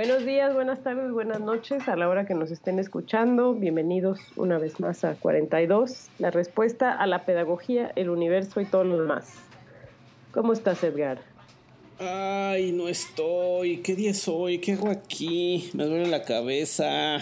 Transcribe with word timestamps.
Buenos 0.00 0.24
días, 0.24 0.54
buenas 0.54 0.82
tardes, 0.82 1.12
buenas 1.12 1.40
noches 1.42 1.86
a 1.86 1.94
la 1.94 2.08
hora 2.08 2.24
que 2.24 2.32
nos 2.32 2.50
estén 2.50 2.78
escuchando. 2.78 3.52
Bienvenidos 3.52 4.18
una 4.34 4.56
vez 4.56 4.80
más 4.80 5.04
a 5.04 5.12
42, 5.16 6.06
la 6.18 6.30
respuesta 6.30 6.90
a 6.92 7.06
la 7.06 7.26
pedagogía, 7.26 7.92
el 7.96 8.08
universo 8.08 8.62
y 8.62 8.64
todo 8.64 8.82
lo 8.84 8.98
demás. 8.98 9.34
¿Cómo 10.32 10.54
estás, 10.54 10.82
Edgar? 10.84 11.20
Ay, 11.98 12.72
no 12.72 12.88
estoy. 12.88 13.82
¿Qué 13.82 13.94
día 13.94 14.12
es 14.12 14.26
hoy? 14.26 14.56
¿Qué 14.58 14.72
hago 14.72 14.88
aquí? 14.88 15.68
Me 15.74 15.84
duele 15.84 16.06
la 16.06 16.22
cabeza. 16.22 17.18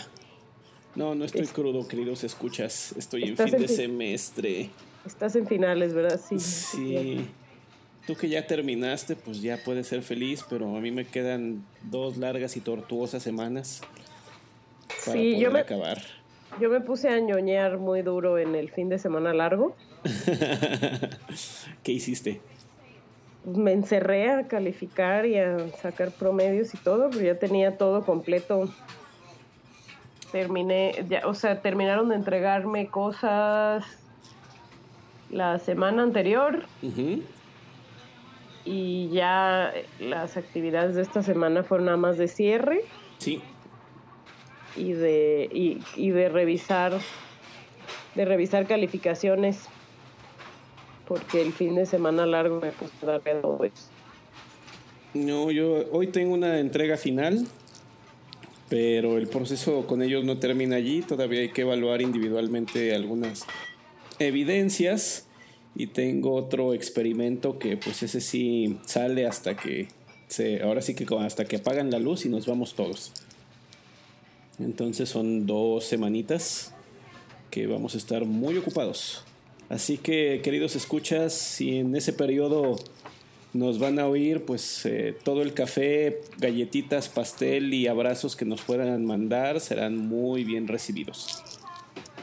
No, 0.94 1.16
no 1.16 1.24
estoy 1.24 1.40
Es- 1.42 1.52
crudo, 1.52 1.88
queridos 1.88 2.22
escuchas. 2.22 2.94
Estoy 2.96 3.24
en 3.24 3.36
fin 3.36 3.58
de 3.58 3.66
semestre. 3.66 4.70
Estás 5.04 5.34
en 5.34 5.48
finales, 5.48 5.94
¿verdad? 5.94 6.20
Sí. 6.24 6.38
Sí. 6.38 7.26
Tú 8.08 8.16
que 8.16 8.26
ya 8.30 8.46
terminaste, 8.46 9.16
pues 9.16 9.42
ya 9.42 9.58
puedes 9.62 9.86
ser 9.86 10.00
feliz, 10.02 10.42
pero 10.48 10.74
a 10.74 10.80
mí 10.80 10.90
me 10.90 11.04
quedan 11.04 11.62
dos 11.82 12.16
largas 12.16 12.56
y 12.56 12.60
tortuosas 12.60 13.22
semanas 13.22 13.82
para 15.04 15.12
Sí, 15.12 15.32
poder 15.32 15.38
yo 15.38 15.50
me- 15.50 15.60
acabar. 15.60 15.98
Yo 16.58 16.70
me 16.70 16.80
puse 16.80 17.10
a 17.10 17.20
ñoñar 17.20 17.76
muy 17.76 18.00
duro 18.00 18.38
en 18.38 18.54
el 18.54 18.70
fin 18.70 18.88
de 18.88 18.98
semana 18.98 19.34
largo. 19.34 19.76
¿Qué 21.82 21.92
hiciste? 21.92 22.40
Me 23.44 23.72
encerré 23.72 24.30
a 24.30 24.48
calificar 24.48 25.26
y 25.26 25.36
a 25.36 25.68
sacar 25.82 26.10
promedios 26.10 26.72
y 26.72 26.78
todo, 26.78 27.10
pero 27.10 27.22
ya 27.26 27.38
tenía 27.38 27.76
todo 27.76 28.06
completo. 28.06 28.72
Terminé, 30.32 31.04
ya, 31.10 31.26
o 31.26 31.34
sea, 31.34 31.60
terminaron 31.60 32.08
de 32.08 32.14
entregarme 32.14 32.86
cosas 32.88 33.84
la 35.30 35.58
semana 35.58 36.02
anterior 36.04 36.64
Ujú. 36.82 37.22
Y 38.68 39.08
ya 39.08 39.72
las 39.98 40.36
actividades 40.36 40.94
de 40.94 41.00
esta 41.00 41.22
semana 41.22 41.62
fueron 41.62 41.86
nada 41.86 41.96
más 41.96 42.18
de 42.18 42.28
cierre 42.28 42.82
Sí, 43.16 43.40
y 44.76 44.92
de, 44.92 45.48
y, 45.50 45.80
y 45.96 46.10
de 46.10 46.28
revisar 46.28 46.92
de 48.14 48.24
revisar 48.26 48.66
calificaciones 48.66 49.60
porque 51.06 51.40
el 51.40 51.54
fin 51.54 51.76
de 51.76 51.86
semana 51.86 52.26
largo 52.26 52.60
me 52.60 52.70
puse 52.72 52.92
a 53.02 53.06
darle 53.06 53.40
eso. 53.66 53.88
No, 55.14 55.50
yo 55.50 55.86
hoy 55.90 56.08
tengo 56.08 56.34
una 56.34 56.60
entrega 56.60 56.98
final, 56.98 57.46
pero 58.68 59.16
el 59.16 59.26
proceso 59.28 59.86
con 59.86 60.02
ellos 60.02 60.24
no 60.24 60.38
termina 60.38 60.76
allí. 60.76 61.00
Todavía 61.00 61.40
hay 61.40 61.48
que 61.48 61.62
evaluar 61.62 62.02
individualmente 62.02 62.94
algunas 62.94 63.46
evidencias 64.18 65.27
y 65.78 65.86
tengo 65.86 66.34
otro 66.34 66.74
experimento 66.74 67.60
que 67.60 67.76
pues 67.76 68.02
ese 68.02 68.20
sí 68.20 68.80
sale 68.84 69.28
hasta 69.28 69.56
que 69.56 69.86
se, 70.26 70.60
ahora 70.60 70.82
sí 70.82 70.96
que 70.96 71.06
hasta 71.20 71.44
que 71.44 71.54
apagan 71.54 71.92
la 71.92 72.00
luz 72.00 72.26
y 72.26 72.28
nos 72.28 72.46
vamos 72.46 72.74
todos. 72.74 73.12
Entonces 74.58 75.08
son 75.08 75.46
dos 75.46 75.84
semanitas 75.84 76.74
que 77.52 77.68
vamos 77.68 77.94
a 77.94 77.98
estar 77.98 78.24
muy 78.24 78.56
ocupados. 78.56 79.22
Así 79.68 79.98
que, 79.98 80.40
queridos 80.42 80.74
escuchas, 80.74 81.32
si 81.32 81.78
en 81.78 81.94
ese 81.94 82.12
periodo 82.12 82.74
nos 83.52 83.78
van 83.78 84.00
a 84.00 84.08
oír, 84.08 84.44
pues 84.44 84.84
eh, 84.84 85.16
todo 85.22 85.42
el 85.42 85.54
café, 85.54 86.22
galletitas, 86.38 87.08
pastel 87.08 87.72
y 87.72 87.86
abrazos 87.86 88.34
que 88.34 88.44
nos 88.44 88.62
puedan 88.62 89.04
mandar 89.04 89.60
serán 89.60 89.96
muy 89.96 90.42
bien 90.42 90.66
recibidos. 90.66 91.40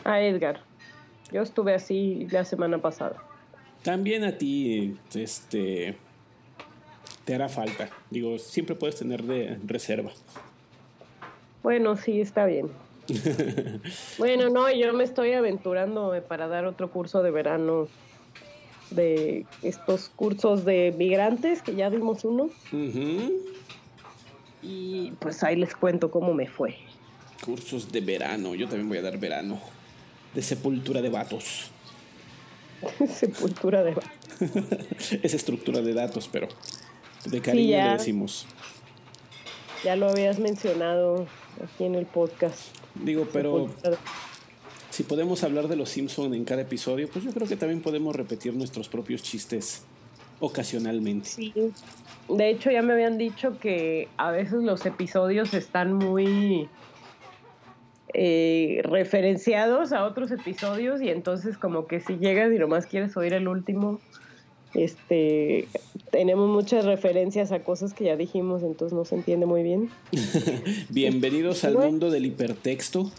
A 0.03 0.21
Edgar. 0.21 0.59
Yo 1.31 1.41
estuve 1.41 1.73
así 1.73 2.27
la 2.31 2.43
semana 2.43 2.81
pasada. 2.81 3.23
También 3.85 4.23
a 4.23 4.35
ti, 4.35 4.97
este, 5.13 5.95
te 7.23 7.35
hará 7.35 7.47
falta. 7.47 7.87
Digo, 8.09 8.39
siempre 8.39 8.73
puedes 8.73 8.95
tener 8.95 9.21
de 9.21 9.59
reserva. 9.63 10.11
Bueno, 11.61 11.95
sí, 11.95 12.19
está 12.19 12.47
bien. 12.47 12.71
bueno, 14.17 14.49
no, 14.49 14.71
yo 14.71 14.91
me 14.93 15.03
estoy 15.03 15.33
aventurando 15.33 16.15
eh, 16.15 16.21
para 16.21 16.47
dar 16.47 16.65
otro 16.65 16.89
curso 16.89 17.21
de 17.21 17.29
verano 17.29 17.87
de 18.89 19.45
estos 19.61 20.09
cursos 20.09 20.65
de 20.65 20.91
migrantes, 20.97 21.61
que 21.61 21.75
ya 21.75 21.91
dimos 21.91 22.25
uno, 22.25 22.49
y 24.63 25.11
pues 25.19 25.43
ahí 25.43 25.57
les 25.57 25.75
cuento 25.75 26.09
cómo 26.09 26.33
me 26.33 26.47
fue. 26.47 26.75
Cursos 27.45 27.91
de 27.91 28.01
verano, 28.01 28.55
yo 28.55 28.67
también 28.67 28.89
voy 28.89 28.97
a 28.97 29.03
dar 29.03 29.19
verano. 29.19 29.59
De 30.33 30.41
sepultura 30.41 31.03
de 31.03 31.09
vatos. 31.09 31.71
Sepultura 33.13 33.83
de... 33.83 33.95
es 35.23 35.33
estructura 35.33 35.81
de 35.81 35.93
datos, 35.93 36.29
pero 36.31 36.47
de 37.25 37.41
cariño 37.41 37.69
ya. 37.69 37.85
le 37.87 37.93
decimos. 37.93 38.45
Ya 39.83 39.95
lo 39.95 40.09
habías 40.09 40.39
mencionado 40.39 41.27
aquí 41.63 41.85
en 41.85 41.95
el 41.95 42.05
podcast. 42.05 42.59
Digo, 42.95 43.27
pero 43.31 43.67
Sepultura 43.67 43.97
si 44.95 45.03
podemos 45.03 45.43
hablar 45.43 45.67
de 45.67 45.75
los 45.75 45.89
Simpson 45.89 46.33
en 46.33 46.45
cada 46.45 46.61
episodio, 46.61 47.09
pues 47.11 47.25
yo 47.25 47.31
creo 47.33 47.45
que 47.45 47.57
también 47.57 47.81
podemos 47.81 48.15
repetir 48.15 48.53
nuestros 48.53 48.87
propios 48.87 49.21
chistes 49.21 49.83
ocasionalmente. 50.39 51.27
Sí. 51.27 51.53
De 52.29 52.49
hecho, 52.49 52.71
ya 52.71 52.81
me 52.81 52.93
habían 52.93 53.17
dicho 53.17 53.59
que 53.59 54.07
a 54.15 54.31
veces 54.31 54.63
los 54.63 54.85
episodios 54.85 55.53
están 55.53 55.95
muy 55.95 56.69
eh, 58.17 58.79
referenciados 58.83 59.91
a 59.91 60.05
otros 60.05 60.31
episodios 60.31 61.01
y 61.01 61.09
entonces 61.09 61.57
como 61.57 61.85
que 61.85 61.99
si 61.99 62.17
llegas 62.17 62.49
y 62.53 62.57
nomás 62.57 62.85
quieres 62.85 63.17
oír 63.17 63.33
el 63.33 63.49
último, 63.49 63.99
este, 64.73 65.67
tenemos 66.11 66.49
muchas 66.49 66.85
referencias 66.85 67.51
a 67.51 67.59
cosas 67.59 67.93
que 67.93 68.05
ya 68.05 68.15
dijimos, 68.15 68.63
entonces 68.63 68.95
no 68.95 69.03
se 69.03 69.15
entiende 69.15 69.45
muy 69.45 69.63
bien. 69.63 69.89
Bienvenidos 70.89 71.65
al 71.65 71.73
Bueno. 71.75 71.91
mundo 71.91 72.09
del 72.09 72.25
hipertexto. 72.25 73.11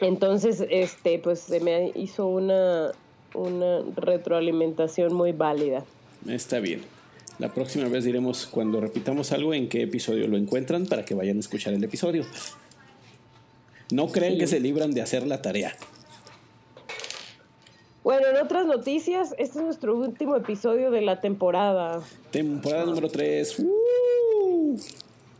Entonces, 0.00 0.64
este, 0.70 1.18
pues 1.18 1.40
se 1.40 1.58
me 1.58 1.90
hizo 1.96 2.26
una, 2.28 2.92
una 3.34 3.80
retroalimentación 3.96 5.12
muy 5.12 5.32
válida. 5.32 5.84
Está 6.28 6.60
bien. 6.60 6.82
La 7.38 7.52
próxima 7.54 7.88
vez 7.88 8.04
diremos 8.04 8.46
cuando 8.46 8.80
repitamos 8.80 9.30
algo 9.32 9.54
en 9.54 9.68
qué 9.68 9.82
episodio 9.82 10.26
lo 10.26 10.36
encuentran 10.36 10.86
para 10.86 11.04
que 11.04 11.14
vayan 11.14 11.36
a 11.36 11.40
escuchar 11.40 11.72
el 11.72 11.84
episodio. 11.84 12.24
No 13.92 14.08
crean 14.08 14.32
Sí. 14.34 14.38
que 14.38 14.46
se 14.48 14.60
libran 14.60 14.90
de 14.92 15.02
hacer 15.02 15.26
la 15.26 15.40
tarea. 15.40 15.74
Bueno, 18.02 18.26
en 18.28 18.36
otras 18.36 18.66
noticias, 18.66 19.34
este 19.38 19.58
es 19.58 19.64
nuestro 19.64 19.96
último 19.96 20.34
episodio 20.36 20.90
de 20.90 21.02
la 21.02 21.20
temporada. 21.20 22.02
Temporada 22.30 22.86
número 22.86 23.08
3. 23.08 23.64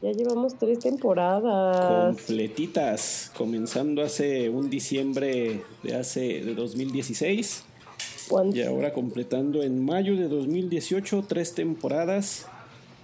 Ya 0.00 0.12
llevamos 0.12 0.54
tres 0.56 0.78
temporadas. 0.78 2.16
Completitas. 2.16 3.32
Comenzando 3.36 4.02
hace 4.02 4.48
un 4.48 4.70
diciembre 4.70 5.64
de 5.82 5.94
hace 5.96 6.44
de 6.44 6.54
2016. 6.54 7.64
Y 8.52 8.62
ahora 8.62 8.92
completando 8.92 9.62
en 9.62 9.84
mayo 9.84 10.16
de 10.16 10.28
2018 10.28 11.24
tres 11.26 11.54
temporadas 11.54 12.46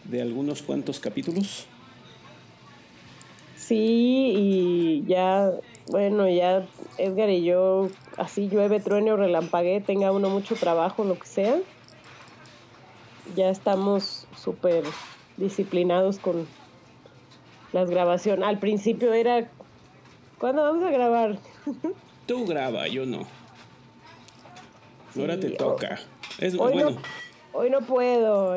de 0.05 0.21
algunos 0.21 0.63
cuantos 0.63 1.01
capítulos. 1.01 1.67
Sí, 3.57 4.35
y 4.37 5.05
ya, 5.07 5.51
bueno, 5.89 6.29
ya 6.29 6.67
Edgar 6.99 7.31
y 7.31 7.45
yo, 7.45 7.89
así 8.19 8.49
llueve, 8.49 8.81
truene 8.81 9.13
o 9.13 9.17
relampaguee, 9.17 9.81
tenga 9.81 10.13
uno 10.13 10.29
mucho 10.29 10.55
trabajo, 10.55 11.05
lo 11.05 11.19
que 11.19 11.27
sea. 11.27 11.57
Ya 13.35 13.49
estamos 13.49 14.27
súper 14.37 14.85
disciplinados 15.39 16.19
con 16.19 16.47
las 17.73 17.89
grabaciones. 17.89 18.47
Al 18.47 18.59
principio 18.59 19.15
era, 19.15 19.51
¿cuándo 20.39 20.63
vamos 20.63 20.85
a 20.85 20.91
grabar? 20.91 21.39
Tú 22.27 22.47
graba, 22.47 22.87
yo 22.89 23.07
no. 23.07 23.27
Ahora 25.17 25.35
Sí, 25.35 25.41
te 25.41 25.51
toca. 25.51 26.01
Es 26.39 26.55
Hoy 26.55 26.73
bueno. 26.75 26.91
no, 26.91 26.99
hoy 27.53 27.71
no 27.71 27.81
puedo. 27.81 28.57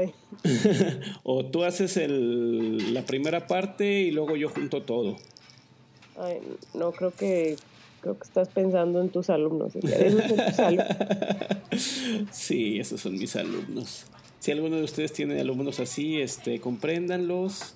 o 1.24 1.46
tú 1.46 1.64
haces 1.64 1.98
el- 1.98 2.94
la 2.94 3.04
primera 3.04 3.48
parte 3.48 4.02
y 4.02 4.12
luego 4.12 4.36
yo 4.36 4.50
junto 4.50 4.82
todo. 4.84 5.16
Ay, 6.20 6.40
no 6.74 6.92
creo 6.92 7.12
que 7.12 7.56
Creo 8.00 8.16
que 8.20 8.26
estás 8.26 8.48
pensando 8.50 9.02
en 9.02 9.10
tus 9.10 9.30
alumnos. 9.32 9.76
Edgar. 9.76 10.02
Esos 10.02 10.22
son 10.28 10.38
tus 10.46 10.60
alumnos. 10.60 10.88
Sí, 12.32 12.80
esos 12.80 13.02
son 13.02 13.14
mis 13.18 13.36
alumnos. 13.36 14.06
Si 14.40 14.52
alguno 14.52 14.78
de 14.78 14.84
ustedes 14.84 15.12
tiene 15.14 15.40
alumnos 15.42 15.80
así, 15.80 16.22
este, 16.22 16.60
compréndanlos, 16.62 17.74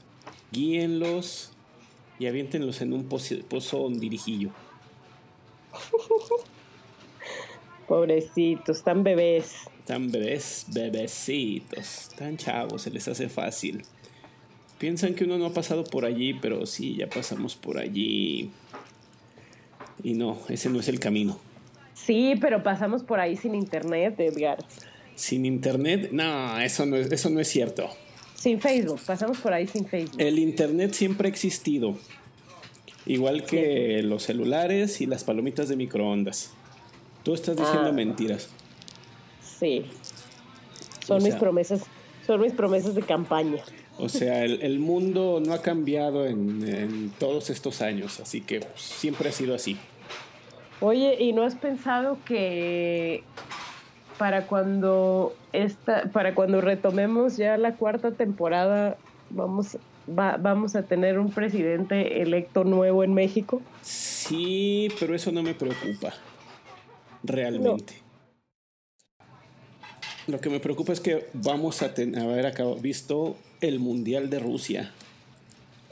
guíenlos 0.51 1.51
y 2.19 2.27
aviéntenlos 2.27 2.81
en 2.81 2.93
un 2.93 3.05
pozo, 3.05 3.35
pozo 3.49 3.89
dirijillo. 3.89 4.49
Pobrecitos, 7.91 8.83
tan 8.83 9.03
bebés. 9.03 9.51
Tan 9.85 10.09
bebés, 10.09 10.65
bebecitos, 10.69 12.09
tan 12.17 12.37
chavos, 12.37 12.83
se 12.83 12.89
les 12.89 13.05
hace 13.09 13.27
fácil. 13.27 13.81
Piensan 14.77 15.13
que 15.13 15.25
uno 15.25 15.37
no 15.37 15.47
ha 15.47 15.53
pasado 15.53 15.83
por 15.83 16.05
allí, 16.05 16.33
pero 16.35 16.65
sí, 16.65 16.95
ya 16.95 17.09
pasamos 17.09 17.57
por 17.57 17.77
allí. 17.77 18.49
Y 20.01 20.13
no, 20.13 20.39
ese 20.47 20.69
no 20.69 20.79
es 20.79 20.87
el 20.87 21.01
camino. 21.01 21.37
Sí, 21.93 22.35
pero 22.39 22.63
pasamos 22.63 23.03
por 23.03 23.19
ahí 23.19 23.35
sin 23.35 23.55
internet, 23.55 24.17
Edgar. 24.21 24.59
Sin 25.15 25.45
internet, 25.45 26.11
no, 26.13 26.61
eso 26.61 26.85
no 26.85 26.95
es, 26.95 27.11
eso 27.11 27.29
no 27.29 27.41
es 27.41 27.49
cierto. 27.49 27.89
Sin 28.35 28.61
Facebook, 28.61 29.01
pasamos 29.05 29.37
por 29.39 29.51
ahí 29.51 29.67
sin 29.67 29.85
Facebook. 29.85 30.21
El 30.21 30.39
internet 30.39 30.93
siempre 30.93 31.27
ha 31.27 31.29
existido. 31.29 31.97
Igual 33.05 33.43
que 33.43 34.01
los 34.01 34.23
celulares 34.23 35.01
y 35.01 35.07
las 35.07 35.25
palomitas 35.25 35.67
de 35.67 35.75
microondas. 35.75 36.53
Tú 37.23 37.33
estás 37.33 37.55
diciendo 37.57 37.89
Ah. 37.89 37.93
mentiras. 37.93 38.49
Sí. 39.41 39.85
Son 41.05 41.17
O 41.17 41.19
mis 41.23 41.31
sea- 41.33 41.39
promesas, 41.39 41.81
son 42.25 42.41
mis 42.41 42.53
promesas 42.53 42.95
de 42.95 43.01
campaña. 43.01 43.61
O 43.97 44.09
sea, 44.09 44.43
el, 44.43 44.61
el 44.63 44.79
mundo 44.79 45.41
no 45.45 45.53
ha 45.53 45.61
cambiado 45.61 46.25
en, 46.25 46.67
en 46.67 47.09
todos 47.19 47.49
estos 47.49 47.81
años, 47.81 48.19
así 48.19 48.41
que 48.41 48.61
pues, 48.61 48.81
siempre 48.81 49.29
ha 49.29 49.31
sido 49.31 49.53
así. 49.53 49.77
Oye, 50.79 51.17
¿y 51.19 51.33
no 51.33 51.43
has 51.43 51.55
pensado 51.55 52.17
que 52.25 53.23
para 54.17 54.47
cuando 54.47 55.35
esta, 55.53 56.03
para 56.11 56.33
cuando 56.33 56.61
retomemos 56.61 57.37
ya 57.37 57.57
la 57.57 57.75
cuarta 57.75 58.11
temporada 58.11 58.97
vamos 59.29 59.77
va- 60.09 60.37
vamos 60.37 60.75
a 60.75 60.81
tener 60.83 61.19
un 61.19 61.31
presidente 61.31 62.21
electo 62.23 62.63
nuevo 62.63 63.03
en 63.03 63.13
México? 63.13 63.61
Sí, 63.83 64.87
pero 64.99 65.13
eso 65.13 65.31
no 65.31 65.43
me 65.43 65.53
preocupa. 65.53 66.13
Realmente. 67.23 67.93
Lo 70.27 70.39
que 70.39 70.49
me 70.49 70.59
preocupa 70.59 70.93
es 70.93 70.99
que 70.99 71.27
vamos 71.33 71.81
a 71.81 71.93
ten- 71.93 72.17
haber 72.17 72.45
acabo- 72.45 72.75
visto 72.79 73.35
el 73.59 73.79
Mundial 73.79 74.29
de 74.29 74.39
Rusia. 74.39 74.91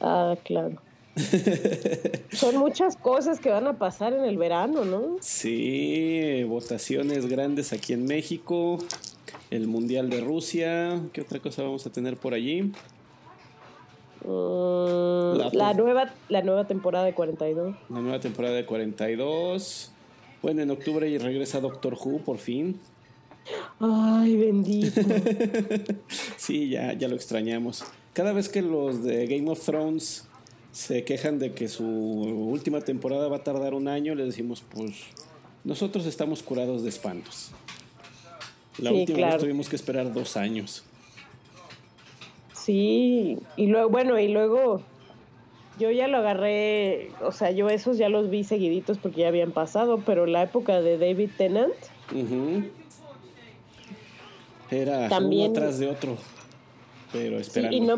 Ah, 0.01 0.35
claro. 0.43 0.75
Son 2.31 2.55
muchas 2.57 2.95
cosas 2.95 3.39
que 3.39 3.49
van 3.49 3.67
a 3.67 3.77
pasar 3.77 4.13
en 4.13 4.23
el 4.23 4.37
verano, 4.37 4.85
¿no? 4.85 5.17
Sí, 5.19 6.43
votaciones 6.47 7.25
grandes 7.27 7.73
aquí 7.73 7.93
en 7.93 8.05
México, 8.05 8.77
el 9.49 9.67
Mundial 9.67 10.09
de 10.09 10.21
Rusia, 10.21 11.01
¿qué 11.11 11.21
otra 11.21 11.39
cosa 11.39 11.63
vamos 11.63 11.85
a 11.85 11.89
tener 11.91 12.15
por 12.15 12.33
allí? 12.33 12.71
Mm, 14.23 15.37
La- 15.37 15.49
la 15.51 15.73
nueva 15.73 16.13
la 16.29 16.41
nueva 16.43 16.67
temporada 16.67 17.05
de 17.05 17.13
42. 17.13 17.75
La 17.89 17.99
nueva 17.99 18.19
temporada 18.19 18.55
de 18.55 18.65
42. 18.65 19.91
Bueno, 20.41 20.61
en 20.61 20.71
octubre 20.71 21.17
regresa 21.19 21.59
Doctor 21.59 21.95
Who 21.95 22.19
por 22.19 22.37
fin. 22.37 22.79
Ay, 23.79 24.35
bendito. 24.37 25.01
Sí, 26.37 26.69
ya, 26.69 26.93
ya 26.93 27.07
lo 27.07 27.15
extrañamos. 27.15 27.83
Cada 28.13 28.33
vez 28.33 28.49
que 28.49 28.61
los 28.61 29.03
de 29.03 29.27
Game 29.27 29.49
of 29.49 29.63
Thrones 29.63 30.27
se 30.71 31.03
quejan 31.03 31.39
de 31.39 31.51
que 31.53 31.67
su 31.67 31.85
última 31.85 32.81
temporada 32.81 33.27
va 33.27 33.37
a 33.37 33.43
tardar 33.43 33.73
un 33.73 33.87
año, 33.87 34.15
les 34.15 34.27
decimos, 34.27 34.63
pues 34.73 34.93
nosotros 35.63 36.05
estamos 36.05 36.41
curados 36.41 36.83
de 36.83 36.89
espantos. 36.89 37.51
La 38.77 38.91
Sí, 38.91 38.97
última 39.01 39.17
claro. 39.17 39.33
vez 39.33 39.41
tuvimos 39.43 39.69
que 39.69 39.75
esperar 39.75 40.13
dos 40.13 40.37
años. 40.37 40.83
Sí, 42.53 43.37
y 43.57 43.67
luego, 43.67 43.89
bueno, 43.89 44.19
y 44.19 44.27
luego 44.27 44.81
yo 45.79 45.89
ya 45.91 46.07
lo 46.07 46.17
agarré, 46.17 47.11
o 47.23 47.31
sea, 47.31 47.51
yo 47.51 47.69
esos 47.69 47.97
ya 47.97 48.09
los 48.09 48.29
vi 48.29 48.43
seguiditos 48.43 48.97
porque 48.97 49.21
ya 49.21 49.29
habían 49.29 49.51
pasado, 49.51 50.01
pero 50.05 50.25
la 50.25 50.43
época 50.43 50.81
de 50.81 50.97
David 50.97 51.29
Tennant. 51.37 51.73
Era 54.71 55.09
También- 55.09 55.51
uno 55.51 55.59
tras 55.59 55.79
de 55.79 55.87
otro, 55.87 56.17
pero 57.11 57.37
sí, 57.37 57.41
esperando. 57.41 57.75
y 57.77 57.81
no 57.81 57.95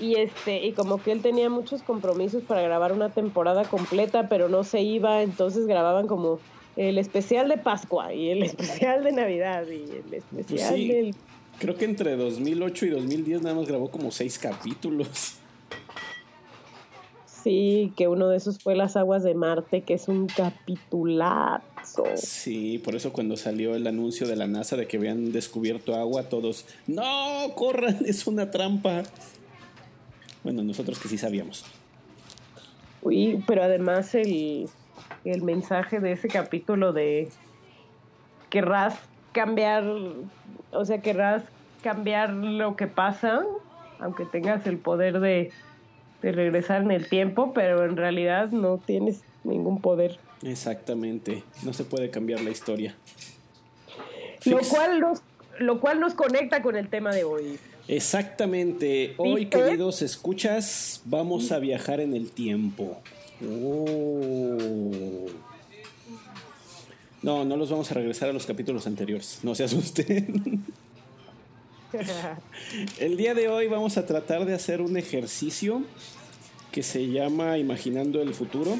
y 0.00 0.14
este 0.16 0.64
y 0.64 0.72
como 0.72 1.02
que 1.02 1.10
él 1.10 1.22
tenía 1.22 1.50
muchos 1.50 1.82
compromisos 1.82 2.42
para 2.44 2.62
grabar 2.62 2.92
una 2.92 3.08
temporada 3.10 3.64
completa, 3.64 4.28
pero 4.28 4.48
no 4.48 4.62
se 4.64 4.82
iba, 4.82 5.22
entonces 5.22 5.66
grababan 5.66 6.06
como 6.06 6.38
el 6.76 6.98
especial 6.98 7.48
de 7.48 7.56
Pascua 7.56 8.12
y 8.12 8.30
el 8.30 8.42
especial 8.44 9.02
de 9.02 9.12
Navidad 9.12 9.64
y 9.66 9.82
el 9.90 10.14
especial 10.14 10.74
sí. 10.74 10.88
del 10.88 11.14
Creo 11.58 11.74
que 11.76 11.86
entre 11.86 12.14
2008 12.16 12.86
y 12.86 12.90
2010 12.90 13.42
nada 13.42 13.56
más 13.56 13.66
grabó 13.66 13.90
como 13.90 14.12
seis 14.12 14.38
capítulos. 14.38 15.37
Sí, 17.48 17.94
que 17.96 18.08
uno 18.08 18.28
de 18.28 18.36
esos 18.36 18.58
fue 18.58 18.76
Las 18.76 18.94
Aguas 18.98 19.22
de 19.22 19.32
Marte, 19.32 19.80
que 19.80 19.94
es 19.94 20.06
un 20.08 20.26
capitulazo. 20.26 22.04
Sí, 22.16 22.78
por 22.78 22.94
eso 22.94 23.10
cuando 23.10 23.38
salió 23.38 23.74
el 23.74 23.86
anuncio 23.86 24.28
de 24.28 24.36
la 24.36 24.46
NASA 24.46 24.76
de 24.76 24.86
que 24.86 24.98
habían 24.98 25.32
descubierto 25.32 25.94
agua, 25.94 26.24
todos, 26.24 26.66
no, 26.86 27.54
corran, 27.54 28.00
es 28.04 28.26
una 28.26 28.50
trampa. 28.50 29.04
Bueno, 30.44 30.62
nosotros 30.62 30.98
que 30.98 31.08
sí 31.08 31.16
sabíamos. 31.16 31.64
Uy, 33.00 33.42
pero 33.46 33.62
además 33.62 34.14
el, 34.14 34.68
el 35.24 35.40
mensaje 35.40 36.00
de 36.00 36.12
ese 36.12 36.28
capítulo 36.28 36.92
de 36.92 37.30
querrás 38.50 38.94
cambiar, 39.32 39.84
o 40.70 40.84
sea, 40.84 41.00
querrás 41.00 41.44
cambiar 41.82 42.28
lo 42.28 42.76
que 42.76 42.88
pasa, 42.88 43.42
aunque 44.00 44.26
tengas 44.26 44.66
el 44.66 44.76
poder 44.76 45.20
de, 45.20 45.50
de 46.22 46.32
regresar 46.32 46.82
en 46.82 46.90
el 46.90 47.08
tiempo, 47.08 47.52
pero 47.54 47.84
en 47.84 47.96
realidad 47.96 48.50
no 48.50 48.78
tienes 48.84 49.20
ningún 49.44 49.80
poder. 49.80 50.18
Exactamente, 50.42 51.42
no 51.64 51.72
se 51.72 51.84
puede 51.84 52.10
cambiar 52.10 52.40
la 52.40 52.50
historia. 52.50 52.94
Lo 54.44 54.58
Fix- 54.58 54.68
cual 54.68 55.00
nos, 55.00 55.20
lo 55.58 55.80
cual 55.80 56.00
nos 56.00 56.14
conecta 56.14 56.62
con 56.62 56.76
el 56.76 56.88
tema 56.88 57.10
de 57.14 57.24
hoy. 57.24 57.58
Exactamente, 57.88 59.14
hoy 59.16 59.44
¿Viste? 59.46 59.58
queridos 59.58 60.02
escuchas, 60.02 61.00
vamos 61.06 61.50
a 61.52 61.58
viajar 61.58 62.00
en 62.00 62.14
el 62.14 62.30
tiempo. 62.30 63.00
Oh. 63.42 65.26
No, 67.22 67.44
no 67.44 67.56
los 67.56 67.70
vamos 67.70 67.90
a 67.90 67.94
regresar 67.94 68.28
a 68.28 68.32
los 68.32 68.46
capítulos 68.46 68.86
anteriores, 68.86 69.40
no 69.42 69.54
se 69.54 69.64
asusten. 69.64 70.64
El 72.98 73.16
día 73.16 73.34
de 73.34 73.48
hoy 73.48 73.66
vamos 73.66 73.96
a 73.96 74.06
tratar 74.06 74.44
de 74.44 74.54
hacer 74.54 74.80
un 74.80 74.96
ejercicio 74.96 75.82
que 76.72 76.82
se 76.82 77.08
llama 77.08 77.58
Imaginando 77.58 78.20
el 78.20 78.34
futuro. 78.34 78.76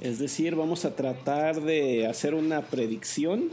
Es 0.00 0.18
decir, 0.18 0.54
vamos 0.56 0.84
a 0.84 0.94
tratar 0.94 1.60
de 1.62 2.06
hacer 2.06 2.34
una 2.34 2.62
predicción 2.62 3.50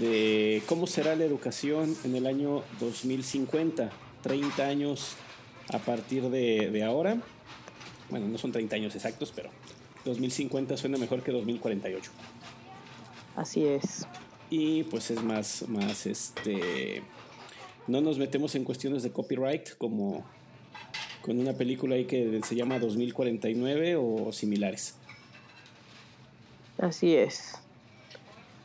de 0.00 0.62
cómo 0.66 0.86
será 0.86 1.14
la 1.14 1.24
educación 1.24 1.94
en 2.04 2.16
el 2.16 2.26
año 2.26 2.62
2050, 2.80 3.90
30 4.22 4.66
años 4.66 5.14
a 5.72 5.78
partir 5.78 6.24
de, 6.30 6.70
de 6.70 6.82
ahora. 6.82 7.18
Bueno, 8.10 8.26
no 8.26 8.38
son 8.38 8.52
30 8.52 8.74
años 8.76 8.94
exactos, 8.94 9.32
pero 9.34 9.50
2050 10.04 10.76
suena 10.76 10.98
mejor 10.98 11.22
que 11.22 11.32
2048 11.32 12.10
Así 13.36 13.64
es. 13.64 14.06
y 14.50 14.82
pues 14.84 15.10
es 15.10 15.22
más 15.22 15.64
más 15.68 16.06
este 16.06 17.02
no 17.86 18.00
nos 18.00 18.18
metemos 18.18 18.54
en 18.54 18.64
cuestiones 18.64 19.02
de 19.02 19.10
copyright 19.10 19.76
como 19.78 20.24
con 21.22 21.38
una 21.38 21.54
película 21.54 21.94
ahí 21.96 22.04
que 22.04 22.40
se 22.46 22.54
llama 22.54 22.78
2049 22.78 23.96
o 23.96 24.32
similares 24.32 24.94
Así 26.78 27.14
es. 27.14 27.54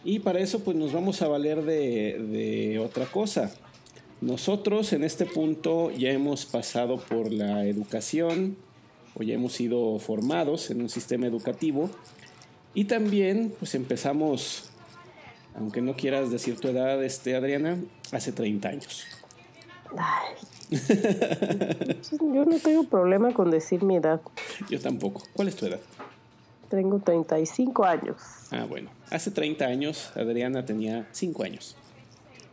y 0.04 0.20
para 0.20 0.40
eso 0.40 0.60
pues 0.64 0.76
nos 0.76 0.92
vamos 0.94 1.22
a 1.22 1.28
valer 1.28 1.64
de, 1.64 2.20
de 2.20 2.80
otra 2.80 3.06
cosa 3.06 3.54
nosotros 4.22 4.92
en 4.94 5.04
este 5.04 5.26
punto 5.26 5.92
ya 5.92 6.10
hemos 6.12 6.46
pasado 6.46 6.98
por 6.98 7.32
la 7.32 7.66
educación 7.66 8.58
o 9.16 9.24
ya 9.24 9.36
hemos 9.36 9.54
sido 9.54 10.00
formados 10.00 10.70
en 10.72 10.82
un 10.82 10.90
sistema 10.90 11.28
educativo 11.28 11.90
y 12.74 12.86
también 12.86 13.54
pues 13.58 13.76
empezamos 13.76 14.69
aunque 15.60 15.82
no 15.82 15.94
quieras 15.96 16.32
decir 16.32 16.60
tu 16.60 16.70
edad 16.70 17.04
este 17.04 17.36
Adriana 17.36 17.78
hace 18.12 18.32
30 18.32 18.70
años 18.70 19.06
Ay. 19.98 20.36
Yo 22.12 22.46
no 22.46 22.60
tengo 22.60 22.84
problema 22.84 23.34
con 23.34 23.50
decir 23.50 23.84
mi 23.84 23.96
edad. 23.96 24.22
Yo 24.70 24.80
tampoco. 24.80 25.24
¿Cuál 25.34 25.48
es 25.48 25.56
tu 25.56 25.66
edad? 25.66 25.80
Tengo 26.70 27.00
35 27.00 27.86
años. 27.86 28.18
Ah, 28.52 28.66
bueno. 28.70 28.92
Hace 29.10 29.32
30 29.32 29.66
años 29.66 30.12
Adriana 30.16 30.66
tenía 30.66 31.08
5 31.12 31.44
años. 31.44 31.76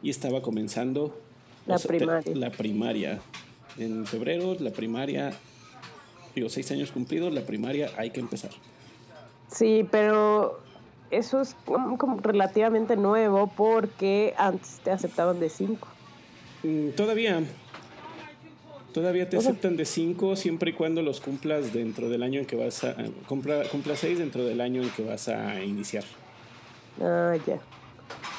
Y 0.02 0.08
estaba 0.08 0.40
comenzando 0.40 1.18
La 1.66 1.74
o 1.74 1.78
sea, 1.78 1.88
primaria. 1.88 2.34
La 2.34 2.50
primaria. 2.50 3.20
En 3.76 4.06
febrero, 4.06 4.56
la 4.58 4.70
primaria. 4.70 5.32
Digo, 6.34 6.48
6 6.48 6.70
años 6.70 6.92
cumplidos, 6.92 7.34
la 7.34 7.42
primaria 7.42 7.90
hay 7.98 8.10
que 8.10 8.20
empezar. 8.20 8.50
Sí, 9.50 9.86
pero 9.90 10.60
eso 11.10 11.40
es 11.40 11.56
como, 11.64 11.98
como 11.98 12.18
relativamente 12.20 12.96
nuevo 12.96 13.46
porque 13.56 14.34
antes 14.36 14.80
te 14.82 14.90
aceptaban 14.90 15.40
de 15.40 15.48
5. 15.48 15.88
Mm, 16.62 16.90
Todavía. 16.90 17.42
Todavía 18.92 19.28
te 19.28 19.36
aceptan 19.36 19.76
de 19.76 19.84
5 19.84 20.36
siempre 20.36 20.70
y 20.70 20.72
cuando 20.72 21.02
los 21.02 21.20
cumplas 21.20 21.74
dentro 21.74 22.08
del 22.08 22.22
año 22.22 22.40
en 22.40 22.46
que 22.46 22.56
vas 22.56 22.82
a. 22.82 22.96
Cumpla, 23.28 23.64
cumpla 23.70 23.94
6 23.94 24.18
dentro 24.18 24.42
del 24.44 24.60
año 24.60 24.82
en 24.82 24.88
que 24.90 25.04
vas 25.04 25.28
a 25.28 25.62
iniciar. 25.62 26.04
Ah, 27.02 27.34
ya. 27.46 27.60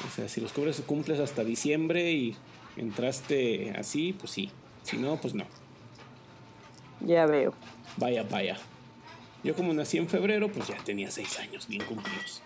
O 0.06 0.10
sea, 0.14 0.28
si 0.28 0.40
los 0.40 0.52
cubres, 0.52 0.82
cumples 0.84 1.20
hasta 1.20 1.44
diciembre 1.44 2.10
y 2.10 2.36
entraste 2.76 3.72
así, 3.78 4.12
pues 4.12 4.32
sí. 4.32 4.50
Si 4.82 4.96
no, 4.96 5.16
pues 5.20 5.34
no. 5.34 5.44
Ya 7.00 7.26
veo. 7.26 7.54
Vaya, 7.96 8.24
vaya. 8.24 8.56
Yo 9.44 9.54
como 9.54 9.72
nací 9.72 9.98
en 9.98 10.08
febrero, 10.08 10.50
pues 10.50 10.66
ya 10.66 10.76
tenía 10.78 11.10
6 11.10 11.38
años 11.38 11.68
bien 11.68 11.84
cumplidos. 11.84 12.42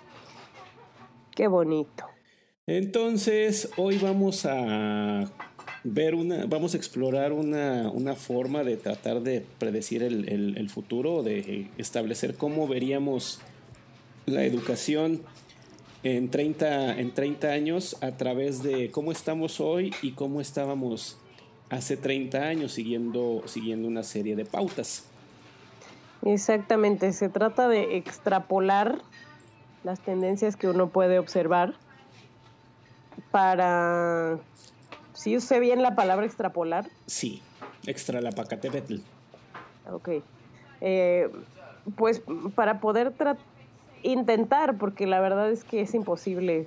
Qué 1.34 1.46
bonito. 1.48 2.04
Entonces, 2.66 3.70
hoy 3.76 3.98
vamos 3.98 4.46
a 4.46 5.24
ver 5.84 6.14
una, 6.14 6.46
vamos 6.46 6.74
a 6.74 6.76
explorar 6.76 7.32
una, 7.32 7.90
una 7.90 8.14
forma 8.14 8.62
de 8.62 8.76
tratar 8.76 9.20
de 9.20 9.44
predecir 9.58 10.02
el, 10.02 10.28
el- 10.28 10.56
el 10.56 10.70
futuro, 10.70 11.22
de 11.22 11.68
establecer 11.78 12.36
cómo 12.36 12.68
veríamos 12.68 13.40
la 14.26 14.44
educación 14.44 15.22
en 16.04 16.30
30, 16.30 16.98
en 17.00 17.12
30 17.12 17.48
años 17.50 17.96
a 18.00 18.12
través 18.12 18.62
de 18.62 18.90
cómo 18.90 19.10
estamos 19.12 19.60
hoy 19.60 19.92
y 20.02 20.12
cómo 20.12 20.40
estábamos 20.40 21.18
hace 21.70 21.96
30 21.96 22.42
años 22.42 22.72
siguiendo, 22.72 23.42
siguiendo 23.46 23.88
una 23.88 24.02
serie 24.04 24.36
de 24.36 24.44
pautas. 24.44 25.06
Exactamente, 26.24 27.12
se 27.12 27.28
trata 27.28 27.68
de 27.68 27.96
extrapolar 27.96 29.02
las 29.84 30.00
tendencias 30.00 30.56
que 30.56 30.68
uno 30.68 30.88
puede 30.88 31.18
observar 31.18 31.74
para, 33.30 34.38
si 35.12 35.36
usé 35.36 35.60
bien 35.60 35.82
la 35.82 35.94
palabra 35.94 36.26
extrapolar, 36.26 36.86
Sí, 37.06 37.42
extra 37.86 38.20
la 38.20 38.32
pacatepetl. 38.32 38.96
ok, 39.90 40.08
Eh, 40.80 41.30
pues 41.96 42.22
para 42.54 42.80
poder 42.80 43.12
intentar, 44.02 44.76
porque 44.78 45.06
la 45.06 45.20
verdad 45.20 45.50
es 45.50 45.62
que 45.64 45.80
es 45.80 45.94
imposible 45.94 46.66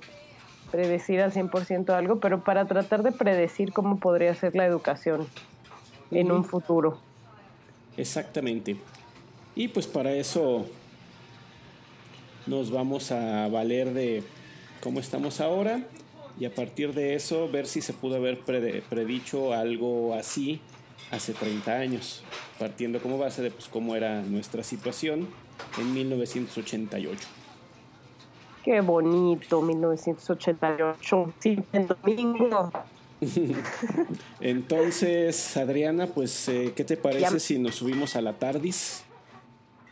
predecir 0.70 1.20
al 1.20 1.32
100% 1.32 1.90
algo, 1.90 2.18
pero 2.18 2.42
para 2.42 2.64
tratar 2.66 3.02
de 3.02 3.12
predecir 3.12 3.72
cómo 3.72 3.98
podría 3.98 4.34
ser 4.34 4.54
la 4.56 4.64
educación 4.66 5.26
en 6.10 6.32
un 6.32 6.44
futuro. 6.44 6.98
Exactamente. 7.96 8.76
Y 9.54 9.68
pues 9.68 9.86
para 9.86 10.12
eso 10.12 10.66
nos 12.46 12.70
vamos 12.70 13.12
a 13.12 13.48
valer 13.48 13.92
de 13.92 14.22
cómo 14.80 15.00
estamos 15.00 15.40
ahora 15.40 15.80
y 16.38 16.44
a 16.44 16.54
partir 16.54 16.92
de 16.94 17.14
eso 17.14 17.48
ver 17.48 17.66
si 17.66 17.80
se 17.80 17.92
pudo 17.92 18.16
haber 18.16 18.40
predicho 18.40 19.52
algo 19.52 20.14
así 20.14 20.60
hace 21.10 21.32
30 21.32 21.72
años, 21.72 22.22
partiendo 22.58 23.00
como 23.00 23.18
base 23.18 23.42
de 23.42 23.50
pues, 23.50 23.68
cómo 23.68 23.96
era 23.96 24.22
nuestra 24.22 24.62
situación 24.62 25.28
en 25.78 25.94
1988. 25.94 27.20
Qué 28.64 28.80
bonito, 28.80 29.62
1988, 29.62 31.32
sí, 31.38 31.58
domingo. 31.72 32.72
Entonces, 34.40 35.56
Adriana, 35.56 36.06
pues, 36.08 36.48
eh, 36.48 36.72
¿qué 36.74 36.84
te 36.84 36.96
parece 36.96 37.34
Ya. 37.34 37.38
si 37.38 37.58
nos 37.58 37.76
subimos 37.76 38.16
a 38.16 38.20
la 38.20 38.34
TARDIS 38.34 39.05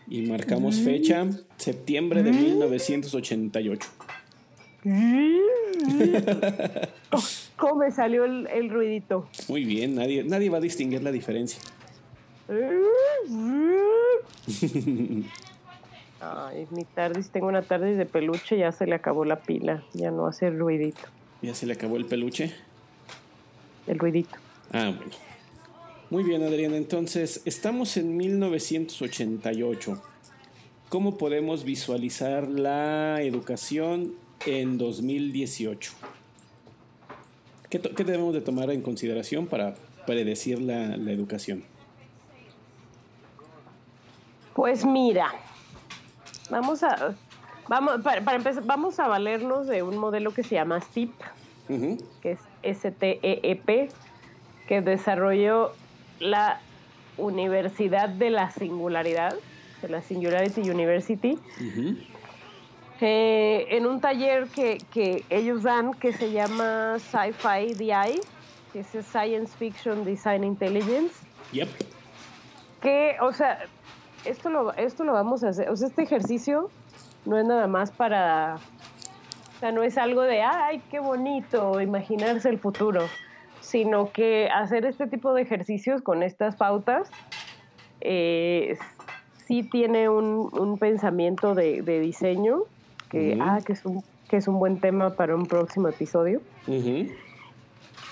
y 0.08 0.22
marcamos 0.22 0.76
fecha 0.80 1.26
septiembre 1.56 2.22
de 2.22 2.32
1988? 2.32 3.88
¿Cómo 7.56 7.76
me 7.76 7.90
salió 7.90 8.24
el, 8.24 8.46
el 8.48 8.70
ruidito? 8.70 9.28
Muy 9.48 9.64
bien, 9.64 9.94
nadie, 9.94 10.24
nadie 10.24 10.50
va 10.50 10.58
a 10.58 10.60
distinguir 10.60 11.02
la 11.02 11.12
diferencia. 11.12 11.60
Ay, 16.20 16.66
mi 16.70 16.84
tardis, 16.84 17.28
tengo 17.30 17.46
una 17.48 17.62
tardis 17.62 17.96
de 17.98 18.06
peluche, 18.06 18.56
ya 18.58 18.72
se 18.72 18.86
le 18.86 18.94
acabó 18.94 19.24
la 19.24 19.40
pila, 19.40 19.82
ya 19.92 20.10
no 20.10 20.26
hace 20.26 20.46
el 20.48 20.58
ruidito, 20.58 21.00
Ya 21.42 21.54
se 21.54 21.66
le 21.66 21.74
acabó 21.74 21.96
el 21.96 22.06
peluche. 22.06 22.52
el 23.86 23.98
ruidito. 23.98 24.36
Ah, 24.72 24.92
bueno. 24.96 25.12
Muy 26.14 26.22
bien, 26.22 26.44
Adriana. 26.44 26.76
Entonces, 26.76 27.42
estamos 27.44 27.96
en 27.96 28.16
1988. 28.16 30.00
¿Cómo 30.88 31.18
podemos 31.18 31.64
visualizar 31.64 32.46
la 32.46 33.20
educación 33.20 34.14
en 34.46 34.78
2018? 34.78 35.92
¿Qué, 37.68 37.80
debemos 37.80 38.32
de 38.32 38.42
tomar 38.42 38.70
en 38.70 38.80
consideración 38.80 39.48
para 39.48 39.74
predecir 40.06 40.62
la, 40.62 40.96
la 40.96 41.10
educación? 41.10 41.64
Pues 44.54 44.84
mira, 44.84 45.34
vamos 46.48 46.84
a, 46.84 47.16
vamos, 47.66 48.02
para, 48.02 48.24
para 48.24 48.36
empezar, 48.36 48.64
vamos 48.64 49.00
a 49.00 49.08
valernos 49.08 49.66
de 49.66 49.82
un 49.82 49.96
modelo 49.96 50.32
que 50.32 50.44
se 50.44 50.54
llama 50.54 50.80
STEEP, 50.80 51.10
Ujú, 51.68 51.98
que 52.22 52.38
es 52.62 52.78
STEEP, 52.78 53.90
que 54.68 54.80
desarrolló 54.80 55.72
la 56.20 56.60
Universidad 57.16 58.08
de 58.08 58.30
la 58.30 58.50
Singularidad, 58.50 59.34
de 59.82 59.88
la 59.88 60.02
Singularity 60.02 60.68
University, 60.70 61.38
eh, 63.00 63.66
en 63.70 63.86
un 63.86 64.00
taller 64.00 64.46
que, 64.48 64.78
que 64.92 65.24
ellos 65.30 65.62
dan 65.62 65.94
que 65.94 66.12
se 66.12 66.32
llama 66.32 66.96
Sci-Fi 66.98 67.74
DI, 67.74 68.20
que 68.72 68.80
es 68.80 68.86
Science 69.06 69.56
Fiction 69.56 70.04
Design 70.04 70.44
Intelligence, 70.44 71.14
Yep. 71.52 71.68
que, 72.80 73.16
o 73.20 73.32
sea, 73.32 73.58
esto 74.24 74.48
lo, 74.48 74.72
esto 74.74 75.04
lo 75.04 75.12
vamos 75.12 75.44
a 75.44 75.50
hacer, 75.50 75.68
o 75.68 75.76
sea, 75.76 75.88
este 75.88 76.02
ejercicio 76.02 76.70
no 77.26 77.38
es 77.38 77.44
nada 77.44 77.66
más 77.66 77.90
para, 77.90 78.56
o 79.56 79.60
sea, 79.60 79.70
no 79.72 79.82
es 79.82 79.98
algo 79.98 80.22
de, 80.22 80.42
ay, 80.42 80.82
qué 80.90 80.98
bonito, 81.00 81.80
imaginarse 81.80 82.48
el 82.48 82.58
futuro, 82.58 83.06
sino 83.64 84.12
que 84.12 84.48
hacer 84.54 84.84
este 84.84 85.06
tipo 85.06 85.32
de 85.34 85.42
ejercicios 85.42 86.02
con 86.02 86.22
estas 86.22 86.54
pautas 86.56 87.10
eh, 88.00 88.76
sí 89.46 89.62
tiene 89.62 90.08
un, 90.08 90.50
un 90.52 90.78
pensamiento 90.78 91.54
de, 91.54 91.82
de 91.82 92.00
diseño, 92.00 92.64
que, 93.08 93.38
ah, 93.40 93.58
que 93.64 93.72
es, 93.72 93.84
un, 93.84 94.04
que 94.28 94.36
es 94.36 94.48
un 94.48 94.58
buen 94.58 94.80
tema 94.80 95.14
para 95.14 95.34
un 95.34 95.46
próximo 95.46 95.88
episodio 95.88 96.40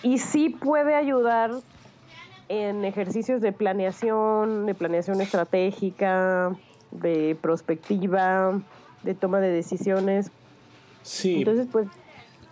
y 0.03 0.19
sí 0.19 0.51
puede 0.51 0.95
ayudar 0.95 1.53
en 2.49 2.85
ejercicios 2.85 3.41
de 3.41 3.53
planeación, 3.53 4.67
de 4.67 4.75
planeación 4.75 5.21
estratégica, 5.21 6.55
de 6.91 7.37
prospectiva, 7.41 8.61
de 9.03 9.15
toma 9.15 9.41
de 9.41 9.49
decisiones. 9.49 10.31
Sí. 11.03 11.37
Entonces, 11.39 11.69
pues, 11.71 11.89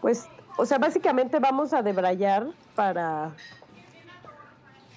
pues, 0.00 0.28
o 0.60 0.66
sea, 0.66 0.76
básicamente 0.76 1.38
vamos 1.38 1.72
a 1.72 1.82
debrayar 1.82 2.46
para, 2.74 3.34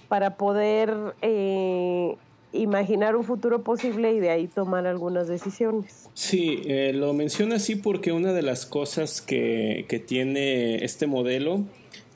para 0.09 0.35
poder 0.35 0.93
eh, 1.21 2.17
imaginar 2.51 3.15
un 3.15 3.23
futuro 3.23 3.63
posible 3.63 4.11
y 4.11 4.19
de 4.19 4.29
ahí 4.29 4.47
tomar 4.47 4.85
algunas 4.87 5.29
decisiones. 5.29 6.09
Sí, 6.13 6.63
eh, 6.65 6.91
lo 6.93 7.13
menciono 7.13 7.55
así 7.55 7.77
porque 7.77 8.11
una 8.11 8.33
de 8.33 8.41
las 8.41 8.65
cosas 8.65 9.21
que, 9.21 9.85
que 9.87 9.99
tiene 9.99 10.83
este 10.83 11.07
modelo 11.07 11.61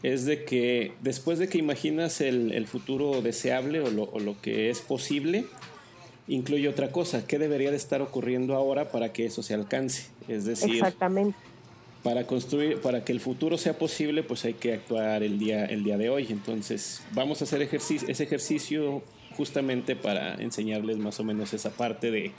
es 0.04 0.26
de 0.26 0.44
que 0.44 0.92
después 1.00 1.40
de 1.40 1.48
que 1.48 1.58
imaginas 1.58 2.20
el, 2.20 2.52
el 2.52 2.68
futuro 2.68 3.22
deseable 3.22 3.80
o 3.80 3.90
lo, 3.90 4.04
o 4.12 4.20
lo 4.20 4.42
que 4.42 4.70
es 4.70 4.82
posible, 4.82 5.46
incluye 6.28 6.68
otra 6.68 6.92
cosa, 6.92 7.26
¿qué 7.26 7.40
debería 7.40 7.72
de 7.72 7.78
estar 7.78 8.02
ocurriendo 8.02 8.56
ahora 8.56 8.92
para 8.92 9.14
que 9.14 9.26
eso 9.26 9.42
se 9.42 9.54
alcance? 9.54 10.10
Es 10.28 10.44
decir, 10.44 10.76
Exactamente. 10.76 11.47
Para 12.08 12.26
construir, 12.26 12.80
para 12.80 13.04
que 13.04 13.12
el 13.12 13.20
futuro 13.20 13.58
sea 13.58 13.78
posible, 13.78 14.24
pues 14.24 14.46
hay 14.46 14.54
que 14.54 14.72
actuar 14.74 15.24
el 15.24 15.38
día, 15.38 15.66
el 15.66 15.84
día 15.84 15.98
de 15.98 16.10
hoy. 16.10 16.26
Entonces, 16.30 17.04
vamos 17.12 17.42
a 17.42 17.44
hacer 17.44 17.62
ejercicio, 17.62 18.08
ese 18.08 18.24
ejercicio 18.24 19.02
justamente 19.36 19.98
para 19.98 20.36
enseñarles 20.36 20.96
más 21.00 21.20
o 21.20 21.26
menos 21.26 21.54
esa 21.54 21.70
parte 21.72 22.10
de 22.10 22.32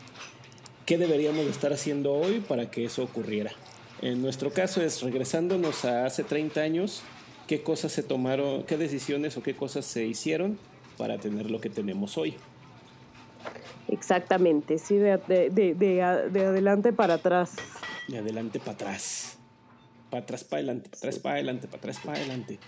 qué 0.86 0.96
deberíamos 0.96 1.44
de 1.44 1.50
estar 1.50 1.70
haciendo 1.70 2.14
hoy 2.14 2.40
para 2.40 2.70
que 2.70 2.86
eso 2.86 3.02
ocurriera. 3.04 3.52
En 4.00 4.22
nuestro 4.22 4.50
caso 4.54 4.80
es 4.80 5.02
regresándonos 5.02 5.84
a 5.84 6.06
hace 6.06 6.24
30 6.24 6.62
años, 6.62 7.02
qué 7.46 7.60
cosas 7.62 7.92
se 7.92 8.02
tomaron, 8.02 8.62
qué 8.62 8.78
decisiones 8.78 9.36
o 9.36 9.42
qué 9.42 9.54
cosas 9.54 9.84
se 9.84 10.06
hicieron 10.06 10.58
para 10.96 11.18
tener 11.18 11.50
lo 11.50 11.60
que 11.60 11.68
tenemos 11.68 12.16
hoy. 12.16 12.36
Exactamente, 13.88 14.78
sí, 14.78 14.96
de, 14.96 15.18
de, 15.28 15.50
de, 15.50 15.74
de 15.74 16.02
a- 16.02 16.16
de 16.22 16.46
adelante 16.46 16.94
para 16.94 17.14
atrás. 17.14 17.52
De 18.08 18.16
adelante 18.16 18.58
para 18.60 18.72
atrás. 18.72 19.37
Para 20.10 20.22
atrás, 20.22 20.44
para 20.44 20.58
adelante, 20.60 20.88
para 20.88 20.98
atrás, 20.98 21.18
para 21.18 21.34
adelante, 21.34 21.66
para 21.66 21.78
atrás, 21.78 21.98
para 22.04 22.18
adelante. 22.18 22.58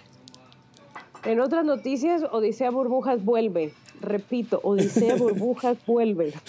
En 1.25 1.41
otras 1.41 1.65
noticias, 1.65 2.23
Odisea 2.31 2.71
Burbujas 2.71 3.25
vuelve. 3.25 3.73
Repito, 4.01 4.61
Odisea 4.63 5.15
Burbujas 5.19 5.77
vuelve. 5.87 6.33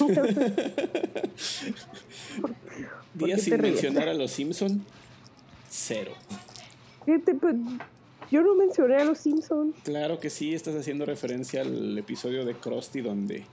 ¿Por 2.41 3.27
días 3.27 3.41
sin 3.41 3.57
ríes? 3.57 3.73
mencionar 3.73 4.07
a 4.09 4.13
los 4.13 4.31
Simpson, 4.31 4.83
cero. 5.69 6.11
¿Qué 7.05 7.19
te- 7.19 7.35
pues, 7.35 7.55
yo 8.31 8.41
no 8.43 8.55
mencioné 8.55 8.95
a 8.95 9.03
los 9.03 9.17
Simpsons. 9.17 9.75
Claro 9.83 10.19
que 10.19 10.29
sí, 10.29 10.53
estás 10.53 10.75
haciendo 10.75 11.05
referencia 11.05 11.61
al 11.61 11.97
episodio 11.97 12.45
de 12.45 12.53
Krusty 12.55 13.01
donde 13.01 13.43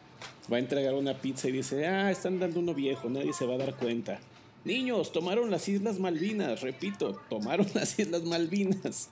va 0.53 0.57
a 0.57 0.61
entregar 0.61 0.95
una 0.95 1.15
pizza 1.15 1.49
y 1.49 1.53
dice, 1.53 1.87
ah, 1.87 2.11
están 2.13 2.39
dando 2.39 2.61
uno 2.61 2.75
viejo, 2.75 3.09
nadie 3.09 3.33
se 3.33 3.45
va 3.47 3.55
a 3.55 3.59
dar 3.59 3.75
cuenta. 3.75 4.21
Niños, 4.69 5.13
tomaron 5.13 5.51
las 5.51 5.67
Islas 5.67 5.99
Malvinas, 5.99 6.61
repito, 6.61 7.19
tomaron 7.31 7.67
las 7.75 7.99
Islas 7.99 8.23
Malvinas. 8.25 9.09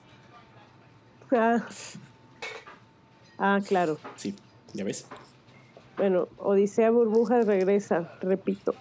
Ah. 1.31 1.67
Ah, 3.39 3.59
claro. 3.67 3.97
Sí, 4.17 4.35
ya 4.73 4.83
ves. 4.83 5.07
Bueno, 5.97 6.27
Odisea 6.37 6.91
Burbujas 6.91 7.47
regresa, 7.47 8.13
repito. 8.21 8.75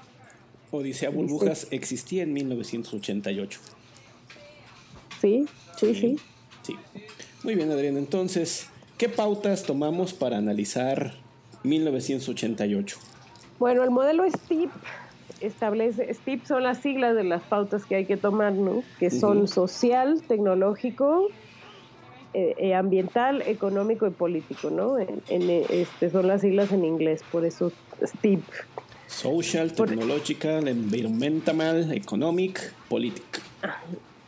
Odisea 0.70 1.08
Burbujas 1.08 1.66
existía 1.70 2.24
en 2.24 2.34
1988. 2.34 3.58
¿Sí? 5.18 5.46
Sí, 5.78 5.94
sí. 5.94 6.20
Sí. 6.62 6.76
Muy 7.42 7.54
bien, 7.54 7.70
Adrián. 7.70 7.96
Entonces, 7.96 8.66
¿qué 8.98 9.08
pautas 9.08 9.62
tomamos 9.62 10.12
para 10.12 10.36
analizar 10.36 11.14
1988? 11.62 12.98
Bueno, 13.58 13.82
el 13.82 13.90
modelo 13.90 14.28
STIP 14.30 14.70
establece, 15.40 16.12
STIP 16.12 16.44
son 16.44 16.62
las 16.62 16.78
siglas 16.78 17.14
de 17.16 17.24
las 17.24 17.42
pautas 17.42 17.84
que 17.84 17.96
hay 17.96 18.06
que 18.06 18.16
tomar, 18.16 18.52
¿no? 18.52 18.82
Que 18.98 19.10
son 19.10 19.46
social, 19.48 20.22
tecnológico, 20.26 21.28
eh, 22.34 22.54
eh, 22.58 22.74
ambiental, 22.74 23.42
económico 23.46 24.06
y 24.06 24.10
político, 24.10 24.70
¿no? 24.70 24.98
En, 24.98 25.22
en, 25.28 25.50
este, 25.70 26.10
son 26.10 26.26
las 26.28 26.40
siglas 26.42 26.72
en 26.72 26.84
inglés, 26.84 27.22
por 27.30 27.44
eso 27.44 27.72
STIP. 28.04 28.42
Social, 29.06 29.72
Technological, 29.72 30.68
Environmental, 30.68 31.92
Economic, 31.92 32.72
Politic. 32.88 33.40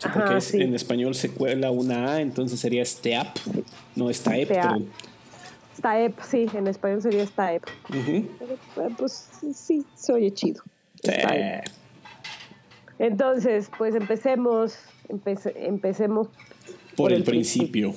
Porque 0.00 0.18
Ajá, 0.20 0.36
es- 0.38 0.44
sí. 0.44 0.60
en 0.62 0.74
español 0.74 1.14
se 1.16 1.30
cuela 1.30 1.70
una 1.72 2.12
A, 2.14 2.20
entonces 2.20 2.60
sería 2.60 2.84
STEAP, 2.84 3.36
no 3.96 4.12
STAEP. 4.12 4.44
STEAP. 4.48 4.72
pero- 4.72 4.84
STAEP, 5.76 6.20
sí, 6.22 6.46
en 6.54 6.68
español 6.68 7.02
sería 7.02 7.26
STAEP. 7.26 7.64
Pero, 7.90 8.54
eh, 8.88 8.94
pues 8.96 9.28
sí, 9.54 9.84
se 9.94 10.12
oye 10.12 10.32
chido. 10.32 10.62
Sí. 11.02 11.12
Entonces, 12.98 13.70
pues 13.78 13.94
empecemos, 13.94 14.74
empece- 15.08 15.54
empecemos 15.56 16.28
Por 16.96 17.12
el 17.12 17.22
principio. 17.22 17.94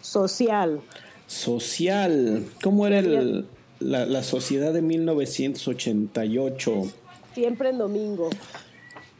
social. 0.00 0.80
Social. 1.26 2.44
¿Cómo 2.62 2.86
era 2.86 3.00
el- 3.00 3.46
la, 3.80 4.06
la 4.06 4.22
sociedad 4.22 4.72
de 4.72 4.82
1988? 4.82 6.84
Siempre 7.34 7.70
en 7.70 7.78
domingo. 7.78 8.30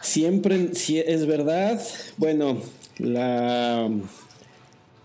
Siempre, 0.01 0.75
si 0.75 0.99
es 0.99 1.27
verdad. 1.27 1.81
Bueno, 2.17 2.59
la 2.99 3.91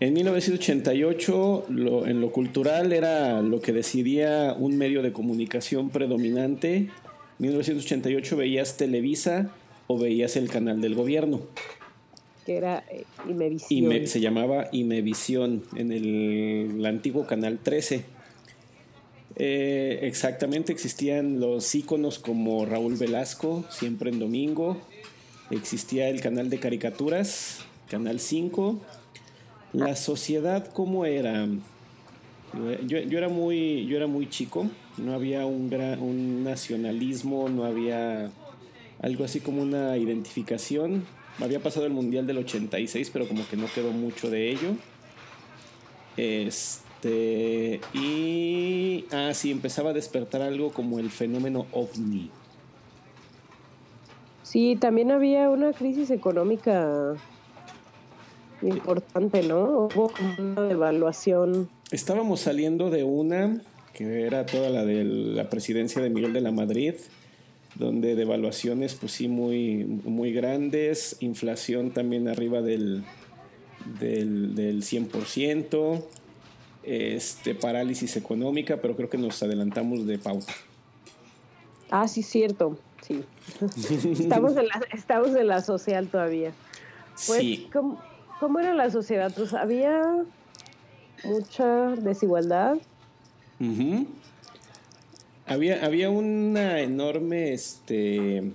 en 0.00 0.14
1988 0.14 1.66
lo, 1.68 2.06
en 2.06 2.20
lo 2.20 2.30
cultural 2.32 2.92
era 2.92 3.40
lo 3.42 3.60
que 3.60 3.72
decidía 3.72 4.54
un 4.58 4.76
medio 4.78 5.02
de 5.02 5.12
comunicación 5.12 5.90
predominante. 5.90 6.90
En 7.42 7.48
1988 7.48 8.36
veías 8.36 8.76
Televisa 8.76 9.50
o 9.88 9.98
veías 9.98 10.36
el 10.36 10.48
canal 10.48 10.80
del 10.80 10.94
gobierno. 10.94 11.40
que 12.46 12.56
era 12.56 12.84
eh, 12.88 13.02
Imevisión. 13.28 13.68
Ime- 13.92 14.06
se 14.06 14.20
llamaba 14.20 14.68
Imevisión 14.70 15.64
en 15.74 15.90
el, 15.90 16.76
el 16.78 16.86
antiguo 16.86 17.26
canal 17.26 17.58
13. 17.58 18.04
Eh, 19.36 19.98
exactamente, 20.02 20.72
existían 20.72 21.40
los 21.40 21.74
íconos 21.74 22.20
como 22.20 22.64
Raúl 22.64 22.94
Velasco, 22.94 23.64
siempre 23.70 24.10
en 24.10 24.20
domingo. 24.20 24.80
Existía 25.50 26.08
el 26.10 26.20
canal 26.20 26.48
de 26.48 26.60
caricaturas, 26.60 27.58
Canal 27.90 28.20
5. 28.20 28.80
La 29.72 29.96
sociedad, 29.96 30.70
¿cómo 30.72 31.06
era? 31.06 31.48
Yo, 32.86 32.98
yo 32.98 33.18
era, 33.18 33.28
muy, 33.28 33.86
yo 33.86 33.96
era 33.96 34.06
muy 34.06 34.28
chico, 34.28 34.66
no 34.98 35.14
había 35.14 35.46
un, 35.46 35.70
gran, 35.70 36.00
un 36.00 36.44
nacionalismo, 36.44 37.48
no 37.48 37.64
había 37.64 38.30
algo 39.00 39.24
así 39.24 39.40
como 39.40 39.62
una 39.62 39.96
identificación. 39.96 41.04
Había 41.40 41.60
pasado 41.60 41.86
el 41.86 41.92
Mundial 41.92 42.26
del 42.26 42.38
86, 42.38 43.10
pero 43.12 43.26
como 43.26 43.46
que 43.48 43.56
no 43.56 43.66
quedó 43.74 43.90
mucho 43.90 44.30
de 44.30 44.50
ello. 44.50 44.74
Este. 46.16 47.80
Y. 47.94 49.06
Ah, 49.10 49.32
sí, 49.34 49.50
empezaba 49.50 49.90
a 49.90 49.92
despertar 49.92 50.42
algo 50.42 50.72
como 50.72 50.98
el 50.98 51.10
fenómeno 51.10 51.66
ovni. 51.72 52.30
Sí, 54.42 54.76
también 54.78 55.10
había 55.10 55.48
una 55.48 55.72
crisis 55.72 56.10
económica 56.10 57.14
importante, 58.60 59.42
¿no? 59.42 59.88
Hubo 59.94 60.10
como 60.10 60.34
una 60.38 60.62
devaluación. 60.62 61.68
Estábamos 61.92 62.40
saliendo 62.40 62.90
de 62.90 63.04
una 63.04 63.60
que 63.92 64.26
era 64.26 64.46
toda 64.46 64.70
la 64.70 64.84
de 64.84 65.04
la 65.04 65.50
presidencia 65.50 66.00
de 66.00 66.08
Miguel 66.08 66.32
de 66.32 66.40
la 66.40 66.50
Madrid, 66.50 66.94
donde 67.74 68.14
devaluaciones, 68.14 68.94
pues 68.94 69.12
sí, 69.12 69.28
muy, 69.28 69.84
muy 69.84 70.32
grandes, 70.32 71.16
inflación 71.20 71.90
también 71.90 72.28
arriba 72.28 72.62
del, 72.62 73.04
del, 74.00 74.54
del 74.54 74.82
100%, 74.82 76.02
este, 76.84 77.54
parálisis 77.54 78.16
económica, 78.16 78.78
pero 78.78 78.96
creo 78.96 79.10
que 79.10 79.18
nos 79.18 79.42
adelantamos 79.42 80.06
de 80.06 80.18
pauta. 80.18 80.52
Ah, 81.90 82.08
sí, 82.08 82.22
cierto. 82.22 82.78
Sí. 83.02 83.22
estamos, 84.18 84.56
en 84.56 84.66
la, 84.66 84.80
estamos 84.92 85.34
en 85.36 85.46
la 85.48 85.60
social 85.60 86.08
todavía. 86.08 86.52
Pues, 87.26 87.40
sí, 87.40 87.68
¿cómo, 87.70 88.00
cómo 88.40 88.60
era 88.60 88.72
la 88.72 88.90
sociedad? 88.90 89.30
Pues 89.36 89.52
había 89.52 90.24
mucha 91.24 91.90
desigualdad. 91.96 92.76
Había, 95.46 95.84
había 95.84 96.10
una 96.10 96.80
enorme, 96.80 97.52
este, 97.52 98.52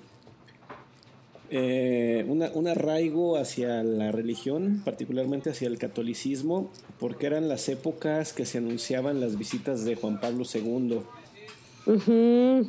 eh, 1.49 2.25
una- 2.27 2.51
un 2.53 2.67
arraigo 2.67 3.37
hacia 3.37 3.83
la 3.83 4.11
religión, 4.11 4.81
particularmente 4.83 5.49
hacia 5.49 5.67
el 5.67 5.77
catolicismo, 5.77 6.69
porque 6.99 7.25
eran 7.27 7.47
las 7.47 7.69
épocas 7.69 8.33
que 8.33 8.45
se 8.45 8.57
anunciaban 8.57 9.21
las 9.21 9.37
visitas 9.37 9.85
de 9.85 9.95
Juan 9.95 10.19
Pablo 10.19 10.43
II. 10.51 11.01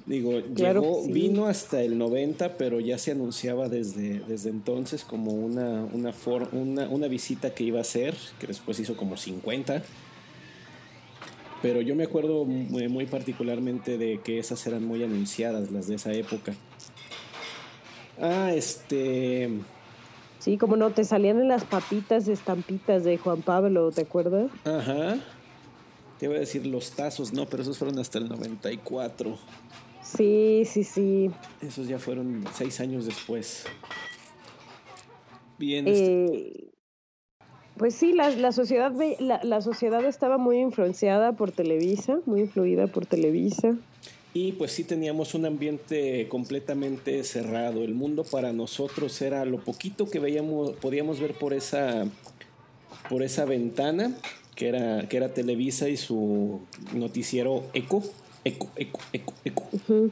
Digo, 0.07 0.41
Claro 0.55 0.81
llegó, 0.83 1.03
sí. 1.05 1.13
vino 1.13 1.47
hasta 1.47 1.83
el 1.83 1.99
90, 1.99 2.57
pero 2.57 2.79
ya 2.81 2.99
se 2.99 3.11
anunciaba 3.11 3.69
desde, 3.69 4.21
desde 4.21 4.51
entonces 4.51 5.05
como 5.05 5.33
una, 5.33 5.85
una, 5.93 6.13
for- 6.13 6.49
una, 6.53 6.89
una 6.89 7.09
visita 7.09 7.53
que 7.55 7.65
iba 7.65 7.81
a 7.81 7.85
ser, 7.85 8.15
que 8.39 8.47
después 8.47 8.79
hizo 8.79 8.97
como 8.97 9.17
50. 9.17 9.83
Pero 11.63 11.81
yo 11.81 11.97
me 11.97 12.05
acuerdo 12.05 12.45
muy, 12.45 12.87
muy 12.89 13.07
particularmente 13.07 13.99
de 13.99 14.21
que 14.23 14.39
esas 14.39 14.65
eran 14.69 14.85
muy 14.85 15.03
anunciadas, 15.03 15.73
las 15.73 15.89
de 15.89 15.97
esa 15.97 16.13
época. 16.13 16.55
Ah, 18.21 18.53
este. 18.55 19.51
Sí, 20.39 20.57
como 20.57 20.77
no, 20.77 20.91
te 20.91 21.03
salían 21.05 21.41
en 21.41 21.49
las 21.49 21.65
papitas 21.65 22.29
estampitas 22.29 23.03
de 23.03 23.19
Juan 23.19 23.43
Pablo, 23.43 23.91
¿te 23.91 24.03
acuerdas? 24.03 24.51
Ajá. 24.65 25.17
Te 26.19 26.27
iba 26.27 26.35
a 26.35 26.39
decir 26.41 26.67
los 26.67 26.91
tazos, 26.93 27.33
no, 27.33 27.47
pero 27.47 27.63
esos 27.63 27.79
fueron 27.79 27.99
hasta 27.99 28.19
el 28.19 28.29
94. 28.29 29.39
Sí, 30.03 30.63
sí, 30.65 30.85
sí. 30.85 31.31
Esos 31.61 31.87
ya 31.87 31.99
fueron 31.99 32.45
seis 32.55 32.81
años 32.81 33.05
después. 33.07 33.65
Bien, 35.59 35.87
este- 35.87 36.35
Eh, 36.35 36.65
pues 37.77 37.95
sí, 37.95 38.13
la, 38.13 38.31
la 38.31 38.51
sociedad 38.53 38.93
la, 39.21 39.41
la 39.45 39.61
sociedad 39.61 40.05
estaba 40.05 40.37
muy 40.39 40.59
influenciada 40.59 41.33
por 41.33 41.53
Televisa, 41.53 42.19
muy 42.27 42.41
influida 42.41 42.87
por 42.89 43.07
Televisa. 43.07 43.77
Y 44.35 44.53
pues 44.53 44.73
sí 44.73 44.85
teníamos 44.85 45.35
un 45.35 45.47
ambiente 45.47 46.29
completamente 46.29 47.23
cerrado. 47.25 47.83
El 47.83 47.95
mundo 47.95 48.25
para 48.25 48.53
nosotros 48.53 49.21
era 49.23 49.45
lo 49.45 49.59
poquito 49.65 50.09
que 50.11 50.19
veíamos, 50.19 50.73
podíamos 50.73 51.21
ver 51.21 51.35
por 51.35 51.53
esa, 51.55 52.05
por 53.09 53.23
esa 53.23 53.45
ventana, 53.45 54.17
que 54.59 54.67
era, 54.69 55.09
que 55.09 55.17
era 55.17 55.29
Televisa 55.29 55.89
y 55.89 55.97
su 55.97 56.59
noticiero 56.93 57.63
Eco. 57.75 58.03
Eco, 58.45 58.69
eco, 58.77 59.01
eco, 59.13 59.35
eco. 59.45 59.69
Ujú. 59.73 60.11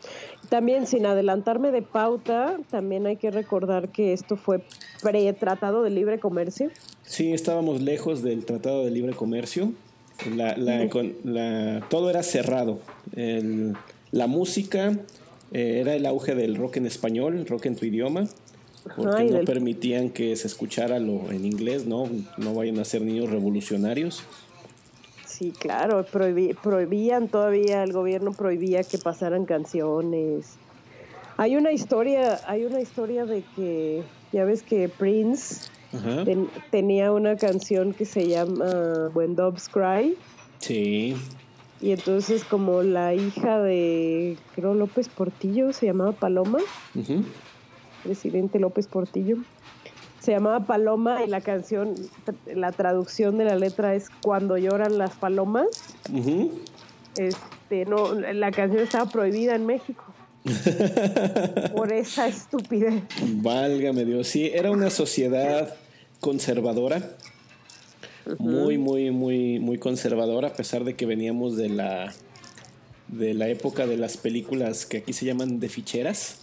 También, 0.48 0.86
sin 0.86 1.04
adelantarme 1.06 1.72
de 1.72 1.82
pauta, 1.82 2.58
también 2.70 3.06
hay 3.06 3.16
que 3.16 3.30
recordar 3.32 3.88
que 3.88 4.12
esto 4.12 4.36
fue 4.36 4.62
pre-tratado 5.02 5.82
de 5.82 5.90
libre 5.90 6.20
comercio. 6.20 6.70
Sí, 7.02 7.32
estábamos 7.32 7.80
lejos 7.82 8.22
del 8.22 8.44
Tratado 8.44 8.84
de 8.84 8.90
Libre 8.92 9.14
Comercio. 9.14 9.72
La, 10.36 10.56
la- 10.56 10.88
con- 10.90 11.14
la- 11.24 11.84
todo 11.88 12.08
era 12.10 12.22
cerrado. 12.22 12.78
El- 13.16 13.74
la 14.12 14.26
música 14.26 14.96
eh, 15.52 15.78
era 15.80 15.94
el 15.94 16.04
auge 16.06 16.34
del 16.34 16.56
rock 16.56 16.76
en 16.76 16.86
español, 16.86 17.46
rock 17.46 17.66
en 17.66 17.76
tu 17.76 17.84
idioma, 17.86 18.28
porque 18.94 19.02
no 19.02 19.14
del- 19.38 19.44
permitían 19.44 20.10
que 20.10 20.36
se 20.36 20.46
escuchara 20.46 20.98
lo 20.98 21.30
en 21.30 21.44
inglés, 21.44 21.86
¿no? 21.86 22.08
No 22.36 22.54
vayan 22.54 22.78
a 22.78 22.84
ser 22.84 23.02
niños 23.02 23.30
revolucionarios. 23.30 24.22
Sí, 25.26 25.52
claro, 25.52 26.04
prohibi- 26.06 26.56
prohibían 26.56 27.28
todavía, 27.28 27.82
el 27.82 27.92
gobierno 27.92 28.32
prohibía 28.32 28.82
que 28.84 28.98
pasaran 28.98 29.44
canciones. 29.44 30.54
Hay 31.36 31.56
una 31.56 31.72
historia, 31.72 32.40
hay 32.46 32.64
una 32.64 32.80
historia 32.80 33.26
de 33.26 33.42
que, 33.54 34.02
ya 34.32 34.44
ves 34.44 34.62
que 34.62 34.88
Prince 34.88 35.56
ten- 36.24 36.48
tenía 36.70 37.12
una 37.12 37.36
canción 37.36 37.92
que 37.92 38.04
se 38.06 38.26
llama 38.28 39.10
When 39.14 39.36
Doves 39.36 39.68
Cry. 39.68 40.16
Sí. 40.60 41.14
Y 41.82 41.90
entonces 41.90 42.42
como 42.44 42.82
la 42.82 43.12
hija 43.14 43.60
de, 43.60 44.38
creo, 44.54 44.72
López 44.74 45.10
Portillo, 45.10 45.74
se 45.74 45.84
llamaba 45.86 46.12
Paloma, 46.12 46.58
Ujú. 46.94 47.22
Presidente 48.06 48.58
López 48.58 48.86
Portillo, 48.86 49.38
se 50.20 50.32
llamaba 50.32 50.60
Paloma 50.60 51.24
y 51.24 51.28
la 51.28 51.40
canción, 51.40 51.94
la 52.52 52.72
traducción 52.72 53.38
de 53.38 53.44
la 53.44 53.56
letra 53.56 53.94
es 53.94 54.10
Cuando 54.22 54.56
lloran 54.56 54.98
las 54.98 55.14
palomas. 55.14 55.66
Este, 57.16 57.84
no, 57.84 58.14
la 58.14 58.50
canción 58.50 58.82
estaba 58.82 59.08
prohibida 59.10 59.54
en 59.54 59.66
México. 59.66 60.04
por 61.74 61.92
esa 61.92 62.28
estupidez. 62.28 63.02
Válgame 63.42 64.04
Dios. 64.04 64.28
Sí, 64.28 64.50
era 64.52 64.70
una 64.70 64.90
sociedad 64.90 65.74
conservadora. 66.20 67.16
Muy, 68.38 68.78
muy, 68.78 69.10
muy, 69.10 69.60
muy 69.60 69.78
conservadora, 69.78 70.48
a 70.48 70.52
pesar 70.52 70.84
de 70.84 70.94
que 70.94 71.06
veníamos 71.06 71.56
de 71.56 71.68
la 71.68 72.12
de 73.08 73.34
la 73.34 73.48
época 73.48 73.86
de 73.86 73.96
las 73.96 74.16
películas 74.16 74.84
que 74.84 74.98
aquí 74.98 75.12
se 75.12 75.26
llaman 75.26 75.60
de 75.60 75.68
ficheras. 75.68 76.40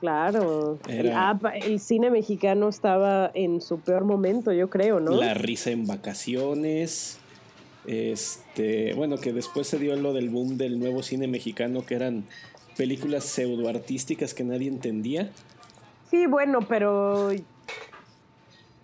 Claro. 0.00 0.78
El, 0.88 1.06
Era- 1.06 1.38
pa- 1.40 1.56
el 1.56 1.80
cine 1.80 2.10
mexicano 2.10 2.68
estaba 2.68 3.30
en 3.34 3.60
su 3.60 3.78
peor 3.80 4.04
momento, 4.04 4.52
yo 4.52 4.68
creo, 4.68 5.00
¿no? 5.00 5.12
La 5.12 5.34
risa 5.34 5.70
en 5.70 5.86
vacaciones. 5.86 7.18
Este, 7.86 8.94
bueno, 8.94 9.16
que 9.16 9.32
después 9.32 9.66
se 9.68 9.78
dio 9.78 9.94
lo 9.96 10.12
del 10.12 10.28
boom 10.28 10.56
del 10.58 10.78
nuevo 10.78 11.02
cine 11.02 11.28
mexicano, 11.28 11.86
que 11.86 11.94
eran 11.94 12.24
películas 12.76 13.24
pseudoartísticas 13.24 14.34
que 14.34 14.44
nadie 14.44 14.68
entendía. 14.68 15.30
Sí, 16.10 16.26
bueno, 16.26 16.58
pero 16.68 17.30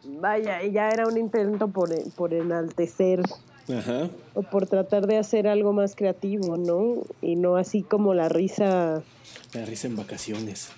vaya, 0.04 0.62
ya 0.64 0.88
era 0.88 1.06
un 1.06 1.18
intento 1.18 1.68
por, 1.68 1.90
por 2.12 2.32
enaltecer 2.34 3.22
Ajá. 3.68 4.08
o 4.34 4.42
por 4.42 4.66
tratar 4.66 5.06
de 5.06 5.18
hacer 5.18 5.46
algo 5.46 5.72
más 5.72 5.94
creativo, 5.94 6.56
¿no? 6.56 7.02
Y 7.20 7.36
no 7.36 7.56
así 7.56 7.82
como 7.82 8.14
la 8.14 8.28
risa. 8.28 9.02
La 9.54 9.64
risa 9.64 9.86
en 9.88 9.96
vacaciones. 9.96 10.70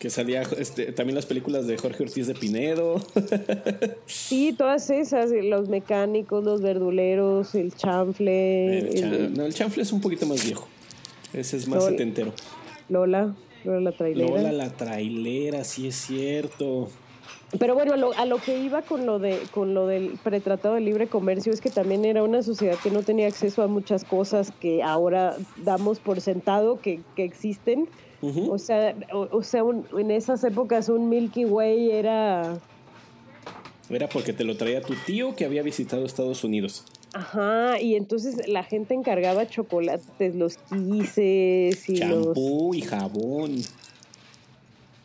Que 0.00 0.08
salía 0.10 0.42
este, 0.58 0.90
también 0.92 1.14
las 1.14 1.26
películas 1.26 1.66
de 1.68 1.76
Jorge 1.76 2.02
Ortiz 2.02 2.26
de 2.26 2.34
Pinedo. 2.34 2.96
Sí, 4.06 4.54
todas 4.56 4.90
esas, 4.90 5.30
los 5.30 5.68
mecánicos, 5.68 6.42
los 6.42 6.62
verduleros, 6.62 7.54
el 7.54 7.74
chanfle, 7.74 8.78
El, 8.78 8.86
el- 8.86 8.94
chan- 8.94 9.34
no, 9.34 9.44
el 9.44 9.54
chanfle 9.54 9.82
es 9.82 9.92
un 9.92 10.00
poquito 10.00 10.26
más 10.26 10.44
viejo. 10.44 10.66
Ese 11.32 11.56
es 11.58 11.68
más 11.68 11.82
Sol- 11.84 11.92
setentero. 11.92 12.32
Lola, 12.88 13.34
Lola 13.64 13.80
la 13.90 13.92
trailera. 13.92 14.30
Lola 14.30 14.52
la 14.52 14.70
trailera, 14.70 15.62
sí 15.64 15.86
es 15.88 15.94
cierto. 15.96 16.88
Pero 17.58 17.74
bueno, 17.74 17.92
a 17.92 17.96
lo, 17.96 18.12
a 18.14 18.24
lo 18.26 18.38
que 18.38 18.58
iba 18.58 18.82
con 18.82 19.06
lo 19.06 19.18
de 19.18 19.38
con 19.52 19.74
lo 19.74 19.86
del 19.86 20.18
pretratado 20.22 20.74
de 20.76 20.80
libre 20.80 21.08
comercio 21.08 21.52
es 21.52 21.60
que 21.60 21.68
también 21.70 22.04
era 22.04 22.22
una 22.22 22.42
sociedad 22.42 22.76
que 22.82 22.90
no 22.90 23.02
tenía 23.02 23.26
acceso 23.26 23.62
a 23.62 23.66
muchas 23.66 24.04
cosas 24.04 24.52
que 24.60 24.82
ahora 24.82 25.36
damos 25.58 25.98
por 26.00 26.20
sentado 26.20 26.80
que, 26.80 27.00
que 27.16 27.24
existen. 27.24 27.88
O 28.22 28.58
sea, 28.58 28.94
o, 29.12 29.28
o 29.32 29.42
sea 29.42 29.64
un- 29.64 29.86
en 29.98 30.10
esas 30.10 30.44
épocas 30.44 30.88
un 30.88 31.08
Milky 31.08 31.44
Way 31.46 31.90
era... 31.90 32.58
Era 33.88 34.08
porque 34.08 34.32
te 34.32 34.44
lo 34.44 34.56
traía 34.56 34.82
tu 34.82 34.94
tío 35.06 35.34
que 35.34 35.44
había 35.44 35.62
visitado 35.62 36.04
Estados 36.04 36.44
Unidos. 36.44 36.84
Ajá, 37.12 37.80
y 37.80 37.96
entonces 37.96 38.46
la 38.46 38.62
gente 38.62 38.94
encargaba 38.94 39.48
chocolates, 39.48 40.34
los 40.36 40.58
quises 40.58 41.88
y 41.88 41.96
los... 41.96 42.26
Champú 42.26 42.74
y 42.74 42.82
jabón. 42.82 43.56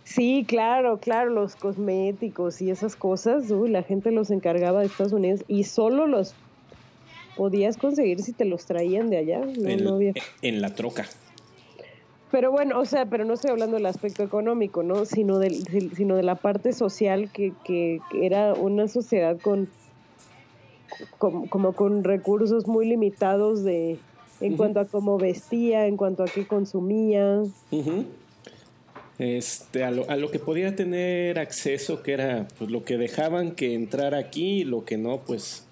Sí, 0.03 0.45
claro, 0.47 0.99
claro, 0.99 1.31
los 1.31 1.55
cosméticos 1.55 2.61
y 2.61 2.69
esas 2.69 2.95
cosas, 2.95 3.49
uy, 3.49 3.69
la 3.69 3.81
gente 3.81 4.11
los 4.11 4.29
encargaba 4.29 4.81
de 4.81 4.85
Estados 4.85 5.13
Unidos 5.13 5.41
y 5.47 5.63
solo 5.63 6.05
los 6.05 6.35
podías 7.35 7.75
conseguir 7.77 8.21
si 8.21 8.33
te 8.33 8.45
los 8.45 8.65
traían 8.65 9.09
de 9.09 9.17
allá, 9.17 9.39
no, 9.39 9.67
en, 9.67 9.83
no 9.83 9.95
había. 9.95 10.13
en 10.43 10.61
la 10.61 10.75
troca. 10.75 11.07
Pero 12.31 12.51
bueno, 12.51 12.79
o 12.79 12.85
sea, 12.85 13.05
pero 13.05 13.23
no 13.23 13.33
estoy 13.35 13.51
hablando 13.51 13.77
del 13.77 13.85
aspecto 13.85 14.23
económico, 14.23 14.83
¿no? 14.83 15.05
Sino, 15.05 15.39
del, 15.39 15.65
si- 15.67 15.89
sino 15.89 16.15
de 16.15 16.23
la 16.23 16.35
parte 16.35 16.73
social 16.73 17.29
que, 17.31 17.53
que, 17.63 18.01
era 18.13 18.53
una 18.53 18.87
sociedad 18.87 19.39
con 19.39 19.69
como, 21.17 21.49
como 21.49 21.73
con 21.73 22.03
recursos 22.03 22.67
muy 22.67 22.87
limitados 22.87 23.63
de 23.63 23.99
en 24.41 24.57
cuanto 24.57 24.79
a 24.79 24.85
cómo 24.85 25.17
vestía, 25.17 25.87
en 25.87 25.97
cuanto 25.97 26.23
a 26.23 26.27
qué 26.27 26.45
consumía. 26.45 27.41
Este, 29.17 29.83
a 29.85 29.91
lo, 29.91 30.09
a 30.09 30.17
lo 30.17 30.29
que 30.29 30.39
podía 30.39 30.75
tener 30.75 31.39
acceso, 31.39 32.03
que 32.03 32.11
era 32.13 32.47
pues, 32.57 32.69
lo 32.69 32.83
que 32.83 32.97
dejaban 32.97 33.51
que 33.51 33.73
entrara 33.73 34.17
aquí, 34.17 34.61
y 34.61 34.63
lo 34.65 34.83
que 34.83 34.97
no, 34.97 35.19
pues 35.19 35.65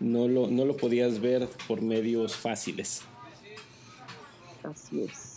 no 0.00 0.26
lo, 0.26 0.48
no 0.48 0.64
lo 0.64 0.76
podías 0.76 1.20
ver 1.20 1.48
por 1.68 1.80
medios 1.80 2.34
fáciles. 2.34 3.02
Así 4.64 5.02
es. 5.02 5.27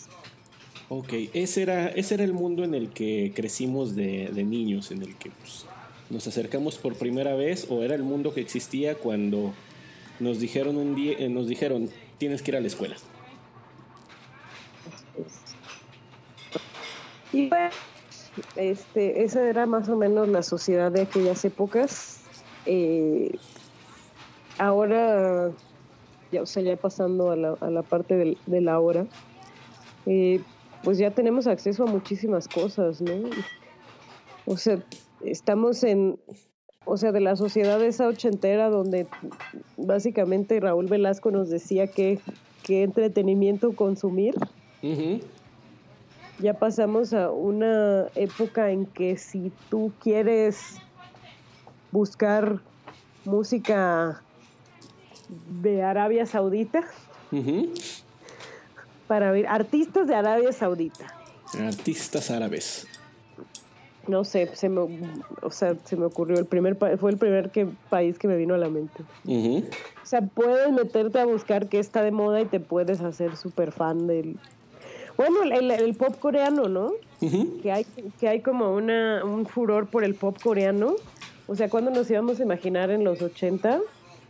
Ok, 0.93 1.13
ese 1.32 1.62
era, 1.62 1.88
ese 1.88 2.15
era 2.15 2.25
el 2.25 2.34
mundo 2.34 2.65
en 2.65 2.73
el 2.73 2.89
que 2.89 3.32
crecimos 3.34 3.95
de, 3.95 4.30
de 4.34 4.43
niños, 4.43 4.91
en 4.91 5.01
el 5.01 5.15
que 5.15 5.32
pues, 5.32 5.65
nos 6.10 6.27
acercamos 6.27 6.77
por 6.77 6.95
primera 6.97 7.34
vez, 7.34 7.65
o 7.69 7.82
era 7.82 7.95
el 7.95 8.04
mundo 8.04 8.34
que 8.34 8.41
existía 8.41 8.95
cuando 8.95 9.54
nos 10.19 10.41
dijeron 10.41 10.75
un 10.75 10.93
día, 10.93 11.13
eh, 11.17 11.30
nos 11.30 11.47
dijeron, 11.47 11.89
tienes 12.17 12.41
que 12.41 12.51
ir 12.51 12.58
a 12.58 12.60
la 12.60 12.67
escuela. 12.67 12.97
Y 17.32 17.47
bueno, 17.47 17.69
este, 18.58 19.23
esa 19.23 19.47
era 19.47 19.65
más 19.65 19.88
o 19.88 19.95
menos 19.95 20.27
la 20.27 20.43
sociedad 20.43 20.91
de 20.91 21.04
aquellas 21.04 21.45
épocas. 21.45 22.19
Eh, 22.65 23.32
ahora, 24.58 25.51
ya, 26.34 26.41
o 26.41 26.45
sea, 26.45 26.75
pasando 26.75 27.32
a 27.32 27.38
la, 27.38 27.56
a 27.62 27.69
la 27.69 27.82
parte 27.82 28.17
del- 28.17 28.38
de 28.45 28.60
la 28.60 28.77
hora, 28.82 29.06
eh, 30.06 30.41
pues 30.84 30.98
ya 30.98 31.12
tenemos 31.12 31.48
acceso 31.48 31.84
a 31.84 31.88
muchísimas 31.88 32.48
cosas, 32.48 33.02
¿no? 33.02 33.13
O 34.46 34.58
sea, 34.58 34.80
estamos 35.24 35.84
en, 35.84 36.20
o 36.86 36.98
sea, 36.98 37.12
de 37.12 37.22
la 37.22 37.36
sociedad 37.36 37.82
esa 37.84 38.08
ochentera 38.08 38.70
donde 38.70 39.08
básicamente 39.78 40.60
Raúl 40.60 40.88
Velasco 40.88 41.32
nos 41.32 41.50
decía 41.50 41.88
que, 41.88 42.20
qué 42.63 42.84
entretenimiento 42.84 43.76
consumir 43.76 44.36
ya 46.41 46.56
pasamos 46.56 47.13
a 47.13 47.32
una 47.32 48.08
época 48.15 48.72
en 48.72 48.86
que 48.88 49.17
si 49.17 49.52
tú 49.70 49.91
quieres 50.02 50.78
buscar 51.91 52.60
música 53.26 54.22
de 55.62 55.84
Arabia 55.84 56.26
Saudita. 56.26 56.84
Para 59.12 59.30
ver 59.34 59.45
artistas 59.45 60.08
de 60.08 60.15
Arabia 60.15 60.54
Saudita. 60.54 61.06
Artistas 61.60 62.32
árabes. 62.32 62.88
No 64.08 64.24
sé, 64.24 64.50
se 64.56 64.69
me, 64.69 64.80
o 65.41 65.52
sea, 65.52 65.76
se 65.84 65.97
me 65.97 66.06
ocurrió 66.06 66.39
el 66.39 66.45
primer 66.45 66.78
fue 66.97 67.12
el 67.12 67.17
primer 67.17 67.50
que, 67.52 67.67
país 67.89 68.17
que 68.17 68.30
me 68.30 68.38
vino 68.38 68.54
a 68.54 68.58
la 68.58 68.69
mente. 68.69 69.04
O 69.26 70.06
sea, 70.06 70.21
puedes 70.21 70.71
meterte 70.71 71.19
a 71.19 71.26
buscar 71.26 71.67
qué 71.67 71.80
está 71.80 72.04
de 72.04 72.12
moda 72.12 72.39
y 72.39 72.45
te 72.45 72.62
puedes 72.62 73.02
hacer 73.02 73.36
súper 73.36 73.74
fan 73.74 74.08
del 74.08 74.38
bueno, 75.17 75.43
el, 75.43 75.93
pop 75.95 76.17
coreano, 76.17 76.69
¿no? 76.69 76.93
Que 77.62 77.69
hay, 77.69 77.86
que 78.17 78.30
hay 78.30 78.39
como 78.39 78.74
una, 78.74 79.26
un 79.26 79.45
furor 79.45 79.88
por 79.88 80.06
el 80.06 80.15
pop 80.15 80.38
coreano. 80.41 80.95
O 81.47 81.56
sea, 81.58 81.67
cuando 81.67 81.91
nos 81.91 82.10
íbamos 82.10 82.39
a 82.39 82.43
imaginar 82.43 82.89
en 82.91 83.04
los 83.04 83.21
80 83.21 83.82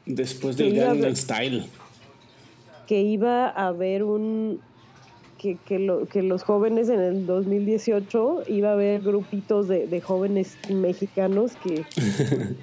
Después 0.08 0.58
del 0.58 0.76
Gangnam 0.76 1.16
Style. 1.16 1.68
que 2.88 3.00
iba 3.00 3.48
a 3.48 3.68
haber 3.68 4.02
un... 4.02 4.60
Que, 5.42 5.58
que, 5.66 5.80
lo- 5.80 6.06
que 6.08 6.22
los 6.22 6.44
jóvenes 6.44 6.88
en 6.90 7.00
el 7.00 7.26
2018 7.26 8.44
iba 8.48 8.70
a 8.70 8.74
haber 8.74 9.02
grupitos 9.02 9.68
de, 9.68 9.88
de 9.88 10.00
jóvenes 10.00 10.56
mexicanos 10.70 11.54
que, 11.64 11.84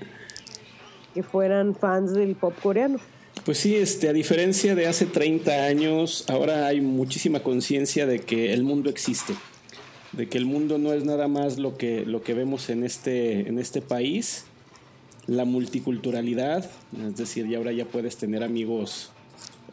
que 1.15 1.23
fueran 1.23 1.75
fans 1.75 2.13
del 2.15 2.37
pop 2.37 2.55
coreano. 2.63 2.99
Pues 3.45 3.59
sí, 3.59 3.75
este, 3.75 4.09
a 4.09 4.13
diferencia 4.13 4.75
de 4.75 4.87
hace 4.87 5.07
30 5.07 5.51
años, 5.65 6.25
ahora 6.29 6.67
hay 6.67 6.81
muchísima 6.81 7.41
conciencia 7.41 8.07
de 8.07 8.21
que 8.21 8.53
el 8.53 8.63
mundo 8.63 8.91
existe, 8.91 9.35
de 10.13 10.29
que 10.29 10.39
el 10.39 10.45
mundo 10.47 10.79
no 10.79 10.93
es 10.93 11.05
nada 11.05 11.29
más 11.29 11.59
lo 11.59 11.77
que, 11.77 12.05
lo 12.05 12.23
que 12.23 12.35
vemos 12.35 12.69
en 12.71 12.85
este, 12.85 13.49
en 13.49 13.59
este 13.59 13.81
país, 13.81 14.45
la 15.27 15.45
multiculturalidad, 15.45 16.69
es 17.09 17.17
decir, 17.17 17.49
ya 17.49 17.59
ahora 17.59 17.73
ya 17.73 17.85
puedes 17.87 18.17
tener 18.17 18.43
amigos 18.43 19.11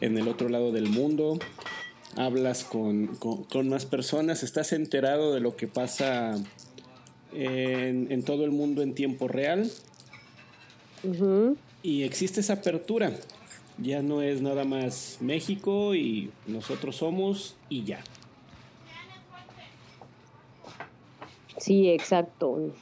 en 0.00 0.18
el 0.18 0.28
otro 0.28 0.48
lado 0.48 0.72
del 0.72 0.88
mundo, 0.88 1.38
hablas 2.16 2.64
con, 2.64 3.08
con- 3.16 3.44
con 3.44 3.68
más 3.68 3.84
personas, 3.86 4.42
estás 4.42 4.72
enterado 4.72 5.34
de 5.34 5.40
lo 5.40 5.56
que 5.56 5.66
pasa 5.68 6.34
en, 7.32 8.10
en 8.10 8.22
todo 8.22 8.44
el 8.44 8.50
mundo 8.50 8.82
en 8.82 8.94
tiempo 8.94 9.28
real. 9.28 9.70
Y 11.82 12.02
existe 12.02 12.40
esa 12.40 12.54
apertura. 12.54 13.12
Ya 13.78 14.00
no 14.02 14.22
es 14.22 14.40
nada 14.40 14.64
más 14.64 15.18
México 15.20 15.94
y 15.94 16.30
nosotros 16.46 16.96
somos 16.96 17.54
y 17.68 17.84
ya. 17.84 18.00
Sí, 21.58 21.90
exacto. 21.90 22.72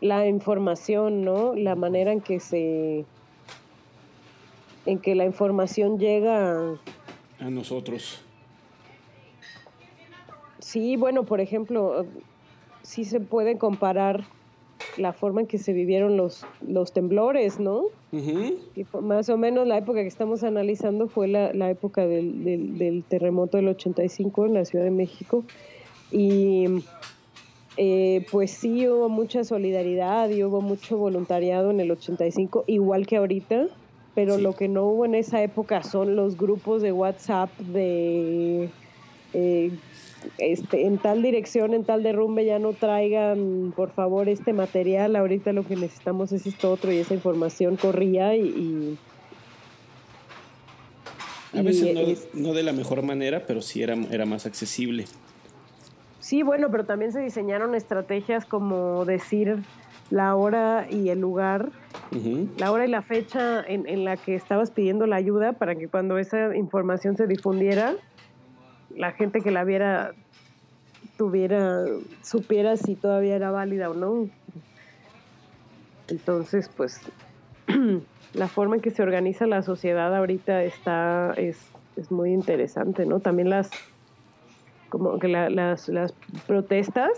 La 0.00 0.26
información, 0.26 1.22
¿no? 1.24 1.54
La 1.54 1.74
manera 1.74 2.12
en 2.12 2.20
que 2.20 2.40
se 2.40 3.04
en 4.86 4.98
que 4.98 5.14
la 5.14 5.24
información 5.26 5.98
llega 5.98 6.78
a 7.38 7.50
nosotros. 7.50 8.20
Sí, 10.70 10.94
bueno, 10.96 11.24
por 11.24 11.40
ejemplo, 11.40 12.06
sí 12.82 13.04
se 13.04 13.18
puede 13.18 13.58
comparar 13.58 14.22
la 14.96 15.12
forma 15.12 15.40
en 15.40 15.48
que 15.48 15.58
se 15.58 15.72
vivieron 15.72 16.16
los, 16.16 16.46
los 16.64 16.92
temblores, 16.92 17.58
¿no? 17.58 17.86
y 18.12 18.86
más 19.02 19.28
o 19.30 19.36
menos 19.36 19.66
la 19.66 19.78
época 19.78 20.00
que 20.02 20.06
estamos 20.06 20.44
analizando 20.44 21.08
fue 21.08 21.26
la, 21.26 21.52
la 21.54 21.70
época 21.70 22.06
del, 22.06 22.44
del, 22.44 22.78
del, 22.78 23.02
terremoto 23.02 23.56
del 23.56 23.66
85 23.66 24.46
en 24.46 24.54
la 24.54 24.64
Ciudad 24.64 24.84
de 24.84 24.92
México. 24.92 25.42
Y 26.12 26.66
eh, 27.76 28.24
pues 28.30 28.52
sí 28.52 28.86
hubo 28.86 29.08
mucha 29.08 29.42
solidaridad 29.42 30.30
y 30.30 30.44
hubo 30.44 30.60
mucho 30.60 30.96
voluntariado 30.96 31.72
en 31.72 31.80
el 31.80 31.90
85, 31.90 32.62
igual 32.68 33.08
que 33.08 33.16
ahorita, 33.16 33.66
pero 34.14 34.38
lo 34.38 34.52
que 34.52 34.68
no 34.68 34.84
hubo 34.84 35.04
en 35.04 35.16
esa 35.16 35.42
época 35.42 35.82
son 35.82 36.14
los 36.14 36.36
grupos 36.36 36.80
de 36.80 36.92
WhatsApp 36.92 37.50
de... 37.58 38.70
Eh, 39.32 39.72
este, 40.38 40.86
en 40.86 40.98
tal 40.98 41.22
dirección, 41.22 41.74
en 41.74 41.84
tal 41.84 42.02
derrumbe, 42.02 42.44
ya 42.44 42.58
no 42.58 42.72
traigan, 42.72 43.72
por 43.76 43.90
favor, 43.90 44.28
este 44.28 44.52
material. 44.52 45.16
Ahorita 45.16 45.52
lo 45.52 45.64
que 45.64 45.76
necesitamos 45.76 46.32
es 46.32 46.46
esto 46.46 46.72
otro 46.72 46.92
y 46.92 46.98
esa 46.98 47.14
información 47.14 47.76
corría 47.76 48.36
y... 48.36 48.98
a 51.52 51.62
veces 51.62 52.28
no, 52.34 52.52
de 52.52 52.62
la 52.62 52.72
mejor 52.72 53.02
manera, 53.02 53.44
pero 53.46 53.62
sí 53.62 53.82
era, 53.82 53.94
era 54.10 54.26
más 54.26 54.46
accesible. 54.46 55.06
Sí, 56.20 56.42
bueno, 56.42 56.70
pero 56.70 56.84
también 56.84 57.12
se 57.12 57.20
diseñaron 57.20 57.74
estrategias 57.74 58.44
como 58.44 59.04
decir 59.04 59.58
la 60.10 60.34
hora 60.34 60.86
y 60.90 61.08
el 61.08 61.20
lugar, 61.20 61.70
la 62.58 62.72
hora 62.72 62.84
y 62.84 62.90
la 62.90 63.02
fecha 63.02 63.62
en, 63.66 63.88
en 63.88 64.04
la 64.04 64.16
que 64.16 64.34
estabas 64.34 64.70
pidiendo 64.70 65.06
la 65.06 65.16
ayuda 65.16 65.52
para 65.52 65.76
que 65.76 65.88
cuando 65.88 66.18
esa 66.18 66.56
información 66.56 67.16
se 67.16 67.26
difundiera, 67.26 67.94
la 68.96 69.12
gente 69.12 69.40
que 69.40 69.50
la 69.50 69.64
viera 69.64 70.12
tuviera, 71.16 71.84
supiera 72.22 72.76
si 72.76 72.94
todavía 72.94 73.36
era 73.36 73.50
válida 73.50 73.90
o 73.90 73.94
no. 73.94 74.28
Entonces, 76.08 76.70
pues, 76.76 77.00
la 78.34 78.48
forma 78.48 78.76
en 78.76 78.82
que 78.82 78.90
se 78.90 79.02
organiza 79.02 79.46
la 79.46 79.62
sociedad 79.62 80.14
ahorita 80.14 80.62
está, 80.64 81.32
es, 81.36 81.58
es 81.96 82.10
muy 82.10 82.32
interesante, 82.32 83.06
¿no? 83.06 83.20
También 83.20 83.50
las, 83.50 83.70
como 84.88 85.18
que 85.18 85.28
las, 85.28 85.88
las 85.88 86.14
protestas, 86.46 87.10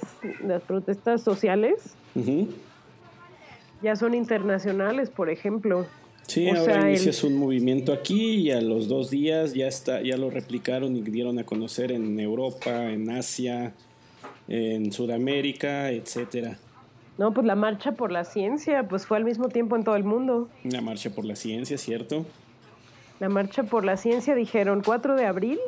las 0.44 0.62
protestas 0.62 1.22
sociales, 1.22 1.96
ya 3.82 3.96
son 3.96 4.14
internacionales, 4.14 5.10
por 5.10 5.30
ejemplo. 5.30 5.86
Sí, 6.26 6.48
ahora 6.48 6.88
inicias 6.88 7.24
un 7.24 7.36
movimiento 7.36 7.92
aquí 7.92 8.36
y 8.36 8.50
a 8.50 8.60
los 8.60 8.88
dos 8.88 9.10
días 9.10 9.54
ya 9.54 9.66
está, 9.66 10.02
ya 10.02 10.16
lo 10.16 10.30
replicaron 10.30 10.96
y 10.96 11.02
dieron 11.02 11.38
a 11.38 11.44
conocer 11.44 11.92
en 11.92 12.18
Europa, 12.18 12.90
en 12.90 13.10
Asia, 13.10 13.74
en 14.48 14.92
Sudamérica, 14.92 15.90
etcétera. 15.90 16.58
No, 17.18 17.34
pues 17.34 17.46
la 17.46 17.54
marcha 17.54 17.92
por 17.92 18.10
la 18.10 18.24
ciencia, 18.24 18.88
pues 18.88 19.06
fue 19.06 19.18
al 19.18 19.24
mismo 19.24 19.48
tiempo 19.48 19.76
en 19.76 19.84
todo 19.84 19.96
el 19.96 20.04
mundo. 20.04 20.48
La 20.64 20.80
marcha 20.80 21.10
por 21.10 21.24
la 21.24 21.36
ciencia, 21.36 21.76
¿cierto? 21.76 22.24
La 23.20 23.28
marcha 23.28 23.64
por 23.64 23.84
la 23.84 23.96
ciencia 23.96 24.34
dijeron 24.34 24.82
4 24.84 25.16
de 25.16 25.26
abril. 25.26 25.58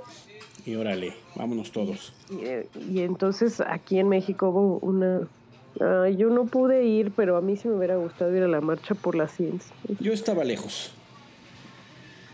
Y 0.64 0.76
órale, 0.76 1.14
vámonos 1.36 1.72
todos. 1.72 2.14
Y, 2.30 2.94
y 2.94 3.00
entonces 3.00 3.60
aquí 3.60 3.98
en 3.98 4.08
México 4.08 4.48
hubo 4.48 4.78
una 4.78 5.28
Ah, 5.80 6.08
yo 6.08 6.30
no 6.30 6.46
pude 6.46 6.84
ir, 6.84 7.12
pero 7.14 7.36
a 7.36 7.40
mí 7.40 7.56
sí 7.56 7.68
me 7.68 7.74
hubiera 7.74 7.96
gustado 7.96 8.34
ir 8.36 8.42
a 8.42 8.48
la 8.48 8.60
marcha 8.60 8.94
por 8.94 9.14
la 9.14 9.28
ciencia. 9.28 9.74
Yo 10.00 10.12
estaba 10.12 10.44
lejos. 10.44 10.92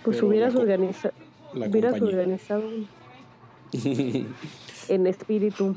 Pues 0.05 0.23
hubieras, 0.23 0.55
organizado 0.55 1.15
hubieras 1.55 2.01
organizado 2.01 2.63
en 3.73 5.07
espíritu. 5.07 5.77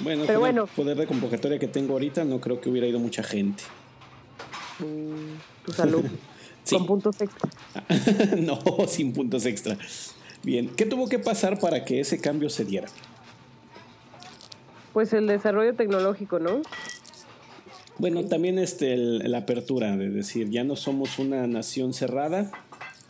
Bueno, 0.00 0.24
pero 0.26 0.40
bueno, 0.40 0.64
el 0.64 0.68
poder 0.70 0.96
de 0.96 1.06
convocatoria 1.06 1.58
que 1.58 1.68
tengo 1.68 1.92
ahorita, 1.92 2.24
no 2.24 2.40
creo 2.40 2.60
que 2.60 2.68
hubiera 2.68 2.86
ido 2.86 2.98
mucha 2.98 3.22
gente. 3.22 3.62
Mm, 4.80 5.64
tu 5.64 5.72
salud. 5.72 6.04
Con 6.70 6.86
puntos 6.86 7.20
extra. 7.20 7.50
no, 8.38 8.58
sin 8.88 9.12
puntos 9.12 9.44
extra. 9.44 9.76
Bien, 10.42 10.70
¿qué 10.74 10.86
tuvo 10.86 11.08
que 11.08 11.18
pasar 11.18 11.58
para 11.58 11.84
que 11.84 12.00
ese 12.00 12.20
cambio 12.20 12.48
se 12.48 12.64
diera? 12.64 12.88
Pues 14.94 15.12
el 15.12 15.26
desarrollo 15.26 15.74
tecnológico, 15.74 16.38
¿no? 16.38 16.62
Bueno, 17.98 18.24
también 18.24 18.60
este, 18.60 18.96
la 18.96 19.38
apertura, 19.38 19.96
de 19.96 20.08
decir, 20.08 20.50
ya 20.50 20.62
no 20.62 20.76
somos 20.76 21.18
una 21.18 21.48
nación 21.48 21.92
cerrada, 21.92 22.52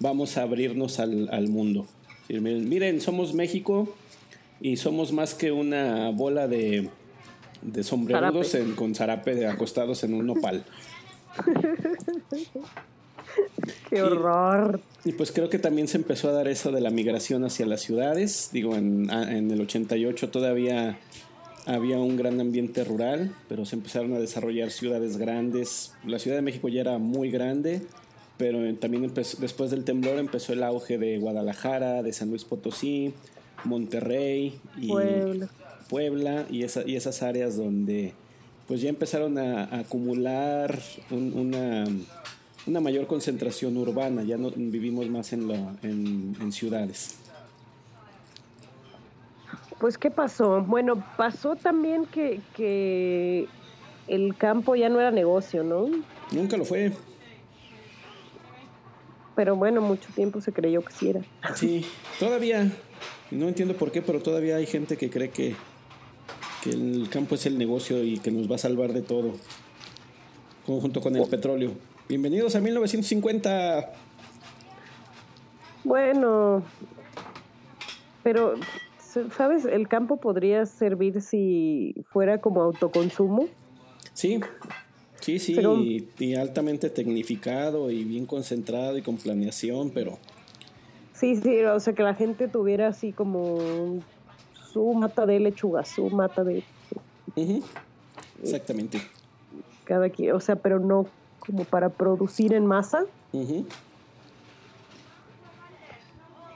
vamos 0.00 0.38
a 0.38 0.42
abrirnos 0.42 0.98
al, 0.98 1.48
mundo. 1.48 1.86
Miren, 2.28 3.02
somos 3.02 3.34
México 3.34 3.94
y 4.62 4.78
somos 4.78 5.12
más 5.12 5.34
que 5.34 5.52
una 5.52 6.08
bola 6.08 6.48
de, 6.48 6.88
de 7.60 7.82
sombrerudos 7.82 8.56
con 8.76 8.94
zarape 8.94 9.46
acostados 9.46 10.04
en 10.04 10.14
un 10.14 10.26
nopal. 10.26 10.64
¡Qué 13.90 14.02
horror! 14.02 14.80
Y, 15.04 15.12
pues 15.12 15.32
creo 15.32 15.50
que 15.50 15.58
también 15.58 15.88
se 15.88 15.98
empezó 15.98 16.30
a 16.30 16.32
dar 16.32 16.48
eso 16.48 16.72
de 16.72 16.80
la 16.80 16.88
migración 16.88 17.44
hacia 17.44 17.66
las 17.66 17.82
ciudades. 17.82 18.48
Digo, 18.52 18.74
en, 18.74 19.10
en 19.10 19.50
el 19.50 19.60
88 19.60 20.30
todavía 20.30 20.98
había 21.66 21.98
un 21.98 22.16
gran 22.16 22.40
ambiente 22.40 22.84
rural, 22.84 23.34
pero 23.48 23.64
se 23.64 23.76
empezaron 23.76 24.12
a 24.14 24.18
desarrollar 24.18 24.70
ciudades 24.70 25.16
grandes. 25.16 25.94
La 26.06 26.18
Ciudad 26.18 26.36
de 26.36 26.42
México 26.42 26.68
ya 26.68 26.82
era 26.82 26.98
muy 26.98 27.30
grande, 27.30 27.82
pero 28.36 28.74
también 28.76 29.12
después 29.14 29.70
del 29.70 29.84
temblor 29.84 30.18
empezó 30.18 30.52
el 30.52 30.62
auge 30.62 30.98
de 30.98 31.18
Guadalajara, 31.18 32.02
de 32.02 32.12
San 32.12 32.30
Luis 32.30 32.44
Potosí, 32.44 33.14
Monterrey 33.64 34.58
y 34.78 34.90
Puebla, 35.88 36.46
y, 36.50 36.64
y, 36.64 36.96
esas 36.96 37.22
áreas 37.22 37.56
donde 37.56 38.12
pues 38.66 38.80
ya 38.80 38.88
empezaron 38.88 39.38
a, 39.38 39.64
acumular 39.78 40.78
una, 41.10 41.84
una, 42.66 42.80
mayor 42.80 43.06
concentración 43.06 43.76
urbana, 43.76 44.22
ya 44.22 44.38
no 44.38 44.50
vivimos 44.50 45.08
más 45.10 45.32
en, 45.32 45.50
en, 45.82 46.34
en 46.40 46.52
ciudades. 46.52 47.16
Pues, 49.78 49.98
¿qué 49.98 50.10
pasó? 50.10 50.62
Bueno, 50.62 51.04
pasó 51.16 51.56
también 51.56 52.06
que, 52.06 52.40
que 52.56 53.48
el 54.06 54.36
campo 54.36 54.74
ya 54.76 54.88
no 54.88 55.00
era 55.00 55.10
negocio, 55.10 55.62
¿no? 55.62 55.88
Nunca 56.30 56.56
lo 56.56 56.64
fue. 56.64 56.92
Pero 59.34 59.56
bueno, 59.56 59.80
mucho 59.80 60.08
tiempo 60.14 60.40
se 60.40 60.52
creyó 60.52 60.82
que 60.82 60.92
sí 60.92 61.10
era. 61.10 61.20
Sí, 61.54 61.84
todavía, 62.18 62.70
no 63.30 63.48
entiendo 63.48 63.74
por 63.74 63.90
qué, 63.90 64.00
pero 64.00 64.20
todavía 64.20 64.56
hay 64.56 64.66
gente 64.66 64.96
que 64.96 65.10
cree 65.10 65.30
que, 65.30 65.56
que 66.62 66.70
el 66.70 67.08
campo 67.10 67.34
es 67.34 67.46
el 67.46 67.58
negocio 67.58 68.02
y 68.02 68.18
que 68.18 68.30
nos 68.30 68.50
va 68.50 68.54
a 68.56 68.58
salvar 68.58 68.92
de 68.92 69.02
todo, 69.02 69.32
junto 70.66 71.00
con 71.00 71.16
el 71.16 71.22
oh. 71.22 71.26
petróleo. 71.28 71.72
Bienvenidos 72.08 72.54
a 72.54 72.60
1950. 72.60 73.92
Bueno, 75.82 76.62
pero 78.22 78.54
¿Sabes? 79.36 79.64
El 79.64 79.88
campo 79.88 80.16
podría 80.16 80.66
servir 80.66 81.20
si 81.20 81.94
fuera 82.10 82.40
como 82.40 82.62
autoconsumo. 82.62 83.46
Sí, 84.12 84.40
sí, 85.20 85.38
sí, 85.38 85.56
y, 86.18 86.34
altamente 86.34 86.90
tecnificado 86.90 87.90
y 87.90 88.04
bien 88.04 88.26
concentrado 88.26 88.96
y 88.98 89.02
con 89.02 89.16
planeación, 89.16 89.90
pero... 89.90 90.18
Sí, 91.12 91.36
sí, 91.36 91.62
o 91.64 91.80
sea, 91.80 91.92
que 91.94 92.02
la 92.02 92.14
gente 92.14 92.48
tuviera 92.48 92.88
así 92.88 93.12
como 93.12 94.02
su 94.72 94.92
mata 94.94 95.26
de 95.26 95.40
lechuga, 95.40 95.84
su 95.84 96.10
mata 96.10 96.44
de... 96.44 96.62
Exactamente. 98.42 99.00
Cada 99.84 100.10
quien, 100.10 100.32
o 100.32 100.40
sea, 100.40 100.56
pero 100.56 100.78
no 100.80 101.06
como 101.38 101.64
para 101.64 101.88
producir 101.88 102.54
en 102.54 102.66
masa. 102.66 103.04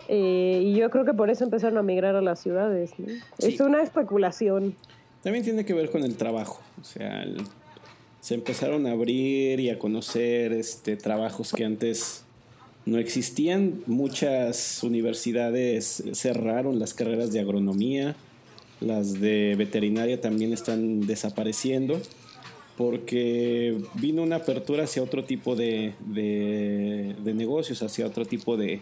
Eh, 0.09 0.63
y 0.65 0.75
yo 0.75 0.91
creo 0.91 1.05
que 1.05 1.13
por 1.13 1.29
eso 1.29 1.45
empezaron 1.45 1.77
a 1.79 1.83
migrar 1.83 2.17
a 2.17 2.23
las 2.23 2.41
ciudades. 2.41 2.93
Es 3.39 3.61
una 3.61 3.83
especulación. 3.83 4.75
También 5.23 5.45
tiene 5.45 5.65
que 5.65 5.75
ver 5.75 5.91
con 5.91 6.03
el 6.03 6.17
trabajo. 6.17 6.61
O 6.81 6.85
sea, 6.85 7.27
se 8.21 8.35
empezaron 8.35 8.87
a 8.87 8.93
abrir 8.93 9.61
y 9.61 9.69
a 9.69 9.79
conocer 9.79 10.53
este, 10.53 10.97
trabajos 10.97 11.53
que 11.53 11.65
antes 11.65 12.25
no 12.87 12.99
existían. 12.99 13.83
Muchas 13.87 14.83
universidades 14.83 16.03
cerraron 16.15 16.79
las 16.79 16.95
carreras 16.95 17.31
de 17.33 17.41
agronomía. 17.41 18.17
Las 18.81 19.21
de 19.21 19.57
veterinaria 19.59 20.21
también 20.21 20.53
están 20.53 21.07
desapareciendo 21.07 22.01
porque 22.79 23.77
vino 23.95 24.23
una 24.23 24.37
apertura 24.37 24.85
hacia 24.85 25.03
otro 25.03 25.25
tipo 25.25 25.57
de, 25.57 25.95
de 26.07 27.35
negocios, 27.35 27.83
hacia 27.83 28.07
otro 28.07 28.25
tipo 28.25 28.57
de, 28.57 28.81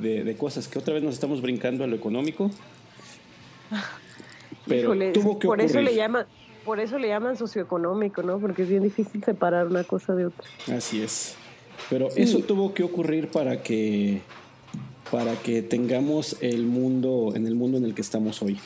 de, 0.00 0.36
cosas, 0.36 0.68
que 0.68 0.78
otra 0.78 0.94
vez 0.94 1.02
nos 1.02 1.14
estamos 1.14 1.40
brincando 1.40 1.84
a 1.84 1.86
lo 1.86 1.96
económico. 1.96 2.50
Pero 4.66 4.94
tuvo 5.12 5.38
que 5.38 5.46
por 5.46 5.60
eso 5.60 5.80
le 5.80 5.94
llaman 5.94 6.26
por 6.64 6.78
eso 6.78 6.98
le 6.98 7.08
llaman 7.08 7.36
socioeconómico, 7.36 8.22
¿no? 8.22 8.38
Porque 8.38 8.62
es 8.62 8.68
bien 8.68 8.84
difícil 8.84 9.22
separar 9.24 9.66
una 9.66 9.82
cosa 9.82 10.14
de 10.14 10.26
otra. 10.26 10.48
Así 10.72 11.02
es. 11.02 11.34
Pero 11.90 12.08
eso 12.14 12.38
tuvo 12.38 12.72
que 12.72 12.84
ocurrir 12.84 13.28
para 13.28 13.62
que 13.62 14.20
para 15.10 15.34
que 15.34 15.62
tengamos 15.62 16.36
el 16.40 16.64
mundo 16.64 17.32
en 17.34 17.46
el 17.46 17.54
mundo 17.54 17.78
en 17.78 17.84
el 17.84 17.94
que 17.94 18.00
estamos 18.00 18.40
hoy. 18.42 18.58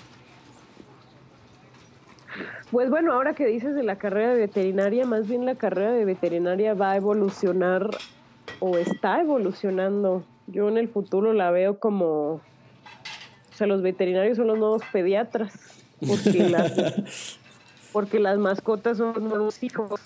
Pues 2.70 2.90
bueno, 2.90 3.12
ahora 3.12 3.34
que 3.34 3.46
dices 3.46 3.74
de 3.74 3.82
la 3.82 3.96
carrera 3.96 4.34
de 4.34 4.40
veterinaria, 4.40 5.06
más 5.06 5.26
bien 5.26 5.46
la 5.46 5.54
carrera 5.54 5.92
de 5.92 6.04
veterinaria 6.04 6.74
va 6.74 6.92
a 6.92 6.96
evolucionar 6.96 7.90
o 8.60 8.76
está 8.76 9.20
evolucionando. 9.20 10.24
Yo 10.46 10.68
en 10.68 10.78
el 10.78 10.88
futuro 10.88 11.32
la 11.32 11.50
veo 11.50 11.78
como, 11.78 12.34
o 12.34 12.40
sea, 13.54 13.66
los 13.66 13.82
veterinarios 13.82 14.36
son 14.36 14.46
los 14.46 14.58
nuevos 14.58 14.82
pediatras, 14.92 15.52
porque 16.06 16.44
las, 16.50 17.38
porque 17.92 18.20
las 18.20 18.38
mascotas 18.38 18.98
son 18.98 19.28
nuevos 19.28 19.62
hijos. 19.62 20.00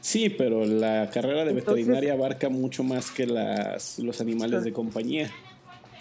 Sí, 0.00 0.28
pero 0.28 0.66
la 0.66 1.08
carrera 1.10 1.44
de 1.44 1.54
veterinaria 1.54 2.12
abarca 2.12 2.50
mucho 2.50 2.84
más 2.84 3.10
que 3.10 3.26
las, 3.26 3.98
los 3.98 4.20
animales 4.20 4.62
de 4.62 4.72
compañía. 4.72 5.30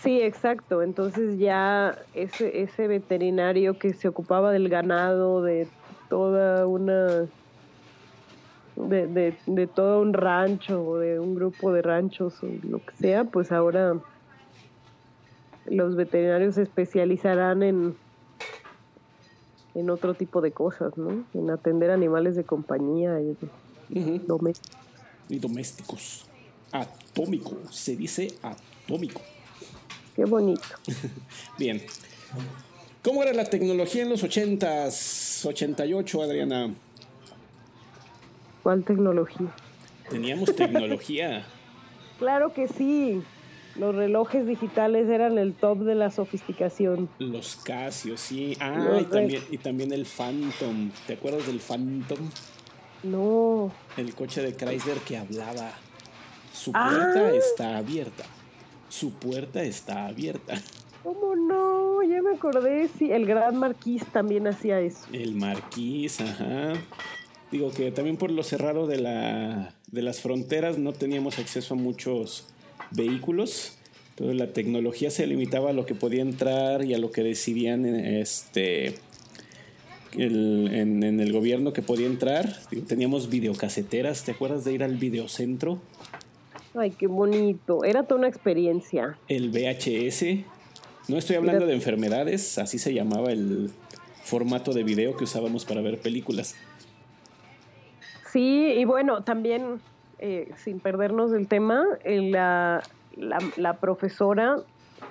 Sí, 0.04 0.22
exacto. 0.22 0.84
Entonces 0.84 1.40
ya 1.40 1.98
ese, 2.14 2.64
ese 2.64 2.88
veterinario 2.88 3.80
que 3.80 3.94
se 3.94 4.10
ocupaba 4.10 4.52
del 4.52 4.68
ganado, 4.68 5.42
de 5.42 5.68
toda 6.10 6.68
una... 6.68 7.28
De, 8.76 9.06
de, 9.08 9.38
de 9.46 9.68
todo 9.68 10.02
un 10.02 10.14
rancho 10.14 10.84
o 10.84 10.98
de 10.98 11.20
un 11.20 11.36
grupo 11.36 11.72
de 11.72 11.84
ranchos 11.84 12.42
o 12.42 12.48
lo 12.68 12.84
que 12.84 12.96
sea, 12.96 13.24
pues 13.24 13.52
ahora 13.52 14.00
los 15.66 15.96
veterinarios 15.96 16.56
se 16.56 16.64
especializarán 16.64 17.64
en, 17.64 17.96
en 19.76 19.90
otro 19.90 20.14
tipo 20.14 20.42
de 20.42 20.52
cosas, 20.52 20.98
¿no? 20.98 21.24
En 21.34 21.50
atender 21.50 21.92
animales 21.92 22.36
de 22.36 22.44
compañía 22.44 23.20
y 23.22 23.38
domésticos. 24.20 24.80
Y 25.30 25.40
domésticos. 25.40 26.26
Atómico, 26.72 27.58
se 27.70 27.96
dice 27.96 28.34
atómico. 28.42 29.22
Qué 30.16 30.26
bonito. 30.26 30.64
Bien. 31.58 31.82
¿Cómo 33.04 33.22
era 33.22 33.34
la 33.34 33.46
tecnología 33.46 34.04
en 34.04 34.10
los 34.10 34.24
80s, 34.24 35.46
88, 35.46 36.22
Adriana? 36.22 36.74
¿Cuál 38.64 38.84
tecnología? 38.84 39.48
Teníamos 40.10 40.56
tecnología. 40.56 41.46
claro 42.20 42.54
que 42.54 42.68
sí. 42.68 43.22
Los 43.76 43.96
relojes 43.96 44.46
digitales 44.46 45.10
eran 45.10 45.38
el 45.40 45.54
top 45.56 45.80
de 45.80 45.96
la 45.96 46.12
sofisticación. 46.12 47.10
Los 47.18 47.56
Casio, 47.56 48.18
sí. 48.18 48.56
Ah, 48.60 49.00
y 49.02 49.06
también, 49.06 49.44
y 49.50 49.58
también 49.58 49.92
el 49.92 50.06
Phantom. 50.06 50.92
¿Te 51.08 51.14
acuerdas 51.14 51.48
del 51.48 51.60
Phantom? 51.60 52.30
No. 53.02 53.72
El 53.98 54.14
coche 54.14 54.42
de 54.44 54.56
Chrysler 54.56 54.98
que 55.00 55.18
hablaba. 55.18 55.72
Su 56.54 56.72
puerta 56.72 57.30
Ah. 57.30 57.32
está 57.36 57.78
abierta. 57.78 58.24
Su 58.90 59.12
puerta 59.14 59.64
está 59.64 60.06
abierta. 60.06 60.54
¿Cómo 61.02 61.36
no? 61.36 62.04
Ya 62.04 62.22
me 62.22 62.36
acordé. 62.36 62.88
Sí, 63.00 63.12
el 63.12 63.26
Gran 63.26 63.58
Marquis 63.58 64.06
también 64.06 64.46
hacía 64.48 64.80
eso. 64.80 65.08
El 65.12 65.34
Marquís, 65.34 66.22
ajá. 66.22 66.74
Digo 67.54 67.70
que 67.72 67.92
también 67.92 68.18
por 68.18 68.32
lo 68.32 68.42
cerrado 68.42 68.88
de, 68.88 68.98
la, 68.98 69.76
de 69.92 70.02
las 70.02 70.22
fronteras 70.22 70.80
no 70.80 70.92
teníamos 70.92 71.38
acceso 71.38 71.76
a 71.76 71.78
muchos 71.78 72.46
vehículos. 72.90 73.78
Entonces 74.10 74.38
la 74.38 74.48
tecnología 74.54 75.12
se 75.12 75.28
limitaba 75.28 75.70
a 75.70 75.74
lo 75.74 75.86
que 75.86 75.94
podía 75.94 76.24
entrar 76.24 76.84
y 76.84 76.96
a 76.96 76.98
lo 76.98 77.12
que 77.12 77.22
decidían 77.22 77.86
este, 77.86 78.96
el- 80.18 80.68
en, 80.74 81.04
en 81.04 81.20
el 81.20 81.32
gobierno 81.32 81.74
que 81.74 81.84
podía 81.84 82.08
entrar. 82.08 82.58
Teníamos 82.88 83.30
videocaseteras, 83.30 84.24
¿te 84.24 84.32
acuerdas 84.32 84.64
de 84.66 84.74
ir 84.74 84.84
al 84.84 84.98
videocentro? 84.98 85.80
Ay, 86.74 86.90
qué 86.90 87.06
bonito. 87.06 87.84
Era 87.84 88.02
toda 88.02 88.18
una 88.18 88.30
experiencia. 88.30 89.16
El 89.28 89.52
VHS. 89.52 90.44
No 91.08 91.18
estoy 91.20 91.36
hablando 91.36 91.68
de 91.68 91.74
enfermedades, 91.76 92.58
así 92.58 92.80
se 92.80 92.96
llamaba 92.96 93.32
el 93.32 93.70
formato 94.24 94.74
de 94.74 94.84
video 94.84 95.16
que 95.16 95.26
usábamos 95.26 95.66
para 95.66 95.82
ver 95.82 96.00
películas. 96.00 96.56
Sí, 98.34 98.74
y 98.76 98.84
bueno, 98.86 99.22
también, 99.22 99.80
eh, 100.18 100.52
sin 100.58 100.80
perdernos 100.80 101.30
del 101.30 101.48
tema, 101.48 101.86
eh, 102.04 102.32
la, 102.32 102.82
la, 103.16 103.38
la 103.58 103.74
profesora 103.76 104.56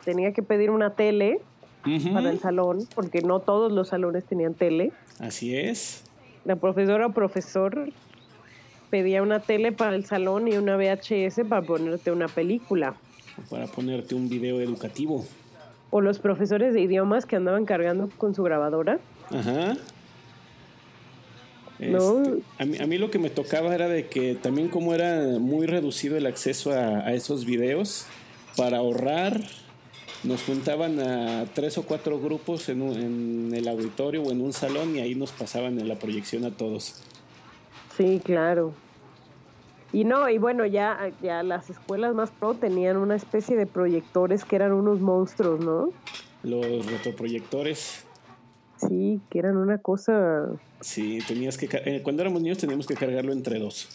tenía 0.05 0.33
que 0.33 0.43
pedir 0.43 0.71
una 0.71 0.91
tele 0.91 1.41
para 2.13 2.31
el 2.31 2.41
salón, 2.41 2.81
porque 2.97 3.23
no 3.23 3.39
todos 3.39 3.71
los 3.71 3.89
salones 3.89 4.25
tenían 4.25 4.55
tele. 4.55 4.91
Así 5.21 5.57
es. 5.57 6.03
La 6.45 6.57
profesora 6.57 7.07
o 7.07 7.13
profesor 7.13 7.91
pedía 8.91 9.23
una 9.23 9.39
tele 9.39 9.71
para 9.71 9.95
el 9.95 10.05
salón 10.05 10.49
y 10.49 10.57
una 10.57 10.77
VHS 10.77 11.43
para 11.49 11.63
ponerte 11.63 12.11
una 12.11 12.27
película. 12.27 12.95
para 13.49 13.67
ponerte 13.69 14.17
un 14.17 14.29
video 14.29 14.61
educativo. 14.61 15.25
O 15.91 16.01
los 16.01 16.19
profesores 16.19 16.75
de 16.75 16.81
idiomas 16.81 17.25
que 17.25 17.37
andaban 17.37 17.67
cargando 17.67 18.09
con 18.19 18.35
su 18.35 18.43
grabadora. 18.43 18.99
Ajá. 19.31 19.77
No. 21.90 22.23
Este, 22.23 22.42
a, 22.59 22.64
mí, 22.66 22.79
a 22.79 22.87
mí 22.87 22.99
lo 22.99 23.11
que 23.11 23.18
me 23.18 23.31
tocaba 23.31 23.75
era 23.75 23.88
de 23.88 24.07
que 24.09 24.35
también 24.35 24.68
como 24.68 24.95
era 24.95 25.38
muy 25.38 25.66
reducido 25.66 26.16
el 26.16 26.27
acceso 26.27 26.73
a, 26.73 26.99
a 27.07 27.12
esos 27.14 27.45
videos, 27.45 28.07
para 28.57 28.79
ahorrar 28.79 29.40
nos 30.25 30.42
juntaban 30.45 31.01
a 31.01 31.47
tres 31.53 31.79
o 31.79 31.83
cuatro 31.83 32.21
grupos 32.21 32.68
en, 32.68 32.81
un- 32.83 32.97
en 32.97 33.55
el 33.55 33.66
auditorio 33.66 34.23
o 34.23 34.31
en 34.31 34.40
un 34.40 34.53
salón 34.53 34.95
y 34.95 35.01
ahí 35.01 35.14
nos 35.16 35.33
pasaban 35.33 35.81
en 35.81 35.88
la 35.88 35.97
proyección 35.97 36.45
a 36.45 36.51
todos. 36.53 37.03
Sí, 37.97 38.21
claro. 38.25 38.73
Y 39.92 40.05
no, 40.05 40.29
y 40.31 40.38
bueno, 40.38 40.64
ya, 40.64 41.11
ya 41.23 41.42
las 41.42 41.68
escuelas 41.71 42.14
más 42.14 42.31
pro 42.31 42.55
tenían 42.55 42.97
una 42.97 43.16
especie 43.16 43.57
de 43.57 43.66
proyectores 43.66 44.45
que 44.45 44.57
eran 44.57 44.73
unos 44.73 45.01
monstruos, 45.01 45.61
¿no? 45.61 45.90
Los 46.42 46.87
retroproyectores, 46.87 48.05
Sí, 48.88 49.21
que 49.31 49.38
eran 49.38 49.57
una 49.57 49.79
cosa... 49.79 50.49
sí, 50.81 51.18
tenías 51.27 51.57
que... 51.57 51.68
eh, 51.73 52.01
cuando 52.03 52.23
éramos 52.23 52.42
niños 52.42 52.59
teníamos 52.59 52.87
que 52.87 52.95
cargarlo 52.95 53.33
entre 53.33 53.59
dos. 53.59 53.88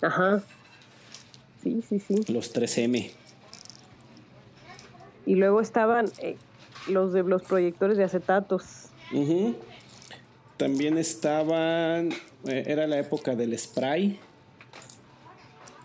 Ajá. 0.00 0.42
Sí, 1.62 1.82
sí, 1.88 2.00
sí. 2.00 2.16
Los 2.32 2.54
3M. 2.54 3.10
Y 5.26 5.36
luego 5.36 5.60
estaban 5.60 6.10
eh, 6.18 6.36
los 6.88 7.12
de 7.12 7.22
los 7.22 7.42
proyectores 7.42 7.96
de 7.96 8.04
acetatos. 8.04 8.88
Ujú. 9.12 9.54
También 10.56 10.98
estaban, 10.98 12.10
eh, 12.46 12.64
era 12.66 12.86
la 12.86 12.98
época 12.98 13.36
del 13.36 13.56
spray. 13.58 14.18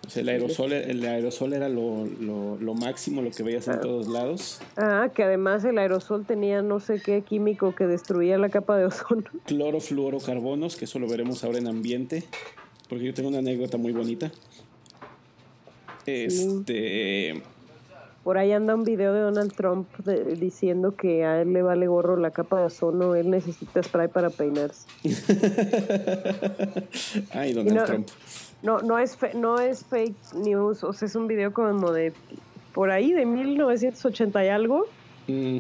O 0.08 0.10
sea, 0.10 0.22
el 0.22 0.30
aerosol, 0.30 0.72
el 0.72 1.06
aerosol 1.06 1.52
era 1.52 1.68
lo, 1.68 2.06
lo- 2.22 2.56
lo 2.58 2.74
máximo, 2.74 3.22
lo 3.22 3.30
que 3.30 3.44
veías 3.44 3.68
en 3.68 3.82
todos 3.82 4.08
lados. 4.08 4.62
Ah, 4.78 5.10
que 5.14 5.22
además 5.24 5.66
el 5.66 5.78
aerosol 5.78 6.26
tenía 6.26 6.62
no 6.62 6.80
sé 6.80 7.02
qué 7.02 7.24
químico 7.24 7.76
que 7.76 7.88
destruía 7.88 8.38
la 8.38 8.48
capa 8.50 8.78
de 8.78 8.86
ozono. 8.86 9.26
Clorofluorocarbonos, 9.46 10.78
que 10.78 10.86
eso 10.86 10.98
lo 11.00 11.10
veremos 11.10 11.44
ahora 11.44 11.58
en 11.58 11.68
ambiente, 11.68 12.24
porque 12.88 13.04
yo 13.04 13.14
tengo 13.14 13.28
una 13.28 13.40
anécdota 13.40 13.76
muy 13.78 13.92
bonita. 13.92 14.32
Este, 16.06 17.44
Por 18.24 18.38
ahí 18.38 18.54
anda 18.54 18.76
un 18.76 18.86
video 18.86 19.14
de 19.14 19.20
Donald 19.20 19.52
Trump 19.54 19.90
de- 20.06 20.36
diciendo 20.36 20.96
que 20.96 21.26
a 21.26 21.42
él 21.42 21.52
le 21.52 21.62
vale 21.64 21.86
gorro 21.88 22.16
la 22.16 22.32
capa 22.32 22.62
de 22.62 22.68
ozono, 22.68 23.14
él 23.16 23.30
necesita 23.30 23.84
spray 23.84 24.08
para 24.08 24.30
peinarse. 24.30 24.88
ay, 27.32 27.52
Donald 27.54 27.76
no, 27.76 27.84
Trump. 27.84 28.08
No, 28.68 28.80
no 28.80 29.00
es 29.00 29.16
fe- 29.16 29.34
no 29.34 29.60
es 29.60 29.86
fake 29.86 30.34
news, 30.36 30.84
o 30.84 30.92
sea, 30.94 31.06
es 31.08 31.16
un 31.16 31.26
video 31.28 31.54
como 31.54 31.92
de 31.94 32.12
por 32.74 32.92
ahí 32.92 33.14
de 33.14 33.26
1980 33.26 34.44
y 34.46 34.50
algo. 34.50 34.86
Mm, 35.28 35.58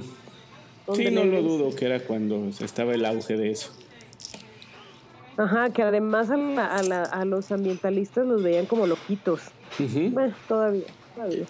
Sí, 0.93 1.09
no 1.11 1.25
lo 1.25 1.41
dudo 1.41 1.75
que 1.75 1.85
era 1.85 1.99
cuando 1.99 2.47
estaba 2.61 2.93
el 2.93 3.03
auge 3.05 3.35
de 3.35 3.51
eso. 3.51 3.71
Ajá, 5.37 5.69
que 5.71 5.83
además 5.83 6.29
a, 6.29 6.37
la- 6.37 6.65
a 6.75 6.81
la- 6.83 7.03
a 7.03 7.25
los 7.25 7.51
ambientalistas 7.51 8.25
los 8.25 8.41
veían 8.41 8.65
como 8.65 8.87
loquitos. 8.87 9.41
Ujú. 9.79 10.09
Bueno, 10.11 10.33
todavía, 10.47 10.85
todavía. 11.15 11.45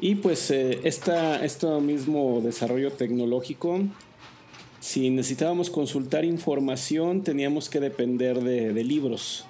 Y 0.00 0.14
pues 0.16 0.50
eh, 0.50 0.80
esta, 0.84 1.44
este 1.44 1.66
mismo 1.80 2.40
desarrollo 2.42 2.90
tecnológico, 2.92 3.80
si 4.80 5.08
necesitábamos 5.10 5.70
consultar 5.70 6.24
información, 6.24 7.22
teníamos 7.22 7.68
que 7.70 7.80
depender 7.80 8.40
de, 8.42 8.72
de 8.72 8.84
libros. 8.84 9.46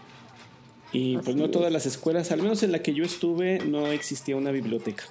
Y 0.93 1.19
pues 1.19 1.37
no 1.37 1.51
todas 1.51 1.73
las 1.73 1.87
escuelas, 1.87 2.33
al 2.33 2.43
menos 2.43 2.63
en 2.63 2.73
la 2.73 2.81
que 2.83 2.93
yo 2.95 3.05
estuve, 3.05 3.61
no 3.61 3.87
existía 3.89 4.37
una 4.37 4.51
biblioteca. 4.51 5.05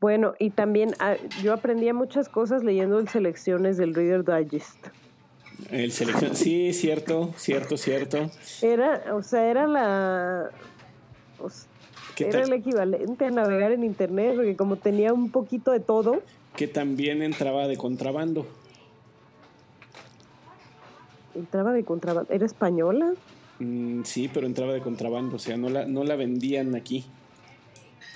Bueno, 0.00 0.34
y 0.38 0.50
también 0.50 0.94
ah, 0.98 1.16
yo 1.42 1.52
aprendía 1.54 1.94
muchas 1.94 2.28
cosas 2.28 2.62
leyendo 2.64 2.98
el 2.98 3.08
selecciones 3.08 3.76
del 3.78 3.94
Reader 3.94 4.24
Digest. 4.24 4.76
El 5.70 5.92
selección, 5.92 6.34
sí, 6.36 6.72
cierto, 6.74 7.32
cierto, 7.36 7.76
cierto. 7.76 8.30
Era, 8.60 9.14
o 9.14 9.22
sea, 9.22 9.48
era 9.48 9.66
la... 9.66 10.50
o 11.38 11.46
s- 11.46 11.66
¿Qué 12.16 12.28
era 12.28 12.42
el 12.42 12.52
equivalente 12.52 13.24
a 13.24 13.30
navegar 13.30 13.72
en 13.72 13.84
internet, 13.84 14.34
porque 14.36 14.56
como 14.56 14.76
tenía 14.76 15.12
un 15.12 15.30
poquito 15.30 15.70
de 15.72 15.80
todo, 15.80 16.22
Que 16.56 16.68
también 16.68 17.22
entraba 17.22 17.66
de 17.68 17.76
contrabando. 17.76 18.46
entraba 21.34 21.72
de 21.72 21.84
contrabando. 21.84 22.32
¿Era 22.32 22.46
española? 22.46 23.12
Mm, 23.58 24.02
sí, 24.02 24.28
pero 24.32 24.46
entraba 24.46 24.72
de 24.72 24.80
contrabando, 24.80 25.36
o 25.36 25.38
sea, 25.38 25.56
no 25.56 25.68
la, 25.68 25.86
no 25.86 26.04
la 26.04 26.16
vendían 26.16 26.74
aquí. 26.74 27.04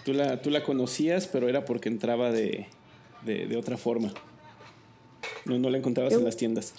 Tú 0.05 0.13
la, 0.13 0.41
tú 0.41 0.51
la 0.51 0.63
conocías, 0.63 1.29
pero 1.29 1.49
era 1.49 1.65
porque 1.65 1.89
entraba 1.89 2.31
de, 2.31 2.67
de, 3.25 3.47
de 3.47 3.57
otra 3.57 3.77
forma. 3.77 4.13
No, 5.45 5.59
no 5.59 5.71
la 5.71 5.79
encontrabas 5.79 6.15
en 6.15 6.25
las 6.25 6.37
tiendas. 6.37 6.75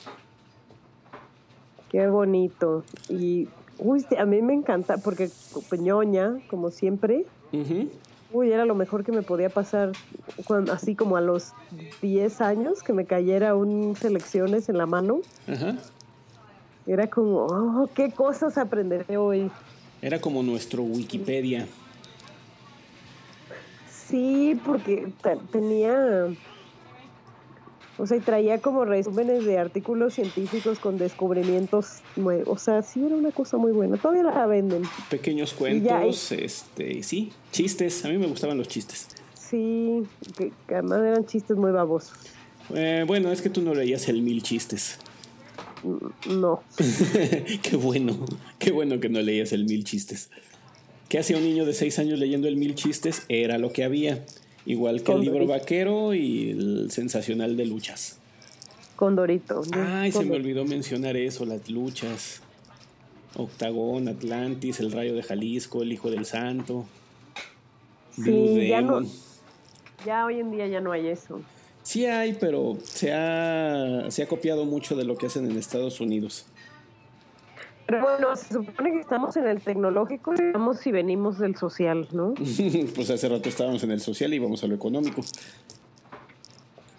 Qué 1.89 2.07
bonito. 2.07 2.83
Y, 3.07 3.47
uy, 3.77 4.05
a 4.17 4.25
mí 4.25 4.41
me 4.41 4.53
encanta, 4.53 4.97
porque 4.97 5.29
ñoña, 5.77 6.39
como 6.47 6.69
siempre, 6.69 7.25
Ujú. 7.51 7.89
uy, 8.31 8.51
era 8.51 8.65
lo 8.65 8.75
mejor 8.75 9.03
que 9.03 9.11
me 9.11 9.23
podía 9.23 9.49
pasar, 9.49 9.93
cuando, 10.45 10.71
así 10.71 10.95
como 10.95 11.17
a 11.17 11.21
los 11.21 11.53
10 12.01 12.41
años, 12.41 12.83
que 12.83 12.93
me 12.93 13.05
cayera 13.05 13.55
un 13.55 13.95
selecciones 13.95 14.69
en 14.69 14.77
la 14.77 14.85
mano. 14.85 15.21
Ajá. 15.47 15.77
Era 16.89 17.07
como, 17.07 17.45
oh, 17.45 17.87
qué 17.93 18.11
cosas 18.11 18.57
aprenderé 18.57 19.15
hoy. 19.17 19.51
Era 20.01 20.19
como 20.19 20.41
nuestro 20.41 20.81
Wikipedia. 20.81 21.67
Sí, 23.91 24.59
porque 24.65 25.11
te- 25.21 25.37
tenía, 25.51 26.29
o 27.99 28.07
sea, 28.07 28.17
y 28.17 28.21
traía 28.21 28.59
como 28.59 28.85
resúmenes 28.85 29.45
de 29.45 29.59
artículos 29.59 30.15
científicos 30.15 30.79
con 30.79 30.97
descubrimientos 30.97 31.99
nuevos. 32.15 32.47
O 32.47 32.57
sea, 32.57 32.81
sí 32.81 33.05
era 33.05 33.15
una 33.15 33.31
cosa 33.31 33.57
muy 33.57 33.71
buena. 33.71 33.97
Todavía 33.97 34.23
la 34.23 34.47
venden. 34.47 34.81
Pequeños 35.11 35.53
cuentos, 35.53 36.31
este, 36.31 36.91
y 36.91 37.03
sí, 37.03 37.31
chistes. 37.51 38.03
A 38.03 38.09
mí 38.09 38.17
me 38.17 38.25
gustaban 38.25 38.57
los 38.57 38.67
chistes. 38.67 39.09
Sí, 39.35 40.07
que, 40.35 40.51
que 40.67 40.73
además 40.73 41.01
eran 41.01 41.25
chistes 41.27 41.55
muy 41.55 41.71
babosos. 41.71 42.13
Eh, 42.73 43.03
bueno, 43.05 43.31
es 43.31 43.43
que 43.43 43.51
tú 43.51 43.61
no 43.61 43.75
leías 43.75 44.07
el 44.09 44.23
mil 44.23 44.41
chistes. 44.41 44.97
No. 46.29 46.63
qué 47.61 47.75
bueno, 47.75 48.25
qué 48.57 48.71
bueno 48.71 48.99
que 48.99 49.09
no 49.09 49.21
leías 49.21 49.53
el 49.53 49.65
mil 49.65 49.83
chistes. 49.83 50.29
¿Qué 51.07 51.19
hacía 51.19 51.37
un 51.37 51.43
niño 51.43 51.65
de 51.65 51.73
seis 51.73 51.97
años 51.99 52.19
leyendo 52.19 52.47
el 52.47 52.55
mil 52.55 52.75
chistes? 52.75 53.23
Era 53.29 53.57
lo 53.57 53.71
que 53.71 53.83
había. 53.83 54.25
Igual 54.65 55.01
que 55.03 55.11
el 55.13 55.21
libro 55.21 55.47
vaquero 55.47 56.13
y 56.13 56.51
el 56.51 56.91
sensacional 56.91 57.57
de 57.57 57.65
luchas. 57.65 58.19
Condorito. 58.95 59.63
Ay, 59.71 60.11
se 60.11 60.25
me 60.25 60.35
olvidó 60.35 60.65
mencionar 60.65 61.15
eso, 61.15 61.45
las 61.45 61.69
luchas. 61.69 62.41
Octagón, 63.35 64.07
Atlantis, 64.07 64.79
el 64.79 64.91
Rayo 64.91 65.15
de 65.15 65.23
Jalisco, 65.23 65.81
el 65.81 65.93
Hijo 65.93 66.11
del 66.11 66.25
Santo. 66.25 66.85
Blue 68.17 68.55
Sí, 68.55 68.67
ya 68.67 68.81
no, 68.81 69.01
ya 70.05 70.25
hoy 70.25 70.39
en 70.39 70.51
día 70.51 70.67
ya 70.67 70.81
no 70.81 70.91
hay 70.91 71.07
eso. 71.07 71.41
Sí 71.89 72.05
hay, 72.05 72.33
pero 72.33 72.77
se 72.83 73.11
ha, 73.11 74.11
se 74.11 74.21
ha 74.21 74.27
copiado 74.27 74.63
mucho 74.63 74.95
de 74.95 75.05
lo 75.05 75.17
que 75.17 75.25
hacen 75.25 75.49
en 75.49 75.57
Estados 75.57 75.99
Unidos. 75.99 76.45
Pero 77.87 78.03
bueno, 78.03 78.35
se 78.35 78.53
supone 78.53 78.91
que 78.91 78.99
estamos 78.99 79.35
en 79.37 79.47
el 79.47 79.59
tecnológico, 79.59 80.35
digamos 80.35 80.77
si 80.77 80.91
venimos 80.91 81.39
del 81.39 81.55
social, 81.55 82.07
¿no? 82.11 82.35
pues 82.95 83.09
hace 83.09 83.27
rato 83.27 83.49
estábamos 83.49 83.81
en 83.81 83.89
el 83.89 84.01
social 84.01 84.31
y 84.35 84.37
vamos 84.37 84.63
a 84.63 84.67
lo 84.67 84.75
económico. 84.75 85.23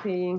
Sí. 0.03 0.35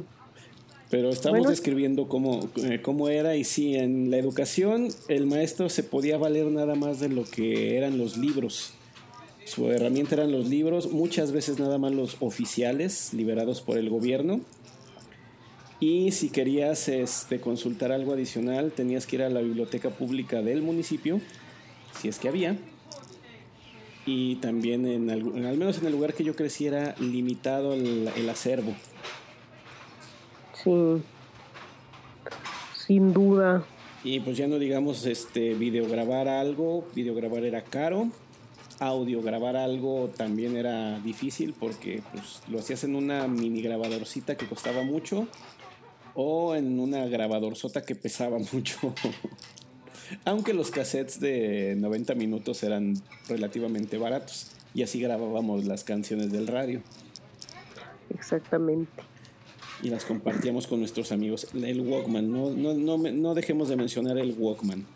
Pero 0.90 1.12
estamos 1.12 1.40
Bueno. 1.40 1.50
describiendo 1.50 2.10
cómo, 2.10 2.42
eh, 2.58 2.82
cómo 2.82 3.08
era 3.08 3.38
y 3.38 3.46
sí, 3.46 3.78
en 3.78 4.12
la 4.12 4.18
educación 4.18 4.90
el 5.08 5.28
maestro 5.28 5.70
se 5.70 5.84
podía 5.84 6.18
valer 6.18 6.48
nada 6.48 6.76
más 6.76 7.00
de 7.00 7.08
lo 7.08 7.24
que 7.24 7.78
eran 7.78 7.98
los 7.98 8.18
libros. 8.18 8.74
Su 9.52 9.70
herramienta 9.70 10.16
eran 10.16 10.32
los 10.32 10.48
libros, 10.48 10.94
muchas 10.94 11.34
veces 11.34 11.60
nada 11.60 11.78
más 11.78 11.92
los 11.92 12.16
oficiales 12.22 13.14
liberados 13.14 13.60
por 13.60 13.78
el 13.78 13.90
gobierno. 13.90 14.40
Y 15.82 16.14
si 16.14 16.30
querías 16.30 16.88
este, 16.88 17.42
consultar 17.42 17.92
algo 17.92 18.14
adicional, 18.14 18.72
tenías 18.72 19.06
que 19.06 19.18
ir 19.18 19.24
a 19.24 19.30
la 19.30 19.42
biblioteca 19.42 19.90
pública 19.90 20.42
del 20.42 20.62
municipio, 20.62 21.20
si 22.00 22.08
es 22.08 22.18
que 22.18 22.30
había. 22.30 22.56
Y 24.06 24.36
también, 24.38 24.88
en, 24.88 25.10
al 25.10 25.58
menos 25.58 25.80
en 25.80 25.86
el 25.88 25.92
lugar 25.92 26.14
que 26.14 26.24
yo 26.24 26.34
crecí, 26.34 26.68
era 26.68 26.96
limitado 27.00 27.74
el- 27.74 28.10
el 28.16 28.30
acervo. 28.30 28.74
Sí. 30.64 31.02
Sin 32.88 33.12
duda. 33.12 33.66
Y 34.06 34.22
pues 34.22 34.38
ya 34.38 34.48
no 34.48 34.60
digamos 34.60 35.06
este 35.06 35.56
videograbar 35.56 36.30
algo, 36.30 36.88
videograbar 36.96 37.44
era 37.44 37.64
caro, 37.66 38.08
audiograbar 38.82 39.56
algo 39.56 40.10
también 40.18 40.58
era 40.58 41.00
difícil 41.00 41.54
porque 41.58 42.02
pues 42.12 42.42
lo 42.50 42.58
hacías 42.58 42.84
en 42.84 42.96
una 42.96 43.28
mini 43.28 43.62
grabadorcita 43.62 44.36
que 44.36 44.48
costaba 44.48 44.82
mucho 44.82 45.28
o 46.16 46.56
en 46.56 46.80
una 46.80 47.06
grabadorzota 47.06 47.84
que 47.84 47.94
pesaba 47.96 48.40
mucho. 48.52 48.94
Aunque 50.26 50.54
los 50.54 50.72
cassettes 50.72 51.20
de 51.20 51.76
90 51.78 52.16
minutos 52.16 52.64
eran 52.64 52.96
relativamente 53.30 54.00
baratos 54.00 54.48
y 54.74 54.82
así 54.82 55.00
grabábamos 55.00 55.66
las 55.66 55.84
canciones 55.84 56.32
del 56.32 56.48
radio 56.48 56.82
Exactamente. 58.10 59.04
y 59.84 59.90
las 59.90 60.06
compartíamos 60.06 60.66
con 60.66 60.80
nuestros 60.80 61.12
amigos. 61.12 61.48
El 61.54 61.82
Walkman, 61.82 62.32
no, 62.32 62.50
no, 62.50 62.74
no, 62.74 62.98
no 62.98 63.36
dejemos 63.36 63.70
de 63.70 63.76
mencionar 63.76 64.18
el 64.18 64.36
Walkman. 64.38 64.88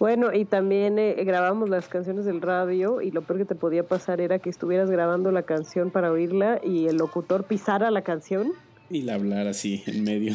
Bueno, 0.00 0.32
y 0.32 0.46
también 0.46 0.98
eh, 0.98 1.12
grabamos 1.24 1.68
las 1.68 1.86
canciones 1.86 2.24
del 2.24 2.40
radio 2.40 3.02
y 3.02 3.10
lo 3.10 3.20
peor 3.20 3.40
que 3.40 3.44
te 3.44 3.54
podía 3.54 3.86
pasar 3.86 4.22
era 4.22 4.38
que 4.38 4.48
estuvieras 4.48 4.90
grabando 4.90 5.30
la 5.30 5.42
canción 5.42 5.90
para 5.90 6.10
oírla 6.10 6.58
y 6.64 6.86
el 6.86 6.96
locutor 6.96 7.44
pisara 7.44 7.90
la 7.90 8.00
canción. 8.00 8.50
Y 8.88 9.02
la 9.02 9.16
hablar 9.16 9.46
así 9.46 9.82
en 9.86 10.02
medio. 10.02 10.32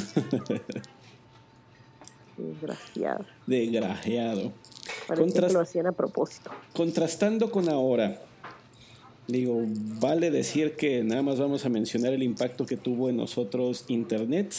Desgraciado. 2.38 3.26
Desgraciado. 3.47 4.53
Que 5.07 5.51
lo 5.51 5.61
hacían 5.61 5.88
a 5.88 5.93
propósito. 5.93 6.51
Contrastando 6.74 7.49
con 7.49 7.68
ahora, 7.68 8.22
digo, 9.28 9.63
vale 9.99 10.30
decir 10.30 10.76
que 10.76 11.03
nada 11.03 11.24
más 11.24 11.39
vamos 11.39 11.66
a 11.66 11.70
mencionar 11.70 12.13
el 12.13 12.22
impacto 12.22 12.68
que 12.68 12.78
tuvo 12.78 13.09
en 13.09 13.18
nosotros 13.18 13.86
Internet 13.88 14.53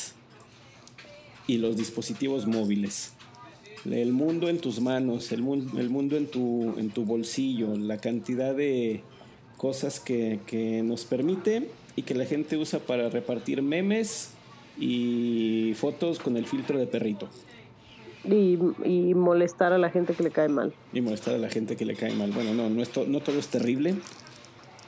y 1.46 1.59
los 1.59 1.76
dispositivos 1.76 2.44
móviles. 2.48 3.15
El 3.93 4.12
mundo 4.12 4.49
en 4.49 4.59
tus 4.59 4.80
manos, 4.80 5.32
el, 5.32 5.43
mun- 5.43 5.70
el 5.78 5.91
mundo 5.91 6.16
en 6.16 6.26
tu, 6.26 6.74
en 6.78 6.91
tu 6.91 7.05
bolsillo, 7.05 7.76
la 7.76 7.99
cantidad 7.99 8.55
de 8.55 9.03
cosas 9.57 10.01
que, 10.01 10.41
que 10.47 10.82
nos 10.82 11.05
permite 11.05 11.68
y 11.95 12.03
que 12.03 12.14
la 12.14 12.24
gente 12.26 12.57
usa 12.57 12.78
para 12.80 13.09
repartir 13.09 13.62
memes 13.62 14.30
y 14.78 15.72
fotos 15.76 16.18
con 16.18 16.37
el 16.37 16.47
filtro 16.47 16.78
de 16.78 16.87
perrito. 16.87 17.28
Y, 18.24 18.59
y 18.84 19.14
molestar 19.14 19.72
a 19.72 19.78
la 19.78 19.89
gente 19.91 20.12
que 20.14 20.22
le 20.24 20.30
cae 20.30 20.49
mal. 20.49 20.72
y 20.93 21.01
molestar 21.01 21.34
a 21.34 21.39
la 21.39 21.49
gente 21.49 21.76
que 21.76 21.84
le 21.84 21.95
cae 21.95 22.12
mal. 22.12 22.32
Bueno, 22.32 22.55
no, 22.55 22.68
no, 22.68 22.82
es 22.82 22.89
to- 22.91 23.07
no 23.07 23.20
todo 23.20 23.39
es 23.39 23.47
terrible. 23.49 23.95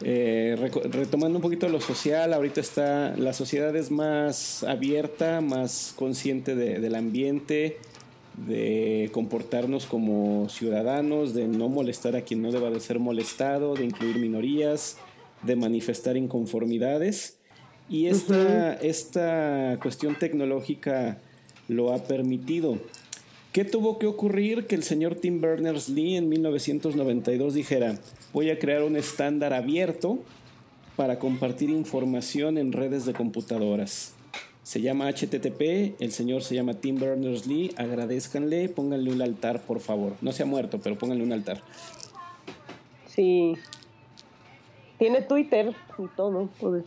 Eh, 0.02 0.54
retomando 0.92 1.38
un 1.38 1.42
poquito 1.42 1.68
lo 1.68 1.80
social, 1.80 2.32
ahorita 2.32 2.60
está 2.60 3.16
la 3.16 3.32
sociedad 3.32 3.74
es 3.74 3.90
más 3.90 4.62
abierta, 4.62 5.40
más 5.40 5.92
consciente 5.96 6.54
de- 6.54 6.78
del 6.78 6.94
ambiente, 6.94 7.78
de 8.46 9.10
comportarnos 9.12 9.86
como 9.86 10.48
ciudadanos, 10.48 11.34
de 11.34 11.48
no 11.48 11.68
molestar 11.68 12.16
a 12.16 12.22
quien 12.22 12.42
no 12.42 12.52
deba 12.52 12.70
de 12.70 12.80
ser 12.80 12.98
molestado, 12.98 13.74
de 13.74 13.84
incluir 13.84 14.18
minorías, 14.18 14.96
de 15.42 15.56
manifestar 15.56 16.16
inconformidades. 16.16 17.38
Y 17.88 18.06
esta, 18.06 18.74
esta 18.74 19.78
cuestión 19.80 20.16
tecnológica 20.18 21.18
lo 21.68 21.92
ha 21.92 22.04
permitido. 22.04 22.78
¿Qué 23.52 23.64
tuvo 23.64 23.98
que 23.98 24.06
ocurrir 24.06 24.66
que 24.66 24.74
el 24.74 24.82
señor 24.82 25.14
Tim 25.14 25.40
Berners-Lee 25.40 26.16
en 26.16 26.28
1992 26.28 27.54
dijera, 27.54 27.98
voy 28.32 28.50
a 28.50 28.58
crear 28.58 28.82
un 28.82 28.96
estándar 28.96 29.54
abierto 29.54 30.18
para 30.96 31.18
compartir 31.18 31.70
información 31.70 32.58
en 32.58 32.72
redes 32.72 33.06
de 33.06 33.14
computadoras? 33.14 34.12
Se 34.68 34.82
llama 34.82 35.08
HTTP, 35.08 35.98
el 35.98 36.12
señor 36.12 36.42
se 36.42 36.54
llama 36.54 36.74
Tim 36.74 36.96
Berners-Lee, 37.00 37.72
agradezcanle, 37.78 38.68
pónganle 38.68 39.10
un 39.10 39.22
altar, 39.22 39.62
por 39.62 39.80
favor. 39.80 40.12
No 40.20 40.30
se 40.30 40.42
ha 40.42 40.46
muerto, 40.46 40.78
pero 40.78 40.98
pónganle 40.98 41.24
un 41.24 41.32
altar. 41.32 41.62
Sí. 43.06 43.54
Tiene 44.98 45.22
Twitter 45.22 45.74
y 45.98 46.06
todo. 46.14 46.50
pod- 46.60 46.84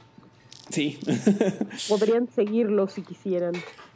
Sí. 0.69 0.99
Podrían 1.89 2.29
seguirlo 2.29 2.87
si 2.87 3.01
quisieran. 3.01 3.53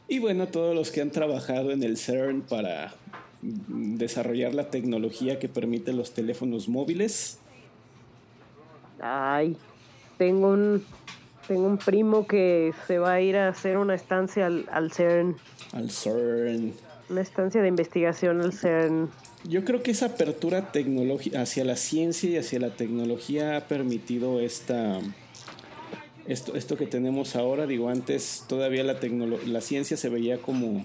Y 0.07 0.17
bueno, 0.17 0.47
todos 0.47 0.73
los 0.73 0.89
que 0.89 1.01
han 1.01 1.11
trabajado 1.11 1.69
en 1.69 1.83
el 1.83 1.97
CERN 1.97 2.41
para 2.41 2.95
desarrollar 3.43 4.55
la 4.55 4.71
tecnología 4.71 5.37
que 5.37 5.47
permite 5.47 5.93
los 5.93 6.11
teléfonos 6.11 6.67
móviles. 6.67 7.37
Ay, 8.99 9.55
tengo 10.17 10.47
un, 10.53 10.83
tengo 11.47 11.67
un 11.67 11.77
primo 11.77 12.27
que 12.27 12.73
se 12.87 12.99
va 12.99 13.13
a 13.13 13.21
ir 13.21 13.37
a 13.37 13.49
hacer 13.49 13.77
una 13.77 13.95
estancia 13.95 14.45
al, 14.45 14.67
al 14.71 14.91
CERN. 14.91 15.35
Al 15.73 15.91
CERN. 15.91 16.73
Una 17.09 17.21
estancia 17.21 17.61
de 17.61 17.67
investigación 17.67 18.41
al 18.41 18.53
CERN. 18.53 19.09
Yo 19.47 19.63
creo 19.63 19.83
que 19.83 19.91
esa 19.91 20.07
apertura 20.07 20.71
tecnológica 20.71 21.41
hacia 21.41 21.63
la 21.63 21.75
ciencia 21.75 22.29
y 22.29 22.37
hacia 22.37 22.59
la 22.59 22.71
tecnología 22.71 23.57
ha 23.57 23.61
permitido 23.61 24.39
esta 24.39 24.99
esto, 26.27 26.55
esto 26.55 26.77
que 26.77 26.87
tenemos 26.87 27.35
ahora. 27.35 27.67
Digo, 27.67 27.89
antes 27.89 28.45
todavía 28.47 28.83
la 28.83 28.97
la 29.45 29.61
ciencia 29.61 29.97
se 29.97 30.09
veía 30.09 30.41
como 30.41 30.83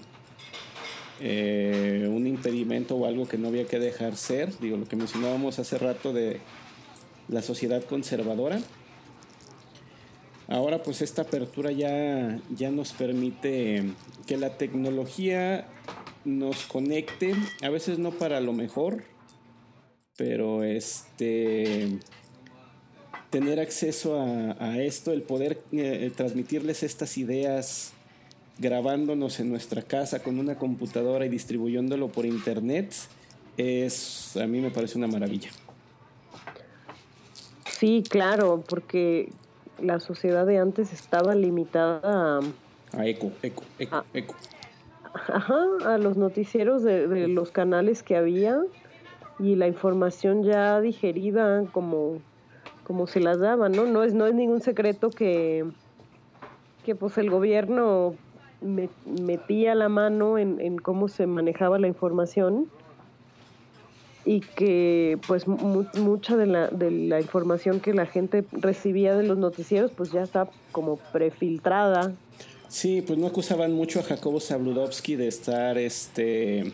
eh, 1.19 2.07
un 2.11 2.25
impedimento 2.25 2.95
o 2.95 3.05
algo 3.05 3.27
que 3.27 3.37
no 3.37 3.47
había 3.47 3.65
que 3.65 3.79
dejar 3.79 4.15
ser. 4.15 4.57
Digo, 4.59 4.77
lo 4.77 4.87
que 4.87 4.95
mencionábamos 4.95 5.59
hace 5.59 5.77
rato 5.77 6.13
de 6.13 6.39
la 7.27 7.41
sociedad 7.41 7.83
conservadora. 7.83 8.59
Ahora 10.51 10.83
pues 10.83 11.01
esta 11.01 11.21
apertura 11.21 11.71
ya, 11.71 12.37
ya 12.53 12.71
nos 12.71 12.91
permite 12.91 13.85
que 14.27 14.35
la 14.35 14.57
tecnología 14.57 15.65
nos 16.25 16.65
conecte, 16.65 17.33
a 17.61 17.69
veces 17.69 17.99
no 17.99 18.11
para 18.11 18.41
lo 18.41 18.51
mejor, 18.51 19.01
pero 20.17 20.65
este 20.65 21.99
tener 23.29 23.61
acceso 23.61 24.19
a, 24.19 24.77
esto, 24.79 25.13
el 25.13 25.21
poder 25.21 25.63
eh, 25.71 26.11
transmitirles 26.13 26.83
estas 26.83 27.17
ideas 27.17 27.93
grabándonos 28.57 29.39
en 29.39 29.49
nuestra 29.49 29.81
casa 29.81 30.21
con 30.21 30.37
una 30.37 30.57
computadora 30.57 31.25
y 31.25 31.29
distribuyéndolo 31.29 32.09
por 32.09 32.25
internet, 32.25 32.93
es 33.55 34.35
a 34.35 34.47
mí 34.47 34.59
me 34.59 34.69
parece 34.69 34.97
una 34.97 35.07
maravilla. 35.07 35.49
Sí, 37.79 38.03
claro, 38.07 38.61
porque 38.67 39.29
la 39.81 39.99
sociedad 39.99 40.45
de 40.45 40.57
antes 40.57 40.93
estaba 40.93 41.35
limitada 41.35 42.01
a... 42.03 42.39
A 42.93 43.05
eco, 43.07 43.31
eco, 43.41 43.63
eco, 43.79 43.95
a, 43.95 44.05
eco. 44.13 44.35
Ajá, 45.13 45.65
a 45.85 45.97
los 45.97 46.17
noticieros 46.17 46.83
de, 46.83 47.27
los 47.27 47.51
canales 47.51 48.03
que 48.03 48.15
había 48.15 48.61
y 49.39 49.55
la 49.55 49.67
información 49.67 50.43
ya 50.43 50.79
digerida 50.81 51.63
como, 51.71 52.19
como 52.85 53.07
se 53.07 53.19
las 53.19 53.39
daban, 53.39 53.71
¿no? 53.71 53.85
No 53.85 54.03
es, 54.03 54.13
no 54.13 54.25
es 54.25 54.33
ningún 54.33 54.61
secreto 54.61 55.09
que, 55.09 55.65
que 56.85 56.95
pues 56.95 57.17
el 57.17 57.29
gobierno 57.29 58.15
metía 59.05 59.73
la 59.75 59.89
mano 59.89 60.37
en, 60.37 60.61
en 60.61 60.77
cómo 60.77 61.07
se 61.07 61.27
manejaba 61.27 61.79
la 61.79 61.87
información 61.87 62.69
y 64.25 64.41
que 64.41 65.17
pues 65.27 65.47
mucha 65.47 66.37
de 66.37 66.45
la, 66.45 66.67
de 66.67 66.91
la 66.91 67.19
información 67.19 67.79
que 67.79 67.93
la 67.93 68.05
gente 68.05 68.43
recibía 68.51 69.15
de 69.15 69.23
los 69.23 69.37
noticieros 69.37 69.91
pues 69.95 70.11
ya 70.11 70.21
está 70.21 70.49
como 70.71 70.97
prefiltrada. 70.97 72.13
Sí, 72.67 73.01
pues 73.01 73.19
no 73.19 73.27
acusaban 73.27 73.73
mucho 73.73 73.99
a 73.99 74.03
Jacobo 74.03 74.39
Zabludovsky 74.39 75.15
de 75.15 75.27
estar 75.27 75.77
este 75.77 76.71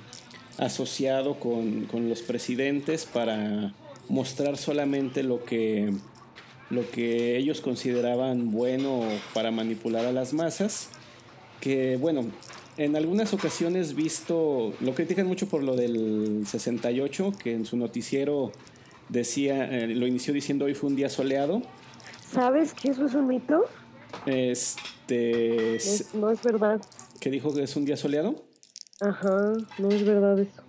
asociado 0.57 1.39
con, 1.39 1.85
con 1.85 2.09
los 2.09 2.21
presidentes 2.21 3.05
para 3.05 3.73
mostrar 4.09 4.57
solamente 4.57 5.23
lo 5.23 5.43
que 5.43 5.93
lo 6.69 6.89
que 6.91 7.37
ellos 7.37 7.61
consideraban 7.61 8.51
bueno 8.51 9.01
para 9.33 9.51
manipular 9.51 10.05
a 10.05 10.11
las 10.11 10.33
masas 10.33 10.89
que 11.61 11.97
bueno 11.97 12.25
en 12.77 12.95
algunas 12.95 13.33
ocasiones 13.33 13.95
visto, 13.95 14.73
lo 14.79 14.93
critican 14.93 15.25
mucho 15.25 15.47
por 15.47 15.63
lo 15.63 15.75
del 15.75 16.43
68, 16.45 17.33
que 17.43 17.53
en 17.53 17.65
su 17.65 17.75
noticiero 17.75 18.51
decía, 19.09 19.65
eh, 19.65 19.87
lo 19.87 20.05
inició 20.05 20.33
diciendo 20.33 20.65
hoy 20.65 20.75
fue 20.75 20.89
un 20.89 20.95
día 20.95 21.09
soleado. 21.09 21.61
¿Sabes 22.31 22.73
que 22.73 22.89
eso 22.89 23.05
es 23.05 23.15
un 23.15 23.27
mito? 23.27 23.65
Este... 24.25 25.79
no 26.13 26.29
es 26.29 26.41
verdad. 26.43 26.79
¿Que 27.19 27.31
dijo 27.31 27.53
que 27.53 27.63
es 27.63 27.75
un 27.75 27.85
día 27.85 27.97
soleado? 27.97 28.35
Ajá, 29.01 29.53
no 29.79 29.89
es 29.89 30.05
verdad 30.05 30.39
eso. 30.39 30.63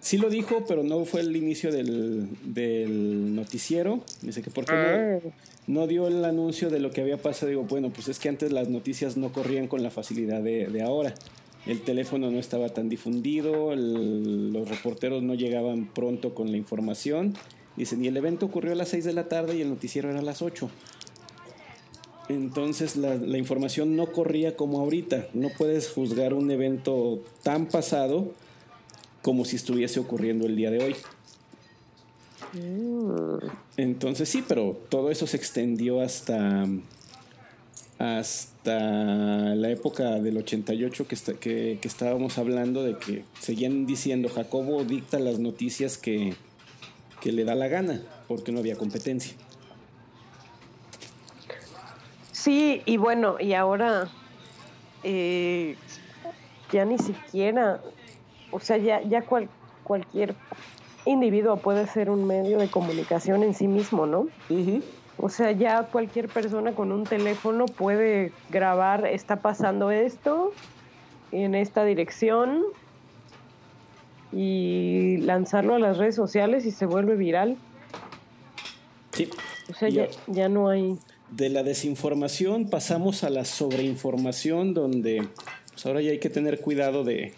Sí 0.00 0.16
lo 0.16 0.30
dijo, 0.30 0.64
pero 0.68 0.84
no 0.84 1.04
fue 1.04 1.22
el 1.22 1.34
inicio 1.34 1.72
del, 1.72 2.28
del 2.44 3.34
noticiero. 3.34 4.04
Dice 4.22 4.42
que 4.42 4.50
por 4.50 4.64
qué 4.64 4.72
no, 4.72 5.28
ah. 5.28 5.34
no, 5.66 5.86
dio 5.88 6.06
el 6.06 6.24
anuncio 6.24 6.70
de 6.70 6.78
lo 6.78 6.92
que 6.92 7.00
había 7.00 7.16
pasado. 7.16 7.50
Digo, 7.50 7.64
bueno, 7.64 7.90
pues 7.90 8.06
es 8.06 8.20
que 8.20 8.28
antes 8.28 8.52
las 8.52 8.68
noticias 8.68 9.16
no 9.16 9.32
corrían 9.32 9.66
con 9.66 9.82
la 9.82 9.90
facilidad 9.90 10.40
de, 10.40 10.68
de 10.68 10.82
ahora 10.82 11.14
el 11.68 11.82
teléfono 11.82 12.30
no 12.30 12.38
estaba 12.38 12.70
tan 12.70 12.88
difundido, 12.88 13.76
los 13.76 14.68
reporteros 14.68 15.22
no 15.22 15.34
llegaban 15.34 15.86
pronto 15.86 16.34
con 16.34 16.50
la 16.50 16.56
información. 16.56 17.34
Dicen, 17.76 18.02
y 18.02 18.08
el 18.08 18.16
evento 18.16 18.46
ocurrió 18.46 18.72
a 18.72 18.74
las 18.74 18.88
6 18.88 19.04
de 19.04 19.12
la 19.12 19.28
tarde 19.28 19.56
y 19.56 19.60
el 19.60 19.68
noticiero 19.68 20.08
era 20.10 20.20
a 20.20 20.22
las 20.22 20.40
8. 20.40 20.68
Entonces 22.30 22.96
la, 22.96 23.38
información 23.38 23.96
no 23.96 24.12
corría 24.12 24.56
como 24.56 24.80
ahorita. 24.80 25.28
No 25.34 25.50
puedes 25.56 25.90
juzgar 25.90 26.32
un 26.32 26.50
evento 26.50 27.22
tan 27.42 27.66
pasado 27.66 28.32
como 29.20 29.44
si 29.44 29.56
estuviese 29.56 30.00
ocurriendo 30.00 30.46
el 30.46 30.56
día 30.56 30.70
de 30.70 30.82
hoy. 30.82 30.96
Mm. 32.54 33.46
Entonces 33.76 34.28
sí, 34.30 34.42
pero 34.46 34.80
todo 34.88 35.10
eso 35.10 35.26
se 35.26 35.36
extendió 35.36 36.00
hasta 36.00 36.66
hasta 37.98 38.57
la 38.76 39.70
época 39.70 40.18
del 40.20 40.36
88 40.38 41.06
que, 41.06 41.16
que, 41.38 41.78
estábamos 41.82 42.38
hablando 42.38 42.82
de 42.82 42.96
que 42.96 43.24
seguían 43.40 43.86
diciendo 43.86 44.28
Jacobo 44.28 44.84
dicta 44.84 45.18
las 45.18 45.38
noticias 45.38 45.98
que, 45.98 46.34
que 47.20 47.32
le 47.32 47.44
da 47.44 47.54
la 47.54 47.68
gana 47.68 48.02
porque 48.26 48.52
no 48.52 48.60
había 48.60 48.76
competencia. 48.76 49.36
Sí, 52.32 52.82
y 52.84 52.96
bueno, 52.96 53.36
y 53.40 53.54
ahora 53.54 54.08
eh, 55.02 55.76
ya 56.72 56.84
ni 56.84 56.98
siquiera, 56.98 57.80
o 58.50 58.60
sea, 58.60 58.76
ya, 58.76 59.02
ya 59.02 59.22
cual, 59.22 59.48
cualquier 59.82 60.34
individuo 61.04 61.56
puede 61.56 61.86
ser 61.86 62.10
un 62.10 62.26
medio 62.26 62.58
de 62.58 62.68
comunicación 62.68 63.42
en 63.42 63.54
sí 63.54 63.66
mismo, 63.66 64.06
¿no? 64.06 64.28
O 65.18 65.28
sea, 65.28 65.50
ya 65.52 65.82
cualquier 65.84 66.28
persona 66.28 66.72
con 66.72 66.92
un 66.92 67.04
teléfono 67.04 67.66
puede 67.66 68.32
grabar, 68.50 69.06
está 69.06 69.36
pasando 69.42 69.90
esto 69.90 70.52
en 71.32 71.54
esta 71.54 71.84
dirección 71.84 72.62
y 74.32 75.16
lanzarlo 75.18 75.74
a 75.74 75.78
las 75.78 75.98
redes 75.98 76.14
sociales 76.14 76.64
y 76.66 76.70
se 76.70 76.86
vuelve 76.86 77.16
viral. 77.16 77.56
Sí. 79.12 79.28
O 79.70 79.74
sea, 79.74 79.88
ya, 79.88 80.06
ya 80.28 80.48
no 80.48 80.68
hay... 80.68 80.98
De 81.30 81.48
la 81.48 81.62
desinformación 81.62 82.70
pasamos 82.70 83.24
a 83.24 83.30
la 83.30 83.44
sobreinformación 83.44 84.72
donde 84.72 85.28
pues 85.72 85.84
ahora 85.84 86.00
ya 86.00 86.12
hay 86.12 86.20
que 86.20 86.30
tener 86.30 86.60
cuidado 86.60 87.04
de 87.04 87.34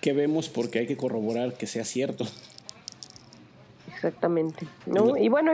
qué 0.00 0.12
vemos 0.12 0.48
porque 0.48 0.80
hay 0.80 0.86
que 0.86 0.96
corroborar 0.96 1.54
que 1.54 1.66
sea 1.66 1.84
cierto. 1.84 2.26
Exactamente. 4.00 4.66
¿no? 4.86 5.14
Y 5.18 5.28
bueno, 5.28 5.52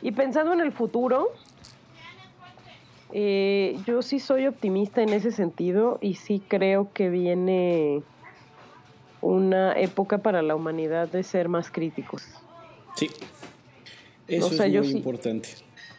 y, 0.00 0.12
pensando 0.12 0.52
en 0.52 0.60
el 0.60 0.70
futuro, 0.70 1.32
eh, 3.12 3.76
yo 3.84 4.00
sí 4.00 4.20
soy 4.20 4.46
optimista 4.46 5.02
en 5.02 5.08
ese 5.08 5.32
sentido 5.32 5.98
y 6.00 6.14
sí 6.14 6.40
creo 6.46 6.92
que 6.92 7.08
viene 7.08 8.04
una 9.20 9.72
época 9.72 10.18
para 10.18 10.40
la 10.42 10.54
humanidad 10.54 11.08
de 11.08 11.24
ser 11.24 11.48
más 11.48 11.68
críticos. 11.72 12.22
Sí, 12.94 13.10
eso 14.28 14.52
es 14.52 14.72
muy 14.72 14.90
importante 14.90 15.48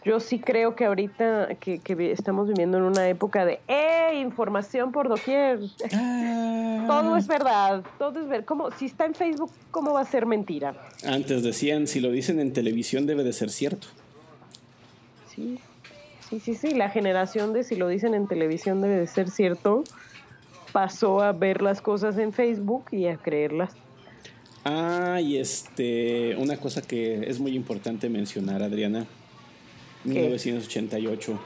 yo 0.05 0.19
sí 0.19 0.37
creo 0.37 0.75
que 0.75 0.85
ahorita 0.85 1.55
que, 1.59 1.81
estamos 2.11 2.47
viviendo 2.47 2.77
en 2.77 2.83
una 2.83 3.09
época 3.09 3.43
de 3.43 3.59
¡eh! 3.67 4.19
Información 4.21 4.91
por 4.91 5.09
doquier. 5.09 5.59
Ah. 5.91 6.85
Todo 6.87 7.17
es 7.17 7.27
verdad. 7.27 7.83
Todo 7.97 8.21
es 8.21 8.27
ver. 8.27 8.45
¿Cómo? 8.45 8.69
Si 8.71 8.85
está 8.85 9.05
en 9.05 9.15
Facebook, 9.15 9.51
¿cómo 9.71 9.93
va 9.93 10.01
a 10.01 10.05
ser 10.05 10.27
mentira? 10.27 10.75
Antes 11.05 11.41
decían, 11.41 11.87
si 11.87 11.99
lo 11.99 12.11
dicen 12.11 12.39
en 12.39 12.53
televisión, 12.53 13.07
debe 13.07 13.23
de 13.23 13.33
ser 13.33 13.49
cierto. 13.49 13.87
Sí. 15.33 15.59
Sí, 16.29 16.39
sí, 16.39 16.53
sí. 16.53 16.75
La 16.75 16.89
generación 16.91 17.53
de 17.53 17.63
si 17.63 17.75
lo 17.75 17.87
dicen 17.87 18.13
en 18.13 18.27
televisión, 18.27 18.81
debe 18.81 18.97
de 18.97 19.07
ser 19.07 19.31
cierto. 19.31 19.83
Pasó 20.71 21.21
a 21.21 21.31
ver 21.31 21.63
las 21.63 21.81
cosas 21.81 22.19
en 22.19 22.31
Facebook 22.31 22.85
y 22.91 23.07
a 23.07 23.17
creerlas. 23.17 23.73
Ah, 24.65 25.19
y 25.19 25.37
este, 25.37 26.35
una 26.35 26.57
cosa 26.57 26.83
que 26.83 27.27
es 27.27 27.39
muy 27.39 27.55
importante 27.55 28.07
mencionar, 28.07 28.61
Adriana 28.61 29.07
1988, 30.05 31.39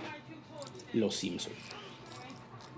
Los 0.94 1.16
Simpsons. 1.16 1.56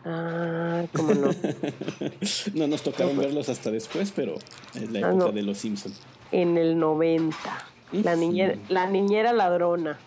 Ah, 0.04 0.86
cómo 0.94 1.14
no. 1.14 1.30
no 2.56 2.68
nos 2.68 2.82
tocaron 2.82 3.18
verlos 3.18 3.50
hasta 3.50 3.70
después, 3.70 4.12
pero 4.16 4.36
es 4.74 4.92
la 4.92 5.08
ah, 5.08 5.12
época 5.12 5.32
de 5.32 5.44
Los 5.44 5.60
Simpsons. 5.60 6.00
En 6.32 6.58
el 6.58 6.80
90. 6.80 7.38
La 7.92 8.16
niñera, 8.16 8.56
la 8.70 8.88
niñera 8.88 9.34
ladrona. 9.34 10.00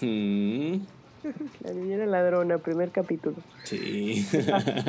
La 0.00 1.72
niñera 1.72 2.06
ladrona, 2.06 2.58
primer 2.58 2.90
capítulo. 2.90 3.36
Sí, 3.64 4.24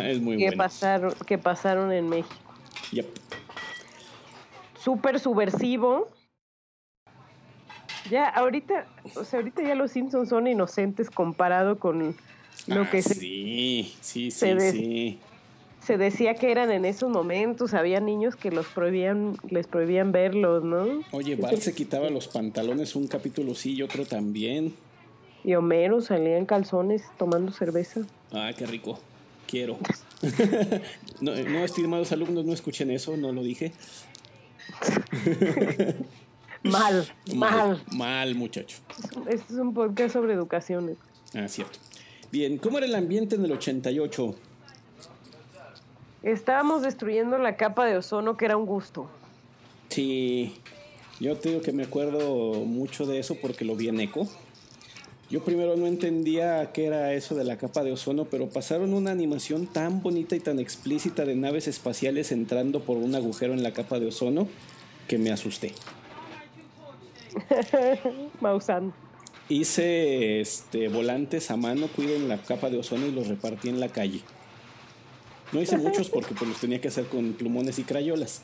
es 0.03 0.21
muy 0.21 0.37
que 0.37 0.45
bueno. 0.45 0.57
Pasaron, 0.57 1.13
que 1.25 1.37
pasaron 1.37 1.91
en 1.91 2.07
México. 2.07 2.35
Yep. 2.91 3.07
Súper 4.79 5.19
subversivo. 5.19 6.09
Ya, 8.09 8.29
ahorita, 8.29 8.85
o 9.15 9.23
sea, 9.23 9.39
ahorita 9.39 9.61
ya 9.63 9.75
los 9.75 9.91
Simpsons 9.91 10.29
son 10.29 10.47
inocentes 10.47 11.09
comparado 11.09 11.79
con 11.79 12.15
lo 12.67 12.81
ah, 12.81 12.89
que 12.89 13.01
se, 13.01 13.15
sí, 13.15 13.93
sí, 14.01 14.31
sí, 14.31 14.59
sí. 14.59 15.19
Se 15.81 15.97
decía 15.97 16.35
que 16.35 16.51
eran 16.51 16.71
en 16.71 16.83
esos 16.83 17.09
momentos, 17.09 17.73
había 17.73 18.01
niños 18.01 18.35
que 18.35 18.51
los 18.51 18.65
prohibían, 18.67 19.37
les 19.49 19.67
prohibían 19.67 20.11
verlos, 20.11 20.63
¿no? 20.63 21.01
Oye, 21.11 21.35
Bart 21.35 21.59
se 21.59 21.73
quitaba 21.73 22.09
los 22.09 22.27
pantalones 22.27 22.95
un 22.95 23.07
capítulo 23.07 23.55
sí 23.55 23.75
y 23.75 23.83
otro 23.83 24.05
también. 24.05 24.73
Y 25.45 25.55
Homero 25.55 26.01
salía 26.01 26.37
en 26.37 26.45
calzones 26.45 27.03
tomando 27.17 27.53
cerveza. 27.53 28.01
Ah, 28.33 28.51
qué 28.57 28.65
rico. 28.65 28.99
Quiero. 29.47 29.77
no, 31.21 31.35
no, 31.35 31.63
estimados 31.63 32.11
alumnos, 32.11 32.43
no 32.43 32.53
escuchen 32.53 32.91
eso, 32.91 33.15
no 33.15 33.31
lo 33.31 33.43
dije. 33.43 33.71
mal, 36.63 37.07
mal. 37.35 37.83
Mal, 37.91 38.35
muchacho. 38.35 38.77
Este 39.27 39.53
es 39.53 39.59
un 39.59 39.73
podcast 39.73 40.13
sobre 40.13 40.33
educación. 40.33 40.97
Ah, 41.33 41.47
cierto. 41.47 41.79
Bien, 42.31 42.57
¿cómo 42.57 42.77
era 42.77 42.87
el 42.87 42.95
ambiente 42.95 43.35
en 43.35 43.45
el 43.45 43.51
88? 43.51 44.35
Estábamos 46.23 46.81
destruyendo 46.81 47.37
la 47.37 47.55
capa 47.55 47.85
de 47.85 47.97
ozono, 47.97 48.35
que 48.35 48.45
era 48.45 48.57
un 48.57 48.65
gusto. 48.65 49.09
Sí, 49.89 50.55
yo 51.19 51.37
te 51.37 51.49
digo 51.49 51.61
que 51.61 51.71
me 51.71 51.83
acuerdo 51.83 52.65
mucho 52.65 53.05
de 53.05 53.19
eso 53.19 53.35
porque 53.41 53.65
lo 53.65 53.75
vi 53.75 53.87
en 53.87 54.01
Eco. 54.01 54.27
Yo 55.29 55.43
primero 55.43 55.75
no 55.75 55.87
entendía 55.87 56.71
qué 56.71 56.85
era 56.85 57.13
eso 57.13 57.35
de 57.35 57.43
la 57.43 57.57
capa 57.57 57.83
de 57.83 57.91
ozono, 57.91 58.25
pero 58.25 58.49
pasaron 58.49 58.93
una 58.93 59.11
animación 59.11 59.67
tan 59.67 60.01
bonita 60.01 60.35
y 60.35 60.39
tan 60.39 60.59
explícita 60.59 61.25
de 61.25 61.35
naves 61.35 61.67
espaciales 61.67 62.31
entrando 62.31 62.81
por 62.81 62.97
un 62.97 63.13
agujero 63.13 63.53
en 63.53 63.61
la 63.61 63.73
capa 63.73 63.99
de 63.99 64.07
ozono 64.07 64.47
que 65.07 65.17
me 65.17 65.31
asusté. 65.31 65.73
Mausan. 68.41 68.93
Hice 69.49 70.41
este, 70.41 70.89
volantes 70.89 71.51
a 71.51 71.57
mano, 71.57 71.87
cuiden 71.87 72.27
la 72.27 72.37
capa 72.37 72.69
de 72.69 72.77
ozono 72.77 73.07
y 73.07 73.11
los 73.11 73.27
repartí 73.27 73.69
en 73.69 73.79
la 73.79 73.89
calle. 73.89 74.21
No 75.51 75.61
hice 75.61 75.77
muchos 75.77 76.09
porque 76.09 76.33
pues, 76.35 76.49
los 76.49 76.59
tenía 76.59 76.81
que 76.81 76.89
hacer 76.89 77.05
con 77.05 77.33
plumones 77.33 77.79
y 77.79 77.83
crayolas. 77.83 78.41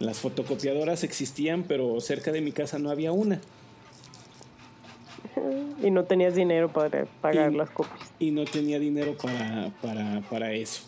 Las 0.00 0.18
fotocopiadoras 0.18 1.04
existían, 1.04 1.64
pero 1.64 2.00
cerca 2.00 2.32
de 2.32 2.40
mi 2.40 2.52
casa 2.52 2.78
no 2.78 2.90
había 2.90 3.12
una. 3.12 3.40
Y 5.82 5.90
no 5.90 6.04
tenías 6.04 6.34
dinero 6.34 6.72
para 6.72 7.04
pagar 7.20 7.52
las 7.52 7.70
copias. 7.70 8.12
Y 8.18 8.32
no 8.32 8.44
tenía 8.44 8.78
dinero 8.80 9.16
para, 9.16 9.70
para, 9.80 10.20
para 10.28 10.52
eso. 10.52 10.82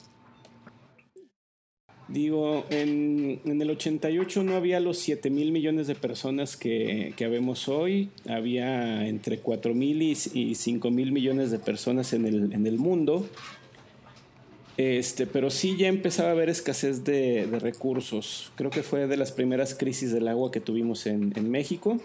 Digo, 2.12 2.66
en, 2.70 3.40
en, 3.44 3.62
el 3.62 3.70
88 3.70 4.42
no 4.42 4.56
había 4.56 4.80
los 4.80 4.98
7 4.98 5.30
mil 5.30 5.52
millones 5.52 5.86
de 5.86 5.94
personas 5.94 6.56
que, 6.56 7.14
que 7.16 7.24
habemos 7.24 7.68
hoy. 7.68 8.10
Había 8.28 9.06
entre 9.06 9.38
4 9.38 9.74
mil 9.74 10.02
y, 10.02 10.16
y 10.34 10.54
5 10.56 10.90
mil 10.90 11.12
millones 11.12 11.52
de 11.52 11.60
personas 11.60 12.12
en 12.12 12.26
el, 12.26 12.52
en 12.52 12.66
el 12.66 12.78
mundo. 12.78 13.28
Este, 14.76 15.26
pero 15.26 15.50
sí 15.50 15.76
ya 15.76 15.86
empezaba 15.86 16.30
a 16.30 16.32
haber 16.32 16.48
escasez 16.48 17.04
de, 17.04 17.46
de, 17.46 17.58
recursos. 17.60 18.50
Creo 18.56 18.70
que 18.70 18.82
fue 18.82 19.06
de 19.06 19.16
las 19.16 19.30
primeras 19.30 19.74
crisis 19.74 20.10
del 20.10 20.26
agua 20.26 20.50
que 20.50 20.60
tuvimos 20.60 21.06
en, 21.06 21.32
en 21.36 21.48
México. 21.48 22.00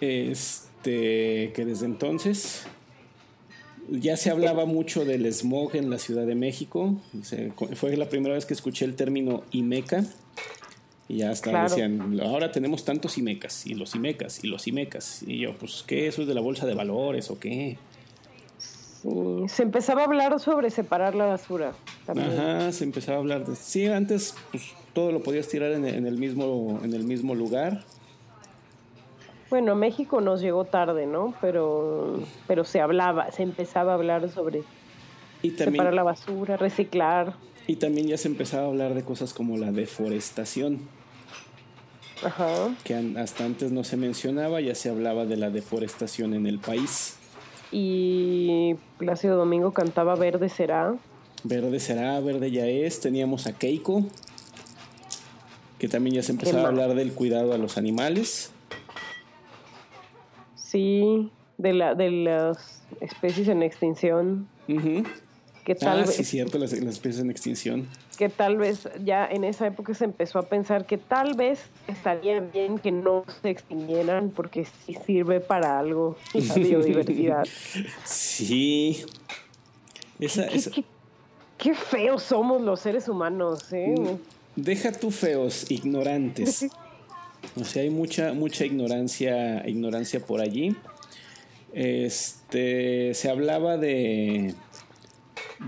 Este, 0.00 1.52
que 1.54 1.64
desde 1.66 1.84
entonces 1.84 2.66
ya 3.90 4.16
se 4.16 4.30
hablaba 4.30 4.64
mucho 4.66 5.04
del 5.04 5.32
smog 5.32 5.76
en 5.76 5.90
la 5.90 5.98
Ciudad 5.98 6.26
de 6.26 6.34
México. 6.34 6.96
Fue 7.74 7.96
la 7.96 8.08
primera 8.08 8.34
vez 8.34 8.46
que 8.46 8.54
escuché 8.54 8.84
el 8.84 8.94
término 8.94 9.44
IMECA. 9.50 10.04
Y 11.08 11.18
ya 11.18 11.30
hasta 11.30 11.50
claro. 11.50 11.68
decían, 11.70 12.20
ahora 12.20 12.52
tenemos 12.52 12.84
tantos 12.84 13.16
IMECAS, 13.16 13.66
y 13.66 13.72
los 13.72 13.94
IMECAS, 13.94 14.44
y 14.44 14.48
los 14.48 14.66
IMECAS. 14.68 15.22
Y 15.26 15.38
yo, 15.38 15.56
pues, 15.56 15.82
¿qué? 15.86 16.06
¿Eso 16.06 16.20
es 16.20 16.28
de 16.28 16.34
la 16.34 16.42
bolsa 16.42 16.66
de 16.66 16.74
valores 16.74 17.30
o 17.30 17.38
qué? 17.38 17.78
Se 19.46 19.62
empezaba 19.62 20.02
a 20.02 20.04
hablar 20.04 20.38
sobre 20.38 20.70
separar 20.70 21.14
la 21.14 21.24
basura. 21.24 21.72
También. 22.04 22.30
Ajá, 22.38 22.72
se 22.72 22.84
empezaba 22.84 23.16
a 23.16 23.20
hablar 23.20 23.46
de... 23.46 23.56
Sí, 23.56 23.86
antes 23.86 24.34
pues, 24.50 24.64
todo 24.92 25.12
lo 25.12 25.22
podías 25.22 25.48
tirar 25.48 25.72
en, 25.72 25.86
en, 25.86 26.06
el 26.06 26.18
mismo, 26.18 26.78
en 26.84 26.92
el 26.92 27.04
mismo 27.04 27.34
lugar. 27.34 27.84
Bueno, 29.50 29.74
México 29.74 30.20
nos 30.20 30.40
llegó 30.40 30.64
tarde, 30.64 31.06
¿no? 31.06 31.34
Pero, 31.40 32.20
pero 32.46 32.64
se 32.64 32.80
hablaba, 32.80 33.30
se 33.30 33.42
empezaba 33.42 33.92
a 33.92 33.94
hablar 33.94 34.28
sobre 34.30 34.62
y 35.42 35.50
también, 35.50 35.74
separar 35.74 35.94
la 35.94 36.02
basura, 36.02 36.56
reciclar. 36.56 37.34
Y 37.66 37.76
también 37.76 38.08
ya 38.08 38.18
se 38.18 38.28
empezaba 38.28 38.64
a 38.64 38.68
hablar 38.68 38.94
de 38.94 39.04
cosas 39.04 39.32
como 39.32 39.56
la 39.56 39.72
deforestación. 39.72 40.80
Ajá. 42.22 42.74
Que 42.84 42.94
hasta 43.16 43.44
antes 43.44 43.70
no 43.70 43.84
se 43.84 43.96
mencionaba, 43.96 44.60
ya 44.60 44.74
se 44.74 44.90
hablaba 44.90 45.24
de 45.24 45.36
la 45.36 45.50
deforestación 45.50 46.34
en 46.34 46.46
el 46.46 46.58
país. 46.58 47.16
Y 47.70 48.76
Plácido 48.98 49.36
Domingo 49.36 49.72
cantaba 49.72 50.14
Verde 50.16 50.48
será. 50.48 50.96
Verde 51.44 51.78
será, 51.78 52.18
verde 52.20 52.50
ya 52.50 52.66
es. 52.66 53.00
Teníamos 53.00 53.46
a 53.46 53.52
Keiko, 53.52 54.04
que 55.78 55.88
también 55.88 56.16
ya 56.16 56.22
se 56.22 56.32
empezaba 56.32 56.64
a 56.64 56.68
hablar 56.68 56.94
del 56.94 57.12
cuidado 57.12 57.52
a 57.52 57.58
los 57.58 57.78
animales. 57.78 58.50
Sí, 60.68 61.30
de, 61.56 61.72
la, 61.72 61.94
de 61.94 62.10
las 62.10 62.82
especies 63.00 63.48
en 63.48 63.62
extinción. 63.62 64.46
Uh 64.68 64.72
-huh. 64.72 65.06
Que 65.64 65.74
tal 65.74 66.00
ah, 66.00 66.00
vez, 66.02 66.14
sí, 66.14 66.24
cierto, 66.24 66.58
las, 66.58 66.72
las, 66.72 66.94
especies 66.94 67.22
en 67.22 67.30
extinción. 67.30 67.88
Que 68.18 68.28
tal 68.28 68.58
vez 68.58 68.86
ya 69.02 69.26
en 69.26 69.44
esa 69.44 69.66
época 69.66 69.94
se 69.94 70.04
empezó 70.04 70.38
a 70.38 70.42
pensar 70.42 70.84
que 70.86 70.98
tal 70.98 71.34
vez 71.34 71.60
estaría 71.86 72.40
bien 72.40 72.78
que 72.78 72.90
no 72.90 73.24
se 73.40 73.48
extinguieran 73.50 74.30
porque 74.30 74.66
sí 74.84 74.96
sirve 75.06 75.40
para 75.40 75.78
algo 75.78 76.16
la 76.34 76.54
biodiversidad. 76.54 77.46
sí. 78.04 79.04
Esa, 80.20 80.48
¿Qué, 80.48 80.56
esa... 80.56 80.70
Qué, 80.70 80.84
qué, 81.56 81.74
feos 81.74 82.22
somos 82.24 82.60
los 82.60 82.80
seres 82.80 83.08
humanos, 83.08 83.72
¿eh? 83.72 83.94
Deja 84.56 84.92
tú 84.92 85.10
feos, 85.10 85.70
ignorantes. 85.70 86.66
O 87.60 87.64
sea, 87.64 87.82
hay 87.82 87.90
mucha, 87.90 88.32
mucha 88.32 88.64
ignorancia, 88.64 89.66
ignorancia 89.68 90.20
por 90.24 90.40
allí. 90.40 90.76
Este, 91.72 93.14
se 93.14 93.30
hablaba 93.30 93.76
de, 93.76 94.54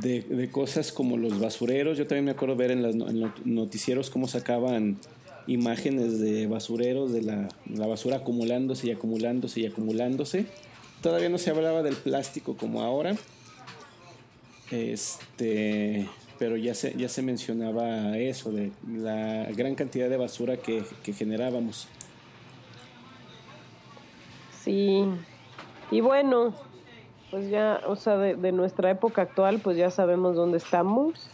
de, 0.00 0.50
cosas 0.50 0.92
como 0.92 1.16
los 1.16 1.38
basureros. 1.40 1.98
Yo 1.98 2.06
también 2.06 2.26
me 2.26 2.30
acuerdo 2.32 2.56
ver 2.56 2.70
en 2.70 2.82
los 2.82 2.94
noticieros 3.44 4.10
cómo 4.10 4.28
sacaban 4.28 4.98
imágenes 5.46 6.20
de 6.20 6.46
basureros, 6.46 7.12
de 7.12 7.22
la, 7.22 7.48
la, 7.74 7.86
basura 7.86 8.18
acumulándose 8.18 8.88
y 8.88 8.90
acumulándose 8.92 9.60
y 9.60 9.66
acumulándose. 9.66 10.46
Todavía 11.02 11.28
no 11.28 11.38
se 11.38 11.50
hablaba 11.50 11.82
del 11.82 11.96
plástico 11.96 12.56
como 12.56 12.82
ahora. 12.82 13.16
Este, 14.70 16.06
pero 16.40 16.56
ya 16.56 16.74
se, 16.74 16.96
ya 16.96 17.10
se 17.10 17.20
mencionaba 17.20 18.16
eso, 18.16 18.50
de 18.50 18.72
la 18.88 19.44
gran 19.52 19.74
cantidad 19.74 20.08
de 20.08 20.16
basura 20.16 20.56
que, 20.56 20.82
que 21.02 21.12
generábamos. 21.12 21.86
Sí, 24.64 25.04
y 25.90 26.00
bueno, 26.00 26.54
pues 27.30 27.50
ya, 27.50 27.82
o 27.86 27.94
sea, 27.94 28.16
de, 28.16 28.36
de, 28.36 28.52
nuestra 28.52 28.90
época 28.90 29.20
actual, 29.20 29.60
pues 29.60 29.76
ya 29.76 29.90
sabemos 29.90 30.34
dónde 30.34 30.56
estamos. 30.56 31.28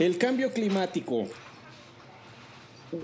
El 0.00 0.18
cambio 0.18 0.52
climático. 0.52 1.26
Sí. 2.90 2.98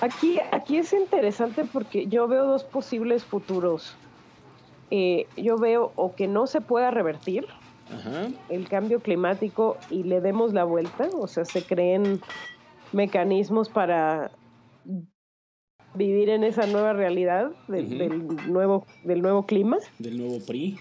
Aquí, 0.00 0.40
aquí 0.50 0.78
es 0.78 0.92
interesante 0.92 1.64
porque 1.72 2.08
yo 2.08 2.26
veo 2.26 2.46
dos 2.46 2.64
posibles 2.64 3.22
futuros. 3.24 3.94
Eh, 4.90 5.28
yo 5.36 5.56
veo 5.56 5.92
o 5.94 6.16
que 6.16 6.26
no 6.26 6.48
se 6.48 6.60
pueda 6.60 6.90
revertir, 6.90 7.46
Ajá. 7.94 8.28
el 8.48 8.68
cambio 8.68 9.00
climático 9.00 9.76
y 9.90 10.02
le 10.04 10.20
demos 10.20 10.52
la 10.52 10.64
vuelta, 10.64 11.08
o 11.14 11.26
sea, 11.26 11.44
se 11.44 11.62
creen 11.62 12.20
mecanismos 12.92 13.68
para 13.68 14.30
vivir 15.94 16.30
en 16.30 16.44
esa 16.44 16.66
nueva 16.66 16.92
realidad 16.92 17.50
del, 17.68 17.84
uh 17.84 17.88
-huh. 17.88 17.98
del 17.98 18.52
nuevo 18.52 18.86
del 19.04 19.22
nuevo 19.22 19.44
clima, 19.46 19.78
del 19.98 20.18
nuevo 20.18 20.38
PRI. 20.44 20.78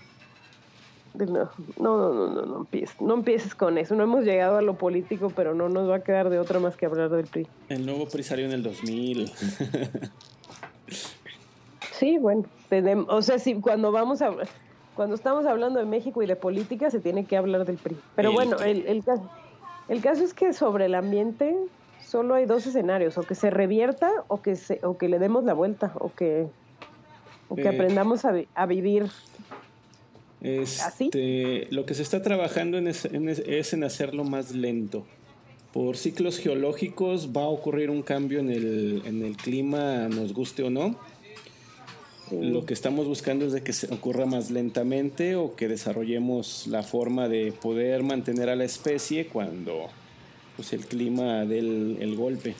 Del, 1.13 1.33
no, 1.33 1.49
no, 1.77 1.97
no, 2.13 2.29
no, 2.29 2.45
no 2.45 2.57
empieces, 2.59 3.01
no 3.01 3.15
empieces 3.15 3.53
con 3.53 3.77
eso. 3.77 3.95
No 3.95 4.03
hemos 4.03 4.23
llegado 4.23 4.57
a 4.57 4.61
lo 4.61 4.77
político, 4.77 5.29
pero 5.35 5.53
no 5.53 5.67
nos 5.67 5.89
va 5.89 5.97
a 5.97 6.03
quedar 6.03 6.29
de 6.29 6.39
otra 6.39 6.61
más 6.61 6.77
que 6.77 6.85
hablar 6.85 7.09
del 7.09 7.25
PRI. 7.27 7.47
El 7.67 7.85
nuevo 7.85 8.07
PRI 8.07 8.23
salió 8.23 8.45
en 8.45 8.53
el 8.53 8.63
2000. 8.63 9.29
sí, 11.91 12.17
bueno, 12.17 12.45
tenemos, 12.69 13.07
o 13.09 13.21
sea, 13.21 13.39
si 13.39 13.55
cuando 13.55 13.91
vamos 13.91 14.21
a 14.21 14.31
cuando 14.95 15.15
estamos 15.15 15.45
hablando 15.45 15.79
de 15.79 15.85
México 15.85 16.21
y 16.21 16.27
de 16.27 16.35
política 16.35 16.89
se 16.89 16.99
tiene 16.99 17.25
que 17.25 17.37
hablar 17.37 17.65
del 17.65 17.77
PRI. 17.77 17.97
Pero 18.15 18.29
el 18.29 18.35
bueno, 18.35 18.57
el, 18.57 18.85
el, 18.87 19.03
caso, 19.03 19.29
el 19.87 20.01
caso 20.01 20.23
es 20.23 20.33
que 20.33 20.53
sobre 20.53 20.85
el 20.85 20.95
ambiente 20.95 21.55
solo 22.11 22.35
hay 22.35 22.45
dos 22.45 22.67
escenarios, 22.67 23.17
o 23.17 23.23
que 23.23 23.35
se 23.35 23.49
revierta 23.49 24.11
o 24.27 24.41
que, 24.41 24.55
se, 24.55 24.79
o 24.83 24.97
que 24.97 25.07
le 25.07 25.17
demos 25.17 25.45
la 25.45 25.53
vuelta, 25.53 25.93
o 25.95 26.11
que, 26.13 26.47
o 27.47 27.55
que 27.55 27.63
eh, 27.63 27.69
aprendamos 27.69 28.25
a, 28.25 28.33
a, 28.53 28.65
vivir 28.65 29.09
este, 30.41 30.83
así. 30.83 31.67
Lo 31.69 31.85
que 31.85 31.93
se 31.93 32.03
está 32.03 32.21
trabajando 32.21 32.77
en 32.77 32.87
es, 32.87 33.05
en 33.05 33.29
es, 33.29 33.39
es, 33.39 33.73
en 33.73 33.85
hacerlo 33.85 34.25
más 34.25 34.51
lento. 34.53 35.05
Por 35.71 35.95
ciclos 35.95 36.37
geológicos 36.37 37.29
va 37.35 37.43
a 37.43 37.47
ocurrir 37.47 37.89
un 37.89 38.01
cambio 38.01 38.39
en 38.39 38.49
el, 38.49 39.03
en 39.05 39.23
el 39.23 39.37
clima, 39.37 40.09
nos 40.09 40.33
guste 40.33 40.63
o 40.63 40.69
no. 40.69 40.97
Lo 42.31 42.65
que 42.65 42.73
estamos 42.73 43.07
buscando 43.07 43.45
es 43.45 43.53
de 43.53 43.61
que 43.61 43.73
se 43.73 43.93
ocurra 43.93 44.25
más 44.25 44.51
lentamente 44.51 45.35
o 45.35 45.55
que 45.55 45.67
desarrollemos 45.67 46.67
la 46.67 46.83
forma 46.83 47.27
de 47.27 47.51
poder 47.51 48.03
mantener 48.03 48.49
a 48.49 48.55
la 48.55 48.63
especie 48.63 49.27
cuando 49.27 49.87
pues, 50.55 50.73
el 50.73 50.85
clima 50.85 51.45
del 51.45 51.97
el 51.99 52.15
golpe. 52.15 52.55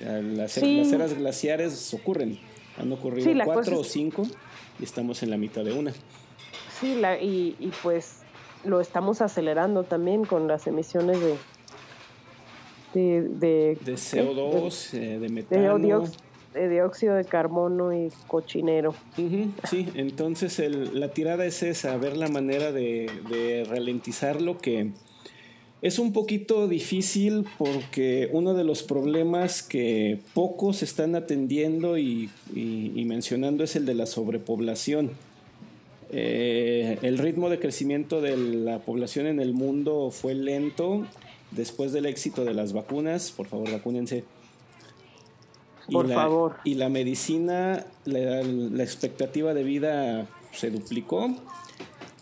Las, 0.00 0.52
sí. 0.52 0.76
las, 0.76 0.92
eras 0.92 1.16
glaciares 1.16 1.94
ocurren. 1.94 2.38
Han 2.78 2.92
ocurrido 2.92 3.32
sí, 3.32 3.38
cuatro 3.44 3.80
o 3.80 3.84
cinco 3.84 4.26
y 4.78 4.84
estamos 4.84 5.22
en 5.22 5.30
la 5.30 5.38
mitad 5.38 5.64
de 5.64 5.72
una. 5.72 5.92
Sí, 6.78 6.96
la, 6.96 7.18
y, 7.18 7.56
y, 7.58 7.72
pues 7.82 8.18
lo 8.64 8.80
estamos 8.80 9.22
acelerando 9.22 9.84
también 9.84 10.24
con 10.24 10.46
las 10.48 10.66
emisiones 10.66 11.18
de 11.20 11.36
de, 12.94 13.22
de, 13.28 13.78
De 13.84 13.94
CO2, 13.94 14.94
eh, 14.94 14.98
de 14.98 15.18
de 15.18 15.28
metano. 15.28 16.04
De 16.56 16.68
dióxido 16.68 17.14
de 17.14 17.24
carbono 17.24 17.92
y 17.92 18.10
cochinero. 18.26 18.94
Sí, 19.68 19.88
entonces 19.94 20.58
la 20.92 21.08
tirada 21.10 21.44
es 21.44 21.62
esa, 21.62 21.96
ver 21.96 22.16
la 22.16 22.28
manera 22.28 22.72
de, 22.72 23.10
de 23.30 23.64
ralentizarlo, 23.68 24.58
que 24.58 24.90
es 25.82 25.98
un 25.98 26.12
poquito 26.12 26.66
difícil 26.68 27.44
porque 27.58 28.28
uno 28.32 28.54
de 28.54 28.64
los 28.64 28.82
problemas 28.82 29.62
que 29.62 30.18
pocos 30.34 30.82
están 30.82 31.14
atendiendo 31.14 31.98
y 31.98 32.30
mencionando 33.06 33.62
es 33.62 33.76
el 33.76 33.86
de 33.86 33.94
la 33.94 34.06
sobrepoblación. 34.06 35.12
Eh, 36.10 36.98
el 37.02 37.18
ritmo 37.18 37.50
de 37.50 37.58
crecimiento 37.58 38.20
de 38.20 38.36
la 38.36 38.78
población 38.78 39.26
en 39.26 39.40
el 39.40 39.52
mundo 39.52 40.10
fue 40.10 40.34
lento 40.34 41.04
después 41.50 41.92
del 41.92 42.06
éxito 42.06 42.44
de 42.44 42.54
las 42.54 42.72
vacunas. 42.72 43.32
Por 43.32 43.46
favor, 43.46 43.70
vacúnense. 43.70 44.24
Y 45.88 45.92
Por 45.92 46.08
la- 46.08 46.14
favor. 46.14 46.56
Y 46.64 46.74
la 46.74 46.88
medicina, 46.88 47.84
la, 48.04 48.42
la 48.42 48.82
expectativa 48.82 49.54
de 49.54 49.62
vida 49.64 50.26
se 50.52 50.70
duplicó. 50.70 51.34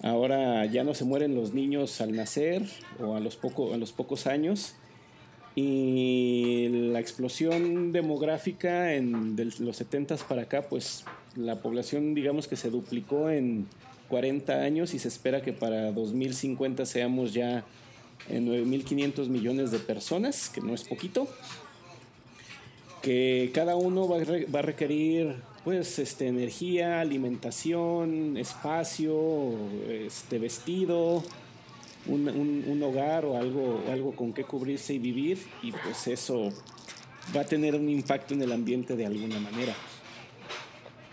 Ahora 0.02 0.66
ya 0.66 0.84
no 0.84 0.92
se 0.94 1.04
mueren 1.04 1.34
los 1.34 1.54
niños 1.54 2.00
al 2.02 2.14
nacer 2.14 2.62
o 3.00 3.14
a 3.16 3.20
los, 3.20 3.36
poco, 3.36 3.72
a 3.72 3.78
los 3.78 3.92
pocos 3.92 4.26
años. 4.26 4.74
Y 5.56 6.68
la 6.92 6.98
explosión 7.00 7.92
demográfica 7.92 8.94
en 8.94 9.36
de 9.36 9.46
los 9.60 9.76
70 9.76 10.16
para 10.28 10.42
acá, 10.42 10.62
pues 10.68 11.04
la 11.36 11.60
población 11.62 12.14
digamos 12.14 12.48
que 12.48 12.56
se 12.56 12.70
duplicó 12.70 13.30
en 13.30 13.66
40 14.08 14.52
años 14.62 14.94
y 14.94 14.98
se 14.98 15.08
espera 15.08 15.42
que 15.42 15.52
para 15.52 15.92
2050 15.92 16.84
seamos 16.86 17.32
ya 17.34 17.64
en 18.28 18.48
9.500 18.48 19.28
millones 19.28 19.70
de 19.70 19.78
personas, 19.78 20.48
que 20.50 20.60
no 20.60 20.74
es 20.74 20.82
poquito 20.84 21.28
que 23.04 23.50
cada 23.54 23.76
uno 23.76 24.08
va 24.08 24.18
a, 24.18 24.24
va 24.54 24.62
requerir 24.62 25.44
pues 25.64 25.98
este 25.98 26.28
energía, 26.28 27.00
alimentación, 27.00 28.36
espacio, 28.36 29.88
este 29.90 30.38
vestido, 30.38 31.22
un, 32.06 32.28
un- 32.28 32.64
un 32.66 32.82
hogar 32.82 33.24
o 33.26 33.36
algo, 33.38 33.90
algo 33.92 34.16
con 34.16 34.34
que 34.34 34.46
cubrirse 34.46 34.94
y 34.94 34.98
vivir 35.00 35.38
y 35.62 35.72
pues 35.72 36.06
eso 36.08 36.50
va 37.36 37.42
a 37.42 37.48
tener 37.48 37.74
un 37.76 37.88
impacto 37.88 38.34
en 38.34 38.42
el 38.42 38.52
ambiente 38.52 38.96
de 38.96 39.06
alguna 39.06 39.40
manera. 39.40 39.78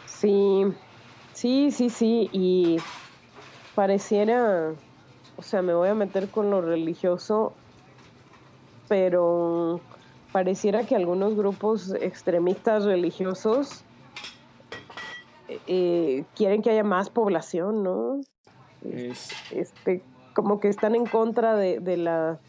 Sí, 0.06 0.64
sí, 1.32 1.72
sí, 1.72 1.90
sí, 1.90 2.30
y 2.34 2.86
pareciera, 3.74 4.82
o 5.36 5.44
sea, 5.44 5.62
me 5.64 5.74
voy 5.76 5.90
a 5.90 5.96
meter 5.96 6.32
con 6.32 6.52
lo 6.52 6.62
religioso, 6.62 7.64
pero 8.88 9.88
pareciera 10.32 10.86
que 10.86 10.96
algunos 10.96 11.36
grupos 11.36 11.94
extremistas 12.00 12.84
religiosos 12.86 13.84
eh, 15.68 16.24
quieren 16.36 16.62
que 16.62 16.70
haya 16.70 16.84
más 16.84 17.10
población, 17.10 17.84
¿no? 17.84 18.22
Es, 18.90 19.30
Este, 19.52 20.02
como 20.34 20.60
que 20.60 20.70
están 20.70 20.96
en 20.96 21.06
contra 21.06 21.56
de, 21.56 21.80
de 21.80 21.98
la 21.98 22.40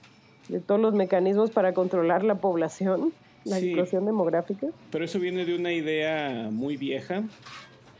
de 0.49 0.61
todos 0.61 0.81
los 0.81 0.93
mecanismos 0.95 1.51
para 1.51 1.73
controlar 1.73 2.25
la 2.25 2.35
población, 2.37 3.13
la 3.45 3.59
Sí. 3.59 3.67
explosión 3.69 4.05
demográfica. 4.07 4.69
pero 4.91 5.05
eso 5.05 5.19
viene 5.21 5.45
de 5.45 5.55
una 5.57 5.73
idea 5.73 6.49
muy 6.51 6.77
vieja 6.77 7.23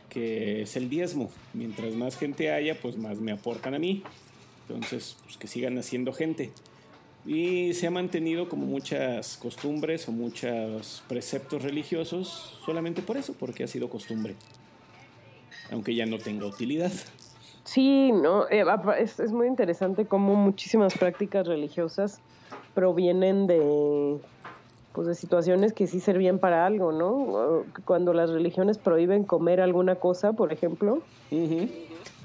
que 0.09 0.61
es 0.61 0.75
el 0.75 0.89
diezmo. 0.89 1.31
Mientras 1.53 1.95
más 1.95 2.17
gente 2.17 2.51
haya, 2.51 2.75
pues 2.79 2.97
más 2.97 3.19
me 3.19 3.31
aportan 3.31 3.73
a 3.73 3.79
mí. 3.79 4.03
Entonces, 4.67 5.17
pues 5.23 5.37
que 5.37 5.47
sigan 5.47 5.77
haciendo 5.79 6.13
gente. 6.13 6.51
Y 7.25 7.73
se 7.73 7.87
ha 7.87 7.91
mantenido 7.91 8.49
como 8.49 8.65
muchas 8.65 9.37
costumbres 9.37 10.07
o 10.09 10.11
muchos 10.11 11.03
preceptos 11.07 11.63
religiosos 11.63 12.59
solamente 12.65 13.01
por 13.01 13.15
eso, 13.15 13.33
porque 13.39 13.63
ha 13.63 13.67
sido 13.67 13.89
costumbre. 13.89 14.35
Aunque 15.71 15.95
ya 15.95 16.05
no 16.05 16.17
tenga 16.17 16.45
utilidad. 16.45 16.91
Sí, 17.63 18.11
no, 18.11 18.47
Eh, 18.49 18.65
es, 18.99 19.19
es 19.19 19.31
muy 19.31 19.47
interesante 19.47 20.05
cómo 20.05 20.35
muchísimas 20.35 20.97
prácticas 20.97 21.47
religiosas 21.47 22.19
provienen 22.73 23.47
de 23.47 24.19
pues 24.93 25.07
de 25.07 25.15
situaciones 25.15 25.73
que 25.73 25.87
sí 25.87 25.99
servían 25.99 26.37
para 26.37 26.67
algo, 26.67 26.91
¿no? 26.91 27.63
Cuando 27.83 28.13
las 28.13 28.29
religiones 28.29 28.77
prohíben 28.77 29.23
comer 29.23 29.59
alguna 29.59 29.95
cosa, 29.95 30.33
por 30.33 30.53
ejemplo, 30.53 31.01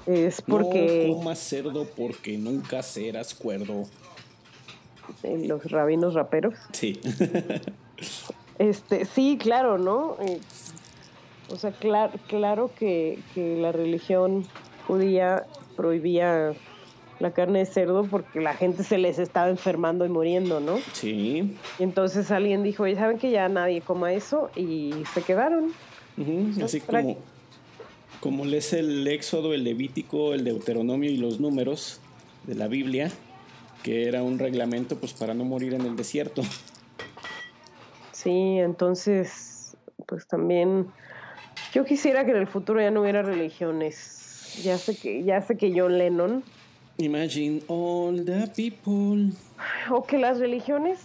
es 0.05 0.41
porque 0.43 1.07
No 1.09 1.15
comas 1.15 1.39
cerdo 1.39 1.85
porque 1.85 2.37
nunca 2.37 2.83
serás 2.83 3.33
cuerdo. 3.33 3.85
Eh, 5.23 5.43
los 5.47 5.69
rabinos 5.71 6.13
raperos. 6.13 6.55
Sí. 6.73 6.99
Este, 8.57 9.05
sí, 9.05 9.37
claro, 9.41 9.77
¿no? 9.77 10.17
Eh, 10.21 10.39
o 11.49 11.55
sea, 11.55 11.71
clar- 11.71 12.11
claro 12.27 12.71
que, 12.77 13.19
que 13.33 13.55
la 13.57 13.71
religión 13.71 14.45
judía 14.85 15.45
prohibía 15.77 16.53
la 17.19 17.31
carne 17.31 17.59
de 17.59 17.65
cerdo 17.65 18.03
porque 18.05 18.41
la 18.41 18.53
gente 18.55 18.83
se 18.83 18.97
les 18.97 19.17
estaba 19.17 19.49
enfermando 19.49 20.05
y 20.05 20.09
muriendo, 20.09 20.59
¿no? 20.59 20.77
sí. 20.93 21.55
Y 21.79 21.83
entonces 21.83 22.31
alguien 22.31 22.63
dijo, 22.63 22.83
oye, 22.83 22.95
¿saben 22.95 23.17
que 23.17 23.31
ya 23.31 23.47
nadie 23.49 23.81
coma 23.81 24.11
eso? 24.13 24.49
Y 24.55 24.91
se 25.13 25.21
quedaron. 25.21 25.71
Ujú, 26.17 26.63
Así 26.63 26.81
como, 26.81 27.17
como 28.19 28.43
lees 28.45 28.73
el 28.73 29.07
Éxodo, 29.07 29.53
el 29.53 29.63
Levítico, 29.63 30.33
el 30.33 30.43
Deuteronomio 30.43 31.09
y 31.09 31.15
los 31.17 31.39
números 31.39 32.01
de 32.45 32.55
la 32.55 32.67
Biblia, 32.67 33.09
que 33.83 34.07
era 34.07 34.23
un 34.23 34.39
reglamento 34.39 34.97
pues 34.97 35.13
para 35.13 35.33
no 35.33 35.45
morir 35.45 35.73
en 35.73 35.81
el 35.81 35.95
desierto. 35.95 36.41
Sí, 38.11 38.59
entonces, 38.59 39.77
pues 40.05 40.27
también 40.27 40.87
yo 41.73 41.85
quisiera 41.85 42.25
que 42.25 42.31
en 42.31 42.37
el 42.37 42.47
futuro 42.47 42.81
ya 42.81 42.91
no 42.91 43.01
hubiera 43.01 43.21
religiones. 43.21 44.61
Ya 44.63 44.77
sé 44.77 44.97
que, 44.97 45.23
ya 45.23 45.41
sé 45.41 45.57
que 45.57 45.71
John 45.73 45.97
Lennon, 45.97 46.43
Imagine 46.99 47.61
all 47.67 48.25
the 48.25 48.45
people. 48.55 49.31
o 49.89 50.03
que 50.03 50.17
las 50.17 50.37
religiones 50.37 50.99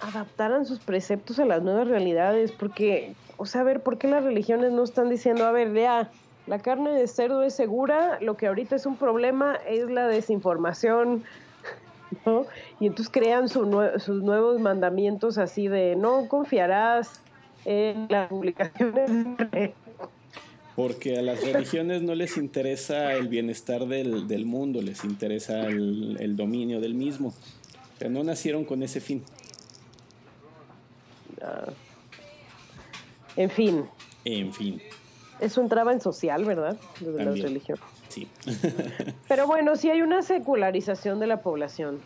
adaptaran 0.00 0.66
sus 0.66 0.78
preceptos 0.78 1.40
a 1.40 1.44
las 1.44 1.62
nuevas 1.62 1.88
realidades, 1.88 2.52
porque, 2.52 3.14
o 3.36 3.46
sea, 3.46 3.62
a 3.62 3.64
ver, 3.64 3.82
¿por 3.82 3.98
qué 3.98 4.06
las 4.06 4.22
religiones 4.22 4.70
no 4.70 4.84
están 4.84 5.10
diciendo, 5.10 5.44
a 5.46 5.50
ver, 5.50 5.74
ya, 5.74 6.10
la 6.46 6.60
carne 6.60 6.90
de 6.90 7.08
cerdo 7.08 7.42
es 7.42 7.54
segura, 7.54 8.18
lo 8.20 8.36
que 8.36 8.46
ahorita 8.46 8.76
es 8.76 8.86
un 8.86 8.96
problema 8.96 9.56
es 9.68 9.90
la 9.90 10.06
desinformación, 10.06 11.24
¿no? 12.26 12.46
Y 12.80 12.86
entonces 12.86 13.10
crean 13.12 13.48
su 13.48 13.64
nue- 13.66 13.98
sus 13.98 14.22
nuevos 14.22 14.60
mandamientos 14.60 15.38
así 15.38 15.68
de, 15.68 15.96
no 15.96 16.28
confiarás 16.28 17.20
en 17.64 18.06
las 18.08 18.28
publicaciones. 18.28 19.72
Porque 20.76 21.18
a 21.18 21.22
las 21.22 21.42
religiones 21.42 22.02
no 22.02 22.14
les 22.14 22.36
interesa 22.36 23.12
el 23.14 23.26
bienestar 23.28 23.86
del, 23.86 24.28
del 24.28 24.46
mundo, 24.46 24.80
les 24.80 25.02
interesa 25.04 25.66
el, 25.66 26.16
el 26.20 26.36
dominio 26.36 26.80
del 26.80 26.94
mismo. 26.94 27.28
O 27.28 27.98
sea, 27.98 28.08
no 28.08 28.22
nacieron 28.22 28.64
con 28.64 28.82
ese 28.84 29.00
fin. 29.00 29.24
En 33.36 33.50
fin, 33.50 33.84
En 34.24 34.52
fin, 34.52 34.80
eso 35.40 35.60
entraba 35.60 35.92
en 35.92 36.00
social, 36.00 36.44
¿verdad? 36.44 36.76
Lo 37.00 37.12
de 37.12 37.24
las 37.24 37.40
religiones. 37.40 37.82
Sí. 38.18 38.28
Pero 39.28 39.46
bueno, 39.46 39.76
sí 39.76 39.90
hay 39.90 40.02
una 40.02 40.22
secularización 40.22 41.20
de 41.20 41.26
la 41.26 41.42
población. 41.42 42.00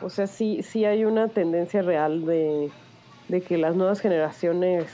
O 0.00 0.10
sea, 0.10 0.26
sí, 0.26 0.62
sí 0.62 0.84
hay 0.84 1.04
una 1.04 1.28
tendencia 1.28 1.82
real 1.82 2.26
de, 2.26 2.70
de 3.28 3.40
que 3.40 3.56
las 3.56 3.74
nuevas 3.76 4.00
generaciones 4.00 4.86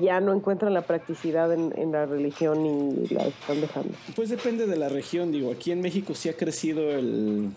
ya 0.00 0.20
no 0.20 0.32
encuentran 0.32 0.72
la 0.74 0.82
practicidad 0.82 1.52
en, 1.52 1.72
en 1.76 1.92
la 1.92 2.06
religión 2.06 2.64
y 2.66 3.12
la 3.12 3.26
están 3.26 3.60
dejando. 3.60 3.94
Pues 4.16 4.30
depende 4.30 4.66
de 4.66 4.76
la 4.76 4.88
región, 4.88 5.32
digo, 5.32 5.52
aquí 5.52 5.72
en 5.72 5.80
México 5.80 6.14
sí 6.14 6.28
ha 6.28 6.36
crecido 6.36 6.90
el, 6.90 7.50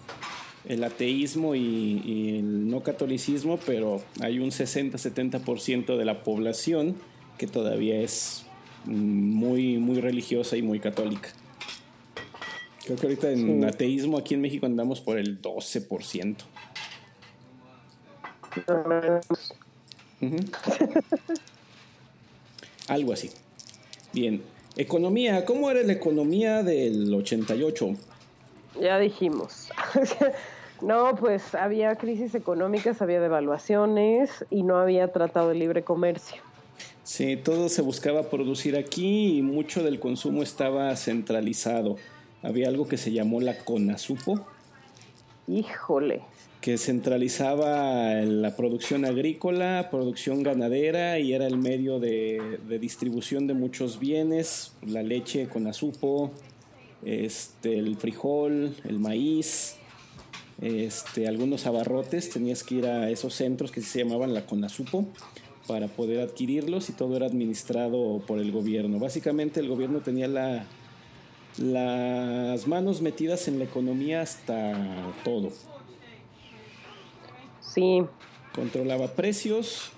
el 0.66 0.84
ateísmo 0.84 1.56
y, 1.56 2.02
y 2.04 2.38
el 2.40 2.70
no 2.70 2.82
catolicismo, 2.82 3.60
pero 3.66 4.02
hay 4.22 4.40
un 4.40 4.50
60-70% 4.50 5.98
de 5.98 6.06
la 6.06 6.24
población 6.24 6.96
que 7.38 7.48
todavía 7.48 8.02
es 8.02 8.47
muy, 8.88 9.78
muy 9.78 10.00
religiosa 10.02 10.58
y 10.58 10.62
muy 10.62 10.80
católica. 10.80 11.30
Creo 12.86 12.98
que 12.98 13.08
ahorita 13.08 13.32
en 13.32 13.62
Sí. 13.62 13.68
ateísmo 13.68 14.18
aquí 14.18 14.34
en 14.34 14.42
México 14.42 14.66
andamos 14.66 15.02
por 15.02 15.18
el 15.18 15.42
12%. 15.42 16.46
Ujú. 20.22 20.38
Algo 22.88 23.14
así. 23.14 23.30
Bien. 24.14 24.42
Economía. 24.78 25.44
¿Cómo 25.46 25.70
era 25.70 25.82
la 25.84 25.94
economía 25.94 26.64
del 26.64 27.14
88? 27.14 27.90
Ya 28.80 29.00
dijimos. 29.00 29.70
no, 30.82 31.16
pues 31.16 31.56
había 31.56 31.96
crisis 31.96 32.36
económicas, 32.36 33.02
había 33.02 33.20
devaluaciones 33.20 34.46
y 34.50 34.64
no 34.64 34.78
había 34.78 35.12
tratado 35.12 35.50
de 35.50 35.56
libre 35.56 35.84
comercio. 35.84 36.42
Sí, 37.08 37.38
todo 37.38 37.70
se 37.70 37.82
buscaba 37.82 38.30
producir 38.30 38.76
aquí 38.76 39.38
y 39.38 39.42
mucho 39.42 39.82
del 39.82 39.98
consumo 39.98 40.44
estaba 40.44 40.94
centralizado. 40.98 41.96
había 42.44 42.68
algo 42.68 42.90
que 42.90 42.98
se 42.98 43.14
llamó 43.14 43.40
la 43.40 43.58
CONASUPO, 43.60 44.46
Híjole. 45.48 46.24
que 46.60 46.78
centralizaba 46.78 48.12
la 48.16 48.58
producción 48.58 49.06
agrícola, 49.06 49.88
producción 49.90 50.44
ganadera 50.44 51.18
y 51.18 51.32
era 51.32 51.48
el 51.48 51.58
medio 51.58 52.02
de, 52.02 52.60
de 52.68 52.78
distribución 52.78 53.48
de 53.48 53.54
muchos 53.54 54.00
bienes, 54.00 54.74
la 54.86 55.02
leche 55.02 55.48
CONASUPO, 55.48 56.32
este, 57.06 57.80
el 57.80 57.96
frijol, 57.96 58.76
el 58.84 59.00
maíz, 59.00 59.78
este, 60.60 61.30
algunos 61.30 61.68
abarrotes, 61.68 62.30
tenías 62.32 62.64
que 62.66 62.76
ir 62.76 62.86
a 62.86 63.10
esos 63.10 63.34
centros 63.34 63.72
que 63.72 63.82
se 63.82 64.00
llamaban 64.04 64.34
la 64.34 64.46
CONASUPO 64.46 65.08
para 65.68 65.88
poder 65.88 66.22
adquirirlos 66.22 66.90
y 66.90 66.94
todo 66.94 67.16
era 67.18 67.26
administrado 67.26 68.22
por 68.26 68.40
el 68.40 68.52
gobierno. 68.52 69.00
Básicamente 69.00 69.60
el 69.60 69.68
gobierno 69.68 70.00
tenía 70.00 70.28
la, 70.28 70.66
las 71.58 72.68
manos 72.68 73.02
metidas 73.02 73.48
en 73.48 73.60
la 73.60 73.66
economía 73.66 74.22
hasta 74.22 75.14
todo. 75.24 75.52
Sí. 77.62 78.04
Controlaba 78.54 79.10
precios, 79.10 79.92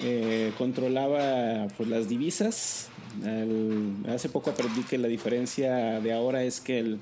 eh, 0.00 0.52
controlaba 0.58 1.68
pues, 1.76 1.88
las 1.88 2.08
divisas. 2.08 2.88
El- 3.24 3.94
hace 4.08 4.28
poco 4.28 4.50
aprendí 4.50 4.82
que 4.82 4.98
la 4.98 5.06
diferencia 5.08 6.00
de 6.00 6.12
ahora 6.12 6.42
es 6.42 6.60
que 6.60 6.78
el 6.80 6.98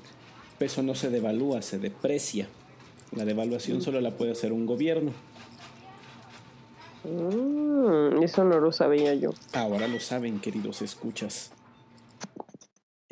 peso 0.59 0.83
no 0.83 0.93
se 0.93 1.09
devalúa, 1.09 1.61
se 1.61 1.79
deprecia. 1.79 2.47
La 3.15 3.25
devaluación 3.25 3.81
solo 3.81 4.01
la 4.01 4.11
puede 4.11 4.31
hacer 4.31 4.53
un 4.53 4.65
gobierno. 4.65 5.11
Mm, 7.03 8.23
eso 8.23 8.43
no 8.43 8.59
lo 8.59 8.71
sabía 8.71 9.13
yo. 9.13 9.31
Ahora 9.53 9.87
lo 9.87 9.99
saben, 9.99 10.39
queridos 10.39 10.81
escuchas. 10.81 11.51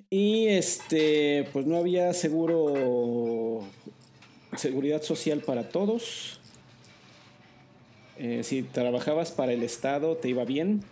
Y 0.10 0.48
este, 0.48 1.48
pues 1.54 1.66
no 1.66 1.78
había 1.78 2.14
seguro, 2.14 3.62
seguridad 4.58 5.02
social 5.02 5.39
para 5.42 5.70
todos. 5.70 6.39
Eh, 8.18 8.44
si 8.44 8.62
trabajabas 8.64 9.32
para 9.32 9.54
el 9.54 9.64
Estado 9.64 10.16
te 10.18 10.30
iba 10.30 10.44
bien. 10.46 10.84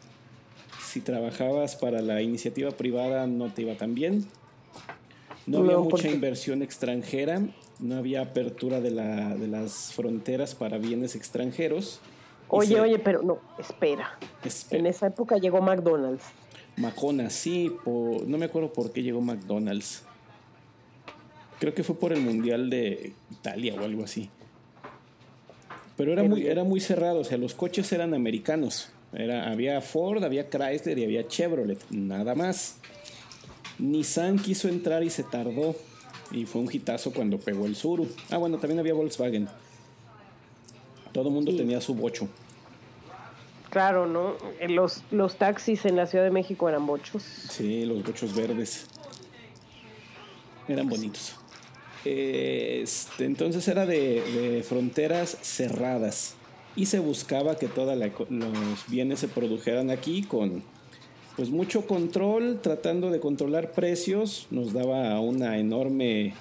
Si 0.84 1.02
trabajabas 1.02 1.76
para 1.76 2.02
la 2.02 2.22
iniciativa 2.22 2.72
privada 2.72 3.28
no 3.28 3.54
te 3.54 3.62
iba 3.64 3.76
tan 3.76 3.93
bien. 3.93 4.26
No 5.45 5.60
había 5.60 5.78
mucha 5.78 5.89
porque- 5.89 6.12
inversión 6.12 6.62
extranjera. 6.64 7.41
No 7.80 7.95
había 7.97 8.22
apertura 8.22 8.82
de, 8.82 8.91
la, 8.91 9.36
de 9.36 9.47
las 9.47 9.93
fronteras 9.93 10.56
para 10.56 10.78
bienes 10.78 11.16
extranjeros. 11.16 12.00
Oye, 12.50 12.80
oye, 12.80 13.00
pero 13.00 13.22
no, 13.22 13.39
espera. 13.60 14.18
Espera. 14.43 14.80
En 14.80 14.86
esa 14.88 15.08
época 15.08 15.38
llegó 15.38 15.62
McDonald's. 15.62 16.24
Macona, 16.78 17.30
sí, 17.30 17.72
por- 17.84 18.26
no 18.28 18.38
me 18.38 18.45
acuerdo 18.45 18.72
por 18.74 18.91
qué 18.91 19.04
llegó 19.04 19.22
McDonald's. 19.22 20.04
Creo 21.60 21.74
que 21.74 21.84
fue 21.84 21.95
por 21.95 22.14
el 22.14 22.22
Mundial 22.22 22.70
de 22.70 23.14
Italia 23.32 23.76
o 23.80 23.84
algo 23.84 24.04
así. 24.04 24.30
Pero 25.97 26.14
era 26.14 26.24
muy, 26.24 26.47
era 26.47 26.64
muy 26.64 26.80
cerrado, 26.80 27.20
o 27.20 27.24
sea, 27.26 27.38
los 27.38 27.54
coches 27.54 27.91
eran 27.91 28.14
americanos. 28.14 28.89
Era, 29.12 29.52
había 29.52 29.82
Ford, 29.82 30.24
había 30.24 30.50
Chrysler 30.50 30.97
y 31.00 31.04
había 31.04 31.28
Chevrolet, 31.28 31.80
nada 31.89 32.34
más. 32.36 32.78
Nissan 33.80 34.39
quiso 34.39 34.70
entrar 34.70 35.04
y 35.04 35.10
se 35.10 35.24
tardó. 35.24 35.76
Y 36.32 36.45
fue 36.45 36.62
un 36.62 36.70
hitazo 36.72 37.12
cuando 37.12 37.39
pegó 37.39 37.66
el 37.66 37.76
Suru. 37.76 38.08
Ah, 38.30 38.38
bueno, 38.38 38.58
también 38.60 38.80
había 38.80 38.93
Volkswagen. 38.93 39.47
Todo 41.12 41.30
el 41.30 41.34
mundo 41.34 41.55
tenía 41.55 41.82
su 41.82 41.93
bocho. 41.95 42.28
Claro, 43.70 44.07
¿no? 44.07 44.36
Eh, 44.60 44.70
Los, 44.70 45.03
los 45.12 45.36
taxis 45.36 45.86
en 45.86 45.95
la 45.95 46.07
Ciudad 46.07 46.24
de 46.24 46.32
México 46.32 46.68
eran 46.68 46.86
bochos. 46.86 47.24
Sí, 47.24 47.86
los 47.86 48.03
bochos 48.03 48.36
verdes. 48.36 48.88
Eran 50.68 50.88
bonitos. 50.88 51.36
Este, 52.05 53.26
entonces 53.26 53.68
era 53.68 53.86
de, 53.86 54.22
de 54.22 54.64
fronteras 54.64 55.38
cerradas 55.41 56.36
y 56.76 56.86
se 56.86 56.99
buscaba 56.99 57.57
que 57.57 57.68
todos 57.68 57.97
los 58.30 58.88
bienes 58.88 59.20
se 59.20 59.28
produjeran 59.28 59.89
aquí 59.89 60.24
con 60.24 60.64
pues 61.36 61.49
mucho 61.49 61.88
control, 61.88 62.60
tratando 62.62 63.12
de 63.12 63.20
controlar 63.20 63.72
precios, 63.72 64.47
nos 64.49 64.74
daba 64.74 65.20
una 65.20 65.57
enorme 65.57 66.34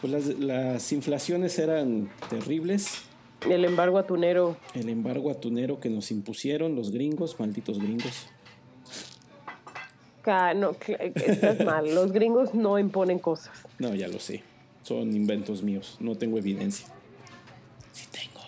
pues 0.00 0.12
las, 0.12 0.26
las 0.38 0.92
inflaciones 0.92 1.58
eran 1.58 2.10
terribles, 2.28 3.02
El 3.48 3.64
embargo 3.64 3.98
atunero. 3.98 4.56
el 4.74 4.88
embargo 4.88 5.30
atunero 5.30 5.80
que 5.80 5.88
nos 5.88 6.10
impusieron 6.10 6.76
los 6.76 6.90
gringos, 6.90 7.38
malditos 7.40 7.78
gringos. 7.78 8.26
No, 10.54 10.76
estás 10.88 11.60
mal. 11.64 11.94
Los 11.94 12.12
gringos 12.12 12.54
no 12.54 12.78
imponen 12.78 13.18
cosas. 13.18 13.50
No, 13.78 13.94
ya 13.94 14.08
lo 14.08 14.20
sé. 14.20 14.42
Son 14.82 15.14
inventos 15.14 15.62
míos. 15.62 15.96
No 16.00 16.14
tengo 16.14 16.38
evidencia. 16.38 16.86
Sí 17.92 18.06
tengo. 18.10 18.40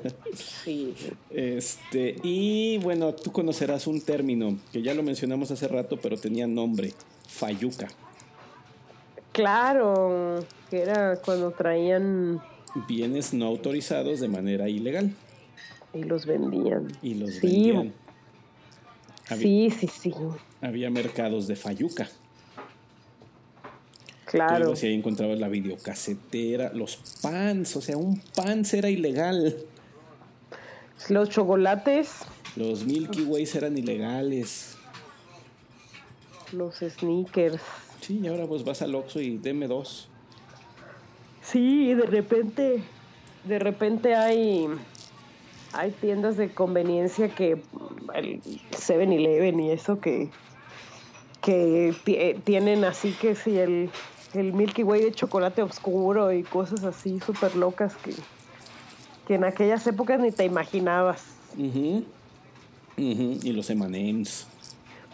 Sí. 0.34 0.94
Este, 1.30 2.16
y 2.22 2.78
bueno, 2.78 3.14
tú 3.14 3.32
conocerás 3.32 3.86
un 3.86 4.00
término 4.02 4.58
que 4.72 4.82
ya 4.82 4.94
lo 4.94 5.02
mencionamos 5.02 5.50
hace 5.50 5.66
rato, 5.68 5.98
pero 6.00 6.16
tenía 6.16 6.46
nombre. 6.46 6.92
Fayuca. 7.26 7.88
Claro, 9.32 10.44
que 10.68 10.82
era 10.82 11.16
cuando 11.24 11.50
traían 11.52 12.42
Bienes 12.88 13.32
no 13.34 13.46
autorizados 13.46 14.20
de 14.20 14.28
manera 14.28 14.68
ilegal. 14.68 15.14
y 15.92 16.04
los 16.04 16.24
vendían. 16.24 16.86
Y 17.02 17.14
los 17.14 17.30
Sí. 17.34 17.40
vendían. 17.72 17.92
Había, 19.28 19.42
Sí, 19.42 19.70
sí, 19.70 19.86
sí. 19.88 20.14
había 20.60 20.88
mercados 20.90 21.46
de 21.48 21.56
Fayuca. 21.56 22.08
Claro. 24.26 24.76
Si 24.76 24.86
ahí 24.86 24.94
encontrabas 24.94 25.40
la 25.40 25.48
videocasetera, 25.48 26.72
los 26.72 26.96
pans, 27.20 27.74
o 27.76 27.80
sea, 27.80 27.96
un 27.96 28.20
pans 28.36 28.72
era 28.74 28.88
ilegal. 28.88 29.56
Los 31.08 31.30
chocolates, 31.30 32.10
Los 32.56 32.84
Milky 32.84 33.22
Ways 33.22 33.54
eran 33.56 33.76
ilegales. 33.78 34.76
los 36.52 36.76
sneakers. 36.78 37.60
Sí, 38.00 38.20
y 38.22 38.26
ahora 38.28 38.46
pues 38.46 38.64
vas 38.64 38.82
al 38.82 38.94
Oxxo 38.94 39.20
y 39.20 39.38
deme 39.38 39.66
dos. 39.68 40.08
Sí, 41.50 41.94
de 41.94 42.06
repente, 42.06 42.82
de 43.44 43.58
repente 43.58 44.14
hay, 44.14 44.66
hay 45.72 45.90
tiendas 45.92 46.36
de 46.36 46.50
conveniencia 46.52 47.28
que 47.28 47.60
el 48.14 48.40
7-Eleven 48.70 49.58
y 49.60 49.70
eso 49.70 50.00
que, 50.00 50.28
que 51.42 51.94
ti- 52.04 52.40
tienen 52.44 52.84
así 52.84 53.12
que 53.12 53.34
si 53.34 53.58
el, 53.58 53.90
el 54.34 54.52
Milky 54.52 54.82
Way 54.84 55.02
de 55.02 55.12
chocolate 55.12 55.62
oscuro 55.62 56.32
y 56.32 56.42
cosas 56.42 56.84
así 56.84 57.18
súper 57.20 57.56
locas 57.56 57.96
que, 57.96 58.12
que 59.26 59.34
en 59.34 59.44
aquellas 59.44 59.86
épocas 59.86 60.20
ni 60.20 60.30
te 60.30 60.44
imaginabas. 60.44 61.24
Y 61.56 63.52
los 63.52 63.70
M&M's. 63.70 64.46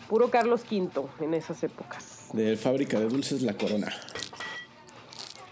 Puro 0.08 0.30
Carlos 0.30 0.62
V 0.70 0.88
en 1.20 1.34
esas 1.34 1.62
épocas. 1.62 2.28
De 2.32 2.56
fábrica 2.56 2.98
de 3.00 3.08
dulces 3.08 3.42
La 3.42 3.54
Corona. 3.54 3.92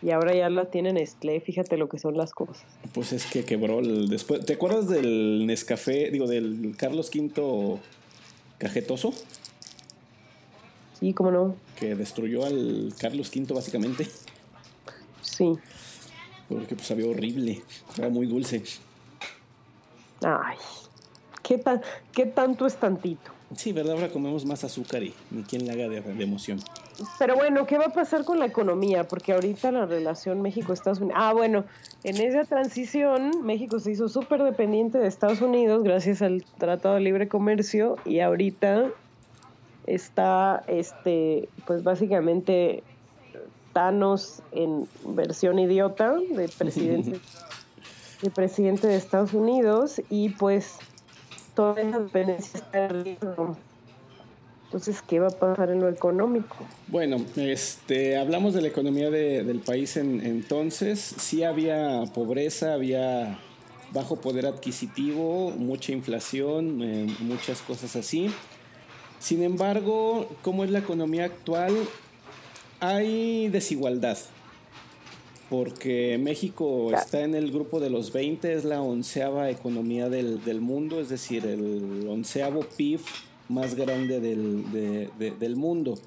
Y 0.04 0.10
ahora 0.10 0.34
ya 0.34 0.50
la 0.50 0.66
tienen 0.66 0.96
Nestlé, 0.96 1.40
fíjate 1.40 1.78
lo 1.78 1.88
que 1.88 1.98
son 1.98 2.18
las 2.18 2.32
cosas. 2.32 2.62
Pues 2.92 3.14
es 3.14 3.24
que 3.24 3.46
quebró 3.46 3.80
el 3.80 4.08
después. 4.08 4.44
¿Te 4.44 4.52
acuerdas 4.52 4.86
del 4.86 5.46
Nescafé, 5.46 6.10
digo, 6.10 6.26
del 6.26 6.74
Carlos 6.76 7.10
V 7.14 7.80
cajetoso? 8.58 9.14
Sí, 11.00 11.14
cómo 11.14 11.30
no. 11.30 11.56
Que 11.76 11.94
destruyó 11.94 12.44
al 12.44 12.92
Carlos 12.98 13.32
V 13.34 13.54
básicamente. 13.54 14.06
Sí. 15.22 15.54
Porque 16.50 16.74
pues 16.74 16.86
sabía 16.86 17.06
horrible. 17.06 17.62
Era 17.96 18.10
muy 18.10 18.26
dulce. 18.26 18.62
Ay, 20.20 20.58
¿qué, 21.42 21.56
tan, 21.56 21.80
¿qué 22.12 22.26
tanto 22.26 22.66
es 22.66 22.76
tantito? 22.76 23.30
Sí, 23.56 23.72
¿verdad? 23.72 23.94
Ahora 23.94 24.10
comemos 24.10 24.44
más 24.44 24.64
azúcar 24.64 25.02
y 25.02 25.14
ni 25.30 25.44
quien 25.44 25.64
le 25.64 25.72
haga 25.72 25.88
de, 25.88 26.02
de 26.02 26.24
emoción. 26.24 26.60
Pero 27.18 27.34
bueno, 27.36 27.66
¿qué 27.66 27.78
va 27.78 27.86
a 27.86 27.92
pasar 27.92 28.24
con 28.24 28.38
la 28.38 28.46
economía? 28.46 29.04
Porque 29.04 29.32
ahorita 29.32 29.72
la 29.72 29.86
relación 29.86 30.42
México-Estados 30.42 31.00
Unidos... 31.00 31.18
Ah, 31.20 31.32
bueno, 31.32 31.64
en 32.04 32.16
esa 32.16 32.44
transición 32.44 33.30
México 33.42 33.78
se 33.78 33.92
hizo 33.92 34.08
súper 34.08 34.42
dependiente 34.42 34.98
de 34.98 35.06
Estados 35.06 35.40
Unidos 35.40 35.82
gracias 35.82 36.22
al 36.22 36.44
Tratado 36.58 36.94
de 36.94 37.00
Libre 37.00 37.28
Comercio 37.28 37.96
y 38.04 38.20
ahorita 38.20 38.90
está, 39.86 40.64
este, 40.66 41.48
pues 41.66 41.82
básicamente 41.82 42.82
Thanos 43.72 44.42
en 44.52 44.86
versión 45.04 45.58
idiota 45.58 46.14
de 46.14 46.48
presidente, 46.48 47.20
de 48.22 48.30
presidente 48.30 48.86
de 48.86 48.96
Estados 48.96 49.34
Unidos 49.34 50.00
y 50.10 50.30
pues 50.30 50.78
toda 51.54 51.80
esa 51.80 51.98
dependencia 51.98 52.58
está 52.58 52.86
en 52.86 53.04
riesgo. 53.04 53.56
Entonces, 54.74 55.02
¿qué 55.06 55.20
va 55.20 55.28
a 55.28 55.30
pasar 55.30 55.70
en 55.70 55.78
lo 55.78 55.88
económico? 55.88 56.56
Bueno, 56.88 57.18
este, 57.36 58.16
hablamos 58.16 58.54
de 58.54 58.62
la 58.62 58.66
economía 58.66 59.08
de- 59.08 59.44
del 59.44 59.60
país 59.60 59.96
en, 59.96 60.20
entonces. 60.26 60.98
Sí 61.16 61.44
había 61.44 62.02
pobreza, 62.12 62.74
había 62.74 63.38
bajo 63.92 64.16
poder 64.20 64.46
adquisitivo, 64.46 65.52
mucha 65.52 65.92
inflación, 65.92 66.82
eh, 66.82 67.06
muchas 67.20 67.62
cosas 67.62 67.94
así. 67.94 68.32
Sin 69.20 69.44
embargo, 69.44 70.28
¿cómo 70.42 70.64
es 70.64 70.70
la 70.70 70.80
economía 70.80 71.26
actual? 71.26 71.72
hay 72.80 73.48
desigualdad. 73.48 74.18
Porque 75.48 76.18
México 76.20 76.88
Claro. 76.88 77.02
está 77.04 77.20
en 77.22 77.34
el 77.36 77.50
grupo 77.52 77.78
de 77.80 77.88
los 77.90 78.12
20, 78.12 78.52
es 78.52 78.64
la 78.64 78.82
onceava 78.82 79.48
economía 79.50 80.08
del, 80.10 80.42
del 80.44 80.60
mundo, 80.60 81.00
es 81.00 81.08
decir, 81.08 81.46
el 81.46 82.06
onceavo 82.08 82.60
PIB 82.76 83.00
más 83.48 83.74
grande 83.74 84.20
del, 84.20 84.70
de- 84.72 85.10
de- 85.18 85.30
del 85.32 85.56
mundo. 85.56 85.98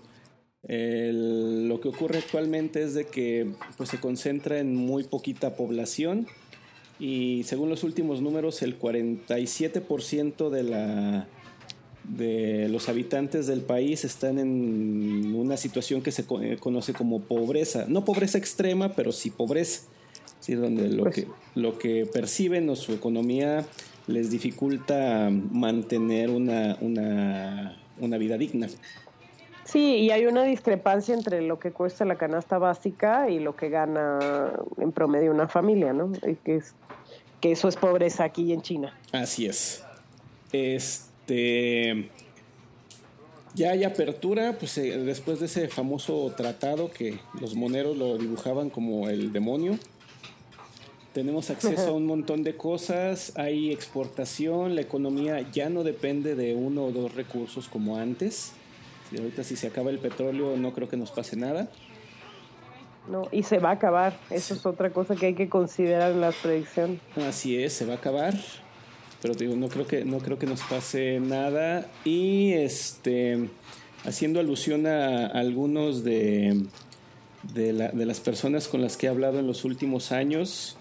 El- 0.63 1.67
lo 1.69 1.79
que 1.79 1.89
ocurre 1.89 2.17
actualmente 2.19 2.83
es 2.83 2.93
de 2.93 3.05
que 3.05 3.47
pues, 3.77 3.89
se 3.89 3.99
concentra 3.99 4.59
en 4.59 4.75
muy 4.75 5.03
poquita 5.03 5.55
población 5.55 6.27
y 6.99 7.43
según 7.45 7.69
los 7.69 7.83
últimos 7.83 8.21
números 8.21 8.61
el 8.63 8.77
47% 8.79 10.49
de 10.49 10.63
la 10.63 11.27
de 12.03 12.69
los 12.69 12.87
habitantes 12.87 13.47
del 13.47 13.59
país 13.61 14.05
están 14.05 14.39
en 14.39 15.35
una 15.35 15.57
situación 15.57 16.01
que 16.01 16.11
se 16.13 16.23
eh, 16.41 16.55
conoce 16.57 16.93
como 16.93 17.19
pobreza, 17.19 17.85
no 17.89 18.05
pobreza 18.05 18.37
extrema, 18.37 18.93
pero 18.95 19.11
sí 19.11 19.29
pobreza, 19.29 19.81
¿sí? 20.39 20.55
donde 20.55 20.87
lo 20.87 21.03
Pues- 21.03 21.15
que 21.15 21.27
lo 21.55 21.77
que 21.77 22.05
perciben 22.05 22.69
o 22.69 22.77
su 22.77 22.93
economía 22.93 23.65
les 24.07 24.31
dificulta 24.31 25.29
mantener 25.29 26.29
una, 26.29 26.77
una, 26.81 27.77
una 27.99 28.17
vida 28.17 28.37
digna. 28.37 28.67
Sí, 29.65 29.97
y 29.97 30.11
hay 30.11 30.25
una 30.25 30.43
discrepancia 30.43 31.13
entre 31.13 31.41
lo 31.41 31.59
que 31.59 31.71
cuesta 31.71 32.05
la 32.05 32.15
canasta 32.15 32.57
básica 32.57 33.29
y 33.29 33.39
lo 33.39 33.57
que 33.57 33.67
gana 33.69 34.53
en 34.77 34.93
promedio 34.93 35.29
una 35.31 35.49
familia, 35.49 35.91
¿no? 35.91 36.09
Y 36.25 36.35
que, 36.35 36.55
es, 36.55 36.73
que 37.41 37.51
eso 37.51 37.67
es 37.67 37.75
pobreza 37.75 38.23
aquí 38.23 38.53
en 38.53 38.61
China. 38.61 38.97
Así 39.11 39.45
es. 39.45 39.83
Este. 40.53 42.09
Ya 43.55 43.71
hay 43.71 43.83
apertura, 43.83 44.55
pues 44.57 44.77
eh, 44.77 44.97
después 44.99 45.39
de 45.39 45.47
ese 45.47 45.67
famoso 45.67 46.31
tratado 46.37 46.91
que 46.91 47.19
los 47.41 47.55
moneros 47.55 47.97
lo 47.97 48.17
dibujaban 48.17 48.69
como 48.69 49.09
el 49.09 49.33
demonio. 49.33 49.77
Tenemos 51.17 51.49
acceso 51.49 51.87
a 51.87 51.93
un 51.93 52.05
montón 52.05 52.43
de 52.43 52.55
cosas, 52.55 53.33
hay 53.37 53.71
exportación, 53.71 54.75
la 54.75 54.81
economía 54.81 55.41
ya 55.51 55.67
no 55.67 55.83
depende 55.83 56.35
de 56.35 56.53
uno 56.53 56.83
o 56.85 56.91
dos 56.91 57.15
recursos 57.15 57.67
como 57.67 57.97
antes. 57.97 58.51
Si 59.09 59.17
ahorita 59.17 59.43
si 59.43 59.55
se 59.55 59.65
acaba 59.65 59.89
el 59.89 59.97
petróleo 59.97 60.55
no 60.57 60.73
creo 60.73 60.87
que 60.87 60.95
nos 60.95 61.09
pase 61.09 61.35
nada. 61.35 61.69
¿no? 63.09 63.29
Y 63.31 63.41
se 63.41 63.57
va 63.57 63.69
a 63.69 63.73
acabar. 63.73 64.15
Eso 64.29 64.53
es 64.53 64.63
otra 64.67 64.91
cosa 64.91 65.15
que 65.15 65.25
hay 65.25 65.33
que 65.33 65.49
considerar 65.49 66.11
en 66.11 66.21
las 66.21 66.35
predicciones. 66.35 66.99
Así 67.27 67.57
es, 67.57 67.73
se 67.73 67.87
va 67.87 67.93
a 67.93 67.97
acabar. 67.97 68.35
Pero 69.19 69.33
digo, 69.33 69.55
no 69.55 69.69
creo 69.69 69.87
que, 69.87 70.05
no 70.05 70.19
creo 70.19 70.37
que 70.37 70.45
nos 70.45 70.61
pase 70.61 71.19
nada. 71.19 71.87
Y 72.05 72.51
este 72.53 73.49
haciendo 74.05 74.39
alusión 74.39 74.85
a 74.85 75.25
algunos 75.25 76.03
de, 76.03 76.61
de, 77.55 77.73
la- 77.73 77.89
de 77.89 78.05
las 78.05 78.19
personas 78.19 78.67
con 78.67 78.83
las 78.83 78.97
que 78.97 79.07
he 79.07 79.09
hablado 79.09 79.39
en 79.39 79.47
los 79.47 79.65
últimos 79.65 80.11
años. 80.11 80.77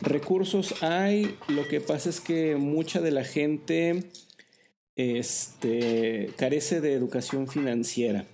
Recursos 0.00 0.82
hay, 0.82 1.36
lo 1.48 1.66
que 1.68 1.80
pasa 1.80 2.10
es 2.10 2.20
que 2.20 2.56
mucha 2.56 3.00
de 3.00 3.10
la 3.10 3.24
gente 3.24 4.04
este, 4.94 6.30
carece 6.36 6.80
de 6.80 6.92
educación 6.92 7.48
financiera. 7.48 8.24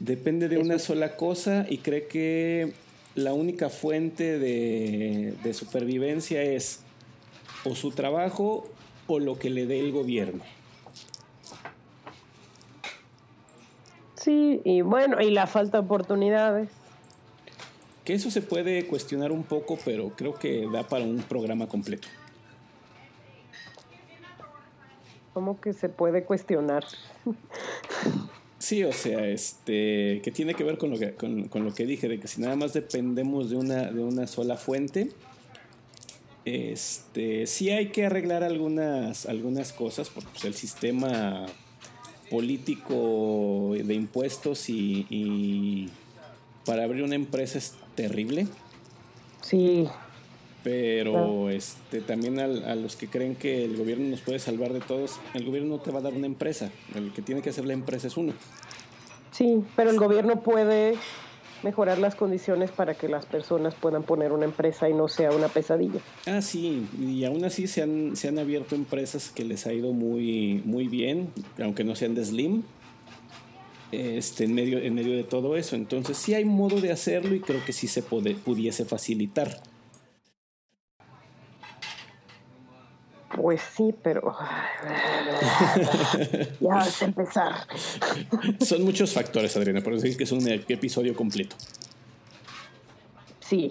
Depende 0.00 0.48
de 0.48 0.58
una 0.58 0.78
sola 0.78 1.16
cosa 1.16 1.66
y 1.68 1.78
cree 1.78 2.06
que 2.06 2.72
la 3.14 3.32
única 3.32 3.68
fuente 3.68 4.38
de, 4.38 5.34
de 5.42 5.54
supervivencia 5.54 6.42
es 6.42 6.80
o 7.64 7.74
su 7.74 7.90
trabajo 7.90 8.68
o 9.06 9.18
lo 9.18 9.38
que 9.38 9.50
le 9.50 9.66
dé 9.66 9.80
el 9.80 9.92
gobierno. 9.92 10.44
Sí, 14.14 14.60
y 14.64 14.82
bueno, 14.82 15.20
y 15.20 15.30
la 15.30 15.46
falta 15.46 15.78
de 15.78 15.84
oportunidades. 15.84 16.77
Que 18.08 18.14
eso 18.14 18.30
se 18.30 18.40
puede 18.40 18.86
cuestionar 18.86 19.32
un 19.32 19.42
poco, 19.42 19.78
pero 19.84 20.08
creo 20.16 20.32
que 20.32 20.66
da 20.72 20.88
para 20.88 21.04
un 21.04 21.18
programa 21.18 21.68
completo. 21.68 22.08
¿Cómo 25.34 25.60
que 25.60 25.74
se 25.74 25.90
puede 25.90 26.24
cuestionar? 26.24 26.86
Sí, 28.58 28.82
o 28.82 28.94
sea, 28.94 29.28
este, 29.28 30.22
que 30.24 30.32
tiene 30.34 30.54
que 30.54 30.64
ver 30.64 30.78
con 30.78 30.88
lo 30.88 30.98
que, 30.98 31.16
con, 31.16 31.48
con 31.48 31.66
lo 31.66 31.74
que 31.74 31.84
dije, 31.84 32.08
de 32.08 32.18
que 32.18 32.28
si 32.28 32.40
nada 32.40 32.56
más 32.56 32.72
dependemos 32.72 33.50
de 33.50 33.56
una, 33.56 33.90
de 33.90 34.00
una 34.02 34.26
sola 34.26 34.56
fuente, 34.56 35.10
este, 36.46 37.46
sí 37.46 37.68
hay 37.68 37.88
que 37.88 38.06
arreglar 38.06 38.42
algunas, 38.42 39.26
algunas 39.26 39.74
cosas, 39.74 40.08
porque 40.08 40.30
pues, 40.32 40.44
el 40.46 40.54
sistema 40.54 41.44
político 42.30 43.74
de 43.74 43.92
impuestos 43.92 44.70
y, 44.70 45.06
y 45.10 45.90
para 46.64 46.84
abrir 46.84 47.02
una 47.02 47.14
empresa 47.14 47.58
es 47.58 47.74
terrible. 48.02 48.46
Sí, 49.40 49.88
Pero 50.62 51.50
este, 51.50 52.00
también 52.00 52.38
al- 52.38 52.64
a 52.64 52.74
los 52.76 52.94
que 52.96 53.08
creen 53.08 53.34
que 53.34 53.64
el 53.64 53.76
gobierno 53.76 54.08
nos 54.08 54.20
puede 54.20 54.38
salvar 54.38 54.72
de 54.72 54.80
todos, 54.80 55.18
el 55.34 55.44
gobierno 55.44 55.76
no 55.76 55.80
te 55.80 55.90
va 55.90 55.98
a 55.98 56.02
dar 56.02 56.12
una 56.12 56.26
empresa. 56.26 56.70
El 56.94 57.12
que 57.12 57.22
tiene 57.22 57.42
que 57.42 57.50
hacer 57.50 57.64
la 57.64 57.72
empresa 57.72 58.06
es 58.06 58.16
uno. 58.16 58.32
sí, 59.32 59.62
pero 59.76 59.90
el 59.90 59.98
gobierno 59.98 60.40
puede 60.42 60.94
mejorar 61.62 61.98
las 61.98 62.14
condiciones 62.14 62.70
para 62.70 62.94
que 62.94 63.08
las 63.08 63.26
personas 63.26 63.74
puedan 63.74 64.02
poner 64.04 64.30
una 64.32 64.44
empresa 64.44 64.88
y 64.88 64.94
no 64.94 65.08
sea 65.08 65.32
una 65.32 65.48
pesadilla. 65.48 66.00
Ah, 66.26 66.40
sí, 66.42 66.86
y 67.00 67.24
aún 67.24 67.44
así 67.44 67.66
se 67.66 67.82
han, 67.82 68.14
se 68.16 68.28
han 68.28 68.38
abierto 68.38 68.74
empresas 68.76 69.30
que 69.30 69.44
les 69.44 69.66
ha 69.66 69.72
ido 69.72 69.92
muy, 69.92 70.62
muy 70.64 70.86
bien, 70.88 71.30
aunque 71.62 71.82
no 71.84 71.94
sean 71.96 72.14
de 72.14 72.24
Slim, 72.24 72.62
este, 73.92 74.44
en, 74.44 74.54
medio, 74.54 74.78
en 74.78 74.94
medio 74.94 75.16
de 75.16 75.24
todo 75.24 75.56
eso. 75.56 75.76
Entonces 75.76 76.16
sí 76.16 76.34
hay 76.34 76.44
modo 76.44 76.80
de 76.80 76.92
hacerlo 76.92 77.34
y 77.34 77.40
creo 77.40 77.64
que 77.64 77.72
sí 77.72 77.88
se 77.88 78.02
puede, 78.02 78.34
pudiese 78.34 78.84
facilitar. 78.84 79.60
Pues 83.36 83.60
sí, 83.76 83.94
pero 84.02 84.34
ya 86.60 86.68
vas 86.74 87.02
a 87.02 87.04
empezar. 87.04 87.54
Son 88.64 88.82
muchos 88.82 89.12
factores, 89.12 89.56
Adriana, 89.56 89.80
por 89.82 89.92
es 89.94 90.16
que 90.16 90.24
es 90.24 90.32
un 90.32 90.48
episodio 90.48 91.14
completo. 91.14 91.54
Sí, 93.40 93.70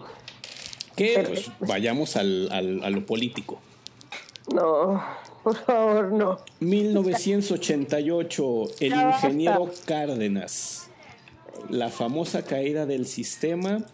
Que 0.95 1.23
pues, 1.27 1.51
vayamos 1.59 2.15
al, 2.15 2.49
al- 2.51 2.83
a 2.83 2.89
lo 2.89 3.05
político. 3.05 3.59
no, 4.53 5.03
por 5.47 5.55
favor, 5.55 6.11
no. 6.11 6.39
1988, 6.59 8.65
el 8.81 8.93
ingeniero 8.93 9.71
Cárdenas, 9.85 10.89
la 11.69 11.87
famosa 11.87 12.43
caída 12.43 12.85
del 12.85 13.07
sistema 13.07 13.85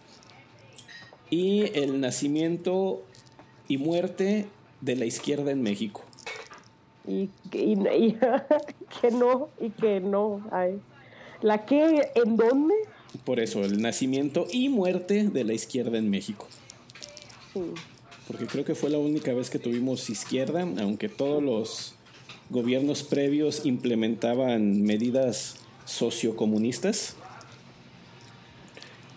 y 1.30 1.70
el 1.78 2.00
nacimiento 2.00 3.02
y 3.68 3.78
muerte 3.78 4.48
de 4.80 4.96
la 4.96 5.04
izquierda 5.04 5.52
en 5.52 5.62
México. 5.62 6.02
Y, 7.06 7.30
y, 7.52 7.78
y- 7.78 8.18
que 9.00 9.12
no, 9.12 9.48
y 9.60 9.70
que 9.70 10.00
no 10.00 10.44
hay. 10.50 10.80
¿La 11.40 11.64
que 11.66 12.10
en 12.16 12.36
dónde? 12.36 12.74
Por 13.24 13.38
eso, 13.38 13.64
el 13.64 13.80
nacimiento 13.80 14.48
y 14.50 14.70
muerte 14.70 15.28
de 15.28 15.44
la 15.44 15.52
izquierda 15.52 15.98
en 15.98 16.10
México. 16.10 16.48
Sí. 17.52 17.60
Porque 18.26 18.46
creo 18.46 18.64
que 18.64 18.74
fue 18.74 18.90
la 18.90 18.98
única 18.98 19.32
vez 19.34 19.50
que 19.50 19.58
tuvimos 19.58 20.08
izquierda, 20.08 20.66
aunque 20.80 21.08
todos 21.08 21.42
los 21.42 21.94
gobiernos 22.50 23.02
previos 23.02 23.66
implementaban 23.66 24.82
medidas 24.82 25.56
sociocomunistas. 25.84 27.16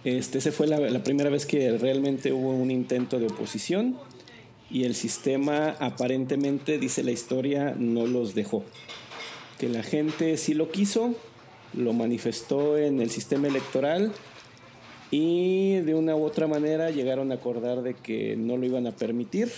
Este, 0.04 0.38
esa 0.38 0.52
fue 0.52 0.68
la, 0.68 0.80
la 0.80 1.04
primera 1.04 1.30
vez 1.30 1.46
que 1.46 1.78
realmente 1.78 2.32
hubo 2.34 2.52
un 2.52 2.72
intento 2.72 3.20
de 3.20 3.28
oposición 3.28 3.98
y 4.70 4.84
el 4.84 4.96
sistema 4.96 5.76
aparentemente, 5.80 6.78
dice 6.78 7.04
la 7.04 7.12
historia, 7.12 7.76
no 7.78 8.06
los 8.06 8.36
dejó. 8.36 8.64
Que 9.58 9.70
la 9.70 9.84
gente 9.84 10.38
sí 10.38 10.54
lo 10.54 10.70
quiso, 10.72 11.16
lo 11.74 11.94
manifestó 11.94 12.78
en 12.78 13.02
el 13.02 13.10
sistema 13.10 13.48
electoral 13.48 14.14
y 15.12 15.80
de 15.80 15.96
una 15.96 16.16
u 16.16 16.24
otra 16.24 16.48
manera 16.48 16.90
llegaron 16.90 17.32
a 17.32 17.36
acordar 17.36 17.82
de 17.82 17.94
que 17.94 18.36
no 18.36 18.58
lo 18.58 18.66
iban 18.66 18.88
a 18.88 18.92
permitir 18.92 19.50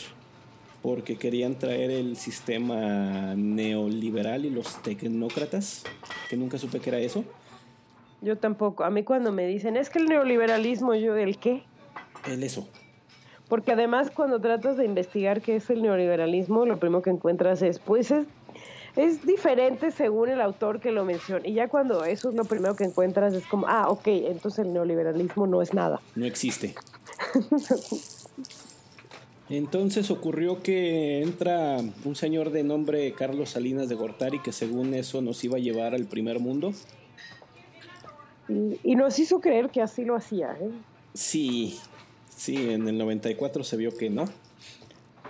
porque 0.81 1.17
querían 1.17 1.55
traer 1.55 1.91
el 1.91 2.15
sistema 2.15 3.35
neoliberal 3.35 4.45
y 4.45 4.49
los 4.49 4.81
tecnócratas, 4.81 5.83
que 6.29 6.37
nunca 6.37 6.57
supe 6.57 6.79
que 6.79 6.89
era 6.89 6.99
eso. 6.99 7.25
Yo 8.21 8.37
tampoco. 8.37 8.83
A 8.83 8.89
mí 8.89 9.03
cuando 9.03 9.31
me 9.31 9.45
dicen, 9.45 9.77
es 9.77 9.89
que 9.89 9.99
el 9.99 10.05
neoliberalismo, 10.05 10.93
yo, 10.95 11.15
¿el 11.15 11.37
qué? 11.37 11.63
El 12.25 12.43
eso. 12.43 12.67
Porque 13.47 13.71
además 13.71 14.11
cuando 14.11 14.39
tratas 14.39 14.77
de 14.77 14.85
investigar 14.85 15.41
qué 15.41 15.55
es 15.55 15.69
el 15.69 15.81
neoliberalismo, 15.81 16.65
lo 16.65 16.79
primero 16.79 17.01
que 17.01 17.09
encuentras 17.09 17.61
es, 17.61 17.79
pues 17.79 18.11
es, 18.11 18.25
es 18.95 19.25
diferente 19.25 19.91
según 19.91 20.29
el 20.29 20.41
autor 20.41 20.79
que 20.79 20.91
lo 20.91 21.05
menciona. 21.05 21.47
Y 21.47 21.53
ya 21.53 21.67
cuando 21.67 22.03
eso 22.03 22.29
es 22.29 22.35
lo 22.35 22.45
primero 22.45 22.75
que 22.75 22.83
encuentras, 22.83 23.33
es 23.33 23.45
como, 23.45 23.67
ah, 23.67 23.89
ok, 23.89 24.07
entonces 24.07 24.65
el 24.65 24.73
neoliberalismo 24.73 25.47
no 25.47 25.61
es 25.61 25.73
nada. 25.73 26.01
No 26.15 26.25
existe. 26.25 26.75
Entonces 29.49 30.11
ocurrió 30.11 30.61
que 30.61 31.23
entra 31.23 31.77
un 32.05 32.15
señor 32.15 32.51
de 32.51 32.63
nombre 32.63 33.11
Carlos 33.13 33.49
Salinas 33.49 33.89
de 33.89 33.95
Gortari 33.95 34.39
que 34.39 34.51
según 34.51 34.93
eso 34.93 35.23
nos 35.23 35.43
iba 35.43 35.57
a 35.57 35.59
llevar 35.59 35.95
al 35.95 36.05
primer 36.05 36.39
mundo. 36.39 36.71
Y, 38.47 38.79
y 38.83 38.95
nos 38.95 39.17
hizo 39.17 39.41
creer 39.41 39.71
que 39.71 39.81
así 39.81 40.05
lo 40.05 40.15
hacía, 40.15 40.55
¿eh? 40.61 40.69
Sí, 41.15 41.79
sí, 42.35 42.71
en 42.71 42.87
el 42.87 42.97
94 42.99 43.63
se 43.63 43.75
vio 43.75 43.95
que 43.97 44.11
no, 44.11 44.25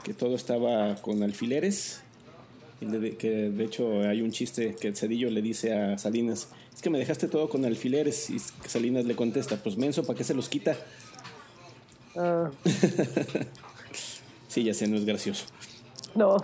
que 0.03 0.13
todo 0.13 0.35
estaba 0.35 0.95
con 0.95 1.23
alfileres. 1.23 2.03
Que 2.79 3.49
de 3.49 3.63
hecho 3.65 4.01
hay 4.07 4.21
un 4.21 4.31
chiste 4.31 4.75
que 4.79 4.95
Cedillo 4.95 5.29
le 5.29 5.41
dice 5.41 5.73
a 5.73 5.97
Salinas, 5.97 6.47
es 6.73 6.81
que 6.81 6.89
me 6.89 6.97
dejaste 6.97 7.27
todo 7.27 7.49
con 7.49 7.65
alfileres. 7.65 8.29
Y 8.29 8.39
Salinas 8.39 9.05
le 9.05 9.15
contesta, 9.15 9.57
pues 9.57 9.77
menso, 9.77 10.03
¿para 10.05 10.17
qué 10.17 10.23
se 10.23 10.33
los 10.33 10.47
quita? 10.49 10.77
Ah, 12.15 12.49
Sí, 14.47 14.63
ya 14.63 14.73
sé, 14.73 14.87
no 14.87 14.97
es 14.97 15.05
gracioso. 15.05 15.45
no. 16.15 16.37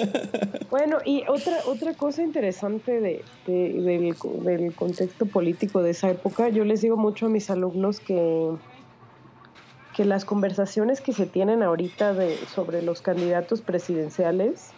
bueno, 0.70 0.98
y 1.04 1.24
otra, 1.28 1.58
otra 1.66 1.94
cosa 1.94 2.22
interesante 2.22 3.00
de, 3.00 3.24
de- 3.46 3.72
del, 3.82 4.14
del 4.44 4.74
contexto 4.74 5.26
político 5.26 5.82
de 5.82 5.90
esa 5.90 6.10
época, 6.10 6.50
yo 6.50 6.64
les 6.64 6.82
digo 6.82 6.96
mucho 6.96 7.26
a 7.26 7.28
mis 7.28 7.50
alumnos 7.50 7.98
que, 7.98 8.50
que 9.96 10.04
las 10.04 10.24
conversaciones 10.24 11.00
que 11.00 11.12
se 11.12 11.26
tienen 11.26 11.62
ahorita 11.64 12.14
de, 12.14 12.36
sobre 12.54 12.80
los 12.82 13.02
candidatos 13.02 13.60
presidenciales, 13.60 14.68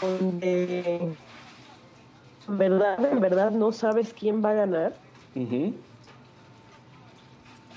donde 0.00 1.16
en 2.48 2.58
verdad, 2.58 3.12
en 3.12 3.20
verdad 3.20 3.50
no 3.50 3.72
sabes 3.72 4.14
quién 4.18 4.42
va 4.42 4.50
a 4.50 4.54
ganar. 4.54 4.94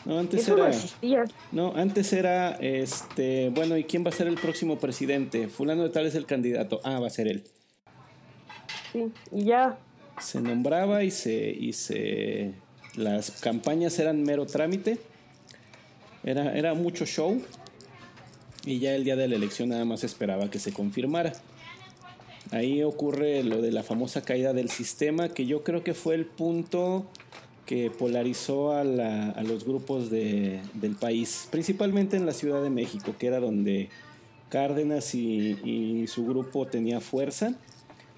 No, 0.06 0.18
antes 0.18 0.42
eso 0.42 0.56
no 0.56 0.64
era... 0.64 0.74
existía. 0.74 1.26
No, 1.52 1.74
antes 1.76 2.14
era, 2.14 2.52
este, 2.54 3.50
bueno, 3.50 3.78
¿y 3.78 3.84
quién 3.84 4.06
va 4.06 4.10
a 4.10 4.14
ser 4.14 4.28
el 4.28 4.36
próximo 4.36 4.80
presidente? 4.80 5.48
Fulano 5.50 5.84
de 5.84 5.90
tal 5.90 6.06
es 6.06 6.16
el 6.16 6.26
candidato. 6.26 6.80
Ah, 6.84 7.00
va 7.00 7.08
a 7.08 7.10
ser 7.10 7.28
él. 7.28 7.44
Sí, 8.94 9.12
y 9.32 9.46
ya 9.46 9.78
Se 10.20 10.42
nombraba 10.42 11.04
y 11.04 11.12
se, 11.12 11.50
y 11.52 11.74
se, 11.74 12.54
las 12.96 13.42
campañas 13.42 14.00
eran 14.00 14.24
mero 14.24 14.46
trámite. 14.46 15.00
Era, 16.24 16.58
era 16.58 16.74
mucho 16.74 17.06
show. 17.06 17.42
Y 18.66 18.80
ya 18.80 18.96
el 18.96 19.04
día 19.04 19.16
de 19.16 19.28
la 19.28 19.36
elección 19.36 19.70
nada 19.70 19.86
más 19.86 20.04
esperaba 20.04 20.50
que 20.50 20.60
se 20.60 20.72
confirmara. 20.72 21.34
Ahí 22.52 22.84
ocurre 22.84 23.44
lo 23.44 23.62
de 23.62 23.72
la 23.72 23.82
famosa 23.82 24.22
caída 24.22 24.52
del 24.52 24.70
sistema, 24.70 25.30
que 25.30 25.46
yo 25.46 25.64
creo 25.64 25.84
que 25.84 25.94
fue 25.94 26.16
el 26.16 26.26
punto 26.26 27.06
que 27.66 27.90
polarizó 27.90 28.74
a, 28.74 28.84
los 28.84 29.64
grupos 29.64 30.10
de- 30.10 30.60
del 30.74 30.96
país, 30.96 31.48
principalmente 31.50 32.18
en 32.18 32.26
la 32.26 32.34
Ciudad 32.34 32.62
de 32.62 32.70
México, 32.70 33.16
que 33.18 33.28
era 33.28 33.40
donde 33.40 33.88
Cárdenas 34.50 35.16
y, 35.16 36.06
su 36.08 36.26
grupo 36.26 36.68
tenía 36.68 37.00
fuerza. 37.00 37.56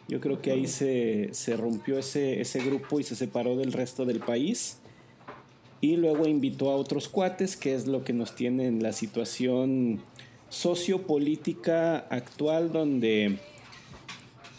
Yo 0.08 0.20
creo 0.20 0.42
que 0.42 0.52
ahí 0.52 0.66
se, 0.66 1.30
se 1.32 1.56
rompió 1.56 2.00
ese, 2.00 2.42
ese 2.42 2.60
grupo 2.60 3.00
y 3.00 3.04
se 3.04 3.16
separó 3.16 3.56
del 3.56 3.72
resto 3.72 4.06
del 4.06 4.20
país. 4.20 4.80
Y 5.80 5.98
luego 5.98 6.28
invitó 6.28 6.72
a 6.72 6.76
otros 6.76 7.08
cuates, 7.08 7.56
que 7.56 7.76
es 7.76 7.86
lo 7.86 8.04
que 8.04 8.14
nos 8.14 8.34
tiene 8.36 8.66
en 8.66 8.82
la 8.82 8.94
situación 8.94 10.02
sociopolítica 10.50 11.98
actual, 12.10 12.72
donde 12.72 13.38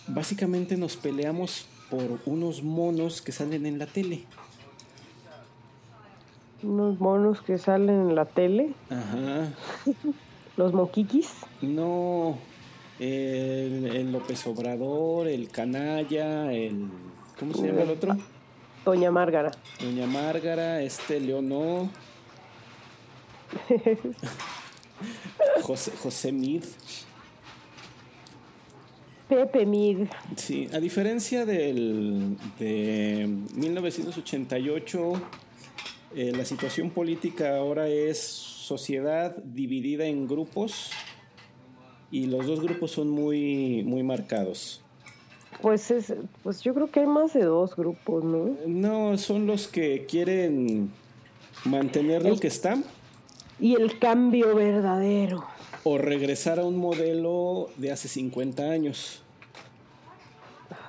básicamente 0.09 0.77
nos 0.77 0.97
peleamos 0.97 1.67
por 1.91 2.21
unos 2.27 2.63
monos 2.63 3.23
que 3.23 3.33
salen 3.33 3.67
en 3.67 3.79
la 3.79 3.87
tele. 3.87 4.25
unos 6.63 6.99
monos 6.99 7.43
que 7.43 7.59
salen 7.59 8.09
en 8.11 8.15
la 8.15 8.25
tele, 8.25 8.73
Ajá. 8.89 9.53
los 10.57 10.73
moquiquis. 10.73 11.31
No, 11.61 12.39
el, 12.99 13.85
el 13.87 14.13
López 14.13 14.47
Obrador, 14.47 15.29
el 15.29 15.49
Canalla, 15.51 16.53
el... 16.53 16.89
¿Cómo 17.39 17.53
se 17.55 17.67
llama 17.67 17.83
el 17.83 17.91
otro? 17.91 18.17
Doña 18.85 19.11
Márgara. 19.11 19.51
Doña 19.81 20.07
Márgara, 20.07 20.81
este 20.83 21.21
Leonó, 21.21 21.91
José, 25.63 25.93
José 26.03 26.33
Mid. 26.33 26.65
Pepe. 29.35 30.09
Sí, 30.37 30.69
a 30.73 30.79
diferencia 30.79 31.45
del, 31.45 32.37
de 32.59 33.27
1988, 33.55 35.13
eh, 36.17 36.33
la 36.37 36.45
situación 36.45 36.91
política 36.91 37.57
ahora 37.57 37.89
es 37.89 38.19
sociedad 38.21 39.37
dividida 39.45 40.07
en 40.07 40.29
grupos 40.29 40.91
y 42.11 42.27
los 42.27 42.47
dos 42.47 42.61
grupos 42.61 42.93
son 42.93 43.11
muy, 43.11 43.83
muy 43.85 44.03
marcados. 44.03 44.81
Pues 45.61 45.91
es, 45.91 46.13
pues 46.43 46.63
yo 46.63 46.75
creo 46.75 46.91
que 46.91 47.01
hay 47.01 47.07
más 47.07 47.33
de 47.33 47.45
dos 47.45 47.75
grupos, 47.75 48.25
¿no? 48.25 48.57
No, 48.67 49.19
son 49.19 49.47
los 49.47 49.67
que 49.69 50.05
quieren 50.07 50.91
mantener 51.65 52.25
lo 52.25 52.37
que 52.39 52.49
está 52.49 52.77
Y 53.59 53.75
el 53.75 53.99
cambio 53.99 54.55
verdadero. 54.55 55.45
o 55.83 55.99
regresar 55.99 56.59
a 56.61 56.65
un 56.65 56.77
modelo 56.77 57.71
de 57.77 57.93
hace 57.93 58.09
50 58.09 58.63
años. 58.71 59.23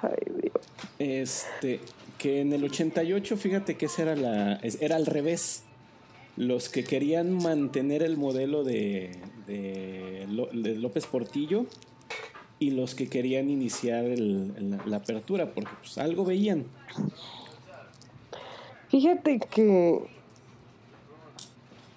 Ay, 0.10 0.41
Dios. 0.41 0.66
Este, 0.99 1.80
que 2.18 2.41
en 2.41 2.53
el 2.53 2.64
88, 2.64 3.38
fíjate 3.38 3.76
que 3.76 3.86
esa 3.88 4.03
era 4.03 4.16
la 4.16 4.60
era 4.80 4.95
al 4.95 5.06
revés. 5.06 5.64
Los 6.38 6.68
que 6.70 6.84
querían 6.84 7.32
mantener 7.38 8.03
el 8.03 8.18
modelo 8.18 8.64
de, 8.66 9.18
de, 9.47 10.26
López 10.30 11.06
Portillo 11.06 11.66
y 12.60 12.72
los 12.72 12.93
que 12.95 13.08
querían 13.08 13.49
iniciar 13.49 14.03
el- 14.06 14.53
el- 14.58 14.80
la 14.86 14.97
apertura, 14.97 15.53
porque 15.53 15.72
pues 15.82 15.97
algo 15.97 16.26
veían. 16.26 16.66
Fíjate 18.89 19.39
que 19.39 19.99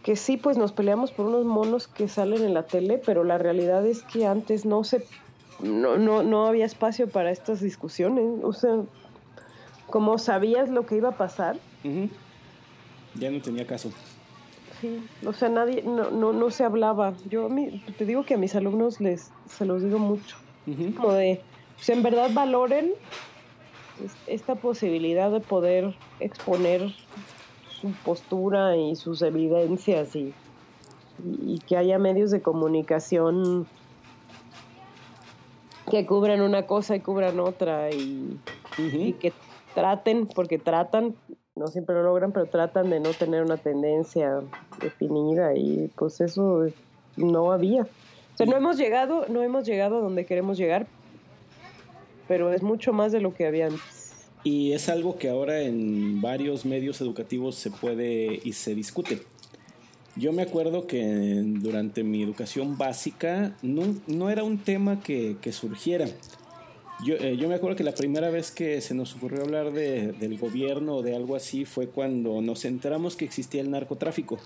que 0.02 0.16
sí, 0.16 0.38
pues 0.38 0.56
nos 0.56 0.72
peleamos 0.72 1.12
por 1.12 1.26
unos 1.26 1.44
monos 1.44 1.86
que 1.86 2.08
salen 2.08 2.42
en 2.42 2.54
la 2.54 2.62
tele, 2.66 2.96
pero 3.04 3.24
la 3.24 3.36
realidad 3.36 3.84
es 3.86 4.02
que 4.02 4.24
antes 4.26 4.64
no 4.64 4.82
se 4.82 5.04
no, 5.62 5.96
no, 5.96 6.22
no 6.22 6.46
había 6.46 6.64
espacio 6.66 7.08
para 7.08 7.30
estas 7.30 7.60
discusiones. 7.60 8.24
O 8.42 8.52
sea, 8.52 8.76
como 9.88 10.18
sabías 10.18 10.68
lo 10.68 10.86
que 10.86 10.96
iba 10.96 11.10
a 11.10 11.16
pasar. 11.16 11.58
Ya 13.14 13.30
no 13.30 13.40
tenía 13.40 13.66
caso. 13.66 13.90
Sí, 14.80 15.02
o 15.26 15.32
sea, 15.32 15.48
nadie, 15.48 15.82
no, 15.82 16.10
no, 16.10 16.32
no 16.32 16.50
se 16.50 16.62
hablaba. 16.64 17.14
Yo 17.28 17.46
a 17.46 17.48
mí- 17.48 17.82
te 17.98 18.04
digo 18.04 18.24
que 18.24 18.34
a 18.34 18.38
mis 18.38 18.54
alumnos 18.54 19.00
les, 19.00 19.30
se 19.48 19.64
los 19.64 19.82
digo 19.82 19.98
mucho. 19.98 20.36
Como 20.96 21.12
de, 21.14 21.40
pues 21.76 21.88
en 21.88 22.02
verdad 22.02 22.30
valoren 22.32 22.92
es- 24.04 24.14
esta 24.26 24.54
posibilidad 24.54 25.30
de 25.32 25.40
poder 25.40 25.94
exponer 26.20 26.94
su 27.80 27.90
postura 28.04 28.76
y 28.76 28.94
sus 28.94 29.22
evidencias 29.22 30.14
y, 30.14 30.32
y- 31.24 31.54
y 31.54 31.58
que 31.66 31.76
haya 31.76 31.98
medios 31.98 32.30
de 32.30 32.42
comunicación 32.42 33.66
que 35.90 36.06
cubran 36.06 36.40
una 36.40 36.66
cosa 36.66 36.96
y 36.96 37.00
cubran 37.00 37.40
otra 37.40 37.90
y, 37.90 38.38
que 39.20 39.32
traten, 39.74 40.26
porque 40.26 40.58
tratan, 40.58 41.14
no 41.56 41.66
siempre 41.68 41.94
lo 41.96 42.02
logran, 42.02 42.32
pero 42.32 42.46
tratan 42.46 42.90
de 42.90 43.00
no 43.00 43.10
tener 43.10 43.42
una 43.42 43.56
tendencia 43.56 44.40
definida 44.80 45.54
y 45.54 45.90
pues 45.96 46.20
eso 46.20 46.64
es- 46.64 46.74
no 47.16 47.52
había. 47.52 47.82
O 47.82 48.36
sea, 48.36 48.46
no 48.46 48.56
hemos 48.56 48.76
llegado, 48.76 49.26
no 49.28 49.42
hemos 49.42 49.66
llegado 49.66 49.98
a 49.98 50.00
donde 50.00 50.24
queremos 50.24 50.56
llegar, 50.58 50.86
pero 52.28 52.52
es 52.52 52.62
mucho 52.62 52.92
más 52.92 53.10
de 53.12 53.20
lo 53.20 53.34
que 53.34 53.46
había 53.46 53.66
antes. 53.66 54.28
Y 54.44 54.72
es 54.72 54.88
algo 54.88 55.18
que 55.18 55.28
ahora 55.28 55.60
en 55.62 56.20
varios 56.20 56.64
medios 56.64 57.00
educativos 57.00 57.56
se 57.56 57.70
puede 57.70 58.40
y 58.44 58.52
se 58.52 58.74
discute. 58.74 59.20
Yo 60.18 60.32
me 60.32 60.42
acuerdo 60.42 60.86
que 60.86 61.42
durante 61.44 62.02
mi 62.02 62.22
educación 62.22 62.76
básica 62.76 63.52
no, 63.62 63.94
no 64.06 64.30
era 64.30 64.42
un 64.42 64.58
tema 64.58 65.00
que, 65.02 65.36
que 65.40 65.52
surgiera. 65.52 66.06
Yo, 67.04 67.14
eh, 67.14 67.36
yo 67.36 67.48
me 67.48 67.54
acuerdo 67.54 67.76
que 67.76 67.84
la 67.84 67.92
primera 67.94 68.28
vez 68.28 68.50
que 68.50 68.80
se 68.80 68.94
nos 68.94 69.14
ocurrió 69.14 69.42
hablar 69.42 69.72
de- 69.72 70.12
del 70.12 70.36
gobierno 70.36 70.96
o 70.96 71.02
de 71.02 71.14
algo 71.14 71.36
así 71.36 71.64
fue 71.64 71.86
cuando 71.86 72.40
nos 72.42 72.64
enteramos 72.64 73.14
que 73.14 73.24
existía 73.24 73.60
el 73.60 73.70
narcotráfico. 73.70 74.38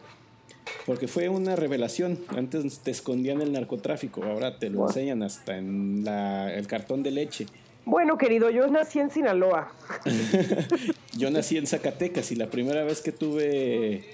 Porque 0.84 1.08
fue 1.08 1.28
una 1.30 1.56
revelación. 1.56 2.18
Antes 2.28 2.80
te 2.80 2.90
escondían 2.90 3.40
el 3.40 3.52
narcotráfico, 3.52 4.22
ahora 4.24 4.58
te 4.58 4.68
lo 4.68 4.86
enseñan 4.88 5.22
hasta 5.22 5.56
en 5.56 6.04
la- 6.04 6.52
el 6.54 6.66
cartón 6.66 7.02
de 7.02 7.12
leche. 7.12 7.46
Bueno, 7.86 8.18
querido, 8.18 8.50
yo 8.50 8.66
nací 8.68 8.98
en 8.98 9.10
Sinaloa. 9.10 9.72
Yo 11.16 11.30
nací 11.30 11.56
en 11.58 11.66
Zacatecas 11.66 12.32
y 12.32 12.36
la 12.36 12.46
primera 12.50 12.84
vez 12.84 13.02
que 13.02 13.12
tuve 13.12 14.04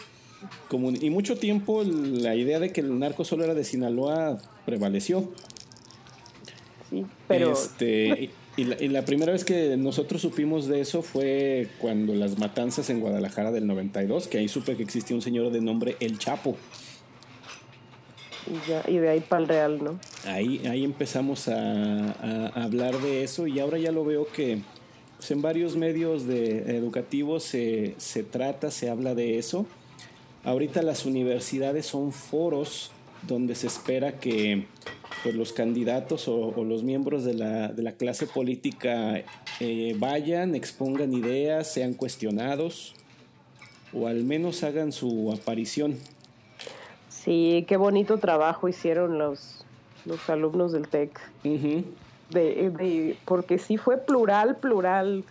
comun- 0.69 0.99
y 1.03 1.11
mucho 1.11 1.37
tiempo 1.37 1.83
la 1.85 2.35
idea 2.35 2.59
de 2.61 2.73
que 2.73 2.81
el 2.81 2.99
narco 2.99 3.25
solo 3.25 3.45
era 3.45 3.55
de 3.55 3.65
Sinaloa 3.65 4.39
prevaleció. 4.67 5.31
Sí, 6.91 7.05
pero 7.27 7.53
Este, 7.53 8.09
y, 8.25 8.31
y 8.57 8.65
la, 8.65 8.83
y 8.83 8.89
la 8.89 9.05
primera 9.05 9.33
vez 9.33 9.45
que 9.45 9.77
nosotros 9.77 10.23
supimos 10.23 10.67
de 10.69 10.81
eso 10.81 11.03
fue 11.03 11.69
cuando 11.81 12.15
las 12.15 12.39
matanzas 12.39 12.89
en 12.91 13.01
Guadalajara 13.01 13.53
del 13.53 13.67
92, 13.67 14.27
que 14.29 14.39
ahí 14.39 14.49
supe 14.49 14.77
que 14.77 14.83
existía 14.85 15.15
un 15.15 15.23
señor 15.23 15.51
de 15.53 15.61
nombre 15.61 15.97
El 16.01 16.19
Chapo. 16.19 16.57
y, 18.47 18.71
ya, 18.71 18.83
y 18.89 18.97
de 18.99 19.11
ahí 19.11 19.21
para 19.21 19.43
el 19.43 19.49
real, 19.49 19.85
¿no? 19.85 19.99
Ahí, 20.25 20.67
ahí 20.67 20.83
empezamos 20.85 21.49
a, 21.49 21.59
a- 22.13 22.53
a 22.55 22.65
hablar 22.65 22.99
de 23.03 23.23
eso 23.23 23.47
y 23.47 23.59
ahora 23.61 23.77
ya 23.79 23.93
lo 23.93 24.05
veo 24.05 24.27
que 24.27 24.61
pues, 25.19 25.31
en 25.31 25.43
varios 25.43 25.77
medios 25.77 26.27
de, 26.27 26.77
educativos 26.77 27.43
se, 27.45 27.95
se 27.99 28.23
trata, 28.23 28.71
se 28.71 28.89
habla 28.89 29.15
de 29.15 29.39
eso. 29.39 29.67
Ahorita 30.49 30.81
las 30.81 31.05
universidades 31.05 31.85
son 31.85 32.11
foros 32.11 32.91
donde 33.21 33.55
se 33.55 33.67
espera 33.67 34.13
que 34.13 34.67
pues, 35.23 35.35
los 35.35 35.53
candidatos 35.53 36.27
o, 36.27 36.65
los 36.65 36.83
miembros 36.83 37.23
de 37.23 37.35
la, 37.35 37.69
de 37.69 37.83
la 37.83 37.93
clase 37.93 38.27
política 38.27 39.23
eh, 39.61 39.95
vayan, 39.99 40.55
expongan 40.55 41.13
ideas, 41.13 41.71
sean 41.71 41.93
cuestionados 41.93 42.95
o 43.93 44.07
al 44.07 44.25
menos 44.25 44.63
hagan 44.63 44.91
su 44.91 45.31
aparición. 45.39 45.99
Sí, 47.11 47.67
qué 47.69 47.77
bonito 47.77 48.17
trabajo 48.17 48.71
hicieron 48.71 49.19
los, 49.19 49.67
los 50.07 50.31
alumnos 50.31 50.73
del 50.73 50.89
TEC. 50.89 51.21
de, 52.31 53.19
porque 53.27 53.59
sí 53.59 53.77
fue 53.77 53.99
plural, 53.99 54.57
plural. 54.57 55.25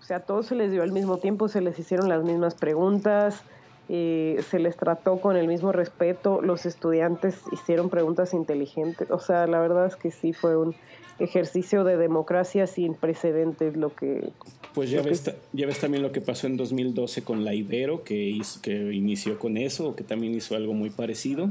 O 0.00 0.04
sea, 0.06 0.16
a 0.16 0.20
todos 0.20 0.46
se 0.46 0.54
les 0.54 0.72
dio 0.72 0.82
al 0.82 0.92
mismo 0.92 1.18
tiempo, 1.18 1.48
se 1.48 1.60
les 1.60 1.78
hicieron 1.78 2.08
las 2.08 2.24
mismas 2.24 2.54
preguntas, 2.54 3.44
eh, 3.88 4.42
se 4.48 4.58
les 4.58 4.76
trató 4.76 5.18
con 5.18 5.36
el 5.36 5.46
mismo 5.46 5.70
respeto, 5.72 6.40
los 6.40 6.64
estudiantes 6.64 7.40
hicieron 7.52 7.90
preguntas 7.90 8.32
inteligentes, 8.32 9.10
o 9.10 9.18
sea, 9.18 9.46
la 9.46 9.60
verdad 9.60 9.86
es 9.86 9.96
que 9.96 10.10
sí 10.10 10.32
fue 10.32 10.56
un 10.56 10.74
ejercicio 11.18 11.84
de 11.84 11.96
democracia 11.96 12.66
sin 12.66 12.94
precedentes 12.94 13.76
lo 13.76 13.94
que... 13.94 14.30
Pues 14.74 14.90
ya, 14.90 15.02
ves, 15.02 15.30
ya 15.52 15.66
ves 15.66 15.78
también 15.78 16.02
lo 16.02 16.12
que 16.12 16.20
pasó 16.20 16.46
en 16.46 16.56
2012 16.56 17.22
con 17.22 17.44
la 17.44 17.54
Ibero, 17.54 18.02
que, 18.02 18.14
hizo, 18.14 18.60
que 18.60 18.72
inició 18.72 19.38
con 19.38 19.56
eso, 19.56 19.94
que 19.94 20.02
también 20.02 20.34
hizo 20.34 20.56
algo 20.56 20.72
muy 20.72 20.90
parecido. 20.90 21.50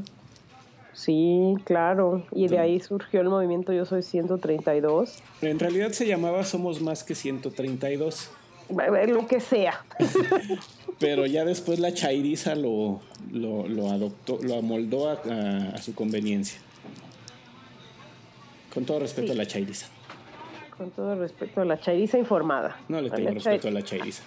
Sí, 0.94 1.56
claro, 1.64 2.24
y 2.32 2.48
de 2.48 2.60
ahí 2.60 2.80
surgió 2.80 3.22
el 3.22 3.30
movimiento 3.30 3.74
Yo 3.74 3.86
Soy 3.86 4.04
132. 4.04 5.24
En 5.42 5.60
realidad 5.60 5.92
se 5.92 6.06
llamaba 6.06 6.44
Somos 6.44 6.82
Más 6.82 7.04
que 7.04 7.16
132 7.16 8.32
lo 9.08 9.28
que 9.28 9.40
sea. 9.40 9.84
Pero 11.04 11.26
ya 11.26 11.44
después 11.44 11.80
la 11.80 11.94
chairiza 11.94 12.56
lo, 12.56 13.02
lo, 13.34 13.90
adoptó, 13.90 14.40
lo 14.42 14.60
amoldó 14.60 15.10
a, 15.10 15.78
su 15.82 15.94
conveniencia. 15.94 16.62
Con 18.74 18.86
todo 18.86 19.00
respeto 19.00 19.34
a 19.34 19.36
la 19.36 19.46
chairiza. 19.46 19.88
Con 20.78 20.92
todo 20.92 21.16
respeto 21.16 21.60
a 21.60 21.66
la 21.66 21.78
chairiza 21.78 22.18
informada. 22.18 22.78
No 22.88 23.02
le 23.02 23.10
tengo 23.10 23.32
respeto 23.32 23.68
a 23.68 23.72
la 23.72 23.84
chairiza. 23.84 24.24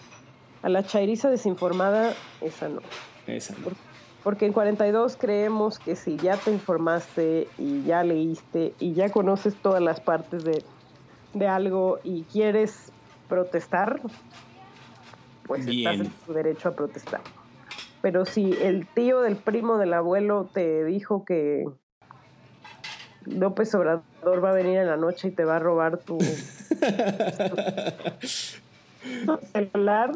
A 0.62 0.68
la 0.68 0.82
chairiza 0.84 1.30
desinformada, 1.30 2.14
esa 2.42 2.68
no. 2.68 2.82
Esa 3.26 3.54
no. 3.54 3.70
porque 4.22 4.44
en 4.44 4.52
42 4.52 5.16
creemos 5.16 5.78
que 5.78 5.96
si 5.96 6.18
ya 6.18 6.36
te 6.36 6.50
informaste 6.50 7.48
y 7.56 7.84
ya 7.84 8.04
leíste 8.04 8.74
y 8.78 8.92
ya 8.92 9.08
conoces 9.08 9.54
todas 9.54 9.82
las 9.82 10.00
partes 10.00 10.44
de, 10.44 10.62
de 11.32 11.48
algo 11.48 12.00
y 12.04 12.24
quieres 12.24 12.92
protestar, 13.30 14.02
pues 15.46 15.66
estás 15.66 16.00
en 16.00 16.10
tu 16.10 16.32
derecho 16.32 16.68
a 16.68 16.72
protestar. 16.72 17.20
Pero 18.02 18.24
si 18.24 18.52
el 18.52 18.86
tío 18.86 19.20
del 19.20 19.36
primo 19.36 19.78
del 19.78 19.92
abuelo 19.92 20.48
te 20.52 20.84
dijo 20.84 21.24
que 21.24 21.64
López 23.24 23.74
Obrador 23.74 24.44
va 24.44 24.50
a 24.50 24.54
venir 24.54 24.78
en 24.78 24.86
la 24.86 24.96
noche 24.96 25.28
y 25.28 25.30
te 25.32 25.44
va 25.44 25.56
a 25.56 25.58
robar 25.58 25.98
tu, 25.98 26.18
celular, 29.52 30.12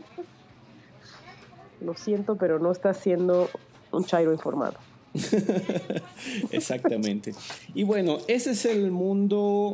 lo 1.81 1.95
siento, 1.95 2.37
pero 2.37 2.59
no 2.59 2.71
estás 2.71 2.99
siendo 2.99 3.49
un 3.91 4.05
chairo 4.05 4.33
informado. 4.33 4.75
Exactamente. 6.53 7.35
Y 7.75 7.83
bueno, 7.83 8.19
ese 8.29 8.53
es 8.53 8.65
el 8.65 8.91
mundo 8.91 9.73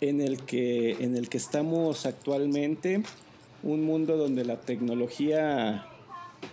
en 0.00 0.20
el 0.20 0.42
que, 0.42 0.92
en 1.00 1.16
el 1.16 1.28
que 1.28 1.38
estamos 1.38 2.06
actualmente, 2.06 3.02
un 3.62 3.84
mundo 3.84 4.16
donde 4.16 4.44
la 4.44 4.60
tecnología 4.60 5.86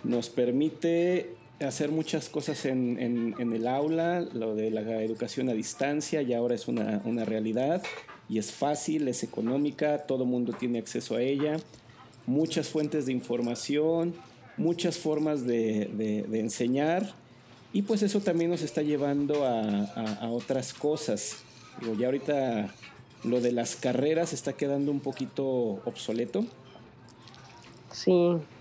nos 0.04 0.28
permite 0.28 1.34
hacer 1.60 1.90
muchas 1.90 2.28
cosas 2.28 2.64
en, 2.66 3.34
el 3.38 3.66
aula, 3.66 4.20
lo 4.20 4.54
de 4.54 4.70
la 4.70 5.02
educación 5.02 5.48
a 5.48 5.54
distancia 5.54 6.22
ya 6.22 6.38
ahora 6.38 6.54
es 6.54 6.68
una, 6.68 7.24
realidad 7.24 7.82
y 8.28 8.38
es 8.38 8.52
fácil, 8.52 9.08
es 9.08 9.22
económica, 9.22 10.06
todo 10.06 10.24
mundo 10.24 10.52
tiene 10.52 10.78
acceso 10.78 11.16
a 11.16 11.22
ella, 11.22 11.56
muchas 12.26 12.68
fuentes 12.68 13.06
de 13.06 13.12
información, 13.12 14.14
muchas 14.56 14.98
formas 14.98 15.46
de, 15.46 16.26
enseñar 16.32 17.14
y 17.72 17.82
pues 17.82 18.02
eso 18.02 18.20
también 18.20 18.50
nos 18.50 18.62
está 18.62 18.82
llevando 18.82 19.44
a 19.44 20.28
otras 20.30 20.72
cosas. 20.72 21.44
Digo, 21.80 21.94
ya 21.94 22.06
ahorita 22.06 22.74
lo 23.24 23.40
de 23.40 23.52
las 23.52 23.76
carreras 23.76 24.32
está 24.32 24.52
quedando 24.52 24.90
un 24.90 25.00
poquito 25.00 25.44
obsoleto. 25.84 26.44
Sí. 28.04 28.12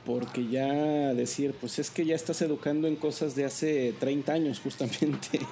Porque 0.05 0.47
ya 0.47 1.13
decir, 1.13 1.53
pues 1.59 1.77
es 1.79 1.91
que 1.91 2.05
ya 2.05 2.15
estás 2.15 2.41
educando 2.41 2.87
en 2.87 2.95
cosas 2.95 3.35
de 3.35 3.45
hace 3.45 3.93
30 3.99 4.33
años 4.33 4.59
justamente. 4.59 5.39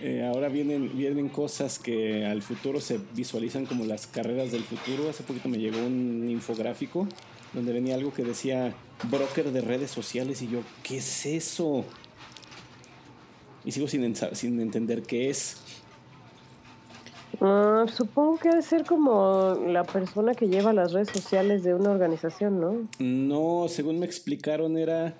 Eh, 0.00 0.24
ahora 0.24 0.48
vienen, 0.48 0.96
vienen 0.96 1.28
cosas 1.28 1.80
que 1.80 2.24
al 2.24 2.40
futuro 2.40 2.80
se 2.80 3.00
visualizan 3.16 3.66
como 3.66 3.84
las 3.84 4.06
carreras 4.06 4.52
del 4.52 4.62
futuro. 4.62 5.10
Hace 5.10 5.24
poquito 5.24 5.48
me 5.48 5.58
llegó 5.58 5.84
un 5.84 6.28
infográfico 6.30 7.08
donde 7.52 7.72
venía 7.72 7.96
algo 7.96 8.14
que 8.14 8.22
decía 8.22 8.76
broker 9.10 9.50
de 9.50 9.60
redes 9.60 9.90
sociales 9.90 10.40
y 10.42 10.46
yo, 10.46 10.60
¿qué 10.84 10.98
es 10.98 11.26
eso? 11.26 11.84
Y 13.64 13.72
sigo 13.72 13.88
sin, 13.88 14.14
sin 14.14 14.60
entender 14.60 15.02
qué 15.02 15.30
es. 15.30 15.56
Ah, 17.40 17.86
supongo 17.92 18.38
que 18.38 18.48
debe 18.48 18.62
ser 18.62 18.84
como 18.84 19.56
la 19.66 19.84
persona 19.84 20.34
que 20.34 20.48
lleva 20.48 20.72
las 20.72 20.92
redes 20.92 21.08
sociales 21.08 21.62
de 21.62 21.74
una 21.74 21.90
organización, 21.90 22.60
¿no? 22.60 22.88
No, 22.98 23.68
según 23.68 24.00
me 24.00 24.06
explicaron 24.06 24.76
era 24.76 25.14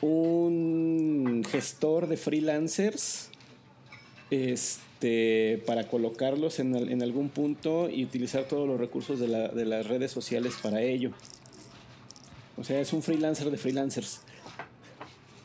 un 0.00 1.44
gestor 1.50 2.06
de 2.06 2.16
freelancers 2.16 3.30
este, 4.30 5.62
para 5.66 5.88
colocarlos 5.88 6.60
en, 6.60 6.76
en 6.76 7.02
algún 7.02 7.30
punto 7.30 7.90
y 7.90 8.04
utilizar 8.04 8.44
todos 8.44 8.68
los 8.68 8.78
recursos 8.78 9.18
de, 9.18 9.28
la, 9.28 9.48
de 9.48 9.64
las 9.64 9.88
redes 9.88 10.12
sociales 10.12 10.54
para 10.62 10.82
ello. 10.82 11.10
O 12.56 12.64
sea, 12.64 12.80
es 12.80 12.92
un 12.92 13.02
freelancer 13.02 13.50
de 13.50 13.56
freelancers. 13.56 14.20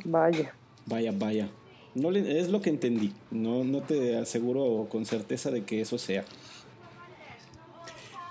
Vaya. 0.04 0.54
Vaya, 0.86 1.12
vaya. 1.12 1.50
No 1.96 2.12
es 2.12 2.50
lo 2.50 2.62
que 2.62 2.70
entendí. 2.70 3.14
No, 3.32 3.64
no 3.64 3.82
te 3.82 4.18
aseguro 4.18 4.88
con 4.90 5.06
certeza 5.06 5.50
de 5.50 5.64
que 5.64 5.80
eso 5.80 5.98
sea. 5.98 6.26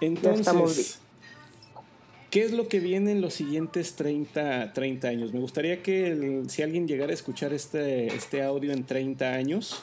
Entonces, 0.02 0.98
¿qué 2.30 2.42
es 2.44 2.52
lo 2.52 2.68
que 2.68 2.78
viene 2.78 3.12
en 3.12 3.22
los 3.22 3.32
siguientes 3.32 3.94
30, 3.94 4.74
30 4.74 5.08
años? 5.08 5.32
Me 5.32 5.40
gustaría 5.40 5.82
que 5.82 6.42
si 6.48 6.62
alguien 6.62 6.86
llegara 6.86 7.10
a 7.10 7.14
escuchar 7.14 7.54
este, 7.54 8.14
este 8.14 8.42
audio 8.42 8.70
en 8.70 8.84
30 8.84 9.32
años, 9.32 9.80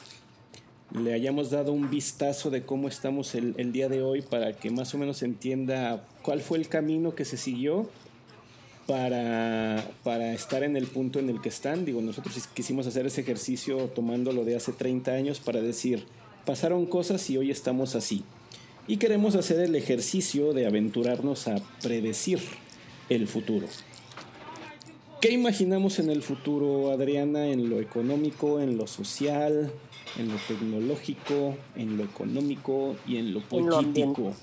le 0.96 1.12
hayamos 1.12 1.50
dado 1.50 1.72
un 1.72 1.90
vistazo 1.90 2.50
de 2.50 2.62
cómo 2.62 2.86
estamos 2.86 3.34
el, 3.34 3.54
el 3.56 3.72
día 3.72 3.88
de 3.88 4.02
hoy 4.02 4.22
para 4.22 4.52
que 4.52 4.70
más 4.70 4.94
o 4.94 4.98
menos 4.98 5.24
entienda 5.24 6.06
cuál 6.22 6.40
fue 6.40 6.58
el 6.58 6.68
camino 6.68 7.16
que 7.16 7.24
se 7.24 7.36
siguió 7.36 7.88
para, 8.86 9.84
para 10.02 10.32
estar 10.32 10.62
en 10.62 10.76
el 10.76 10.86
punto 10.86 11.18
en 11.18 11.28
el 11.28 11.40
que 11.40 11.48
están. 11.48 11.84
Digo, 11.84 12.00
nosotros 12.00 12.46
quisimos 12.54 12.86
hacer 12.86 13.06
ese 13.06 13.20
ejercicio 13.20 13.88
tomándolo 13.88 14.44
de 14.44 14.56
hace 14.56 14.72
30 14.72 15.12
años 15.12 15.40
para 15.40 15.60
decir, 15.60 16.04
pasaron 16.44 16.86
cosas 16.86 17.28
y 17.30 17.38
hoy 17.38 17.50
estamos 17.50 17.94
así. 17.94 18.24
Y 18.86 18.96
queremos 18.96 19.36
hacer 19.36 19.60
el 19.60 19.76
ejercicio 19.76 20.52
de 20.52 20.66
aventurarnos 20.66 21.48
a 21.48 21.56
predecir 21.82 22.40
el 23.08 23.28
futuro. 23.28 23.66
¿Qué 25.20 25.30
imaginamos 25.30 26.00
en 26.00 26.10
el 26.10 26.22
futuro, 26.22 26.90
Adriana, 26.90 27.46
en 27.46 27.70
lo 27.70 27.80
económico, 27.80 28.60
en 28.60 28.76
lo 28.76 28.88
social, 28.88 29.70
en 30.18 30.28
lo 30.28 30.34
tecnológico, 30.48 31.56
en 31.76 31.96
lo 31.96 32.02
económico 32.02 32.96
y 33.06 33.18
en 33.18 33.32
lo 33.32 33.40
político? 33.40 34.34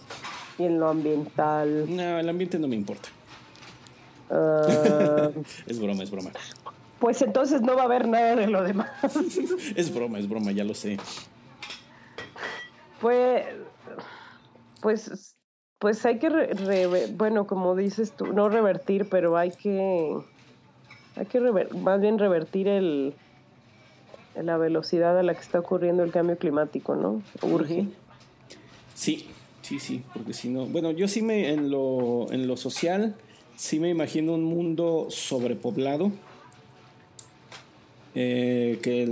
y 0.60 0.64
en 0.64 0.80
lo 0.80 0.90
ambiental. 0.90 1.86
No, 1.96 2.20
el 2.20 2.30
ambiente 2.30 2.60
no 2.60 2.68
me 2.68 2.76
importa. 2.76 3.10
Ah, 4.30 5.30
es 5.68 5.80
broma, 5.80 6.04
es 6.04 6.12
broma. 6.12 6.32
Pues 7.00 7.22
entonces 7.22 7.62
no 7.62 7.76
va 7.76 7.84
a 7.84 7.86
haber 7.86 8.08
nada 8.08 8.36
de 8.36 8.48
lo 8.48 8.64
demás. 8.64 8.90
es 9.76 9.94
broma, 9.94 10.20
es 10.20 10.28
broma, 10.28 10.52
ya 10.52 10.64
lo 10.64 10.74
sé. 10.74 10.98
Pues, 13.00 13.46
pues, 14.82 15.36
pues 15.80 16.06
hay 16.06 16.20
que, 16.20 17.08
bueno, 17.16 17.48
como 17.48 17.76
dices 17.76 18.12
tú, 18.12 18.28
no 18.28 18.50
revertir, 18.50 19.08
pero 19.10 19.38
hay 19.38 19.52
que, 19.52 20.18
hay 21.16 21.26
que 21.26 21.40
más 21.40 22.02
bien 22.02 22.20
revertir 22.20 22.68
el, 22.68 23.14
la 24.36 24.58
velocidad 24.58 25.18
a 25.18 25.24
la 25.24 25.34
que 25.34 25.40
está 25.40 25.60
ocurriendo 25.60 26.04
el 26.04 26.12
cambio 26.12 26.38
climático, 26.38 26.96
¿no? 26.96 27.22
Urge. 27.42 27.88
Sí, 28.94 29.30
sí, 29.62 29.80
sí, 29.80 30.04
porque 30.14 30.34
si 30.34 30.50
no, 30.50 30.66
bueno, 30.66 30.92
yo 30.92 31.08
sí 31.08 31.22
me 31.22 31.54
en 31.54 31.72
lo, 31.72 32.30
en 32.32 32.48
lo 32.48 32.58
social 32.58 33.16
sí 33.60 33.78
me 33.80 33.90
imagino 33.90 34.34
un 34.34 34.44
mundo 34.46 35.08
sobrepoblado. 35.10 36.12
Eh, 38.16 38.80
que 38.82 39.06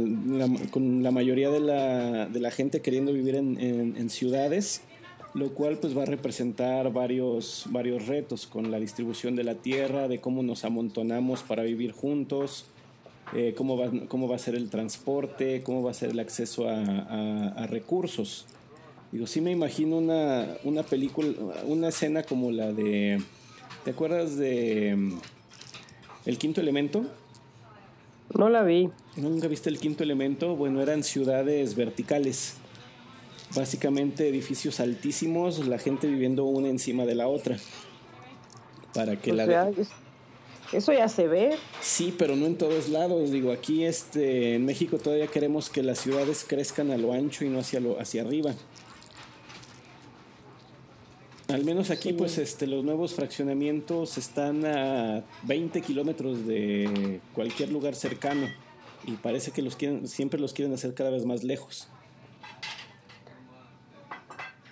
con 0.71 1.03
la 1.03 1.11
mayoría 1.11 1.51
de 1.51 1.59
la, 1.59 2.25
de 2.25 2.39
la, 2.39 2.49
gente 2.49 2.81
queriendo 2.81 3.13
vivir 3.13 3.35
en, 3.35 4.09
ciudades 4.09 4.81
lo 5.35 5.53
cual 5.53 5.77
pues 5.77 5.95
va 5.95 6.01
a 6.01 6.05
representar 6.05 6.91
varios, 6.91 7.65
varios 7.69 8.07
retos 8.07 8.47
con 8.47 8.71
la 8.71 8.79
distribución 8.79 9.35
de 9.35 9.43
la 9.43 9.53
tierra, 9.53 10.07
de 10.07 10.19
cómo 10.19 10.41
nos 10.41 10.65
amontonamos 10.65 11.43
para 11.43 11.61
vivir 11.61 11.91
juntos, 11.91 12.65
eh, 13.35 13.53
cómo, 13.55 13.77
va, 13.77 13.91
cómo 14.07 14.27
va 14.27 14.37
a 14.37 14.39
ser 14.39 14.55
el 14.55 14.71
transporte, 14.71 15.61
cómo 15.61 15.83
va 15.83 15.91
a 15.91 15.93
ser 15.93 16.09
el 16.09 16.19
acceso 16.19 16.67
a, 16.67 16.81
a- 16.81 17.49
a 17.49 17.67
recursos. 17.67 18.47
Digo, 19.11 19.27
sí 19.27 19.41
me 19.41 19.51
imagino 19.51 19.97
una, 19.99 20.57
una 20.63 20.81
película, 20.81 21.29
una 21.67 21.89
escena 21.89 22.23
como 22.23 22.49
la 22.51 22.73
de... 22.73 23.21
¿Te 23.83 23.91
acuerdas 23.91 24.37
de 24.37 24.95
mm, 24.95 25.19
El 26.25 26.37
Quinto 26.37 26.61
Elemento? 26.61 27.05
No 28.35 28.49
la 28.49 28.63
vi. 28.63 28.89
¿Nunca 29.15 29.47
viste 29.47 29.69
el 29.69 29.79
quinto 29.79 30.03
elemento? 30.03 30.55
Bueno, 30.55 30.81
eran 30.81 31.03
ciudades 31.03 31.75
verticales. 31.75 32.55
Básicamente 33.55 34.27
edificios 34.27 34.79
altísimos, 34.79 35.65
la 35.65 35.79
gente 35.79 36.07
viviendo 36.07 36.43
una 36.43 36.67
encima 36.67 37.05
de 37.05 37.15
la 37.15 37.27
otra. 37.27 37.57
Para 38.93 39.15
que 39.15 39.31
O 39.31 39.35
la... 39.35 39.45
sea, 39.45 39.71
eso 40.73 40.91
ya 40.91 41.07
se 41.07 41.27
ve. 41.27 41.55
Sí, 41.81 42.13
pero 42.17 42.35
no 42.35 42.45
en 42.45 42.57
todos 42.57 42.89
lados. 42.89 43.31
Digo, 43.31 43.53
aquí 43.53 43.85
este, 43.85 44.55
en 44.55 44.65
México 44.65 44.97
todavía 44.97 45.27
queremos 45.27 45.69
que 45.69 45.81
las 45.81 45.99
ciudades 45.99 46.45
crezcan 46.47 46.91
a 46.91 46.97
lo 46.97 47.13
ancho 47.13 47.45
y 47.45 47.49
no 47.49 47.59
hacia, 47.59 47.79
lo, 47.79 47.99
hacia 47.99 48.23
arriba. 48.23 48.53
Al 51.49 51.63
menos 51.63 51.91
aquí, 51.91 52.11
pues, 52.11 52.37
este, 52.37 52.67
los 52.67 52.83
nuevos 52.83 53.13
fraccionamientos 53.13 54.17
están 54.17 54.65
a 54.65 55.23
20 55.43 55.81
kilómetros 55.81 56.45
de 56.45 57.21
cualquier 57.33 57.71
lugar 57.71 57.95
cercano. 57.95 58.47
Y 59.05 59.13
parece 59.13 59.51
que 59.51 59.61
los 59.61 59.77
quieren, 59.77 60.07
siempre 60.07 60.39
los 60.39 60.53
quieren 60.53 60.73
hacer 60.73 60.93
cada 60.93 61.09
vez 61.09 61.25
más 61.25 61.43
lejos. 61.43 61.87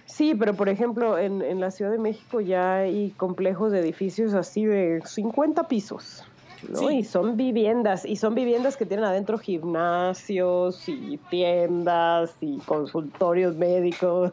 Sí, 0.06 0.34
pero 0.36 0.54
por 0.54 0.68
ejemplo, 0.68 1.18
en, 1.18 1.42
en 1.42 1.60
la 1.60 1.72
Ciudad 1.72 1.92
de 1.92 1.98
México 1.98 2.42
ya 2.42 2.78
hay 2.78 3.12
complejos 3.12 3.72
de 3.72 3.80
edificios 3.80 4.34
así 4.34 4.66
de 4.66 5.02
50 5.06 5.68
pisos, 5.68 6.24
¿no? 6.70 6.80
Sí. 6.80 6.98
Y 7.00 7.04
son 7.04 7.38
viviendas, 7.38 8.06
y 8.06 8.16
son 8.16 8.34
viviendas 8.36 8.78
que 8.78 8.86
tienen 8.86 9.06
adentro 9.06 9.38
gimnasios 9.38 10.88
y 10.88 11.20
tiendas 11.30 12.36
y 12.42 12.58
consultorios 12.60 13.56
médicos. 13.56 14.32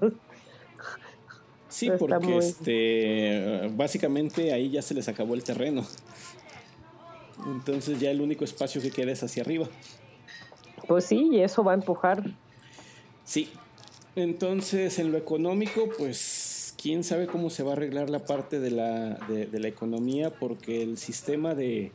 Sí, 1.73 1.91
porque 1.99 2.27
muy- 2.27 2.45
este, 2.45 3.71
básicamente 3.75 4.53
ahí 4.53 4.71
ya 4.71 4.83
se 4.83 4.93
les 4.95 5.09
acabó 5.09 5.35
el 5.35 5.43
terreno. 5.43 5.87
Entonces 7.47 7.99
ya 7.99 8.11
el 8.11 8.21
único 8.21 8.45
espacio 8.45 8.81
que 8.83 8.91
queda 8.91 9.13
es 9.13 9.23
hacia 9.23 9.43
arriba. 9.43 9.69
Pues 10.87 11.07
sí, 11.07 11.31
y 11.33 11.41
eso 11.41 11.65
va 11.65 11.73
a 11.73 11.75
empujar. 11.77 12.35
Sí. 13.25 13.49
Entonces, 14.15 14.99
en 14.99 15.11
lo 15.13 15.17
económico, 15.19 15.89
pues, 15.97 16.75
quién 16.81 17.03
sabe 17.03 17.27
cómo 17.27 17.49
se 17.49 17.63
va 17.63 17.71
a 17.71 17.73
arreglar 17.73 18.11
la 18.11 18.19
parte 18.19 18.61
de 18.61 18.71
la, 18.71 19.15
de, 19.29 19.47
de 19.47 19.59
la 19.59 19.69
economía, 19.69 20.29
porque 20.31 20.83
el 20.83 20.99
sistema 20.99 21.55
de 21.55 21.91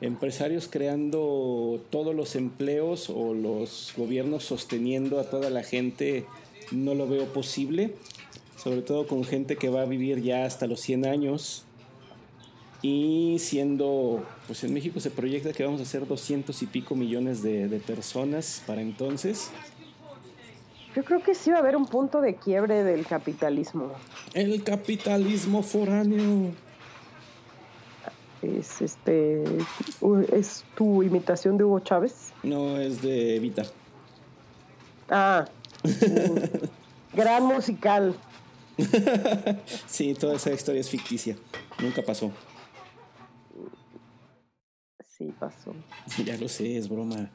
empresarios 0.00 0.68
creando 0.68 1.82
todos 1.90 2.14
los 2.14 2.36
empleos 2.36 3.10
o 3.10 3.34
los 3.34 3.92
gobiernos 3.96 4.44
sosteniendo 4.44 5.18
a 5.18 5.24
toda 5.24 5.50
la 5.50 5.64
gente, 5.64 6.24
no 6.70 6.94
lo 6.94 7.08
veo 7.08 7.24
posible, 7.32 7.94
sobre 8.66 8.82
todo 8.82 9.06
con 9.06 9.22
gente 9.22 9.54
que 9.54 9.68
va 9.68 9.82
a 9.82 9.84
vivir 9.84 10.20
ya 10.22 10.44
hasta 10.44 10.66
los 10.66 10.80
100 10.80 11.06
años. 11.06 11.64
Y 12.82 13.36
siendo, 13.38 14.24
pues 14.48 14.64
en 14.64 14.74
México 14.74 14.98
se 14.98 15.12
proyecta 15.12 15.52
que 15.52 15.64
vamos 15.64 15.80
a 15.80 15.84
ser 15.84 16.04
200 16.04 16.60
y 16.62 16.66
pico 16.66 16.96
millones 16.96 17.44
de, 17.44 17.68
de 17.68 17.78
personas 17.78 18.64
para 18.66 18.82
entonces. 18.82 19.52
Yo 20.96 21.04
creo 21.04 21.22
que 21.22 21.36
sí 21.36 21.50
va 21.50 21.58
a 21.58 21.60
haber 21.60 21.76
un 21.76 21.86
punto 21.86 22.20
de 22.20 22.34
quiebre 22.34 22.82
del 22.82 23.06
capitalismo. 23.06 23.92
El 24.34 24.64
capitalismo 24.64 25.62
foráneo. 25.62 26.50
Es 28.42 28.82
este 28.82 29.44
es 30.32 30.64
tu 30.74 31.04
imitación 31.04 31.56
de 31.56 31.62
Hugo 31.62 31.78
Chávez. 31.78 32.32
No, 32.42 32.78
es 32.78 33.00
de 33.00 33.36
Evita. 33.36 33.62
Ah. 35.08 35.44
mm, 35.84 37.16
gran 37.16 37.44
musical. 37.44 38.16
Sí, 39.86 40.14
toda 40.14 40.34
esa 40.34 40.52
historia 40.52 40.80
es 40.80 40.90
ficticia. 40.90 41.36
Nunca 41.80 42.02
pasó. 42.02 42.30
Sí, 45.16 45.32
pasó. 45.38 45.72
Ya 46.24 46.36
lo 46.36 46.48
sé, 46.48 46.76
es 46.76 46.88
broma. 46.88 47.30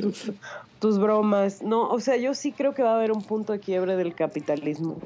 tus, 0.00 0.30
tus 0.80 0.98
bromas. 0.98 1.62
No, 1.62 1.88
o 1.88 1.98
sea, 1.98 2.16
yo 2.16 2.34
sí 2.34 2.52
creo 2.52 2.72
que 2.72 2.84
va 2.84 2.92
a 2.92 2.96
haber 2.96 3.10
un 3.10 3.22
punto 3.22 3.52
de 3.52 3.58
quiebre 3.58 3.96
del 3.96 4.14
capitalismo. 4.14 4.98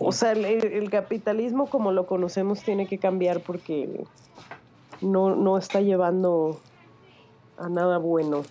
O 0.00 0.10
sea, 0.10 0.32
el, 0.32 0.44
el 0.44 0.90
capitalismo 0.90 1.66
como 1.66 1.92
lo 1.92 2.06
conocemos 2.06 2.62
tiene 2.62 2.88
que 2.88 2.98
cambiar 2.98 3.40
porque 3.40 4.04
no, 5.00 5.36
no 5.36 5.56
está 5.56 5.80
llevando 5.80 6.60
a 7.58 7.68
nada 7.68 7.98
bueno. 7.98 8.42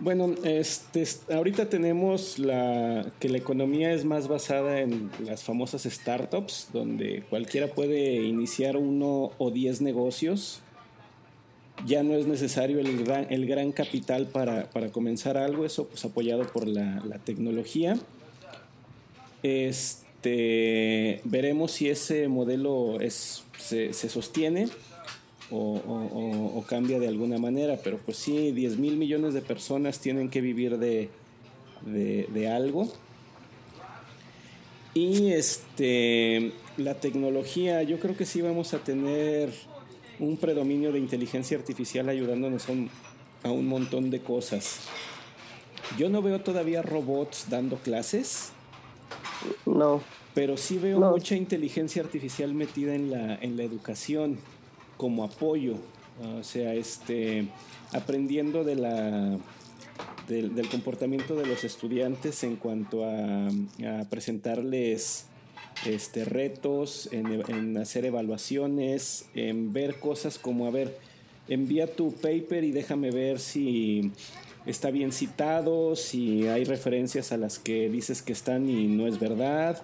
Bueno, 0.00 0.34
este, 0.42 1.02
es- 1.02 1.22
ahorita 1.30 1.68
tenemos 1.68 2.38
la 2.38 3.06
que 3.20 3.28
la 3.28 3.38
economía 3.38 3.92
es 3.92 4.04
más 4.04 4.26
basada 4.26 4.80
en 4.80 5.10
las 5.24 5.44
famosas 5.44 5.82
startups, 5.84 6.68
donde 6.72 7.22
cualquiera 7.30 7.68
puede 7.68 8.22
iniciar 8.22 8.76
uno 8.76 9.30
o 9.38 9.50
diez 9.50 9.80
negocios. 9.80 10.60
Ya 11.86 12.02
no 12.02 12.14
es 12.14 12.26
necesario 12.26 12.80
el 12.80 13.04
gran, 13.04 13.72
capital 13.72 14.26
para, 14.26 14.68
comenzar 14.90 15.36
algo, 15.36 15.64
eso 15.64 15.86
pues 15.86 16.04
apoyado 16.04 16.46
por 16.48 16.66
la, 16.66 17.00
la 17.06 17.18
tecnología. 17.18 17.96
Este, 19.42 21.20
veremos 21.24 21.72
si 21.72 21.88
ese 21.88 22.28
modelo 22.28 22.98
se 23.08 23.92
sostiene 23.92 24.68
o, 25.52 25.74
o- 25.86 26.08
o- 26.18 26.58
o 26.58 26.62
cambia 26.62 26.98
de 26.98 27.08
alguna 27.08 27.38
manera, 27.38 27.78
pero 27.84 27.98
pues 27.98 28.16
sí, 28.16 28.50
10 28.52 28.78
mil 28.78 28.96
millones 28.96 29.34
de 29.34 29.42
personas 29.42 29.98
tienen 30.00 30.28
que 30.30 30.40
vivir 30.40 30.78
de, 30.78 31.08
de, 31.82 32.26
de 32.32 32.48
algo. 32.48 32.88
Y 34.94 35.32
este, 35.32 36.52
la 36.76 36.94
tecnología, 36.94 37.82
yo 37.82 37.98
creo 37.98 38.16
que 38.16 38.26
sí 38.26 38.42
vamos 38.42 38.74
a 38.74 38.78
tener 38.78 39.50
un 40.18 40.36
predominio 40.36 40.92
de 40.92 40.98
inteligencia 40.98 41.56
artificial 41.56 42.08
ayudándonos 42.08 42.68
a 42.68 42.72
un, 42.72 42.90
a 43.42 43.50
un 43.50 43.66
montón 43.66 44.10
de 44.10 44.20
cosas. 44.20 44.80
Yo 45.98 46.08
no 46.10 46.20
veo 46.22 46.40
todavía 46.40 46.82
robots 46.82 47.46
dando 47.48 47.76
clases, 47.76 48.52
No. 49.66 50.02
pero 50.34 50.56
sí 50.56 50.78
veo 50.78 51.00
No. 51.00 51.10
mucha 51.12 51.36
inteligencia 51.36 52.02
artificial 52.02 52.54
metida 52.54 52.94
en 52.94 53.10
la, 53.10 53.34
en 53.36 53.56
la 53.56 53.62
educación 53.64 54.38
como 55.02 55.24
apoyo. 55.24 55.74
O 56.38 56.44
sea, 56.44 56.74
este, 56.74 57.48
aprendiendo 57.90 58.62
de 58.62 58.76
la, 58.76 59.36
del, 60.28 60.68
comportamiento 60.68 61.34
de 61.34 61.44
los 61.44 61.64
estudiantes 61.64 62.44
en 62.44 62.54
cuanto 62.54 63.04
a, 63.04 63.48
a 63.48 64.04
presentarles 64.08 65.26
este, 65.86 66.24
retos, 66.24 67.08
en, 67.10 67.42
en 67.50 67.76
hacer 67.78 68.04
evaluaciones, 68.04 69.26
en 69.34 69.72
ver 69.72 69.98
cosas 69.98 70.38
como, 70.38 70.68
a 70.68 70.70
ver, 70.70 70.96
envía 71.48 71.96
tu 71.96 72.12
paper 72.12 72.62
y 72.62 72.70
déjame 72.70 73.10
ver 73.10 73.40
si 73.40 74.12
está 74.66 74.92
bien 74.92 75.10
citado, 75.10 75.96
si 75.96 76.46
hay 76.46 76.62
referencias 76.62 77.32
a 77.32 77.38
las 77.38 77.58
que 77.58 77.90
dices 77.90 78.22
que 78.22 78.32
están 78.32 78.70
y 78.70 78.86
no 78.86 79.08
es 79.08 79.18
verdad. 79.18 79.82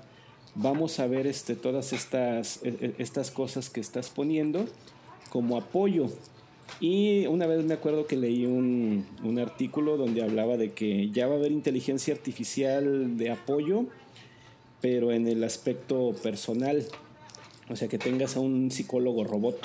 Vamos 0.55 0.99
a 1.01 1.07
ver 1.07 1.27
este, 1.27 1.57
todas 1.57 1.93
estas, 1.93 2.61
e- 2.65 2.69
e- 2.81 2.95
estas 2.99 3.31
cosas 3.33 3.69
que 3.71 3.81
estás 3.81 4.11
poniendo 4.11 4.67
como 5.29 5.57
apoyo. 5.57 6.07
Y 6.81 7.27
una 7.27 7.47
vez 7.47 7.65
me 7.65 7.75
acuerdo 7.75 8.07
que 8.07 8.17
leí 8.17 8.47
un, 8.47 9.07
un 9.25 9.39
artículo 9.39 9.97
donde 9.97 10.23
hablaba 10.23 10.57
de 10.57 10.73
que 10.73 11.11
ya 11.11 11.27
va 11.27 11.35
a 11.35 11.39
haber 11.39 11.53
inteligencia 11.53 12.15
artificial 12.15 13.17
de 13.17 13.31
apoyo, 13.31 13.87
pero 14.81 15.13
en 15.13 15.27
el 15.27 15.43
aspecto 15.45 16.13
personal. 16.23 16.85
O 17.71 17.77
sea, 17.77 17.89
que 17.89 17.99
tengas 17.99 18.37
a 18.37 18.41
un 18.41 18.71
psicólogo 18.71 19.25
robot. 19.25 19.59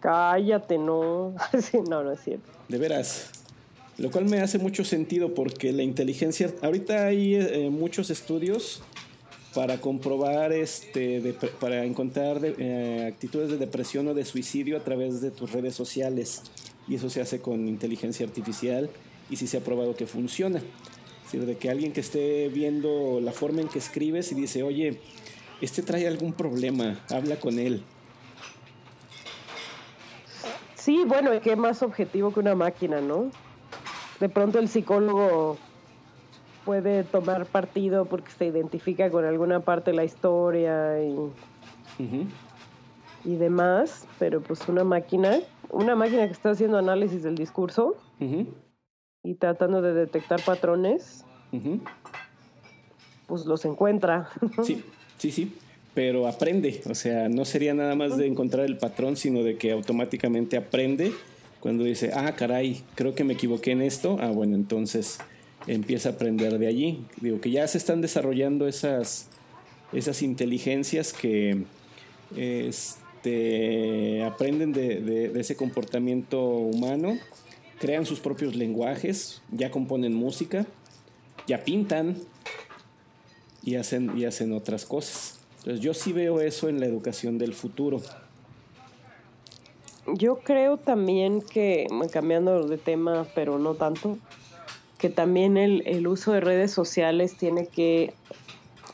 Cállate, 0.00 0.78
no. 0.78 1.34
No, 1.88 2.02
no 2.02 2.12
es 2.12 2.20
cierto. 2.20 2.50
De 2.68 2.78
veras. 2.78 3.30
Lo 3.96 4.10
cual 4.10 4.24
me 4.24 4.40
hace 4.40 4.58
mucho 4.58 4.84
sentido 4.84 5.34
porque 5.34 5.72
la 5.72 5.82
inteligencia... 5.82 6.52
Ahorita 6.62 7.06
hay 7.06 7.36
eh, 7.36 7.70
muchos 7.70 8.10
estudios 8.10 8.82
para 9.54 9.80
comprobar, 9.80 10.52
este, 10.52 11.20
de- 11.20 11.32
para 11.32 11.84
encontrar 11.84 12.40
eh, 12.42 13.06
actitudes 13.12 13.50
de 13.50 13.56
depresión 13.56 14.08
o 14.08 14.14
de 14.14 14.24
suicidio 14.24 14.76
a 14.76 14.80
través 14.80 15.20
de 15.20 15.30
tus 15.30 15.52
redes 15.52 15.74
sociales. 15.74 16.42
Y 16.88 16.96
eso 16.96 17.08
se 17.08 17.20
hace 17.20 17.40
con 17.40 17.68
inteligencia 17.68 18.26
artificial 18.26 18.90
y 19.30 19.36
sí 19.36 19.46
se 19.46 19.58
ha 19.58 19.60
probado 19.60 19.94
que 19.94 20.06
funciona. 20.06 20.60
Es 21.32 21.46
de 21.46 21.56
que 21.56 21.68
alguien 21.68 21.92
que 21.92 22.00
esté 22.00 22.48
viendo 22.48 23.20
la 23.20 23.32
forma 23.32 23.60
en 23.60 23.68
que 23.68 23.78
escribes 23.80 24.30
y 24.30 24.36
dice, 24.36 24.62
oye, 24.62 25.00
este 25.60 25.82
trae 25.82 26.06
algún 26.06 26.32
problema, 26.32 27.00
habla 27.10 27.36
con 27.40 27.58
él. 27.58 27.82
Sí, 30.76 31.02
bueno, 31.06 31.30
qué 31.42 31.56
más 31.56 31.82
objetivo 31.82 32.32
que 32.32 32.40
una 32.40 32.54
máquina, 32.54 33.00
¿no? 33.00 33.30
De 34.20 34.28
pronto 34.28 34.58
el 34.58 34.68
psicólogo 34.68 35.58
puede 36.64 37.04
tomar 37.04 37.46
partido 37.46 38.06
porque 38.06 38.30
se 38.30 38.46
identifica 38.46 39.10
con 39.10 39.24
alguna 39.24 39.60
parte 39.60 39.90
de 39.90 39.96
la 39.96 40.04
historia 40.04 41.02
y, 41.02 41.16
y 43.24 43.36
demás, 43.36 44.06
pero 44.18 44.40
pues 44.40 44.68
una 44.68 44.84
máquina, 44.84 45.40
una 45.70 45.94
máquina 45.94 46.26
que 46.26 46.32
está 46.32 46.50
haciendo 46.50 46.78
análisis 46.78 47.22
del 47.22 47.34
discurso 47.34 47.96
y 49.22 49.34
tratando 49.34 49.82
de 49.82 49.94
detectar 49.94 50.40
patrones, 50.42 51.24
pues 53.26 53.46
los 53.46 53.64
encuentra. 53.64 54.28
Sí, 54.62 54.84
sí, 55.18 55.30
sí. 55.30 55.56
Pero 55.94 56.26
aprende, 56.26 56.82
o 56.90 56.94
sea, 56.96 57.28
no 57.28 57.44
sería 57.44 57.72
nada 57.72 57.94
más 57.94 58.16
de 58.16 58.26
encontrar 58.26 58.66
el 58.66 58.78
patrón, 58.78 59.16
sino 59.16 59.44
de 59.44 59.56
que 59.56 59.70
automáticamente 59.70 60.56
aprende 60.56 61.12
cuando 61.60 61.84
dice, 61.84 62.10
ah, 62.12 62.32
caray, 62.32 62.82
creo 62.96 63.14
que 63.14 63.22
me 63.22 63.34
equivoqué 63.34 63.70
en 63.70 63.80
esto. 63.80 64.16
Ah, 64.20 64.32
bueno, 64.32 64.56
entonces 64.56 65.20
empieza 65.66 66.10
a 66.10 66.12
aprender 66.12 66.58
de 66.58 66.66
allí. 66.66 67.04
Digo 67.20 67.40
que 67.40 67.50
ya 67.50 67.66
se 67.68 67.78
están 67.78 68.00
desarrollando 68.00 68.66
esas, 68.68 69.28
esas 69.92 70.22
inteligencias 70.22 71.12
que 71.12 71.64
este, 72.36 74.22
aprenden 74.24 74.72
de, 74.72 75.00
de- 75.00 75.40
ese 75.40 75.56
comportamiento 75.56 76.40
humano, 76.42 77.18
crean 77.78 78.06
sus 78.06 78.20
propios 78.20 78.54
lenguajes, 78.54 79.42
ya 79.50 79.70
componen 79.70 80.14
música, 80.14 80.66
ya 81.46 81.64
pintan, 81.64 82.16
y 83.62 83.76
hacen, 83.76 84.16
y 84.18 84.26
hacen 84.26 84.52
otras 84.52 84.84
cosas. 84.84 85.38
Entonces 85.58 85.80
yo 85.82 85.94
sí 85.94 86.12
veo 86.12 86.40
eso 86.42 86.68
en 86.68 86.80
la 86.80 86.86
educación 86.86 87.38
del 87.38 87.54
futuro. 87.54 88.02
Yo 90.06 90.40
creo 90.40 90.76
también 90.76 91.40
que, 91.40 91.86
cambiando 92.12 92.66
de 92.66 92.76
tema, 92.76 93.26
pero 93.34 93.58
no 93.58 93.74
tanto, 93.74 94.18
que 95.04 95.10
también 95.10 95.58
el, 95.58 95.82
el 95.84 96.06
uso 96.06 96.32
de 96.32 96.40
redes 96.40 96.72
sociales 96.72 97.36
tiene 97.36 97.66
que 97.66 98.14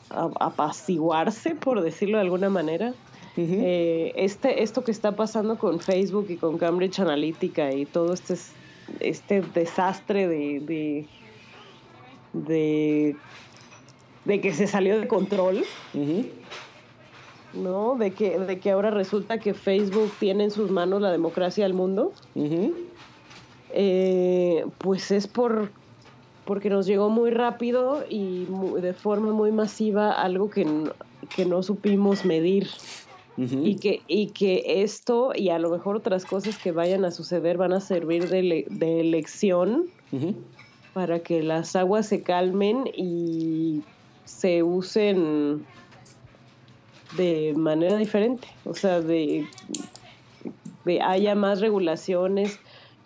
apaciguarse, 0.09 1.55
por 1.55 1.81
decirlo 1.81 2.17
de 2.17 2.23
alguna 2.23 2.49
manera. 2.49 2.93
Eh, 3.37 4.11
este, 4.17 4.61
esto 4.61 4.83
que 4.83 4.91
está 4.91 5.15
pasando 5.15 5.57
con 5.57 5.79
Facebook 5.79 6.25
y 6.27 6.35
con 6.35 6.57
Cambridge 6.57 6.99
Analytica 6.99 7.71
y 7.71 7.85
todo 7.85 8.11
este, 8.11 8.35
este 8.99 9.39
desastre 9.53 10.27
de, 10.27 10.59
de, 10.59 11.07
de, 12.33 13.15
de 14.25 14.41
que 14.41 14.53
se 14.53 14.67
salió 14.67 14.99
de 14.99 15.07
control. 15.07 15.63
¿no? 17.53 17.95
De 17.95 18.11
que, 18.11 18.37
de 18.37 18.59
que 18.59 18.71
ahora 18.71 18.91
resulta 18.91 19.37
que 19.37 19.53
Facebook 19.53 20.11
tiene 20.19 20.43
en 20.43 20.51
sus 20.51 20.71
manos 20.71 21.01
la 21.01 21.09
democracia 21.09 21.63
del 21.63 21.73
mundo. 21.73 22.11
Eh, 23.73 24.65
pues 24.77 25.11
es 25.11 25.27
por 25.27 25.71
porque 26.45 26.69
nos 26.69 26.85
llegó 26.87 27.09
muy 27.09 27.29
rápido 27.31 28.03
y 28.09 28.45
mu- 28.49 28.75
de 28.77 28.93
forma 28.93 29.31
muy 29.31 29.51
masiva 29.51 30.11
algo 30.11 30.49
que, 30.49 30.65
no- 30.65 30.93
que 31.35 31.45
no 31.45 31.63
supimos 31.63 32.25
medir. 32.25 32.67
Y 33.37 33.77
que 33.77 34.01
y 34.07 34.27
que 34.27 34.83
esto 34.83 35.31
y 35.33 35.49
a 35.49 35.57
lo 35.57 35.69
mejor 35.71 35.95
otras 35.95 36.25
cosas 36.25 36.57
que 36.57 36.71
vayan 36.71 37.05
a 37.05 37.11
suceder 37.11 37.57
van 37.57 37.73
a 37.73 37.79
servir 37.79 38.27
de, 38.29 38.43
le- 38.43 38.65
de 38.69 39.03
lección 39.03 39.85
para 40.93 41.19
que 41.19 41.41
las 41.41 41.75
aguas 41.75 42.05
se 42.05 42.21
calmen 42.21 42.83
y 42.93 43.81
se 44.25 44.61
usen 44.63 45.65
de 47.17 47.53
manera 47.55 47.97
diferente, 47.97 48.47
o 48.65 48.73
sea, 48.73 49.01
de, 49.01 49.45
de 50.85 51.01
haya 51.01 51.33
más 51.35 51.61
regulaciones. 51.61 52.59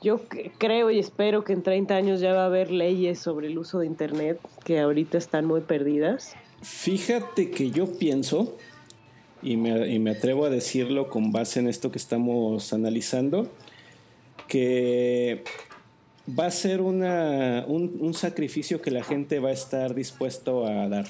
Yo 0.05 0.21
creo 0.59 0.91
y 0.91 0.99
espero 0.99 1.43
que 1.43 1.53
en 1.53 1.63
30 1.63 1.95
años 1.95 2.19
ya 2.19 2.31
va 2.31 2.43
a 2.43 2.45
haber 2.45 2.69
leyes 2.69 3.17
sobre 3.17 3.47
el 3.47 3.57
uso 3.57 3.79
de 3.79 3.87
Internet 3.87 4.39
que 4.63 4.79
ahorita 4.79 5.17
están 5.17 5.47
muy 5.47 5.61
perdidas. 5.61 6.35
Fíjate 6.61 7.49
que 7.49 7.71
yo 7.71 7.91
pienso, 7.97 8.55
y 9.41 9.57
me, 9.57 9.91
y 9.91 9.97
me 9.97 10.11
atrevo 10.11 10.45
a 10.45 10.51
decirlo 10.51 11.09
con 11.09 11.31
base 11.31 11.59
en 11.59 11.67
esto 11.67 11.89
que 11.89 11.97
estamos 11.97 12.71
analizando, 12.71 13.49
que 14.47 15.43
va 16.39 16.45
a 16.45 16.51
ser 16.51 16.81
un, 16.81 17.01
un 17.03 18.13
sacrificio 18.13 18.83
que 18.83 18.91
la 18.91 19.03
gente 19.03 19.39
va 19.39 19.49
a 19.49 19.53
estar 19.53 19.95
dispuesto 19.95 20.67
a 20.67 20.87
dar. 20.87 21.07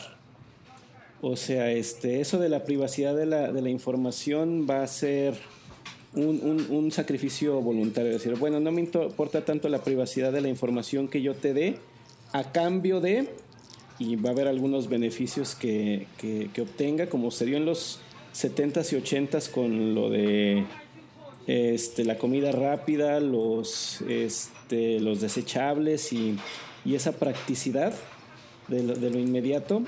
O 1.19 1.35
sea, 1.35 1.69
este, 1.69 2.21
eso 2.21 2.39
de 2.39 2.47
la 2.47 2.63
privacidad 2.63 3.13
de 3.13 3.25
la, 3.25 3.51
de 3.51 3.61
la 3.61 3.69
información 3.69 4.65
va 4.69 4.83
a 4.83 4.87
ser 4.87 5.35
un, 6.15 6.65
un- 6.69 6.91
sacrificio 6.91 7.61
voluntario. 7.61 8.11
Decir, 8.11 8.35
bueno, 8.35 8.59
no 8.59 8.71
me 8.71 8.81
importa 8.81 9.43
tanto 9.45 9.69
la 9.69 9.83
privacidad 9.83 10.31
de 10.31 10.41
la 10.41 10.49
información 10.49 11.07
que 11.07 11.21
yo 11.21 11.33
te 11.35 11.53
dé 11.53 11.77
a 12.33 12.51
cambio 12.51 12.99
de, 13.01 13.29
y 13.99 14.15
va 14.17 14.29
a 14.29 14.33
haber 14.33 14.47
algunos 14.47 14.87
beneficios 14.89 15.55
que, 15.55 16.07
que- 16.17 16.49
que 16.53 16.61
obtenga, 16.61 17.07
como 17.07 17.31
se 17.31 17.45
dio 17.45 17.57
en 17.57 17.65
los 17.65 17.99
70s 18.33 18.91
y 18.93 19.01
80s 19.01 19.49
con 19.49 19.95
lo 19.95 20.09
de 20.09 20.65
este, 21.47 22.03
la 22.03 22.17
comida 22.17 22.51
rápida, 22.51 23.19
los, 23.19 24.01
este, 24.09 24.99
los 24.99 25.21
desechables 25.21 26.11
y, 26.11 26.35
y 26.83 26.95
esa 26.95 27.13
practicidad 27.13 27.93
de 28.67 28.83
lo, 28.83 28.95
de 28.95 29.09
lo 29.11 29.19
inmediato 29.19 29.83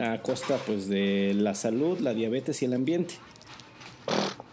a 0.00 0.22
costa 0.22 0.56
pues 0.66 0.88
de 0.88 1.34
la 1.34 1.54
salud, 1.54 1.98
la 2.00 2.14
diabetes 2.14 2.62
y 2.62 2.64
el 2.64 2.72
ambiente. 2.72 3.14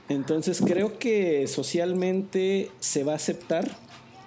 Entonces 0.10 0.60
creo 0.60 0.98
que 0.98 1.48
socialmente 1.48 2.72
se 2.80 3.04
va 3.04 3.14
a 3.14 3.16
aceptar, 3.16 3.70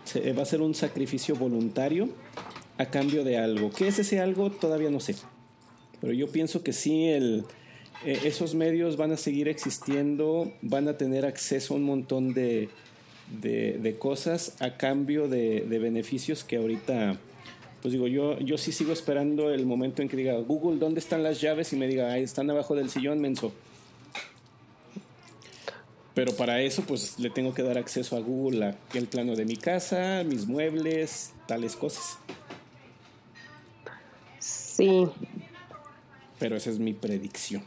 se, 0.04 0.32
va 0.32 0.42
a 0.42 0.46
ser 0.46 0.62
un 0.62 0.74
sacrificio 0.74 1.34
voluntario 1.34 2.08
a 2.78 2.86
cambio 2.86 3.24
de 3.24 3.36
algo. 3.36 3.70
¿Qué 3.70 3.88
es 3.88 3.98
ese 3.98 4.20
algo? 4.20 4.50
Todavía 4.50 4.90
no 4.90 5.00
sé. 5.00 5.16
Pero 6.00 6.12
yo 6.12 6.28
pienso 6.28 6.62
que 6.62 6.72
sí, 6.72 7.08
el, 7.08 7.44
eh, 8.04 8.20
esos 8.24 8.54
medios 8.54 8.96
van 8.96 9.10
a 9.10 9.16
seguir 9.16 9.48
existiendo, 9.48 10.52
van 10.62 10.86
a 10.86 10.96
tener 10.96 11.26
acceso 11.26 11.74
a 11.74 11.78
un 11.78 11.84
montón 11.84 12.32
de, 12.32 12.68
cosas 13.98 14.54
a 14.60 14.76
cambio 14.76 15.26
de, 15.26 15.62
de 15.68 15.78
beneficios 15.80 16.44
que 16.44 16.58
ahorita, 16.58 17.18
pues 17.82 17.90
digo, 17.90 18.06
yo, 18.06 18.38
yo 18.38 18.56
sí 18.56 18.70
sigo 18.70 18.92
esperando 18.92 19.52
el 19.52 19.66
momento 19.66 20.00
en 20.00 20.08
que 20.08 20.16
diga, 20.16 20.34
Google, 20.38 20.78
¿dónde 20.78 21.00
están 21.00 21.24
las 21.24 21.40
llaves? 21.40 21.72
Y 21.72 21.76
me 21.76 21.88
diga, 21.88 22.12
ahí 22.12 22.22
están 22.22 22.48
abajo 22.50 22.76
del 22.76 22.88
sillón, 22.88 23.20
menso. 23.20 23.52
Pero 26.14 26.32
para 26.36 26.60
eso, 26.60 26.82
pues 26.82 27.18
le 27.18 27.30
tengo 27.30 27.54
que 27.54 27.62
dar 27.62 27.78
acceso 27.78 28.16
a 28.16 28.20
Google 28.20 28.66
a 28.66 28.74
el 28.94 29.06
plano 29.06 29.34
de 29.34 29.44
mi 29.46 29.56
casa, 29.56 30.22
mis 30.24 30.46
muebles, 30.46 31.32
tales 31.46 31.74
cosas. 31.74 32.18
Sí, 34.38 35.08
Pero 36.38 36.56
esa 36.56 36.70
es 36.70 36.78
mi 36.78 36.92
predicción. 36.92 37.62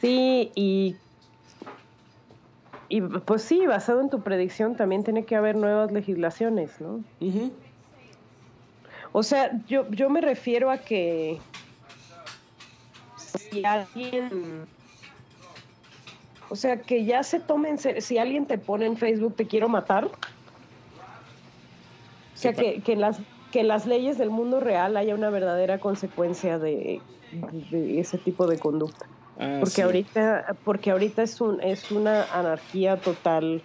sí, 0.00 0.50
y, 0.54 0.96
y 2.88 3.00
pues 3.00 3.42
sí, 3.42 3.66
basado 3.66 4.00
en 4.00 4.10
tu 4.10 4.22
predicción 4.22 4.76
también 4.76 5.04
tiene 5.04 5.24
que 5.24 5.36
haber 5.36 5.56
nuevas 5.56 5.92
legislaciones, 5.92 6.80
¿no? 6.80 7.04
Ujú. 7.20 7.52
O 9.12 9.22
sea, 9.22 9.50
yo, 9.66 9.88
yo 9.90 10.10
me 10.10 10.20
refiero 10.20 10.70
a 10.70 10.78
que 10.78 11.40
si 13.16 13.64
alguien, 13.64 14.66
o 16.54 16.56
sea, 16.56 16.80
que 16.82 17.04
ya 17.04 17.24
se 17.24 17.40
tomen, 17.40 17.78
si 17.78 18.16
alguien 18.16 18.46
te 18.46 18.58
pone 18.58 18.86
en 18.86 18.96
Facebook 18.96 19.34
te 19.34 19.44
quiero 19.48 19.68
matar, 19.68 20.04
o 20.04 20.10
sea, 22.32 22.52
que, 22.52 22.80
que, 22.80 22.94
las, 22.94 23.18
que 23.50 23.64
las 23.64 23.86
leyes 23.86 24.18
del 24.18 24.30
mundo 24.30 24.60
real 24.60 24.96
haya 24.96 25.16
una 25.16 25.30
verdadera 25.30 25.80
consecuencia 25.80 26.60
de, 26.60 27.00
de 27.72 27.98
ese 27.98 28.18
tipo 28.18 28.46
de 28.46 28.56
conducta. 28.60 29.04
Ah, 29.36 29.56
Porque 29.58 29.72
sí. 29.74 29.82
ahorita, 29.82 30.56
porque 30.64 30.92
ahorita 30.92 31.24
es 31.24 31.40
un, 31.40 31.60
es 31.60 31.90
una 31.90 32.22
anarquía 32.32 32.96
total 32.98 33.60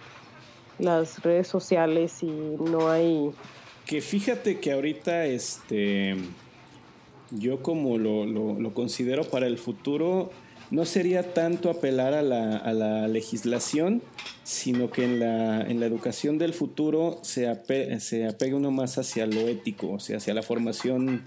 las 0.80 1.22
redes 1.22 1.46
sociales 1.46 2.24
y 2.24 2.26
no 2.26 2.90
hay 2.90 3.30
Que 3.86 4.00
fíjate 4.00 4.58
que 4.58 4.72
ahorita, 4.72 5.26
este, 5.26 6.16
yo 7.30 7.62
como 7.62 7.98
lo, 7.98 8.26
lo- 8.26 8.58
lo 8.58 8.74
considero 8.74 9.22
para 9.30 9.46
el 9.46 9.58
futuro, 9.58 10.32
no 10.70 10.84
sería 10.84 11.34
tanto 11.34 11.68
apelar 11.70 12.14
a 12.14 12.22
la, 12.22 12.56
a 12.56 12.72
la 12.72 13.08
legislación, 13.08 14.02
sino 14.44 14.90
que 14.90 15.04
en 15.04 15.18
la, 15.20 15.62
en 15.62 15.80
la 15.80 15.86
educación 15.86 16.38
del 16.38 16.54
futuro 16.54 17.18
se, 17.22 17.48
ape- 17.48 17.98
se 17.98 18.26
apegue 18.26 18.54
uno 18.54 18.70
más 18.70 18.96
hacia 18.98 19.26
lo 19.26 19.48
ético, 19.48 19.90
o 19.92 19.98
sea, 20.00 20.18
hacia 20.18 20.32
la 20.34 20.42
formación 20.42 21.22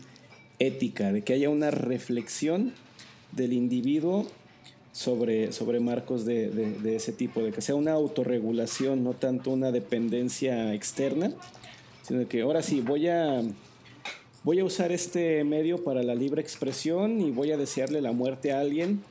ética, 0.60 1.12
de 1.12 1.24
que 1.24 1.34
haya 1.34 1.50
una 1.50 1.72
reflexión 1.72 2.74
del 3.34 3.52
individuo 3.54 4.26
sobre, 4.94 5.52
sobre 5.52 5.80
marcos 5.80 6.24
de, 6.24 6.50
de- 6.50 6.96
ese 6.96 7.12
tipo, 7.12 7.42
de 7.42 7.52
que 7.52 7.62
sea 7.62 7.76
una 7.76 7.92
autorregulación, 7.94 9.04
no 9.04 9.14
tanto 9.14 9.50
una 9.50 9.72
dependencia 9.72 10.74
externa, 10.74 11.32
sino 12.04 12.28
que 12.28 12.42
ahora 12.42 12.62
sí 12.62 12.80
voy 12.82 13.08
a 13.08 13.42
voy 14.44 14.60
a 14.60 14.66
usar 14.66 14.92
este 14.92 15.44
medio 15.46 15.84
para 15.86 16.04
la 16.04 16.16
libre 16.16 16.42
expresión 16.42 17.22
y 17.22 17.32
voy 17.32 17.52
a 17.54 17.58
desearle 17.58 18.02
la 18.02 18.12
muerte 18.12 18.52
a 18.52 18.60
alguien, 18.60 19.02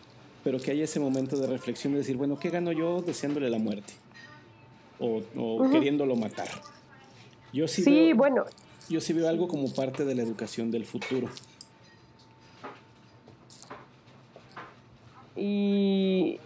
pero 0.45 0.59
que 0.59 0.73
haya 0.73 0.85
ese 0.85 1.01
momento 1.01 1.37
de 1.37 1.47
reflexión 1.47 1.93
de 1.93 2.01
decir, 2.01 2.17
bueno, 2.17 2.39
¿qué 2.39 2.51
gano 2.51 2.73
yo 2.73 3.03
deseándole 3.03 3.49
la 3.51 3.59
muerte? 3.59 3.93
O, 4.99 5.23
queriéndolo 5.71 6.15
matar. 6.17 6.49
Yo 7.53 7.67
sí, 7.67 7.83
Sí, 7.83 7.91
veo, 7.91 8.17
bueno, 8.17 8.45
Yo 8.89 9.01
sí 9.01 9.13
veo 9.13 9.29
algo 9.29 9.49
como 9.49 9.73
parte 9.73 10.05
de 10.05 10.15
la 10.15 10.23
educación 10.23 10.71
del 10.71 10.85
futuro. 10.85 11.29
Y, 15.37 16.39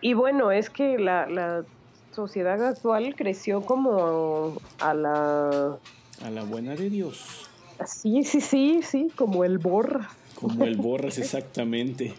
y 0.00 0.14
bueno, 0.14 0.50
es 0.50 0.70
que 0.70 0.98
la, 0.98 1.28
la 1.28 1.64
sociedad 2.12 2.64
actual 2.64 3.14
creció 3.14 3.62
como 3.62 4.56
a 4.80 4.94
la... 4.94 5.78
A 6.22 6.30
la 6.30 6.42
buena 6.44 6.74
de 6.74 6.90
Dios. 6.90 7.48
Sí, 7.86 8.24
sí, 8.24 8.40
sí, 8.40 8.80
sí, 8.82 9.08
como 9.14 9.44
el 9.44 9.58
borras. 9.58 10.08
Como 10.34 10.64
el 10.64 10.76
borras, 10.76 11.18
exactamente. 11.18 12.14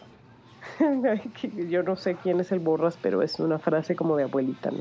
Yo 1.70 1.84
no 1.84 1.96
sé 1.96 2.16
quién 2.16 2.40
es 2.40 2.52
el 2.52 2.60
borras, 2.60 2.98
pero 3.02 3.22
es 3.22 3.40
una 3.40 3.60
frase 3.60 3.96
como 3.96 4.18
de 4.18 4.24
abuelita, 4.24 4.72
¿no? 4.72 4.80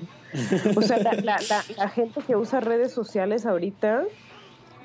O 0.76 0.82
sea, 0.82 0.98
la, 0.98 1.12
la, 1.14 1.38
la, 1.76 1.88
gente 1.88 2.20
que 2.26 2.36
usa 2.36 2.60
redes 2.60 2.92
sociales 2.92 3.46
ahorita 3.46 4.04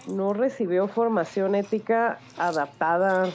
no 0.07 0.33
recibió 0.33 0.87
formación 0.87 1.55
ética 1.55 2.19
adaptada 2.37 3.29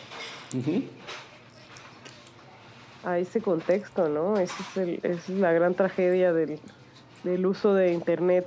a 3.04 3.18
ese 3.18 3.40
contexto, 3.40 4.08
¿no? 4.08 4.38
Esa 4.38 4.54
es, 4.62 4.76
el, 4.76 5.00
esa 5.02 5.32
es 5.32 5.38
la 5.38 5.52
gran 5.52 5.74
tragedia 5.74 6.32
del, 6.32 6.58
del 7.24 7.46
uso 7.46 7.74
de 7.74 7.92
Internet 7.92 8.46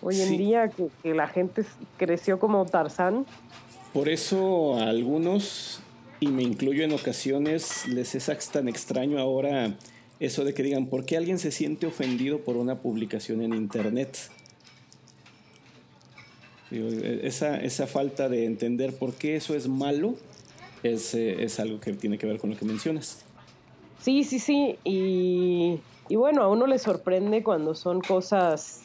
hoy 0.00 0.20
en 0.20 0.36
día, 0.36 0.68
que, 0.68 0.88
que, 1.02 1.14
la 1.14 1.28
gente 1.28 1.64
creció 1.96 2.38
como 2.40 2.66
Tarzán. 2.66 3.24
Por 3.92 4.08
eso 4.08 4.76
a 4.78 4.88
algunos, 4.88 5.80
y 6.22 6.28
me 6.28 6.44
incluyo 6.44 6.84
en 6.84 6.92
ocasiones, 6.92 7.88
les 7.88 8.14
es 8.14 8.48
tan 8.52 8.68
extraño 8.68 9.18
ahora 9.18 9.76
eso 10.20 10.44
de 10.44 10.54
que 10.54 10.62
digan, 10.62 10.86
¿por 10.86 11.04
qué 11.04 11.16
alguien 11.16 11.40
se 11.40 11.50
siente 11.50 11.84
ofendido 11.84 12.38
por 12.44 12.56
una 12.56 12.78
publicación 12.78 13.42
en 13.42 13.52
Internet? 13.52 14.16
Esa, 16.70 17.56
esa 17.56 17.88
falta 17.88 18.28
de 18.28 18.46
entender 18.46 18.94
por 18.94 19.14
qué 19.14 19.34
eso 19.34 19.56
es 19.56 19.66
malo 19.66 20.14
es, 20.84 21.12
eh, 21.14 21.42
es 21.42 21.58
algo 21.58 21.80
que 21.80 21.92
tiene 21.94 22.18
que 22.18 22.26
ver 22.28 22.38
con 22.38 22.50
lo 22.50 22.56
que 22.56 22.66
mencionas. 22.66 23.24
Sí, 23.98 24.22
sí, 24.22 24.38
sí. 24.38 24.78
Y, 24.84 25.80
y 26.08 26.14
bueno, 26.14 26.44
a 26.44 26.48
uno 26.48 26.68
le 26.68 26.78
sorprende 26.78 27.42
cuando 27.42 27.74
son 27.74 28.00
cosas, 28.00 28.84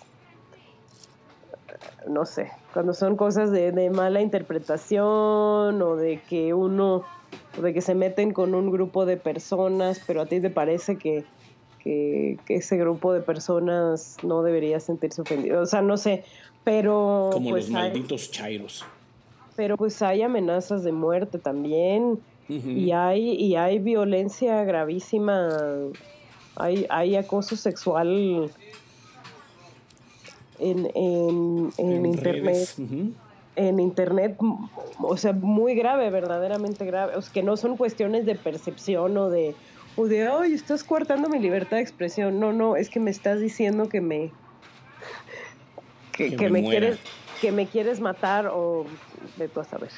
no 2.08 2.26
sé, 2.26 2.50
cuando 2.74 2.96
son 2.96 3.16
cosas 3.16 3.52
de, 3.52 3.72
de 3.72 3.92
mala 3.92 4.22
interpretación 4.22 5.80
o 5.84 5.96
de 5.96 6.20
que 6.28 6.56
uno, 6.56 7.06
o 7.58 7.62
de 7.62 7.74
que 7.74 7.82
se 7.82 7.96
meten 7.96 8.32
con 8.32 8.54
un 8.54 8.72
grupo 8.72 9.06
de 9.06 9.18
personas, 9.18 10.02
pero 10.06 10.22
a 10.22 10.26
ti 10.26 10.40
te 10.40 10.50
parece 10.50 10.98
que, 10.98 11.24
que, 11.80 12.38
que 12.46 12.56
ese 12.56 12.78
grupo 12.78 13.14
de 13.14 13.22
personas 13.22 14.18
no 14.24 14.44
debería 14.44 14.80
sentirse 14.80 15.22
ofendido. 15.22 15.62
O 15.62 15.66
sea, 15.66 15.82
no 15.82 15.98
sé, 15.98 16.24
pero... 16.64 17.30
Como 17.34 17.50
pues 17.50 17.66
los 17.66 17.72
malditos 17.72 18.32
chairos. 18.32 18.86
Pero 19.56 19.76
pues 19.76 20.02
hay 20.02 20.22
amenazas 20.22 20.84
de 20.84 20.92
muerte 20.92 21.40
también. 21.40 22.20
Uh 22.50 22.54
-huh. 22.54 22.78
Y 22.78 22.92
hay, 22.92 23.32
y 23.32 23.56
hay 23.56 23.80
violencia 23.80 24.64
gravísima, 24.64 25.50
hay, 26.56 26.86
hay 26.90 27.16
acoso 27.18 27.58
sexual 27.58 28.52
en, 30.60 30.90
en, 30.96 31.72
en, 31.78 31.96
en 31.96 32.06
internet. 32.06 32.70
Uh 32.78 32.82
-huh. 32.82 33.14
En 33.60 33.80
internet, 33.80 34.38
o 35.00 35.18
sea, 35.18 35.34
muy 35.34 35.74
grave, 35.74 36.12
verdaderamente 36.12 36.86
grave. 36.86 37.16
O 37.16 37.22
sea, 37.24 37.34
que 37.34 37.42
no 37.42 37.58
son 37.58 37.76
cuestiones 37.76 38.26
de 38.28 38.36
percepción 38.36 39.18
o 39.18 39.32
de, 39.32 39.56
o 39.96 40.06
de, 40.06 40.28
ay, 40.28 40.54
estás 40.54 40.84
coartando 40.84 41.28
mi 41.28 41.40
libertad 41.40 41.78
de 41.78 41.84
expresión. 41.84 42.40
No, 42.40 42.54
no, 42.54 42.76
es 42.76 42.90
que 42.92 43.00
me 43.00 43.10
estás 43.10 43.40
diciendo 43.40 43.90
que 43.90 44.00
me, 44.00 44.32
que, 46.12 46.30
que, 46.30 46.36
que 46.36 46.50
me, 46.50 46.62
me 46.62 46.70
quieres, 46.70 47.00
que 47.42 47.52
me 47.52 47.66
quieres 47.66 48.00
matar 48.00 48.52
o 48.54 48.86
de 49.38 49.48
tú 49.48 49.60
a 49.60 49.64
saber. 49.64 49.90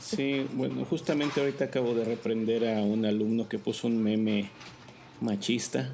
Sí, 0.00 0.46
bueno, 0.54 0.84
justamente 0.84 1.40
ahorita 1.40 1.66
acabo 1.66 1.94
de 1.94 2.04
reprender 2.04 2.68
a 2.68 2.82
un 2.82 3.06
alumno 3.06 3.48
que 3.48 3.58
puso 3.58 3.86
un 3.86 4.02
meme 4.02 4.50
machista. 5.20 5.90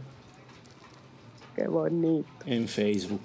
Qué 1.54 1.68
bonito. 1.68 2.28
En 2.46 2.66
Facebook. 2.66 3.20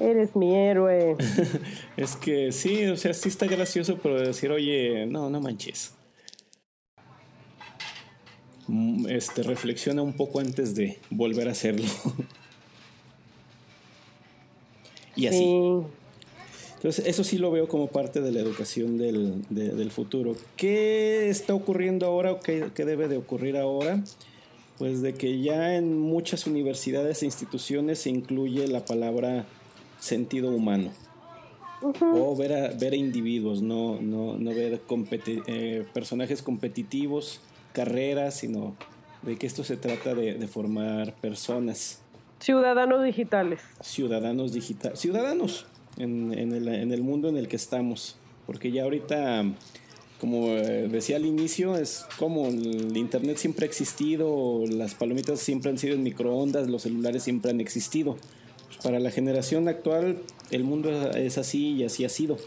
Eres 0.00 0.34
mi 0.34 0.56
héroe. 0.56 1.16
es 1.98 2.16
que 2.16 2.52
sí, 2.52 2.86
o 2.86 2.96
sea, 2.96 3.12
sí 3.12 3.28
está 3.28 3.46
gracioso, 3.46 3.98
pero 4.02 4.18
decir, 4.18 4.50
oye, 4.50 5.04
no, 5.04 5.28
no 5.28 5.42
manches. 5.42 5.92
Este, 9.08 9.42
reflexiona 9.42 10.00
un 10.00 10.14
poco 10.14 10.40
antes 10.40 10.74
de 10.74 10.98
volver 11.10 11.48
a 11.48 11.52
hacerlo. 11.52 11.84
y 15.16 15.26
así. 15.26 15.38
Sí. 15.38 15.82
Entonces, 16.76 17.06
eso 17.06 17.22
sí 17.22 17.36
lo 17.36 17.50
veo 17.50 17.68
como 17.68 17.88
parte 17.88 18.22
de 18.22 18.32
la 18.32 18.40
educación 18.40 18.96
del, 18.96 19.42
de, 19.50 19.74
del 19.74 19.90
futuro. 19.90 20.34
¿Qué 20.56 21.28
está 21.28 21.52
ocurriendo 21.52 22.06
ahora 22.06 22.32
o 22.32 22.40
qué, 22.40 22.70
qué, 22.74 22.86
debe 22.86 23.06
de 23.06 23.18
ocurrir 23.18 23.58
ahora? 23.58 24.02
Pues 24.78 25.02
de 25.02 25.12
que 25.12 25.42
ya 25.42 25.76
en 25.76 25.98
muchas 25.98 26.46
universidades 26.46 27.22
e 27.22 27.26
instituciones 27.26 27.98
se 27.98 28.08
incluye 28.08 28.66
la 28.66 28.86
palabra 28.86 29.44
sentido 30.00 30.50
humano. 30.50 30.90
Uh 31.82 31.92
-huh. 31.92 32.28
O 32.32 32.36
ver 32.36 32.52
a, 32.52 32.68
ver 32.74 32.92
a 32.92 32.96
individuos, 32.96 33.62
no, 33.62 34.00
no, 34.00 34.36
no 34.36 34.50
ver 34.50 34.80
competi 34.80 35.40
eh, 35.46 35.86
personajes 35.94 36.42
competitivos, 36.42 37.40
carreras, 37.72 38.34
sino 38.34 38.76
de 39.22 39.36
que 39.36 39.46
esto 39.46 39.64
se 39.64 39.76
trata 39.76 40.14
de, 40.14 40.34
de 40.34 40.48
formar 40.48 41.14
personas. 41.16 42.00
Ciudadanos 42.40 43.04
digitales. 43.04 43.60
Ciudadanos 43.82 44.52
digitales. 44.52 44.98
Ciudadanos, 44.98 45.66
en, 45.98 46.32
en, 46.36 46.52
el, 46.52 46.68
en, 46.68 46.92
el, 46.92 47.02
mundo 47.02 47.28
en 47.28 47.36
el 47.36 47.48
que 47.48 47.56
estamos. 47.56 48.16
Porque 48.46 48.72
ya 48.72 48.84
ahorita, 48.84 49.44
como 50.20 50.48
eh, 50.48 50.88
decía 50.88 51.16
al 51.16 51.26
inicio, 51.26 51.76
es 51.76 52.06
como 52.18 52.46
el 52.46 52.96
Internet 52.96 53.36
siempre 53.36 53.66
ha 53.66 53.68
existido, 53.68 54.64
las 54.66 54.94
palomitas 54.94 55.40
siempre 55.40 55.70
han 55.70 55.78
sido 55.78 55.94
en 55.94 56.02
microondas, 56.02 56.68
los 56.68 56.82
celulares 56.82 57.22
siempre 57.22 57.50
han 57.50 57.60
existido. 57.60 58.16
Para 58.82 58.98
la 58.98 59.10
generación 59.10 59.68
actual, 59.68 60.22
el 60.50 60.64
mundo 60.64 60.90
es 61.12 61.38
así 61.38 61.72
y 61.72 61.84
así 61.84 62.04
ha 62.04 62.08
sido. 62.08 62.38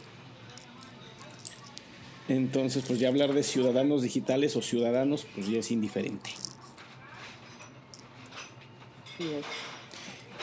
Entonces, 2.28 2.84
pues 2.88 3.00
ya 3.00 3.10
hablar 3.10 3.34
de 3.34 3.44
ciudadanos 3.44 4.02
digitales 4.02 4.56
o 4.56 4.62
ciudadanos, 4.62 5.28
pues 5.36 5.48
ya 5.48 5.60
es 5.60 5.72
indiferente. 5.72 6.32
Sí, 9.18 9.30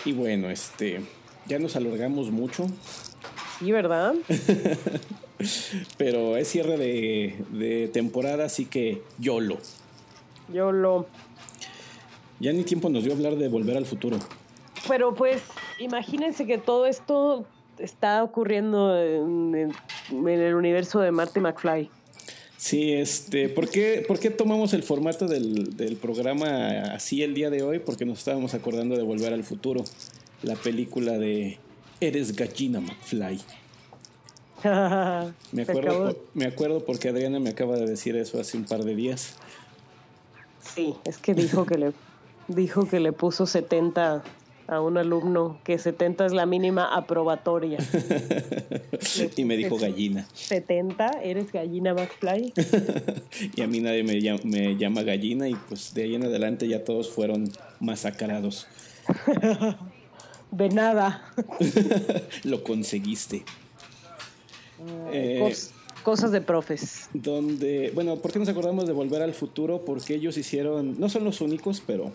y 0.05 0.13
bueno, 0.13 0.51
este 0.51 1.01
ya 1.47 1.59
nos 1.59 1.75
alargamos 1.77 2.31
mucho. 2.31 2.67
Sí, 3.59 3.73
¿verdad? 3.73 4.15
Pero 5.99 6.37
es 6.37 6.49
cierre 6.49 6.77
de, 6.77 7.45
de, 7.51 7.89
temporada, 7.89 8.45
así 8.45 8.67
que 8.67 9.03
YOLO. 9.19 9.59
YOLO. 10.53 11.07
Ya 12.39 12.53
ni 12.53 12.63
tiempo 12.63 12.89
nos 12.89 13.05
dio 13.05 13.13
hablar 13.13 13.37
de 13.37 13.49
volver 13.49 13.77
al 13.77 13.87
futuro. 13.87 14.19
Pero 14.87 15.15
pues, 15.15 15.43
imagínense 15.81 16.47
que 16.47 16.59
todo 16.59 16.87
esto 16.87 17.45
está 17.79 18.23
ocurriendo 18.23 18.97
en, 19.01 19.55
en, 19.55 19.73
en 20.11 20.41
el 20.41 20.55
universo 20.55 21.01
de 21.01 21.11
Marty 21.11 21.41
McFly. 21.41 21.91
Sí, 22.57 22.93
este, 22.93 23.49
¿por 23.49 23.71
qué, 23.71 24.05
¿por 24.07 24.19
qué 24.19 24.29
tomamos 24.29 24.75
el 24.75 24.83
formato 24.83 25.27
del, 25.27 25.77
del 25.79 25.97
programa 25.97 26.93
así 26.93 27.23
el 27.23 27.33
día 27.33 27.49
de 27.49 27.63
hoy? 27.63 27.79
Porque 27.79 28.05
nos 28.05 28.19
estábamos 28.19 28.53
acordando 28.53 28.97
de 28.97 29.03
Volver 29.03 29.33
al 29.33 29.45
Futuro 29.45 29.83
la 30.43 30.57
película 30.57 31.19
de 31.19 31.59
Eres 32.01 32.37
Gallina 32.37 32.81
McFly. 32.81 33.41
me, 35.53 35.63
acuerdo, 35.63 36.19
me 36.35 36.45
acuerdo 36.45 36.85
porque 36.85 37.09
Adriana 37.09 37.41
me 37.41 37.49
acaba 37.49 37.77
de 37.77 37.87
decir 37.87 38.15
eso 38.17 38.39
hace 38.39 38.59
un 38.59 38.65
par 38.65 38.85
de 38.85 38.95
días. 38.95 39.37
Sí, 40.75 40.95
es 41.05 41.17
que 41.17 41.33
dijo 41.33 41.65
que 41.65 41.79
le 41.79 41.93
dijo 42.49 42.87
que 42.87 43.01
le 43.01 43.13
puso 43.13 43.47
70 43.47 44.23
a 44.71 44.81
un 44.81 44.97
alumno, 44.97 45.59
que 45.65 45.79
70 45.79 46.27
es 46.27 46.33
la 46.33 46.47
mínima 46.47 46.95
aprobatoria. 46.95 47.79
y 49.37 49.45
me 49.45 49.57
dijo 49.57 49.77
gallina. 49.77 50.29
70, 50.33 51.23
eres 51.25 51.51
gallina 51.51 51.93
McFly. 51.93 52.53
y 53.57 53.63
a 53.63 53.67
mí 53.67 53.81
nadie 53.81 54.05
me 54.05 54.21
llama, 54.21 54.41
me 54.45 54.77
llama 54.77 55.03
gallina 55.03 55.49
y 55.49 55.57
pues 55.57 55.93
de 55.93 56.05
ahí 56.05 56.15
en 56.15 56.25
adelante 56.25 56.69
ya 56.69 56.85
todos 56.85 57.11
fueron 57.11 57.51
masacrados. 57.81 58.69
De 60.53 60.69
nada. 60.69 61.33
Lo 62.43 62.65
conseguiste. 62.65 63.45
Uh, 64.79 65.11
eh, 65.13 65.39
cos 65.41 65.71
cosas 66.03 66.33
de 66.33 66.41
profes. 66.41 67.09
Donde, 67.13 67.93
bueno, 67.95 68.17
¿por 68.17 68.33
qué 68.33 68.39
nos 68.39 68.49
acordamos 68.49 68.87
de 68.87 68.93
Volver 68.93 69.23
al 69.23 69.35
Futuro? 69.35 69.85
Porque 69.85 70.15
ellos 70.15 70.37
hicieron, 70.37 70.99
no 70.99 71.09
son 71.09 71.25
los 71.25 71.41
únicos, 71.41 71.83
pero 71.87 72.11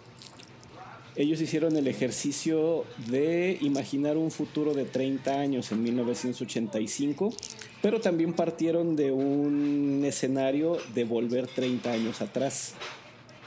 ellos 1.16 1.40
hicieron 1.40 1.78
el 1.78 1.88
ejercicio 1.88 2.84
de 3.08 3.58
imaginar 3.62 4.18
un 4.18 4.32
futuro 4.32 4.74
de 4.74 4.84
30 4.84 5.40
años 5.40 5.72
en 5.72 5.82
1985, 5.82 7.34
pero 7.82 8.02
también 8.02 8.34
partieron 8.34 8.96
de 8.96 9.12
un 9.12 10.04
escenario 10.06 10.78
de 10.94 11.06
volver 11.06 11.48
30 11.48 11.92
años 11.92 12.22
atrás. 12.22 12.74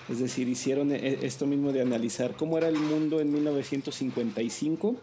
Es 0.09 0.19
decir, 0.21 0.49
hicieron 0.49 0.93
esto 0.93 1.47
mismo 1.47 1.73
de 1.73 1.83
analizar 1.83 2.35
cómo 2.37 2.57
era 2.57 2.69
el 2.69 2.79
mundo 2.79 3.21
en 3.21 3.31
1955 3.33 4.97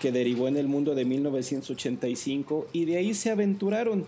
que 0.00 0.12
derivó 0.12 0.48
en 0.48 0.56
el 0.56 0.66
mundo 0.66 0.94
de 0.94 1.04
1985 1.04 2.66
y 2.72 2.84
de 2.84 2.96
ahí 2.96 3.14
se 3.14 3.30
aventuraron. 3.30 4.04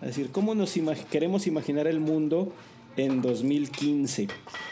Es 0.00 0.08
decir, 0.08 0.30
¿cómo 0.30 0.54
nos 0.54 0.74
queremos 1.10 1.46
imaginar 1.46 1.86
el 1.86 2.00
mundo 2.00 2.52
en 2.98 3.22
2015? 3.22 4.28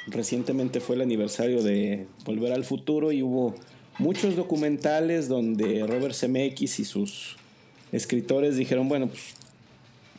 Recientemente 0.09 0.81
fue 0.81 0.97
el 0.97 1.03
aniversario 1.03 1.63
de 1.63 2.07
Volver 2.25 2.53
al 2.53 2.65
Futuro 2.65 3.13
y 3.13 3.23
hubo 3.23 3.55
muchos 3.99 4.37
documentales 4.37 5.29
donde 5.29 5.87
Robert 5.87 6.15
Zemeckis 6.15 6.81
y 6.81 6.85
sus 6.85 7.37
escritores 7.93 8.57
dijeron, 8.57 8.89
bueno, 8.89 9.09
pues 9.09 9.35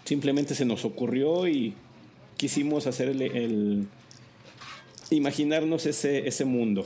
simplemente 0.05 0.55
se 0.55 0.65
nos 0.65 0.85
ocurrió 0.85 1.47
y 1.47 1.73
quisimos 2.37 2.87
hacer 2.87 3.09
el, 3.09 3.87
imaginarnos 5.09 5.85
ese, 5.85 6.27
ese 6.27 6.45
mundo. 6.45 6.85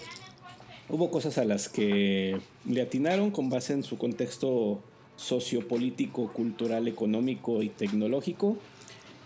Hubo 0.90 1.10
cosas 1.10 1.38
a 1.38 1.46
las 1.46 1.70
que 1.70 2.38
le 2.66 2.82
atinaron 2.82 3.32
con 3.32 3.50
base 3.50 3.74
en 3.74 3.84
su 3.84 3.98
contexto 3.98 4.82
sociopolítico, 5.16 6.34
cultural, 6.34 6.88
económico 6.88 7.62
y 7.62 7.70
tecnológico. 7.70 8.58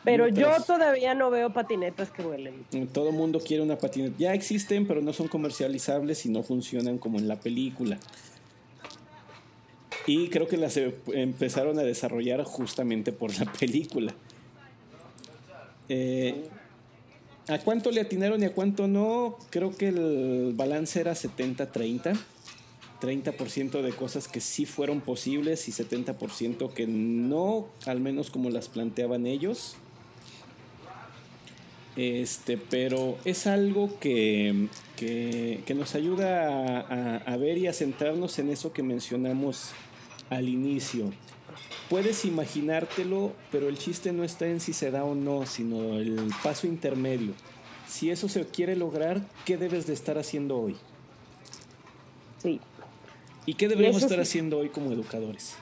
Pero 0.05 0.27
yo 0.27 0.51
todavía 0.65 1.15
no 1.15 1.31
veo 1.31 1.51
patinetas 1.51 2.11
que 2.11 2.21
vuelen. 2.21 2.65
Todo 2.93 3.11
mundo 3.11 3.39
quiere 3.39 3.63
una 3.63 3.77
patineta. 3.77 4.15
Ya 4.17 4.33
existen, 4.33 4.87
pero 4.87 5.01
no 5.01 5.11
son 5.11 5.27
comercializables 5.27 6.25
y 6.25 6.29
no 6.29 6.43
funcionan 6.43 6.99
como 6.99 7.17
en 7.17 7.27
la 7.27 7.37
película. 7.37 7.97
Y 10.07 10.29
creo 10.29 10.47
que 10.47 10.57
las 10.57 10.77
e, 10.77 10.93
empezaron 11.13 11.79
a 11.79 11.83
desarrollar 11.83 12.43
justamente 12.43 13.11
por 13.11 13.37
la 13.39 13.51
película. 13.51 14.13
Eh, 15.89 16.47
¿A 17.47 17.59
cuánto 17.59 17.91
le 17.91 18.01
atinaron 18.01 18.41
y 18.41 18.45
a 18.45 18.53
cuánto 18.53 18.87
no? 18.87 19.37
Creo 19.49 19.75
que 19.75 19.89
el 19.89 20.53
balance 20.55 20.99
era 20.99 21.13
70-30. 21.13 22.15
30% 23.01 23.81
de 23.81 23.91
cosas 23.91 24.27
que 24.27 24.39
sí 24.39 24.65
fueron 24.65 25.01
posibles 25.01 25.67
y 25.67 25.71
70% 25.71 26.73
que 26.73 26.87
no, 26.87 27.67
al 27.85 27.99
menos 27.99 28.29
como 28.29 28.49
las 28.49 28.69
planteaban 28.69 29.27
ellos. 29.27 29.75
Este, 31.95 32.57
pero 32.57 33.17
es 33.23 33.47
algo 33.47 33.99
que, 33.99 34.67
nos 35.75 35.95
ayuda 35.95 36.81
a, 36.81 37.17
a, 37.17 37.37
ver 37.37 37.57
y 37.57 37.67
a 37.67 37.73
centrarnos 37.73 38.37
en 38.39 38.49
eso 38.49 38.73
que 38.73 38.83
mencionamos 38.83 39.71
al 40.29 40.49
inicio. 40.49 41.11
Puedes 41.89 42.25
imaginártelo, 42.25 43.31
pero 43.51 43.69
el 43.69 43.77
chiste 43.77 44.11
no 44.11 44.23
está 44.23 44.47
en 44.47 44.59
si 44.59 44.73
se 44.73 44.91
da 44.91 45.03
o 45.03 45.15
no, 45.15 45.45
sino 45.45 45.97
el 45.99 46.31
paso 46.43 46.67
intermedio. 46.67 47.33
Si 47.87 48.09
eso 48.09 48.27
se 48.27 48.45
quiere 48.45 48.75
lograr, 48.75 49.21
¿qué 49.45 49.57
debes 49.57 49.85
de 49.85 49.93
estar 49.93 50.17
haciendo 50.17 50.57
hoy? 50.57 50.75
Sí. 52.41 52.59
¿Y 53.45 53.53
qué 53.53 53.67
deberíamos 53.67 54.01
estar 54.01 54.19
haciendo 54.19 54.57
hoy 54.57 54.69
como 54.69 54.91
educadores? 54.91 55.55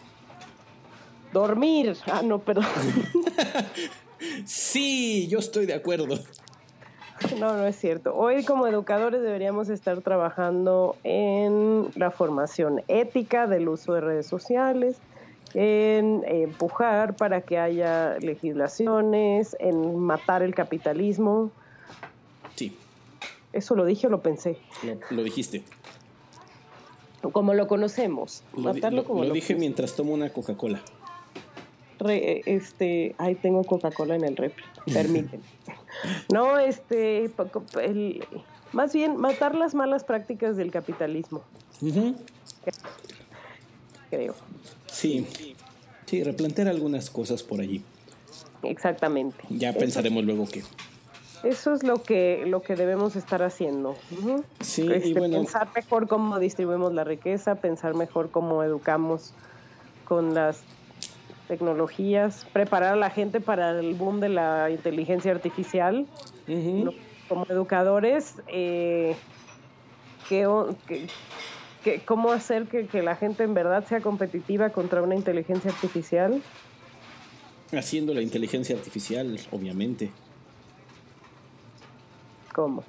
Dormir. 1.33 1.97
Ah, 2.05 2.21
no, 2.23 2.39
perdón. 2.39 2.65
sí, 4.45 5.27
yo 5.27 5.39
estoy 5.39 5.65
de 5.65 5.73
acuerdo. 5.73 6.19
No, 7.39 7.57
no 7.57 7.65
es 7.65 7.75
cierto. 7.77 8.15
Hoy 8.15 8.43
como 8.43 8.67
educadores 8.67 9.21
deberíamos 9.21 9.69
estar 9.69 10.01
trabajando 10.01 10.97
en 11.03 11.87
la 11.95 12.11
formación 12.11 12.83
ética 12.87 13.47
del 13.47 13.69
uso 13.69 13.93
de 13.93 14.01
redes 14.01 14.27
sociales, 14.27 14.97
en 15.53 16.23
empujar 16.25 17.15
para 17.15 17.41
que 17.41 17.59
haya 17.59 18.17
legislaciones, 18.19 19.55
en 19.59 19.97
matar 19.99 20.43
el 20.43 20.53
capitalismo. 20.53 21.51
Sí. 22.55 22.75
¿Eso 23.53 23.75
lo 23.75 23.85
dije 23.85 24.07
o 24.07 24.09
lo 24.09 24.21
pensé? 24.21 24.57
Lo, 25.11 25.23
dijiste. 25.23 25.63
Como 27.31 27.53
lo 27.53 27.67
conocemos. 27.67 28.43
Matarlo 28.57 29.03
como 29.05 29.21
lo, 29.21 29.29
lo 29.29 29.33
dije 29.33 29.55
mientras 29.55 29.95
tomo 29.95 30.13
una 30.13 30.31
Coca-Cola. 30.31 30.81
Este, 32.09 33.15
ahí 33.17 33.35
tengo 33.35 33.63
Coca-Cola 33.63 34.15
en 34.15 34.23
el 34.23 34.35
refri. 34.35 34.63
Permíteme. 34.91 35.43
No, 36.31 36.57
este, 36.57 37.29
más 38.71 38.93
bien 38.93 39.17
matar 39.17 39.55
las 39.55 39.75
malas 39.75 40.03
prácticas 40.03 40.57
del 40.57 40.71
capitalismo. 40.71 41.43
Creo. 44.09 44.35
Sí, 44.87 45.27
sí, 46.05 46.23
replantear 46.23 46.67
algunas 46.67 47.09
cosas 47.09 47.43
por 47.43 47.61
allí. 47.61 47.83
Exactamente. 48.63 49.43
Ya 49.49 49.73
pensaremos 49.73 50.23
luego 50.23 50.47
qué. 50.47 50.63
Eso 51.43 51.73
es 51.73 51.83
lo 51.83 52.01
que, 52.01 52.45
lo 52.47 52.61
que 52.61 52.75
debemos 52.75 53.17
estar 53.17 53.43
haciendo. 53.43 53.97
Sí, 54.61 54.83
y 54.83 54.93
este, 54.93 55.13
bueno. 55.13 55.37
Pensar 55.37 55.67
mejor 55.75 56.07
cómo 56.07 56.39
distribuimos 56.39 56.93
la 56.93 57.03
riqueza, 57.03 57.55
pensar 57.55 57.95
mejor 57.95 58.31
cómo 58.31 58.63
educamos 58.63 59.33
con 60.05 60.33
las 60.33 60.63
tecnologías, 61.47 62.45
preparar 62.53 62.93
a 62.93 62.95
la 62.95 63.09
gente 63.09 63.41
para 63.41 63.79
el 63.79 63.93
boom 63.95 64.19
de 64.19 64.29
la 64.29 64.69
inteligencia 64.69 65.31
artificial. 65.31 66.07
Como 67.27 67.45
educadores, 67.47 68.35
eh, 68.47 69.15
¿cómo 72.05 72.31
hacer 72.31 72.67
que, 72.67 72.87
que, 72.87 73.01
la 73.01 73.15
gente 73.15 73.43
en 73.43 73.53
verdad 73.53 73.85
sea 73.85 74.01
competitiva 74.01 74.69
contra 74.69 75.01
una 75.01 75.15
inteligencia 75.15 75.71
artificial? 75.71 76.41
Haciendo 77.71 78.13
la 78.13 78.21
inteligencia 78.21 78.75
artificial, 78.75 79.39
obviamente. 79.51 80.11
¿Cómo? 82.53 82.83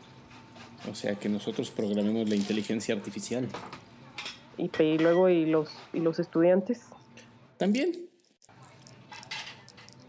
O 0.91 0.95
sea, 0.95 1.15
que 1.15 1.29
nosotros 1.29 1.71
programemos 1.71 2.29
la 2.29 2.35
inteligencia 2.35 2.95
artificial. 2.95 3.49
¿Y, 4.59 4.71
y 4.83 4.99
luego 4.99 5.29
y 5.29 5.47
los, 5.47 5.71
y 5.93 6.01
los 6.01 6.19
estudiantes? 6.19 6.83
También. 7.57 8.14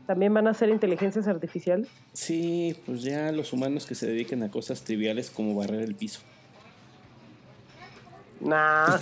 ¿También 0.05 0.33
van 0.33 0.47
a 0.47 0.53
ser 0.53 0.69
inteligencias 0.69 1.27
artificiales? 1.27 1.87
Sí, 2.13 2.75
pues 2.85 3.01
ya 3.01 3.31
los 3.31 3.53
humanos 3.53 3.85
que 3.85 3.95
se 3.95 4.07
dediquen 4.07 4.43
a 4.43 4.51
cosas 4.51 4.83
triviales 4.83 5.31
como 5.31 5.55
barrer 5.55 5.81
el 5.81 5.95
piso. 5.95 6.19
Nah. 8.39 8.99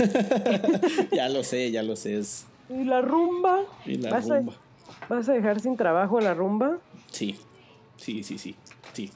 ya 1.12 1.28
lo 1.28 1.44
sé, 1.44 1.72
ya 1.72 1.84
lo 1.84 1.96
sé. 1.98 2.22
¿Y 2.70 2.86
la 2.86 3.02
rumba? 3.02 3.62
Y 3.86 3.98
la 3.98 4.18
rumba. 4.20 4.54
¿Vas 5.10 5.28
a 5.28 5.34
dejar 5.34 5.60
sin 5.60 5.76
trabajo 5.76 6.22
la 6.22 6.34
rumba? 6.34 6.78
Sí, 7.12 7.36
sí, 7.98 8.24
sí, 8.24 8.38
sí, 8.38 8.56
sí. 8.94 9.12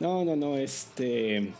No, 0.00 0.24
no, 0.24 0.34
no, 0.36 0.56
este... 0.56 1.52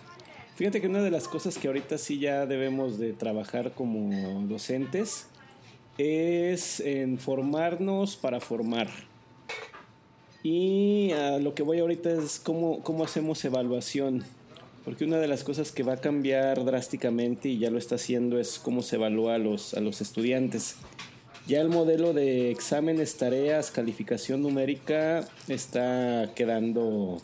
Fíjate 0.57 0.81
que 0.81 0.87
una 0.87 1.03
de 1.03 1.11
las 1.11 1.29
cosas 1.29 1.59
que 1.59 1.67
ahorita 1.67 1.99
sí 1.99 2.21
ya 2.21 2.47
debemos 2.47 2.99
de 2.99 3.13
trabajar 3.13 3.73
como 3.73 4.43
docentes 4.43 5.27
es 5.99 6.81
en 6.81 7.19
formarnos 7.19 8.17
para 8.17 8.41
formar. 8.41 8.89
Y 10.43 11.13
a 11.13 11.39
lo 11.39 11.55
que 11.55 11.63
voy 11.63 11.81
ahorita 11.81 12.11
es 12.11 12.39
cómo, 12.39 12.81
cómo 12.83 13.05
hacemos 13.05 13.45
evaluación. 13.45 14.25
Porque 14.85 15.05
una 15.05 15.17
de 15.17 15.29
las 15.29 15.45
cosas 15.45 15.73
que 15.73 15.83
va 15.83 15.95
a 15.95 16.01
cambiar 16.01 16.65
drásticamente 16.65 17.49
y 17.49 17.59
ya 17.59 17.71
lo 17.71 17.79
está 17.79 17.95
haciendo 17.95 18.39
es 18.39 18.59
cómo 18.59 18.83
se 18.83 18.97
evalúa 18.97 19.37
a 19.37 19.39
los, 19.39 19.73
a 19.73 19.81
los 19.81 20.03
estudiantes. 20.03 20.77
Ya 21.47 21.61
el 21.61 21.69
modelo 21.69 22.13
de 22.13 22.51
exámenes, 22.51 23.17
tareas, 23.17 23.71
calificación 23.71 24.43
numérica 24.43 25.27
está 25.49 26.33
quedando 26.35 27.23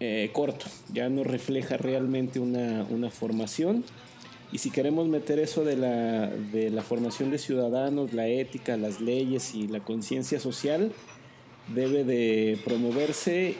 eh, 0.00 0.30
corto. 0.32 0.66
Ya 0.92 1.10
no 1.10 1.24
refleja 1.24 1.76
realmente 1.76 2.40
una, 2.40 2.86
una 2.88 3.10
formación 3.10 3.84
y 4.54 4.58
si 4.58 4.70
queremos 4.70 5.08
meter 5.08 5.40
eso 5.40 5.64
de 5.64 5.76
la, 5.76 6.28
de 6.28 6.70
la 6.70 6.82
formación 6.82 7.32
de 7.32 7.38
ciudadanos, 7.38 8.12
la 8.12 8.28
ética, 8.28 8.76
las 8.76 9.00
leyes 9.00 9.52
y 9.52 9.66
la 9.66 9.80
conciencia 9.80 10.38
social, 10.38 10.92
debe 11.74 12.04
de 12.04 12.56
promoverse 12.64 13.56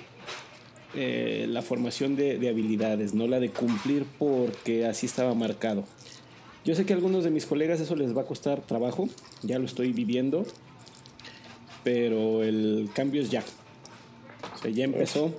eh, 0.94 1.46
la 1.48 1.62
formación 1.62 2.14
de, 2.14 2.38
de, 2.38 2.48
habilidades, 2.48 3.12
no 3.12 3.26
la 3.26 3.40
de 3.40 3.50
cumplir 3.50 4.06
porque 4.20 4.86
así 4.86 5.06
estaba 5.06 5.34
marcado. 5.34 5.82
Yo 6.64 6.76
sé 6.76 6.86
que 6.86 6.92
a 6.92 6.96
algunos 6.96 7.24
de 7.24 7.30
mis 7.30 7.44
colegas 7.44 7.80
eso 7.80 7.96
les 7.96 8.16
va 8.16 8.22
a 8.22 8.26
costar 8.26 8.60
trabajo, 8.60 9.08
ya 9.42 9.58
lo 9.58 9.64
estoy 9.64 9.92
viviendo, 9.92 10.46
pero 11.82 12.44
el 12.44 12.88
cambio 12.94 13.20
es 13.20 13.30
ya. 13.30 13.42
O 14.54 14.58
sea, 14.58 14.70
ya 14.70 14.84
empezó. 14.84 15.34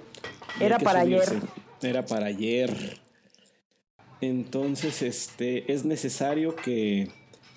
Era 0.60 0.80
para 0.80 1.00
ayer. 1.00 1.24
Era 1.82 2.06
para 2.06 2.26
ayer. 2.26 3.05
Entonces, 4.22 5.02
este, 5.02 5.72
es 5.72 5.86
necesario 5.86 6.56
que 6.56 7.10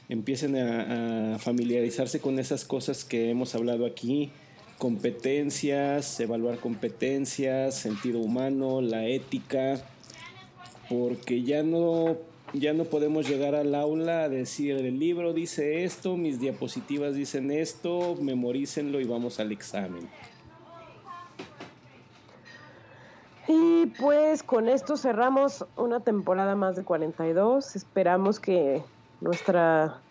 empiecen 0.08 0.56
a, 0.56 1.38
familiarizarse 1.38 2.20
con 2.20 2.38
esas 2.38 2.64
cosas 2.64 3.04
que 3.04 3.30
hemos 3.30 3.54
hablado 3.54 3.86
aquí, 3.86 4.30
competencias, 4.78 6.18
evaluar 6.20 6.58
competencias, 6.58 7.74
sentido 7.76 8.20
humano, 8.20 8.80
la 8.80 9.06
ética, 9.06 9.80
porque 10.88 11.42
ya 11.42 11.62
no, 11.62 12.16
ya 12.54 12.72
no 12.72 12.84
podemos 12.84 13.28
llegar 13.28 13.54
al 13.54 13.74
aula 13.74 14.24
a 14.24 14.28
decir 14.28 14.76
el 14.76 14.98
libro 14.98 15.32
dice 15.32 15.84
esto, 15.84 16.16
mis 16.16 16.40
diapositivas 16.40 17.14
dicen 17.14 17.50
esto, 17.50 18.16
memorícenlo 18.20 19.00
y 19.00 19.04
vamos 19.04 19.40
al 19.40 19.52
examen. 19.52 20.08
Y 23.48 23.86
pues 23.98 24.42
con 24.42 24.68
esto 24.68 24.96
cerramos 24.98 25.64
una 25.76 26.00
temporada 26.00 26.54
más 26.54 26.76
de 26.76 26.84
42. 26.84 27.74
Esperamos 27.76 28.38
que 28.40 28.82
nuestra 29.22 30.02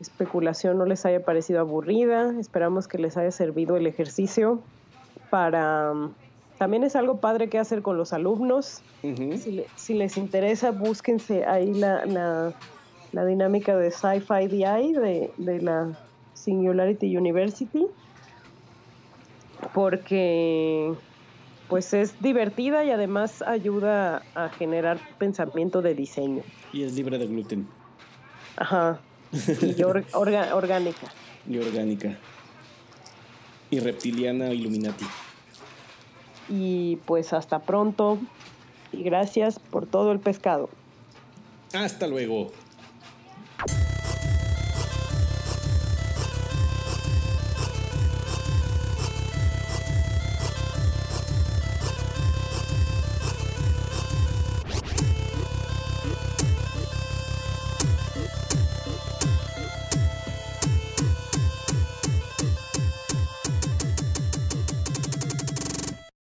especulación 0.00 0.78
no 0.78 0.84
les 0.84 1.04
haya 1.04 1.24
parecido 1.24 1.58
aburrida. 1.58 2.32
Esperamos 2.38 2.86
que 2.86 2.98
les 2.98 3.16
haya 3.16 3.32
servido 3.32 3.76
el 3.76 3.86
ejercicio 3.86 4.62
para... 5.30 5.92
También 6.58 6.82
es 6.84 6.94
algo 6.96 7.20
padre 7.20 7.48
que 7.48 7.58
hacer 7.58 7.82
con 7.82 7.96
los 7.96 8.12
alumnos. 8.12 8.80
Ujú. 9.02 9.36
Si, 9.36 9.52
le- 9.52 9.66
si 9.76 9.94
les 9.94 10.16
interesa, 10.16 10.70
búsquense 10.72 11.44
ahí 11.46 11.72
la, 11.74 12.04
la, 12.06 12.52
la 13.12 13.24
dinámica 13.24 13.76
de 13.76 13.90
Sci-Fi 13.90 14.46
DI 14.48 14.92
de, 14.92 15.32
de 15.36 15.62
la 15.62 15.98
Singularity 16.34 17.16
University. 17.16 17.86
Porque 19.74 20.94
pues 21.68 21.92
es 21.94 22.20
divertida 22.20 22.84
y 22.84 22.90
además 22.90 23.42
ayuda 23.42 24.22
a 24.34 24.48
generar 24.48 24.98
pensamiento 25.18 25.82
de 25.82 25.94
diseño. 25.94 26.42
Y 26.72 26.82
es 26.82 26.94
libre 26.94 27.18
de 27.18 27.26
gluten 27.26 27.68
Ajá. 28.56 28.98
Y 29.32 29.82
or- 29.82 30.04
orga- 30.12 30.52
orgánica. 30.54 31.06
y 31.48 31.58
orgánica. 31.58 32.16
Y 33.70 33.80
reptiliana 33.80 34.50
Illuminati. 34.52 35.04
Y 36.48 36.96
pues 37.04 37.32
hasta 37.34 37.58
pronto. 37.58 38.18
Y 38.90 39.02
gracias 39.02 39.58
por 39.58 39.86
todo 39.86 40.12
el 40.12 40.18
pescado. 40.20 40.70
Hasta 41.74 42.06
luego. 42.06 42.50